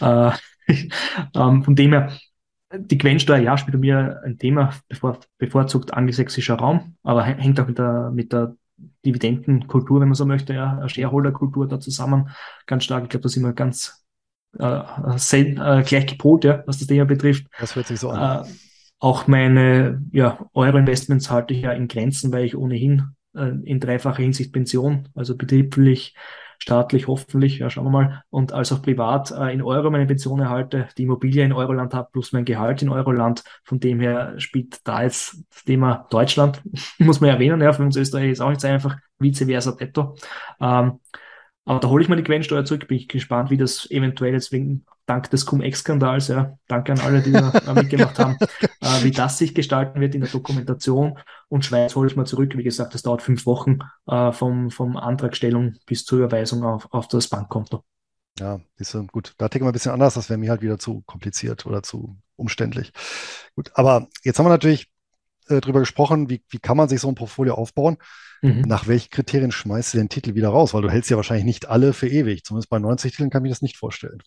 äh, 0.00 0.32
ähm, 1.34 1.62
von 1.62 1.74
dem 1.74 1.92
her, 1.92 2.12
die 2.76 2.98
Quellensteuer, 2.98 3.38
ja, 3.38 3.56
spielt 3.56 3.76
bei 3.76 3.80
mir 3.80 4.20
ein 4.24 4.38
Thema, 4.38 4.74
bevor, 4.88 5.20
bevorzugt 5.38 5.94
angelsächsischer 5.94 6.54
Raum, 6.54 6.96
aber 7.02 7.22
hängt 7.24 7.60
auch 7.60 7.66
mit 7.66 7.78
der, 7.78 8.10
mit 8.10 8.32
der 8.32 8.56
Dividendenkultur, 9.04 10.00
wenn 10.00 10.08
man 10.08 10.14
so 10.14 10.26
möchte, 10.26 10.54
ja, 10.54 10.86
Shareholder-Kultur 10.88 11.68
da 11.68 11.78
zusammen 11.78 12.30
ganz 12.66 12.84
stark. 12.84 13.04
Ich 13.04 13.10
glaube, 13.10 13.22
da 13.22 13.28
sind 13.28 13.44
wir 13.44 13.52
ganz 13.52 14.04
äh, 14.58 14.82
selten, 15.16 15.60
äh, 15.60 15.82
gleich 15.86 16.06
gepolt, 16.06 16.44
ja, 16.44 16.62
was 16.66 16.78
das 16.78 16.88
Thema 16.88 17.04
betrifft. 17.04 17.46
Das 17.58 17.76
hört 17.76 17.86
sich 17.86 18.00
so 18.00 18.10
an. 18.10 18.44
Äh, 18.44 18.48
auch 19.04 19.26
meine 19.26 20.02
ja, 20.12 20.38
Euro-Investments 20.54 21.30
halte 21.30 21.52
ich 21.52 21.60
ja 21.60 21.72
in 21.72 21.88
Grenzen, 21.88 22.32
weil 22.32 22.46
ich 22.46 22.56
ohnehin 22.56 23.10
äh, 23.34 23.50
in 23.64 23.78
dreifacher 23.78 24.22
Hinsicht 24.22 24.50
Pension, 24.50 25.10
also 25.14 25.36
betrieblich, 25.36 26.16
staatlich 26.58 27.06
hoffentlich, 27.06 27.58
ja, 27.58 27.68
schauen 27.68 27.84
wir 27.84 27.90
mal, 27.90 28.22
und 28.30 28.54
als 28.54 28.72
auch 28.72 28.80
privat 28.80 29.30
äh, 29.30 29.52
in 29.52 29.60
Euro 29.60 29.90
meine 29.90 30.06
Pension 30.06 30.40
erhalte, 30.40 30.88
die 30.96 31.02
Immobilie 31.02 31.44
in 31.44 31.52
Euroland 31.52 31.92
habe, 31.92 32.08
plus 32.12 32.32
mein 32.32 32.46
Gehalt 32.46 32.80
in 32.80 32.88
Euroland. 32.88 33.44
Von 33.64 33.78
dem 33.78 34.00
her 34.00 34.40
spielt 34.40 34.78
da 34.84 35.02
jetzt 35.02 35.36
das 35.50 35.64
Thema 35.64 36.06
Deutschland, 36.08 36.62
muss 36.98 37.20
man 37.20 37.28
erwähnen, 37.28 37.60
ja, 37.60 37.74
für 37.74 37.82
uns 37.82 37.96
Österreich 37.96 38.30
ist 38.30 38.40
auch 38.40 38.48
nicht 38.48 38.62
so 38.62 38.68
einfach, 38.68 38.96
vice 39.18 39.44
versa 39.44 39.72
detto. 39.72 40.16
Ähm, 40.62 41.00
aber 41.64 41.80
da 41.80 41.88
hole 41.88 42.02
ich 42.02 42.08
mal 42.08 42.16
die 42.16 42.22
Quellensteuer 42.22 42.64
zurück, 42.64 42.88
bin 42.88 42.98
ich 42.98 43.08
gespannt, 43.08 43.50
wie 43.50 43.56
das 43.56 43.90
eventuell 43.90 44.34
jetzt 44.34 44.52
wegen, 44.52 44.84
dank 45.06 45.30
des 45.30 45.46
Cum-Ex-Skandals, 45.46 46.28
ja, 46.28 46.58
danke 46.68 46.92
an 46.92 47.00
alle, 47.00 47.22
die 47.22 47.32
da 47.32 47.52
mitgemacht 47.74 48.18
haben, 48.18 48.36
äh, 48.80 49.02
wie 49.02 49.10
das 49.10 49.38
sich 49.38 49.54
gestalten 49.54 50.00
wird 50.00 50.14
in 50.14 50.22
der 50.22 50.30
Dokumentation. 50.30 51.18
Und 51.48 51.64
Schweiz 51.64 51.94
hole 51.94 52.08
ich 52.08 52.16
mal 52.16 52.26
zurück. 52.26 52.56
Wie 52.56 52.62
gesagt, 52.62 52.94
das 52.94 53.02
dauert 53.02 53.22
fünf 53.22 53.46
Wochen 53.46 53.78
äh, 54.06 54.32
vom, 54.32 54.70
vom 54.70 54.96
Antragstellung 54.96 55.76
bis 55.86 56.04
zur 56.04 56.18
Überweisung 56.18 56.64
auf, 56.64 56.88
auf 56.90 57.08
das 57.08 57.28
Bankkonto. 57.28 57.84
Ja, 58.38 58.60
ist 58.76 58.90
so, 58.90 59.04
gut. 59.04 59.34
Da 59.38 59.48
ticken 59.48 59.66
wir 59.66 59.70
ein 59.70 59.74
bisschen 59.74 59.92
anders. 59.92 60.14
Das 60.14 60.28
wäre 60.28 60.38
mir 60.38 60.50
halt 60.50 60.62
wieder 60.62 60.78
zu 60.78 61.02
kompliziert 61.06 61.66
oder 61.66 61.82
zu 61.82 62.16
umständlich. 62.36 62.92
Gut, 63.54 63.70
aber 63.74 64.08
jetzt 64.22 64.38
haben 64.38 64.46
wir 64.46 64.50
natürlich 64.50 64.90
äh, 65.48 65.60
drüber 65.60 65.80
gesprochen, 65.80 66.30
wie, 66.30 66.42
wie 66.48 66.58
kann 66.58 66.76
man 66.76 66.88
sich 66.88 67.00
so 67.00 67.08
ein 67.08 67.14
Portfolio 67.14 67.54
aufbauen. 67.54 67.96
Mhm. 68.42 68.62
Nach 68.62 68.86
welchen 68.86 69.10
Kriterien 69.10 69.52
schmeißt 69.52 69.94
du 69.94 69.98
den 69.98 70.08
Titel 70.08 70.34
wieder 70.34 70.50
raus? 70.50 70.74
Weil 70.74 70.82
du 70.82 70.90
hältst 70.90 71.10
ja 71.10 71.16
wahrscheinlich 71.16 71.46
nicht 71.46 71.68
alle 71.68 71.92
für 71.92 72.08
ewig. 72.08 72.44
Zumindest 72.44 72.70
bei 72.70 72.78
90 72.78 73.12
Titeln 73.12 73.30
kann 73.30 73.42
ich 73.42 73.44
mir 73.44 73.50
das 73.50 73.62
nicht 73.62 73.76
vorstellen. 73.76 74.22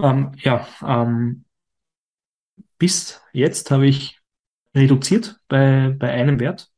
Ähm, 0.00 0.32
ja, 0.36 0.66
ähm, 0.86 1.44
bis 2.78 3.20
jetzt 3.32 3.70
habe 3.70 3.86
ich 3.86 4.18
reduziert 4.74 5.40
bei, 5.48 5.94
bei 5.98 6.10
einem 6.10 6.40
Wert. 6.40 6.70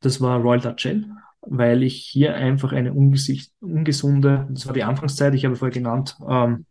Das 0.00 0.20
war 0.20 0.40
Royal 0.40 0.60
Dutch 0.60 0.82
Shell, 0.82 1.06
weil 1.40 1.82
ich 1.82 2.04
hier 2.04 2.34
einfach 2.34 2.72
eine 2.72 2.92
ungesunde, 2.92 4.46
das 4.50 4.66
war 4.66 4.74
die 4.74 4.84
Anfangszeit, 4.84 5.34
ich 5.34 5.44
habe 5.44 5.56
vorher 5.56 5.74
genannt, 5.74 6.16
ähm, 6.28 6.66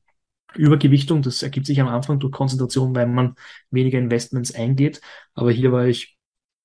Übergewichtung. 0.58 1.22
Das 1.22 1.44
ergibt 1.44 1.66
sich 1.66 1.80
am 1.82 1.88
Anfang 1.88 2.20
durch 2.20 2.32
Konzentration, 2.32 2.96
weil 2.96 3.08
man 3.08 3.36
weniger 3.72 4.00
Investments 4.00 4.54
eingeht. 4.54 5.02
Aber 5.34 5.52
hier 5.52 5.72
war 5.72 5.86
ich 5.86 6.18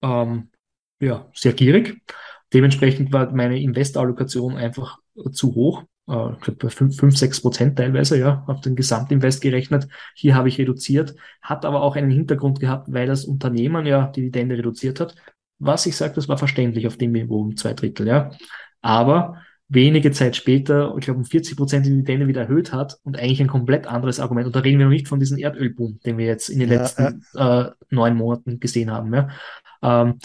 ähm, 0.03 0.51
ja, 1.01 1.28
sehr 1.34 1.53
gierig. 1.53 2.01
Dementsprechend 2.53 3.12
war 3.12 3.32
meine 3.32 3.61
Investallokation 3.61 4.57
einfach 4.57 4.99
zu 5.32 5.55
hoch. 5.55 5.84
Äh, 6.09 6.32
ich 6.32 6.41
glaube 6.41 6.59
bei 6.59 6.68
5, 6.68 6.97
5, 6.97 7.16
6 7.16 7.41
Prozent 7.41 7.78
teilweise, 7.78 8.18
ja, 8.18 8.45
auf 8.47 8.61
den 8.61 8.76
Gesamtinvest 8.76 9.41
gerechnet. 9.41 9.88
Hier 10.14 10.34
habe 10.34 10.49
ich 10.49 10.59
reduziert, 10.59 11.14
hat 11.41 11.64
aber 11.64 11.82
auch 11.82 11.97
einen 11.97 12.11
Hintergrund 12.11 12.61
gehabt, 12.61 12.93
weil 12.93 13.07
das 13.07 13.24
Unternehmen 13.24 13.86
ja 13.86 14.07
Dividende 14.09 14.59
reduziert 14.59 15.01
hat. 15.01 15.14
Was 15.59 15.86
ich 15.86 15.97
sage, 15.97 16.14
das 16.14 16.28
war 16.28 16.38
verständlich 16.38 16.86
auf 16.86 16.97
dem 16.97 17.12
Niveau 17.12 17.41
um 17.41 17.57
zwei 17.57 17.74
Drittel, 17.74 18.07
ja. 18.07 18.30
Aber 18.80 19.43
wenige 19.70 20.10
Zeit 20.10 20.36
später, 20.36 20.94
ich 20.98 21.04
glaube, 21.04 21.20
um 21.20 21.24
40 21.24 21.56
Prozent 21.56 21.86
die 21.86 21.90
Dividende 21.90 22.26
wieder 22.26 22.42
erhöht 22.42 22.72
hat 22.72 22.98
und 23.04 23.16
eigentlich 23.16 23.40
ein 23.40 23.46
komplett 23.46 23.86
anderes 23.86 24.18
Argument. 24.18 24.46
Und 24.46 24.56
da 24.56 24.60
reden 24.60 24.78
wir 24.78 24.86
noch 24.86 24.92
nicht 24.92 25.08
von 25.08 25.20
diesem 25.20 25.38
Erdölboom, 25.38 26.00
den 26.04 26.18
wir 26.18 26.26
jetzt 26.26 26.48
in 26.48 26.58
den 26.58 26.70
ja, 26.70 26.80
letzten 26.80 27.24
ja. 27.34 27.68
Äh, 27.68 27.70
neun 27.88 28.16
Monaten 28.16 28.58
gesehen 28.58 28.90
haben. 28.90 29.14
Ja. 29.14 29.28
Ähm, 29.82 30.18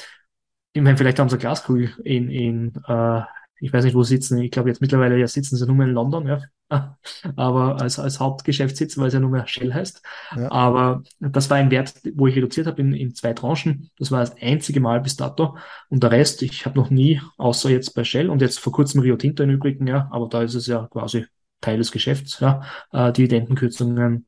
ich 0.73 0.81
meine, 0.81 0.97
vielleicht 0.97 1.19
haben 1.19 1.29
sie 1.29 1.37
Glaskugel 1.37 1.91
in, 2.03 2.29
in 2.29 2.73
äh, 2.87 3.21
ich 3.59 3.71
weiß 3.71 3.85
nicht, 3.85 3.95
wo 3.95 4.03
sie 4.03 4.15
sitzen. 4.15 4.39
Ich 4.39 4.51
glaube, 4.51 4.69
jetzt 4.69 4.81
mittlerweile 4.81 5.17
ja 5.17 5.27
sitzen 5.27 5.55
sie 5.55 5.65
nur 5.65 5.75
mehr 5.75 5.87
in 5.87 5.93
London, 5.93 6.27
ja. 6.27 6.41
Aber 7.35 7.79
als, 7.79 7.99
als 7.99 8.19
Hauptgeschäftssitz, 8.19 8.97
weil 8.97 9.07
es 9.07 9.13
ja 9.13 9.19
nur 9.19 9.29
mehr 9.29 9.47
Shell 9.47 9.73
heißt. 9.73 10.01
Ja. 10.35 10.51
Aber 10.51 11.03
das 11.19 11.49
war 11.49 11.57
ein 11.57 11.71
Wert, 11.71 11.93
wo 12.15 12.27
ich 12.27 12.35
reduziert 12.35 12.67
habe 12.67 12.81
in, 12.81 12.93
in 12.93 13.13
zwei 13.13 13.33
Tranchen. 13.33 13.91
Das 13.97 14.11
war 14.11 14.19
das 14.19 14.35
einzige 14.41 14.79
Mal 14.79 14.99
bis 15.01 15.15
dato. 15.15 15.57
Und 15.89 16.03
der 16.03 16.11
Rest, 16.11 16.41
ich 16.41 16.65
habe 16.65 16.77
noch 16.77 16.89
nie, 16.89 17.21
außer 17.37 17.69
jetzt 17.69 17.93
bei 17.93 18.03
Shell 18.03 18.29
und 18.29 18.41
jetzt 18.41 18.59
vor 18.59 18.73
kurzem 18.73 19.01
Rio 19.01 19.15
Tinto 19.15 19.43
im 19.43 19.51
Übrigen, 19.51 19.87
ja, 19.87 20.09
aber 20.11 20.27
da 20.27 20.41
ist 20.41 20.55
es 20.55 20.67
ja 20.67 20.87
quasi 20.91 21.25
Teil 21.61 21.77
des 21.77 21.91
Geschäfts, 21.91 22.39
ja, 22.39 22.61
äh, 22.91 23.11
Dividendenkürzungen 23.11 24.27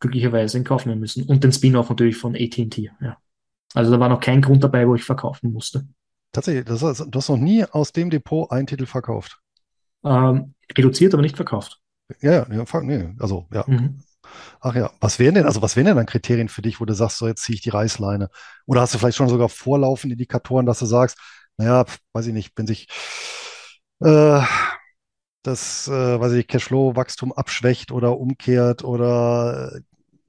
glücklicherweise 0.00 0.58
in 0.58 0.64
Kauf 0.64 0.86
nehmen 0.86 1.00
müssen. 1.00 1.24
Und 1.24 1.42
den 1.42 1.52
Spin-off 1.52 1.88
natürlich 1.88 2.16
von 2.16 2.34
AT&T, 2.34 2.90
ja. 3.00 3.16
Also 3.74 3.90
da 3.90 4.00
war 4.00 4.08
noch 4.08 4.20
kein 4.20 4.40
Grund 4.40 4.64
dabei, 4.64 4.86
wo 4.88 4.94
ich 4.94 5.04
verkaufen 5.04 5.52
musste. 5.52 5.86
Tatsächlich, 6.32 6.64
das 6.64 6.82
heißt, 6.82 7.06
du 7.08 7.18
hast 7.18 7.28
noch 7.28 7.36
nie 7.36 7.64
aus 7.64 7.92
dem 7.92 8.10
Depot 8.10 8.50
einen 8.50 8.66
Titel 8.66 8.86
verkauft. 8.86 9.40
Ähm, 10.04 10.54
reduziert, 10.76 11.14
aber 11.14 11.22
nicht 11.22 11.36
verkauft. 11.36 11.80
Ja, 12.20 12.32
ja, 12.32 12.46
nee, 12.82 13.14
also 13.18 13.46
ja. 13.52 13.64
Mhm. 13.66 14.02
Ach 14.60 14.74
ja, 14.74 14.90
was 15.00 15.18
wären 15.18 15.34
denn, 15.34 15.46
also 15.46 15.62
was 15.62 15.76
wären 15.76 15.86
denn 15.86 15.96
dann 15.96 16.06
Kriterien 16.06 16.48
für 16.48 16.62
dich, 16.62 16.80
wo 16.80 16.84
du 16.84 16.94
sagst, 16.94 17.18
so 17.18 17.26
jetzt 17.26 17.42
ziehe 17.42 17.54
ich 17.54 17.62
die 17.62 17.70
Reißleine? 17.70 18.28
Oder 18.66 18.80
hast 18.80 18.94
du 18.94 18.98
vielleicht 18.98 19.16
schon 19.16 19.28
sogar 19.28 19.48
vorlaufende 19.48 20.14
Indikatoren, 20.14 20.66
dass 20.66 20.80
du 20.80 20.86
sagst, 20.86 21.18
naja, 21.56 21.84
weiß 22.12 22.26
ich 22.26 22.34
nicht, 22.34 22.52
wenn 22.56 22.66
sich 22.66 22.88
äh, 24.00 24.42
das, 25.42 25.88
äh, 25.88 26.20
weiß 26.20 26.32
ich, 26.32 26.46
Cashflow-Wachstum 26.48 27.32
abschwächt 27.32 27.92
oder 27.92 28.18
umkehrt 28.18 28.84
oder 28.84 29.72
äh, 29.76 29.80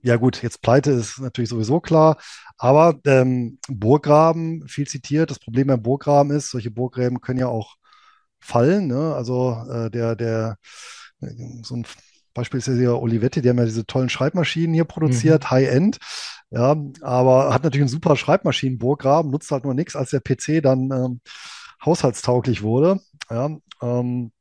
ja 0.02 0.16
gut, 0.16 0.42
jetzt 0.42 0.62
Pleite 0.62 0.92
ist 0.92 1.20
natürlich 1.20 1.50
sowieso 1.50 1.80
klar, 1.80 2.18
aber 2.58 3.00
ähm, 3.06 3.60
Burggraben, 3.68 4.68
viel 4.68 4.88
zitiert, 4.88 5.32
das 5.32 5.40
Problem 5.40 5.68
beim 5.68 5.82
Burggraben 5.82 6.32
ist, 6.32 6.50
solche 6.52 6.72
Burggräben 6.72 7.22
können 7.22 7.40
ja 7.40 7.48
auch 7.48 7.76
fallen. 8.40 8.88
Ne? 8.88 9.14
Also 9.16 9.64
äh, 9.70 9.90
der, 9.92 10.16
der, 10.16 10.58
äh, 11.22 11.28
so 11.64 11.76
ein 11.76 11.86
Beispiel 12.34 12.60
ist 12.60 12.68
ja 12.68 12.74
hier 12.74 12.98
Olivetti, 12.98 13.42
die 13.42 13.50
haben 13.50 13.58
ja 13.58 13.66
diese 13.66 13.86
tollen 13.86 14.10
Schreibmaschinen 14.10 14.74
hier 14.74 14.86
produziert, 14.86 15.44
mhm. 15.44 15.50
High-End. 15.50 15.98
Ja, 16.52 16.76
aber 17.02 17.54
hat 17.54 17.64
natürlich 17.64 17.84
einen 17.84 17.90
super 17.90 18.16
Schreibmaschinen-Burggraben, 18.16 19.30
nutzt 19.30 19.52
halt 19.52 19.66
nur 19.66 19.74
nichts, 19.74 19.96
als 19.96 20.12
der 20.12 20.22
PC 20.22 20.64
dann 20.64 20.92
ähm, 20.92 21.22
haushaltstauglich 21.86 22.64
wurde. 22.64 23.02
Ja, 23.30 23.52
ähm, 23.82 24.32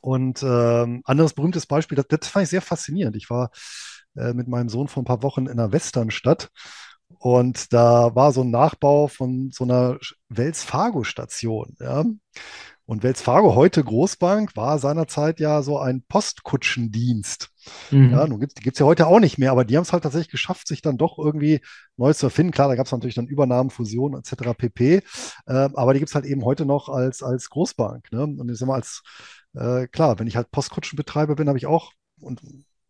und 0.00 0.42
ähm, 0.42 1.00
anderes 1.04 1.32
berühmtes 1.32 1.66
Beispiel, 1.66 1.96
das, 1.96 2.06
das 2.08 2.28
fand 2.28 2.44
ich 2.44 2.50
sehr 2.50 2.60
faszinierend. 2.60 3.16
Ich 3.16 3.30
war 3.30 3.50
äh, 4.16 4.32
mit 4.32 4.48
meinem 4.48 4.68
Sohn 4.68 4.88
vor 4.88 5.02
ein 5.02 5.06
paar 5.06 5.22
Wochen 5.22 5.46
in 5.46 5.52
einer 5.52 5.72
Westernstadt 5.72 6.50
Und 7.18 7.72
da 7.72 8.14
war 8.14 8.32
so 8.32 8.42
ein 8.42 8.50
Nachbau 8.50 9.08
von 9.08 9.50
so 9.52 9.64
einer 9.64 9.98
Wells 10.28 10.62
Fargo-Station. 10.64 11.76
Ja? 11.80 12.04
Und 12.86 13.02
Wells 13.02 13.22
Fargo, 13.22 13.54
heute 13.54 13.82
Großbank, 13.82 14.56
war 14.56 14.78
seinerzeit 14.78 15.40
ja 15.40 15.62
so 15.62 15.78
ein 15.78 16.02
Postkutschendienst. 16.06 17.48
Mhm. 17.90 18.10
Ja, 18.10 18.26
nun 18.26 18.40
gibt 18.40 18.74
es 18.74 18.78
ja 18.78 18.84
heute 18.84 19.06
auch 19.06 19.20
nicht 19.20 19.38
mehr, 19.38 19.52
aber 19.52 19.64
die 19.64 19.76
haben 19.76 19.84
es 19.84 19.92
halt 19.94 20.02
tatsächlich 20.02 20.30
geschafft, 20.30 20.68
sich 20.68 20.82
dann 20.82 20.98
doch 20.98 21.18
irgendwie 21.18 21.62
neu 21.96 22.12
zu 22.12 22.26
erfinden. 22.26 22.52
Klar, 22.52 22.68
da 22.68 22.74
gab 22.74 22.84
es 22.84 22.92
natürlich 22.92 23.14
dann 23.14 23.26
Übernahmen, 23.26 23.70
Fusionen 23.70 24.20
etc. 24.20 24.52
pp. 24.54 24.96
Äh, 24.96 25.02
aber 25.46 25.94
die 25.94 26.00
gibt 26.00 26.10
es 26.10 26.14
halt 26.14 26.26
eben 26.26 26.44
heute 26.44 26.66
noch 26.66 26.90
als, 26.90 27.22
als 27.22 27.48
Großbank. 27.48 28.12
Ne? 28.12 28.24
Und 28.24 28.50
ich 28.50 28.58
sag 28.58 28.68
mal, 28.68 28.74
als 28.74 29.02
äh, 29.54 29.86
klar, 29.86 30.18
wenn 30.18 30.26
ich 30.26 30.36
halt 30.36 30.50
Postkutschenbetreiber 30.50 31.36
bin, 31.36 31.48
habe 31.48 31.56
ich 31.56 31.66
auch 31.66 31.92
und 32.20 32.42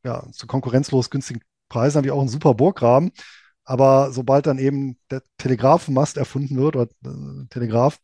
ja, 0.05 0.25
zu 0.33 0.47
konkurrenzlos 0.47 1.11
günstigen 1.11 1.41
Preisen 1.69 1.97
habe 1.97 2.07
ich 2.07 2.13
auch 2.13 2.21
einen 2.21 2.29
super 2.29 2.55
Burggraben. 2.55 3.11
Aber 3.65 4.13
sobald 4.13 4.47
dann 4.47 4.59
eben 4.59 4.99
der 5.11 5.23
Telegrafenmast 5.39 6.19
erfunden 6.19 6.57
wird 6.57 6.77
oder 6.77 6.91
äh, 7.05 7.47
Telegraph, 7.49 7.99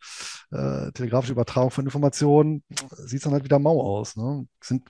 äh, 0.50 0.90
telegrafische 0.92 1.34
Übertragung 1.34 1.70
von 1.70 1.84
Informationen, 1.84 2.64
sieht 2.92 3.18
es 3.18 3.24
dann 3.24 3.34
halt 3.34 3.44
wieder 3.44 3.58
mau 3.58 3.80
aus. 3.82 4.16
Ne? 4.16 4.46
Sind, 4.62 4.88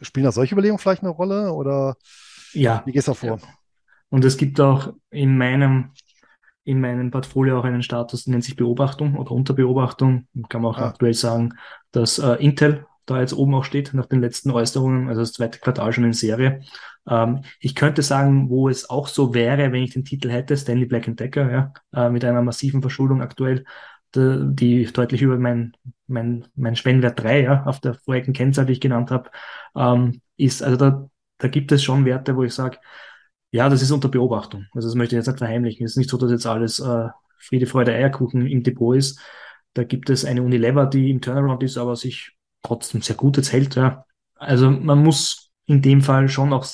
spielen 0.00 0.24
da 0.24 0.32
solche 0.32 0.54
Überlegungen 0.54 0.80
vielleicht 0.80 1.02
eine 1.02 1.10
Rolle 1.10 1.52
oder 1.52 1.96
ja, 2.52 2.82
wie 2.84 2.92
gehst 2.92 3.06
du 3.06 3.12
da 3.12 3.14
vor? 3.14 3.38
Ja. 3.38 3.48
Und 4.08 4.24
es 4.24 4.36
gibt 4.36 4.60
auch 4.60 4.92
in 5.10 5.38
meinem, 5.38 5.92
in 6.64 6.80
meinem 6.80 7.12
Portfolio 7.12 7.60
auch 7.60 7.64
einen 7.64 7.84
Status, 7.84 8.26
nennt 8.26 8.42
sich 8.42 8.56
Beobachtung 8.56 9.16
oder 9.16 9.30
Unterbeobachtung. 9.30 10.26
Kann 10.48 10.62
man 10.62 10.72
auch 10.74 10.78
ja. 10.78 10.88
aktuell 10.88 11.14
sagen, 11.14 11.54
dass 11.92 12.18
äh, 12.18 12.34
Intel 12.34 12.84
da 13.10 13.20
jetzt 13.20 13.32
oben 13.32 13.54
auch 13.54 13.64
steht, 13.64 13.92
nach 13.94 14.06
den 14.06 14.20
letzten 14.20 14.50
Äußerungen, 14.50 15.08
also 15.08 15.20
das 15.20 15.32
zweite 15.32 15.58
Quartal 15.58 15.92
schon 15.92 16.04
in 16.04 16.12
Serie. 16.12 16.62
Ähm, 17.08 17.42
ich 17.60 17.74
könnte 17.74 18.02
sagen, 18.02 18.48
wo 18.50 18.68
es 18.68 18.88
auch 18.88 19.08
so 19.08 19.34
wäre, 19.34 19.72
wenn 19.72 19.82
ich 19.82 19.92
den 19.92 20.04
Titel 20.04 20.30
hätte, 20.30 20.56
Stanley 20.56 20.86
Black 20.86 21.06
Decker, 21.16 21.50
ja, 21.50 21.72
äh, 21.92 22.10
mit 22.10 22.24
einer 22.24 22.42
massiven 22.42 22.82
Verschuldung 22.82 23.22
aktuell, 23.22 23.64
die, 24.14 24.54
die 24.54 24.84
deutlich 24.92 25.22
über 25.22 25.38
mein, 25.38 25.76
mein, 26.06 26.46
mein 26.54 26.76
Schwellenwert 26.76 27.22
3, 27.22 27.42
ja, 27.42 27.64
auf 27.64 27.80
der 27.80 27.94
vorigen 27.94 28.32
Kennzahl, 28.32 28.66
die 28.66 28.74
ich 28.74 28.80
genannt 28.80 29.10
habe, 29.10 29.30
ähm, 29.76 30.20
ist, 30.36 30.62
also 30.62 30.76
da, 30.76 31.08
da 31.38 31.48
gibt 31.48 31.72
es 31.72 31.82
schon 31.82 32.04
Werte, 32.04 32.36
wo 32.36 32.42
ich 32.44 32.54
sage, 32.54 32.78
ja, 33.52 33.68
das 33.68 33.82
ist 33.82 33.90
unter 33.90 34.08
Beobachtung. 34.08 34.66
Also 34.72 34.88
das 34.88 34.94
möchte 34.94 35.16
ich 35.16 35.18
jetzt 35.18 35.26
nicht 35.26 35.38
verheimlichen. 35.38 35.84
Es 35.84 35.92
ist 35.92 35.96
nicht 35.96 36.10
so, 36.10 36.16
dass 36.16 36.30
jetzt 36.30 36.46
alles 36.46 36.78
äh, 36.78 37.08
Friede, 37.38 37.66
Freude, 37.66 37.92
Eierkuchen 37.92 38.46
im 38.46 38.62
Depot 38.62 38.96
ist. 38.96 39.20
Da 39.74 39.84
gibt 39.84 40.10
es 40.10 40.24
eine 40.24 40.42
Unilever, 40.42 40.86
die 40.86 41.10
im 41.10 41.20
Turnaround 41.20 41.62
ist, 41.62 41.78
aber 41.78 41.96
sich 41.96 42.36
trotzdem 42.62 43.02
sehr 43.02 43.16
gut 43.16 43.36
jetzt 43.36 43.52
hält. 43.52 43.76
Ja. 43.76 44.04
Also 44.34 44.70
man 44.70 45.02
muss 45.02 45.50
in 45.66 45.82
dem 45.82 46.02
Fall 46.02 46.28
schon 46.28 46.52
auch 46.52 46.66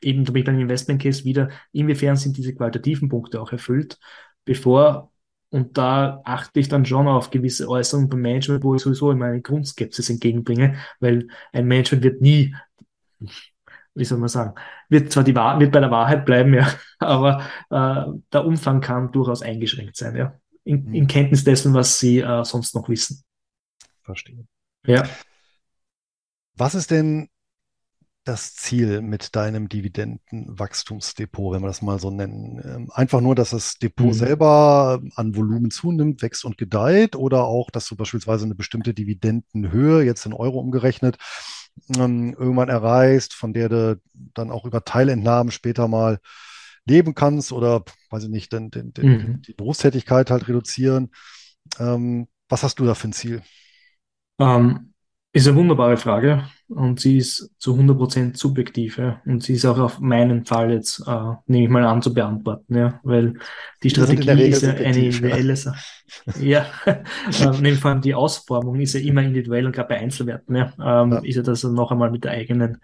eben, 0.00 0.24
da 0.24 0.32
bin 0.32 0.40
ich 0.40 0.46
beim 0.46 0.58
Investment 0.58 1.02
Case 1.02 1.24
wieder, 1.24 1.50
inwiefern 1.72 2.16
sind 2.16 2.36
diese 2.36 2.54
qualitativen 2.54 3.08
Punkte 3.08 3.40
auch 3.40 3.52
erfüllt, 3.52 3.98
bevor 4.44 5.12
und 5.50 5.76
da 5.76 6.22
achte 6.24 6.60
ich 6.60 6.68
dann 6.68 6.86
schon 6.86 7.06
auf 7.06 7.30
gewisse 7.30 7.68
Äußerungen 7.68 8.08
beim 8.08 8.22
Management, 8.22 8.64
wo 8.64 8.74
ich 8.74 8.80
sowieso 8.80 9.12
immer 9.12 9.26
eine 9.26 9.42
Grundskepsis 9.42 10.08
entgegenbringe, 10.08 10.76
weil 10.98 11.28
ein 11.52 11.66
Management 11.66 12.04
wird 12.04 12.22
nie, 12.22 12.54
wie 13.94 14.04
soll 14.04 14.18
man 14.18 14.30
sagen, 14.30 14.54
wird 14.88 15.12
zwar 15.12 15.24
die 15.24 15.34
Wahrheit, 15.34 15.60
wird 15.60 15.72
bei 15.72 15.80
der 15.80 15.90
Wahrheit 15.90 16.24
bleiben, 16.24 16.54
ja, 16.54 16.66
aber 16.98 17.42
äh, 17.68 18.18
der 18.32 18.46
Umfang 18.46 18.80
kann 18.80 19.12
durchaus 19.12 19.42
eingeschränkt 19.42 19.96
sein, 19.96 20.16
ja, 20.16 20.40
in, 20.64 20.92
in 20.94 21.02
mhm. 21.02 21.08
Kenntnis 21.08 21.44
dessen, 21.44 21.74
was 21.74 21.98
sie 21.98 22.20
äh, 22.20 22.44
sonst 22.44 22.74
noch 22.74 22.88
wissen. 22.88 23.22
Verstehe. 24.02 24.46
Ja. 24.86 25.04
Was 26.56 26.74
ist 26.74 26.90
denn 26.90 27.28
das 28.24 28.54
Ziel 28.54 29.02
mit 29.02 29.34
deinem 29.34 29.68
Dividendenwachstumsdepot, 29.68 31.54
wenn 31.54 31.62
wir 31.62 31.66
das 31.66 31.82
mal 31.82 31.98
so 31.98 32.10
nennen? 32.10 32.60
Ähm, 32.64 32.90
einfach 32.92 33.20
nur, 33.20 33.34
dass 33.34 33.50
das 33.50 33.78
Depot 33.78 34.08
mhm. 34.08 34.12
selber 34.12 35.02
an 35.16 35.34
Volumen 35.34 35.70
zunimmt, 35.70 36.22
wächst 36.22 36.44
und 36.44 36.58
gedeiht 36.58 37.16
oder 37.16 37.44
auch, 37.44 37.70
dass 37.70 37.86
du 37.86 37.96
beispielsweise 37.96 38.44
eine 38.44 38.54
bestimmte 38.54 38.94
Dividendenhöhe, 38.94 40.04
jetzt 40.04 40.24
in 40.26 40.32
Euro 40.32 40.60
umgerechnet, 40.60 41.16
ähm, 41.96 42.34
irgendwann 42.38 42.68
erreichst, 42.68 43.34
von 43.34 43.52
der 43.52 43.68
du 43.68 44.00
dann 44.12 44.50
auch 44.50 44.64
über 44.64 44.84
Teilentnahmen 44.84 45.50
später 45.50 45.88
mal 45.88 46.20
leben 46.84 47.14
kannst 47.14 47.52
oder, 47.52 47.84
weiß 48.10 48.24
ich 48.24 48.30
nicht, 48.30 48.52
den, 48.52 48.70
den, 48.70 48.92
den, 48.92 49.06
mhm. 49.06 49.42
die 49.42 49.54
Berufstätigkeit 49.54 50.30
halt 50.30 50.48
reduzieren. 50.48 51.10
Ähm, 51.78 52.28
was 52.48 52.62
hast 52.62 52.78
du 52.78 52.84
da 52.84 52.94
für 52.94 53.08
ein 53.08 53.12
Ziel? 53.12 53.42
Ähm, 54.38 54.91
ist 55.34 55.48
eine 55.48 55.56
wunderbare 55.56 55.96
Frage 55.96 56.44
und 56.68 57.00
sie 57.00 57.16
ist 57.16 57.50
zu 57.58 57.74
100% 57.74 58.36
subjektiv. 58.36 58.98
Ja. 58.98 59.22
Und 59.24 59.42
sie 59.42 59.54
ist 59.54 59.64
auch 59.64 59.78
auf 59.78 59.98
meinen 59.98 60.44
Fall 60.44 60.72
jetzt, 60.72 61.00
äh, 61.06 61.32
nehme 61.46 61.64
ich 61.64 61.70
mal 61.70 61.84
an, 61.84 62.02
zu 62.02 62.12
beantworten, 62.12 62.76
ja, 62.76 63.00
weil 63.02 63.34
die 63.82 63.90
Strategie 63.90 64.42
ist 64.42 64.62
ja 64.62 64.74
eine 64.74 64.82
individuelle 64.82 65.56
Sache. 65.56 65.82
Ja, 66.40 66.66
äh, 66.84 67.72
vor 67.72 67.90
allem 67.90 68.02
die 68.02 68.14
Ausformung 68.14 68.78
ist 68.80 68.92
ja 68.92 69.00
immer 69.00 69.22
individuell 69.22 69.64
und 69.64 69.72
gerade 69.72 69.88
bei 69.88 69.98
Einzelwerten 69.98 70.54
ja, 70.54 70.74
ähm, 70.78 71.12
ja. 71.12 71.18
ist 71.20 71.36
ja 71.36 71.42
das 71.42 71.64
noch 71.64 71.90
einmal 71.90 72.10
mit 72.10 72.24
der 72.24 72.32
eigenen, 72.32 72.82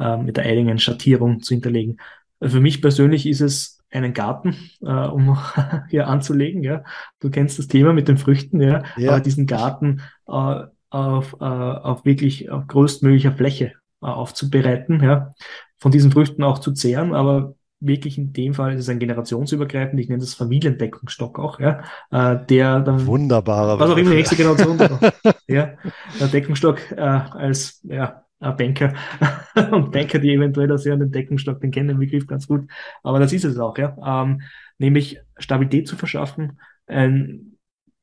äh, 0.00 0.16
mit 0.16 0.36
der 0.36 0.44
eigenen 0.44 0.80
Schattierung 0.80 1.40
zu 1.40 1.54
hinterlegen. 1.54 1.98
Für 2.42 2.58
mich 2.58 2.82
persönlich 2.82 3.26
ist 3.26 3.40
es 3.40 3.78
einen 3.92 4.12
Garten, 4.12 4.56
äh, 4.82 4.90
um 4.90 5.38
hier 5.88 6.08
anzulegen. 6.08 6.64
Ja, 6.64 6.82
du 7.20 7.30
kennst 7.30 7.60
das 7.60 7.68
Thema 7.68 7.92
mit 7.92 8.08
den 8.08 8.18
Früchten, 8.18 8.60
ja, 8.60 8.82
ja. 8.96 9.12
aber 9.12 9.20
diesen 9.20 9.46
Garten 9.46 10.02
äh, 10.26 10.64
auf, 10.94 11.36
äh, 11.40 11.44
auf 11.44 12.04
wirklich 12.04 12.50
auf 12.50 12.66
größtmöglicher 12.68 13.32
Fläche 13.32 13.72
äh, 14.00 14.06
aufzubereiten, 14.06 15.02
ja, 15.02 15.32
von 15.78 15.90
diesen 15.90 16.12
Früchten 16.12 16.44
auch 16.44 16.60
zu 16.60 16.72
zehren, 16.72 17.14
aber 17.14 17.54
wirklich 17.80 18.16
in 18.16 18.32
dem 18.32 18.54
Fall 18.54 18.74
ist 18.74 18.80
es 18.80 18.88
ein 18.88 19.00
generationsübergreifend, 19.00 20.00
ich 20.00 20.08
nenne 20.08 20.20
das 20.20 20.34
Familiendeckungsstock 20.34 21.38
auch, 21.38 21.58
ja, 21.58 21.82
äh, 22.12 22.46
der 22.46 22.80
dann 22.80 23.06
wunderbarer, 23.06 23.78
was 23.78 23.90
auch 23.90 23.96
immer 23.96 24.10
die 24.10 24.16
nächste 24.16 24.36
Generation, 24.36 24.78
ja, 25.48 25.72
der 26.20 26.28
Deckungsstock 26.28 26.92
äh, 26.92 27.00
als 27.00 27.80
ja 27.82 28.22
Banker. 28.38 28.92
Und 29.72 29.90
Banker, 29.90 30.18
die 30.18 30.34
eventuell 30.34 30.68
das 30.68 30.84
ja 30.84 30.96
den 30.96 31.10
Deckungsstock, 31.10 31.60
den 31.60 31.70
kennen 31.70 31.88
den 31.88 31.98
Begriff 31.98 32.26
ganz 32.26 32.46
gut, 32.46 32.70
aber 33.02 33.18
das 33.18 33.32
ist 33.32 33.44
es 33.44 33.58
auch, 33.58 33.76
ja, 33.78 33.96
ähm, 34.06 34.42
nämlich 34.78 35.18
Stabilität 35.38 35.88
zu 35.88 35.96
verschaffen, 35.96 36.60
ähm, 36.86 37.56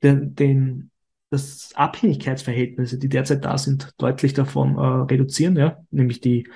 den, 0.03 0.35
den 0.35 0.90
das 1.31 1.71
Abhängigkeitsverhältnisse, 1.75 2.99
die 2.99 3.09
derzeit 3.09 3.45
da 3.45 3.57
sind, 3.57 3.93
deutlich 3.97 4.33
davon 4.33 4.77
äh, 4.77 5.11
reduzieren, 5.11 5.55
ja, 5.55 5.77
nämlich 5.89 6.19
die, 6.21 6.47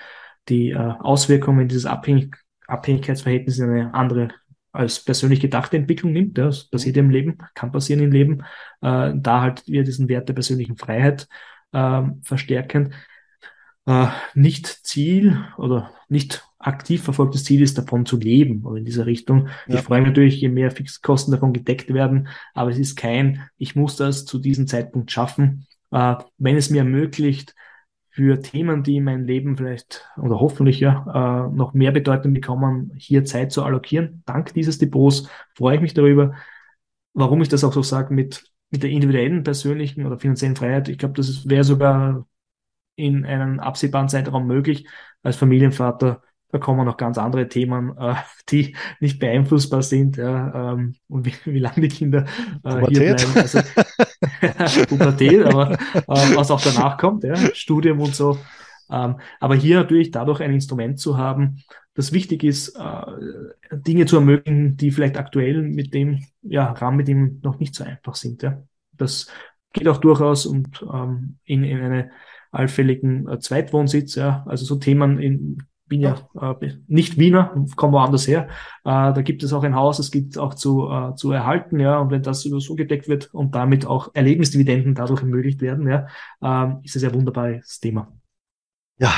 die 0.50 0.72
äh, 0.72 0.78
Auswirkungen 0.78 1.68
dieses 1.68 1.86
Abhängig 1.86 2.36
Abhängigkeitsverhältnis 2.68 3.60
in 3.60 3.70
eine 3.70 3.94
andere 3.94 4.30
als 4.72 5.04
persönlich 5.04 5.40
gedachte 5.40 5.78
Entwicklung 5.78 6.12
nimmt. 6.12 6.38
Ja, 6.38 6.48
das 6.48 6.66
passiert 6.66 6.98
im 6.98 7.10
Leben, 7.10 7.38
kann 7.54 7.72
passieren 7.72 8.04
im 8.04 8.12
Leben, 8.12 8.42
äh, 8.82 9.14
da 9.16 9.42
halt 9.42 9.66
wir 9.68 9.84
diesen 9.84 10.10
Wert 10.10 10.28
der 10.28 10.34
persönlichen 10.34 10.78
Freiheit 10.78 11.28
äh, 11.72 12.02
verstärken. 12.24 12.94
Äh, 13.86 14.08
nicht 14.34 14.68
Ziel 14.68 15.46
oder 15.58 15.92
nicht 16.10 16.44
aktiv 16.66 17.04
verfolgtes 17.04 17.44
Ziel 17.44 17.62
ist, 17.62 17.78
davon 17.78 18.06
zu 18.06 18.18
leben 18.18 18.66
oder 18.66 18.78
in 18.78 18.86
dieser 18.86 19.06
Richtung. 19.06 19.50
Ja. 19.68 19.76
Ich 19.76 19.82
freue 19.82 20.02
mich 20.02 20.10
natürlich, 20.10 20.42
je 20.42 20.50
mehr 20.50 20.72
Fixkosten 20.72 21.32
davon 21.32 21.54
gedeckt 21.54 21.94
werden, 21.94 22.28
aber 22.54 22.72
es 22.72 22.80
ist 22.80 22.96
kein, 22.96 23.44
ich 23.58 23.76
muss 23.76 23.98
das 23.98 24.26
zu 24.26 24.40
diesem 24.40 24.68
Zeitpunkt 24.68 25.12
schaffen. 25.12 25.68
Äh, 25.92 26.16
wenn 26.38 26.58
es 26.58 26.70
mir 26.70 26.80
ermöglicht, 26.80 27.56
für 28.16 28.42
Themen, 28.42 28.82
die 28.82 28.96
in 28.96 29.04
meinem 29.04 29.26
Leben 29.26 29.58
vielleicht 29.58 30.10
oder 30.16 30.40
hoffentlich 30.40 30.80
ja 30.80 31.50
äh, 31.50 31.54
noch 31.54 31.74
mehr 31.74 31.92
Bedeutung 31.92 32.34
bekommen, 32.34 32.94
hier 32.96 33.26
Zeit 33.26 33.52
zu 33.52 33.62
allokieren. 33.62 34.24
Dank 34.26 34.54
dieses 34.54 34.78
Depots 34.78 35.30
freue 35.54 35.76
ich 35.76 35.82
mich 35.82 35.94
darüber. 35.94 36.34
Warum 37.14 37.42
ich 37.42 37.50
das 37.50 37.66
auch 37.66 37.74
so 37.74 37.82
sage 37.82 38.14
mit, 38.14 38.50
mit 38.70 38.84
der 38.84 38.90
individuellen, 38.90 39.44
persönlichen 39.44 40.06
oder 40.06 40.18
finanziellen 40.18 40.56
Freiheit. 40.56 40.88
Ich 40.88 40.98
glaube, 40.98 41.16
das 41.16 41.50
wäre 41.50 41.66
sogar 41.66 42.26
in 42.96 43.26
einem 43.26 43.60
absehbaren 43.60 44.08
Zeitraum 44.08 44.48
möglich. 44.48 44.88
Als 45.22 45.36
Familienvater 45.36 46.22
da 46.56 46.60
kommen 46.60 46.86
noch 46.86 46.96
ganz 46.96 47.18
andere 47.18 47.50
Themen, 47.50 47.98
äh, 47.98 48.16
die 48.50 48.78
nicht 49.02 49.20
beeinflussbar 49.20 49.82
sind, 49.82 50.16
ja, 50.16 50.72
ähm, 50.72 50.96
und 51.10 51.26
wie, 51.26 51.34
wie 51.44 51.60
lange 51.60 51.82
die 51.82 51.90
Kinder 51.90 52.26
äh, 52.64 52.80
hier 52.88 53.16
bleiben. 53.16 53.32
Also, 53.36 54.86
Pubertät, 54.88 55.44
aber 55.44 55.74
äh, 55.74 56.06
was 56.08 56.52
auch 56.52 56.62
danach 56.62 56.98
kommt, 56.98 57.26
ja, 57.26 57.36
Studium 57.54 58.00
und 58.00 58.16
so. 58.16 58.38
Ähm, 58.90 59.18
aber 59.42 59.56
hier 59.56 59.76
natürlich 59.76 60.12
dadurch 60.12 60.40
ein 60.40 60.54
Instrument 60.54 60.98
zu 60.98 61.18
haben, 61.18 61.62
das 61.94 62.14
wichtig 62.14 62.46
ist, 62.46 62.78
äh, 62.78 63.02
Dinge 63.72 64.06
zu 64.06 64.16
ermöglichen, 64.16 64.78
die 64.78 64.92
vielleicht 64.92 65.18
aktuell 65.18 65.62
mit 65.62 65.94
dem 65.94 66.24
ja, 66.42 66.72
Rahmen, 66.72 66.96
mit 66.96 67.10
dem 67.10 67.42
noch 67.44 67.60
nicht 67.60 67.76
so 67.76 67.84
einfach 67.84 68.16
sind. 68.16 68.44
Ja. 68.44 68.64
Das 68.94 69.28
geht 69.74 69.90
auch 69.90 69.98
durchaus 69.98 70.46
und 70.46 70.86
ähm, 70.90 71.38
in, 71.44 71.66
in 71.66 71.82
eine 71.82 72.12
allfälligen 72.52 73.28
äh, 73.28 73.40
Zweitwohnsitz, 73.40 74.16
ja, 74.16 74.46
also 74.48 74.64
so 74.64 74.76
Themen, 74.76 75.20
in, 75.20 75.58
bin 75.88 76.02
ja 76.02 76.16
äh, 76.40 76.74
nicht 76.88 77.18
Wiener, 77.18 77.56
komme 77.76 77.94
woanders 77.94 78.28
her. 78.28 78.48
Äh, 78.84 79.14
da 79.14 79.22
gibt 79.22 79.44
es 79.44 79.54
auch 79.54 79.64
ein 79.64 79.76
Haus, 79.76 80.00
es 80.00 80.12
gibt 80.12 80.38
auch 80.38 80.54
zu, 80.54 80.90
äh, 80.90 81.16
zu 81.16 81.32
erhalten, 81.32 81.80
ja, 81.80 82.00
und 82.00 82.12
wenn 82.12 82.24
das 82.24 82.46
über 82.46 82.60
so 82.60 82.76
gedeckt 82.76 83.08
wird 83.08 83.34
und 83.34 83.56
damit 83.56 83.86
auch 83.86 84.10
Erlebnisdividenden 84.14 84.96
dadurch 84.96 85.22
ermöglicht 85.22 85.62
werden, 85.62 85.88
ja, 85.88 86.08
äh, 86.42 86.74
ist 86.84 86.96
es 86.96 87.04
ein 87.04 87.14
wunderbares 87.14 87.80
Thema. 87.80 88.12
Ja, 88.98 89.12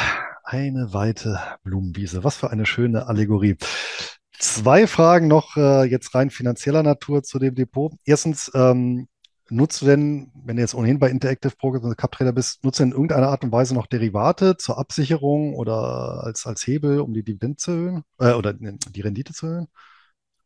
eine 0.43 0.93
weite 0.93 1.39
Blumenwiese. 1.63 2.23
Was 2.23 2.37
für 2.37 2.49
eine 2.51 2.65
schöne 2.65 3.07
Allegorie. 3.07 3.57
Zwei 4.39 4.87
Fragen 4.87 5.27
noch 5.27 5.57
äh, 5.57 5.83
jetzt 5.85 6.13
rein 6.15 6.29
finanzieller 6.29 6.83
Natur 6.83 7.23
zu 7.23 7.39
dem 7.39 7.55
Depot. 7.55 7.91
Erstens, 8.05 8.51
ähm, 8.53 9.07
nutzt 9.49 9.81
du 9.81 9.85
denn, 9.85 10.31
wenn 10.45 10.55
du 10.55 10.61
jetzt 10.61 10.75
ohnehin 10.75 10.99
bei 10.99 11.09
Interactive 11.09 11.53
Brokers 11.57 11.83
und 11.83 11.97
Cup 11.97 12.11
Trader 12.11 12.33
bist, 12.33 12.63
nutzt 12.63 12.79
du 12.79 12.83
in 12.83 12.91
irgendeiner 12.91 13.29
Art 13.29 13.43
und 13.43 13.51
Weise 13.51 13.73
noch 13.73 13.87
Derivate 13.87 14.57
zur 14.57 14.77
Absicherung 14.77 15.55
oder 15.55 16.23
als, 16.23 16.45
als 16.45 16.65
Hebel, 16.65 16.99
um 16.99 17.13
die 17.13 17.23
Dividende 17.23 17.57
zu 17.57 17.71
erhöhen 17.71 18.03
äh, 18.19 18.33
oder 18.33 18.53
die 18.53 19.01
Rendite 19.01 19.33
zu 19.33 19.47
erhöhen? 19.47 19.67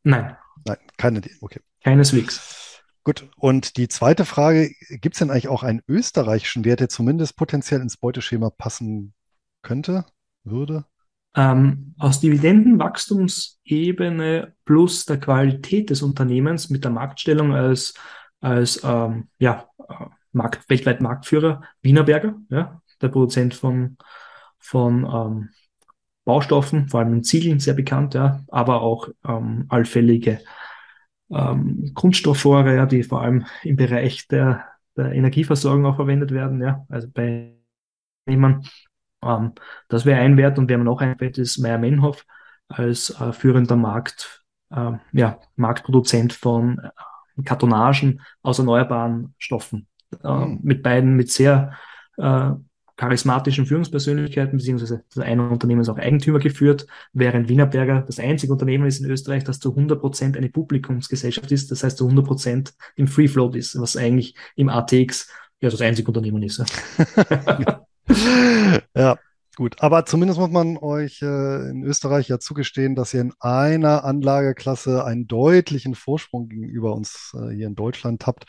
Nein. 0.04 0.36
Nein, 0.66 0.78
keine, 0.98 1.22
okay. 1.42 1.60
Keineswegs. 1.84 2.80
Gut, 3.04 3.28
und 3.38 3.78
die 3.78 3.88
zweite 3.88 4.26
Frage, 4.26 4.70
gibt 4.90 5.16
es 5.16 5.20
denn 5.20 5.32
eigentlich 5.32 5.48
auch 5.48 5.64
einen 5.64 5.82
österreichischen 5.88 6.66
Wert, 6.66 6.82
der 6.82 6.90
zumindest 6.90 7.36
potenziell 7.36 7.82
ins 7.82 7.98
Beuteschema 7.98 8.52
passen 8.52 9.16
könnte, 9.64 10.06
würde? 10.44 10.86
Ähm, 11.36 11.96
aus 11.98 12.20
Dividendenwachstumsebene 12.20 14.54
plus 14.66 15.06
der 15.06 15.20
Qualität 15.20 15.90
des 15.90 16.04
Unternehmens 16.04 16.70
mit 16.70 16.84
der 16.84 16.92
Marktstellung 16.92 17.54
als, 17.54 17.96
als 18.42 18.82
ähm, 18.84 19.30
ja, 19.40 19.68
äh, 19.80 20.06
Markt, 20.34 20.70
weltweit 20.70 21.02
Marktführer, 21.02 21.62
Wienerberger, 21.82 22.36
ja, 22.50 22.82
der 23.02 23.08
Produzent 23.10 23.54
von, 23.54 23.98
von 24.60 25.06
ähm, 25.06 25.50
Baustoffen, 26.26 26.88
vor 26.90 27.00
allem 27.00 27.14
in 27.14 27.24
Ziegeln 27.24 27.60
sehr 27.60 27.74
bekannt, 27.74 28.14
ja, 28.14 28.42
aber 28.50 28.82
auch 28.82 29.10
ähm, 29.28 29.66
allfällige 29.70 30.40
ähm, 31.30 31.92
Kunststoffrohre, 31.94 32.76
ja, 32.76 32.86
die 32.86 33.04
vor 33.04 33.22
allem 33.22 33.46
im 33.64 33.76
Bereich 33.76 34.28
der, 34.28 34.66
der 34.96 35.14
Energieversorgung 35.14 35.86
auch 35.86 35.96
verwendet 35.96 36.32
werden, 36.32 36.62
ja, 36.62 36.86
also 36.90 37.08
bei 37.10 37.56
jemandem 38.28 38.70
ähm, 39.24 39.54
das 39.88 40.06
wäre 40.06 40.20
ein 40.20 40.38
Wert 40.38 40.58
und 40.58 40.68
wir 40.68 40.76
haben 40.78 40.84
noch 40.84 41.02
ein 41.02 41.20
Wert, 41.20 41.38
ist 41.38 41.58
Meyer-Menhoff 41.60 42.26
als 42.68 43.10
äh, 43.20 43.34
führender 43.34 43.76
Markt, 43.76 44.44
äh, 44.72 44.94
ja, 45.12 45.40
Marktproduzent 45.56 46.34
von 46.34 46.80
Kartonagen 47.44 48.22
aus 48.42 48.60
erneuerbaren 48.60 49.34
Stoffen. 49.38 49.88
Mhm. 50.24 50.60
Mit 50.62 50.84
beiden, 50.84 51.16
mit 51.16 51.32
sehr 51.32 51.74
äh, 52.18 52.52
charismatischen 52.98 53.66
Führungspersönlichkeiten, 53.66 54.58
beziehungsweise 54.58 55.04
das 55.14 55.24
eine 55.24 55.50
Unternehmen 55.50 55.82
ist 55.82 55.90
auch 55.90 55.98
Eigentümer 55.98 56.38
geführt, 56.38 56.86
während 57.14 57.50
Wienerberger 57.50 58.02
das 58.02 58.20
einzige 58.20 58.54
Unternehmen 58.54 58.86
ist 58.86 59.00
in 59.00 59.10
Österreich, 59.10 59.44
das 59.44 59.60
zu 59.60 59.72
100 59.72 60.00
Prozent 60.00 60.38
eine 60.38 60.50
Publikumsgesellschaft 60.50 61.52
ist, 61.52 61.72
das 61.72 61.84
heißt 61.84 61.98
zu 61.98 62.06
100 62.06 62.26
Prozent 62.26 62.74
im 62.96 63.08
Free 63.08 63.28
Float 63.28 63.56
ist, 63.56 63.80
was 63.80 63.98
eigentlich 63.98 64.36
im 64.56 64.70
ATX 64.70 65.32
ja 65.62 65.70
das 65.70 65.82
einzige 65.82 66.10
Unternehmen 66.10 66.44
ist. 66.44 66.64
Ja. 67.18 67.86
ja, 68.96 69.18
gut. 69.62 69.76
Aber 69.80 70.06
zumindest 70.06 70.40
muss 70.40 70.50
man 70.50 70.78
euch 70.78 71.22
äh, 71.22 71.70
in 71.70 71.84
Österreich 71.84 72.28
ja 72.28 72.40
zugestehen, 72.40 72.96
dass 72.96 73.14
ihr 73.14 73.22
in 73.22 73.34
einer 73.40 74.04
Anlageklasse 74.04 75.06
einen 75.06 75.28
deutlichen 75.28 75.94
Vorsprung 75.94 76.50
gegenüber 76.50 76.96
uns 76.96 77.36
äh, 77.36 77.54
hier 77.54 77.68
in 77.68 77.76
Deutschland 77.76 78.26
habt, 78.26 78.46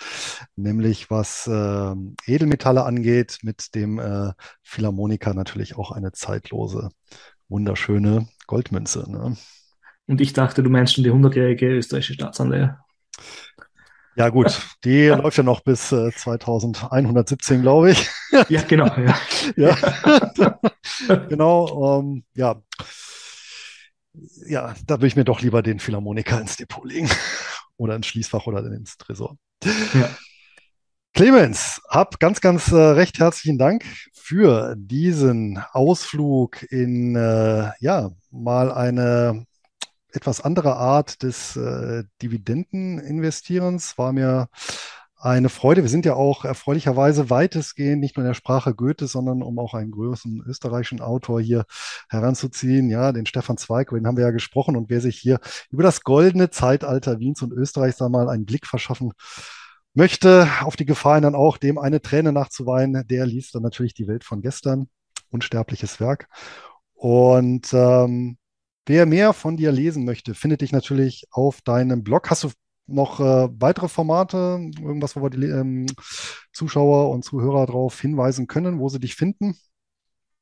nämlich 0.57 1.11
was 1.11 1.47
äh, 1.47 1.95
Edelmetalle 2.27 2.85
angeht, 2.85 3.41
mit 3.43 3.75
dem 3.75 3.99
äh, 3.99 4.33
Philharmoniker 4.63 5.35
natürlich 5.35 5.77
auch 5.77 5.93
eine 5.93 6.13
zeitlose, 6.13 6.89
wunderschöne 7.49 8.27
Goldmünze. 8.47 9.05
Ne? 9.11 9.37
Und 10.07 10.21
ich 10.23 10.33
dachte, 10.33 10.63
du 10.63 10.71
meinst 10.71 10.95
schon 10.95 11.05
die 11.05 11.13
100-jährige 11.13 11.67
österreichische 11.77 12.15
Staatsanleihe. 12.15 12.79
Ja, 14.15 14.29
gut, 14.29 14.61
die 14.85 15.07
läuft 15.07 15.39
ja 15.39 15.43
noch 15.43 15.61
bis 15.61 15.91
äh, 15.91 16.11
2117, 16.13 17.63
glaube 17.63 17.93
ich. 17.93 18.11
Ja, 18.49 18.63
genau. 18.63 18.87
Ja, 18.87 19.19
ja. 19.57 20.61
genau. 21.29 22.01
Ähm, 22.01 22.25
ja. 22.35 22.63
ja, 24.47 24.75
da 24.87 24.97
würde 24.97 25.07
ich 25.07 25.17
mir 25.17 25.25
doch 25.25 25.41
lieber 25.41 25.63
den 25.63 25.79
Philharmoniker 25.79 26.41
ins 26.41 26.57
Depot 26.57 26.85
legen 26.85 27.09
oder 27.77 27.97
ins 27.97 28.07
Schließfach 28.07 28.47
oder 28.47 28.65
ins 28.65 28.99
Tresor. 28.99 29.37
Ja. 29.65 30.11
Clemens, 31.15 31.81
hab 31.89 32.19
ganz, 32.21 32.41
ganz 32.41 32.73
äh, 32.73 32.77
recht 32.77 33.19
herzlichen 33.19 33.59
Dank 33.59 33.85
für 34.15 34.75
diesen 34.79 35.63
Ausflug 35.73 36.63
in, 36.71 37.17
äh, 37.17 37.71
ja, 37.81 38.11
mal 38.31 38.73
eine 38.73 39.47
etwas 40.13 40.41
andere 40.41 40.77
Art 40.77 41.23
des 41.23 41.57
äh, 41.57 42.05
Dividendeninvestierens 42.21 43.99
war 43.99 44.13
mir 44.13 44.49
eine 45.23 45.51
Freude. 45.51 45.83
Wir 45.83 45.89
sind 45.89 46.05
ja 46.05 46.15
auch 46.15 46.45
erfreulicherweise 46.45 47.31
weitestgehend 47.31 48.01
nicht 48.01 48.17
nur 48.17 48.25
in 48.25 48.31
der 48.31 48.35
Sprache 48.35 48.75
Goethe, 48.75 49.07
sondern 49.07 49.43
um 49.43 49.59
auch 49.61 49.73
einen 49.73 49.93
größeren 49.93 50.43
österreichischen 50.47 51.01
Autor 51.01 51.41
hier 51.41 51.65
heranzuziehen, 52.09 52.91
ja, 52.91 53.13
den 53.13 53.27
Stefan 53.27 53.57
Zweig, 53.57 53.91
den 53.91 54.07
haben 54.07 54.17
wir 54.17 54.25
ja 54.25 54.33
gesprochen 54.33 54.77
und 54.77 54.91
wer 54.91 55.01
sich 55.01 55.17
hier 55.17 55.39
über 55.71 55.85
das 55.85 56.03
goldene 56.03 56.51
Zeitalter 56.51 57.21
Wiens 57.21 57.41
und 57.41 57.53
Österreichs 57.53 57.99
da 57.99 58.09
mal 58.09 58.29
einen 58.29 58.47
Blick 58.47 58.67
verschaffen 58.67 59.13
möchte, 59.95 60.49
auf 60.63 60.75
die 60.75 60.87
Gefahren 60.87 61.23
dann 61.23 61.37
auch 61.37 61.57
dem 61.57 61.79
eine 61.79 62.03
Träne 62.03 62.33
nachzuweinen, 62.33 63.07
der 63.07 63.25
liest 63.25 63.55
dann 63.55 63.63
natürlich 63.63 63.95
die 63.95 64.09
Welt 64.09 64.25
von 64.25 64.43
gestern, 64.43 64.89
unsterbliches 65.31 66.01
Werk. 66.01 66.29
Und 66.95 67.73
ähm, 67.73 68.39
Wer 68.87 69.07
mehr 69.07 69.33
von 69.33 69.57
dir 69.57 69.73
lesen 69.73 70.05
möchte, 70.05 70.35
findet 70.35 70.61
dich 70.61 70.73
natürlich 70.73 71.27
auf 71.31 71.61
deinem 71.63 72.03
Blog. 72.03 72.31
Hast 72.31 72.45
du 72.45 72.51
noch 72.87 73.21
äh, 73.21 73.49
weitere 73.61 73.89
Formate, 73.89 74.71
irgendwas, 74.81 75.15
wo 75.15 75.23
wir 75.23 75.31
die 75.31 75.47
ähm, 75.47 75.87
Zuschauer 76.53 77.11
und 77.11 77.25
Zuhörer 77.25 77.67
darauf 77.67 78.01
hinweisen 78.01 78.49
können, 78.49 78.81
wo 78.81 78.89
sie 78.89 79.01
dich 79.01 79.15
finden? 79.15 79.57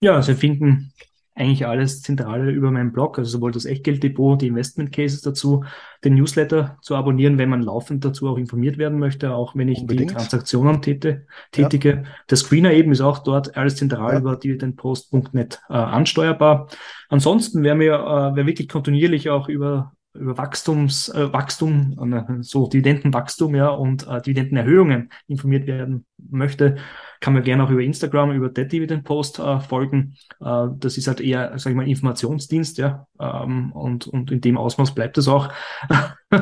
Ja, 0.01 0.23
sie 0.23 0.35
finden 0.35 0.93
eigentlich 1.35 1.67
alles 1.67 2.03
Zentrale 2.03 2.51
über 2.51 2.71
meinen 2.71 2.93
Blog, 2.93 3.19
also 3.19 3.31
sowohl 3.31 3.53
das 3.53 3.65
Echtgelddepot, 3.65 4.43
die 4.43 4.49
Investment 4.49 4.93
Cases 4.93 5.21
dazu, 5.21 5.65
den 6.05 6.15
Newsletter 6.15 6.79
zu 6.83 6.97
abonnieren, 6.97 7.39
wenn 7.39 7.49
man 7.49 7.63
laufend 7.63 8.05
dazu 8.05 8.29
auch 8.29 8.37
informiert 8.37 8.79
werden 8.79 8.99
möchte, 8.99 9.33
auch 9.33 9.55
wenn 9.55 9.69
ich 9.69 9.81
Unbedingt. 9.81 10.11
die 10.11 10.15
Transaktionen 10.15 10.83
täte, 10.83 11.27
tätige. 11.53 11.91
Ja. 11.91 12.03
Der 12.29 12.37
Screener 12.37 12.73
eben 12.73 12.93
ist 12.93 13.01
auch 13.01 13.19
dort 13.19 13.57
alles 13.57 13.77
zentral 13.77 14.15
ja. 14.15 14.19
über 14.21 14.37
dividendpost.net 14.37 15.61
äh, 15.69 15.73
ansteuerbar. 15.73 16.69
Ansonsten 17.09 17.63
werden 17.63 17.81
wir, 17.81 17.95
äh, 17.95 18.37
wer 18.37 18.47
wirklich 18.47 18.69
kontinuierlich 18.69 19.31
auch 19.31 19.49
über 19.49 19.93
über 20.13 20.37
Wachstums, 20.37 21.09
äh, 21.09 21.33
Wachstum, 21.33 21.97
äh, 22.13 22.43
so 22.43 22.67
Dividendenwachstum, 22.67 23.55
ja, 23.55 23.69
und 23.69 24.09
äh, 24.09 24.21
Dividendenerhöhungen 24.21 25.11
informiert 25.29 25.67
werden 25.67 26.05
möchte, 26.19 26.77
kann 27.21 27.35
man 27.35 27.43
gerne 27.43 27.65
auch 27.65 27.71
über 27.71 27.83
Instagram, 27.83 28.33
über 28.33 28.49
Dead 28.49 28.71
Dividend 28.71 29.05
Post 29.05 29.39
äh, 29.39 29.61
folgen. 29.61 30.17
Äh, 30.41 30.69
das 30.77 30.97
ist 30.97 31.07
halt 31.07 31.21
eher, 31.21 31.59
sag 31.59 31.71
ich 31.71 31.77
mal, 31.77 31.87
Informationsdienst, 31.87 32.79
ja, 32.79 33.07
ähm, 33.21 33.73
und, 33.73 34.07
und 34.07 34.31
in 34.31 34.41
dem 34.41 34.57
Ausmaß 34.57 34.95
bleibt 34.95 35.19
es 35.19 35.29
auch. 35.29 35.53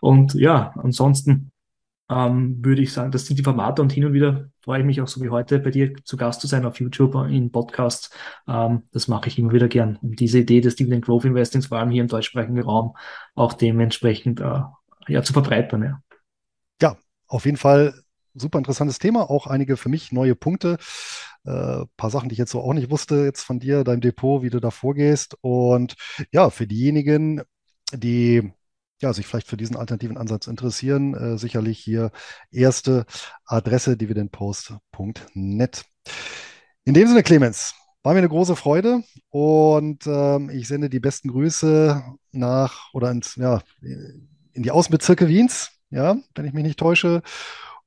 und 0.00 0.34
ja, 0.34 0.72
ansonsten 0.76 1.50
ähm, 2.08 2.64
würde 2.64 2.82
ich 2.82 2.92
sagen, 2.92 3.10
das 3.10 3.26
sind 3.26 3.38
die 3.38 3.42
Formate 3.42 3.82
und 3.82 3.92
hin 3.92 4.04
und 4.04 4.12
wieder 4.12 4.50
freue 4.60 4.80
ich 4.80 4.86
mich 4.86 5.00
auch 5.00 5.08
so 5.08 5.20
wie 5.22 5.30
heute 5.30 5.58
bei 5.58 5.70
dir 5.70 5.94
zu 6.04 6.16
Gast 6.16 6.40
zu 6.40 6.46
sein 6.46 6.64
auf 6.66 6.78
YouTube 6.78 7.14
in 7.28 7.50
Podcasts. 7.50 8.10
Ähm, 8.46 8.82
das 8.92 9.08
mache 9.08 9.28
ich 9.28 9.38
immer 9.38 9.52
wieder 9.52 9.68
gern, 9.68 9.98
um 10.02 10.14
diese 10.14 10.40
Idee 10.40 10.60
des 10.60 10.76
Dividend 10.76 11.04
Growth 11.04 11.24
Investings 11.24 11.66
vor 11.66 11.78
allem 11.78 11.90
hier 11.90 12.02
im 12.02 12.08
deutschsprachigen 12.08 12.60
Raum 12.60 12.96
auch 13.34 13.54
dementsprechend 13.54 14.40
äh, 14.40 14.60
ja, 15.08 15.22
zu 15.22 15.32
verbreitern. 15.32 15.82
Ja. 15.82 16.02
ja, 16.80 16.96
auf 17.26 17.44
jeden 17.44 17.56
Fall 17.56 17.94
super 18.34 18.58
interessantes 18.58 18.98
Thema, 18.98 19.30
auch 19.30 19.46
einige 19.46 19.76
für 19.76 19.88
mich 19.88 20.12
neue 20.12 20.34
Punkte. 20.34 20.78
Äh, 21.44 21.84
paar 21.96 22.10
Sachen, 22.10 22.28
die 22.28 22.34
ich 22.34 22.38
jetzt 22.38 22.52
so 22.52 22.60
auch 22.60 22.74
nicht 22.74 22.90
wusste, 22.90 23.24
jetzt 23.24 23.42
von 23.42 23.58
dir, 23.58 23.84
deinem 23.84 24.00
Depot, 24.00 24.42
wie 24.42 24.50
du 24.50 24.60
da 24.60 24.70
vorgehst. 24.70 25.36
Und 25.40 25.96
ja, 26.32 26.50
für 26.50 26.66
diejenigen, 26.66 27.42
die 27.92 28.52
ja, 29.00 29.12
sich 29.12 29.26
vielleicht 29.26 29.48
für 29.48 29.56
diesen 29.56 29.76
alternativen 29.76 30.16
Ansatz 30.16 30.46
interessieren, 30.46 31.14
äh, 31.14 31.36
sicherlich 31.36 31.78
hier 31.80 32.12
erste 32.50 33.04
Adresse 33.44 33.96
dividendpost.net. 33.96 35.84
In 36.84 36.94
dem 36.94 37.08
Sinne, 37.08 37.22
Clemens, 37.22 37.74
war 38.02 38.12
mir 38.12 38.18
eine 38.18 38.28
große 38.28 38.56
Freude 38.56 39.02
und 39.28 40.06
ähm, 40.06 40.50
ich 40.50 40.68
sende 40.68 40.88
die 40.88 41.00
besten 41.00 41.28
Grüße 41.28 42.02
nach 42.32 42.92
oder 42.94 43.10
ins, 43.10 43.36
ja, 43.36 43.60
in 43.80 44.62
die 44.62 44.70
Außenbezirke 44.70 45.28
Wiens, 45.28 45.70
ja, 45.90 46.16
wenn 46.34 46.44
ich 46.44 46.52
mich 46.52 46.64
nicht 46.64 46.78
täusche. 46.78 47.22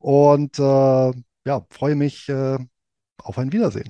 Und 0.06 0.60
äh, 0.60 1.12
ja, 1.48 1.66
freue 1.72 1.96
mich 1.96 2.30
äh, 2.30 2.60
auf 3.18 3.40
ein 3.40 3.52
Wiedersehen. 3.52 3.90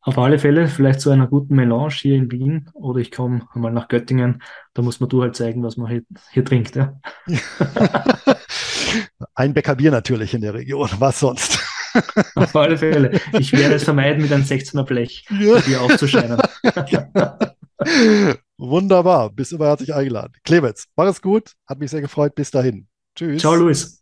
Auf 0.00 0.16
alle 0.16 0.38
Fälle, 0.38 0.68
vielleicht 0.68 1.00
zu 1.00 1.10
einer 1.10 1.26
guten 1.26 1.56
Melange 1.56 1.90
hier 1.90 2.14
in 2.14 2.30
Wien 2.30 2.70
oder 2.72 3.00
ich 3.00 3.10
komme 3.10 3.48
einmal 3.52 3.72
nach 3.72 3.88
Göttingen. 3.88 4.44
Da 4.74 4.82
muss 4.82 5.00
man 5.00 5.08
du 5.08 5.20
halt 5.20 5.34
zeigen, 5.34 5.64
was 5.64 5.76
man 5.76 5.90
hier, 5.90 6.02
hier 6.30 6.44
trinkt. 6.44 6.76
Ja? 6.76 7.00
Ein 9.34 9.54
Bäcker 9.54 9.74
Bier 9.74 9.90
natürlich 9.90 10.34
in 10.34 10.40
der 10.40 10.54
Region, 10.54 10.88
was 11.00 11.18
sonst? 11.18 11.58
Auf 12.36 12.54
alle 12.54 12.78
Fälle. 12.78 13.20
Ich 13.40 13.52
werde 13.52 13.74
es 13.74 13.82
vermeiden, 13.82 14.22
mit 14.22 14.32
einem 14.32 14.44
16er 14.44 14.84
Blech 14.84 15.26
ja. 15.30 15.58
Bier 15.58 15.82
aufzuscheinen. 15.82 16.38
Wunderbar, 18.56 19.30
bist 19.30 19.52
immer 19.52 19.66
herzlich 19.66 19.92
eingeladen. 19.92 20.34
Clemens, 20.44 20.86
mach 20.94 21.06
es 21.06 21.20
gut, 21.20 21.54
hat 21.66 21.80
mich 21.80 21.90
sehr 21.90 22.02
gefreut. 22.02 22.36
Bis 22.36 22.52
dahin. 22.52 22.86
Tschüss. 23.16 23.40
Ciao, 23.40 23.56
Luis. 23.56 24.00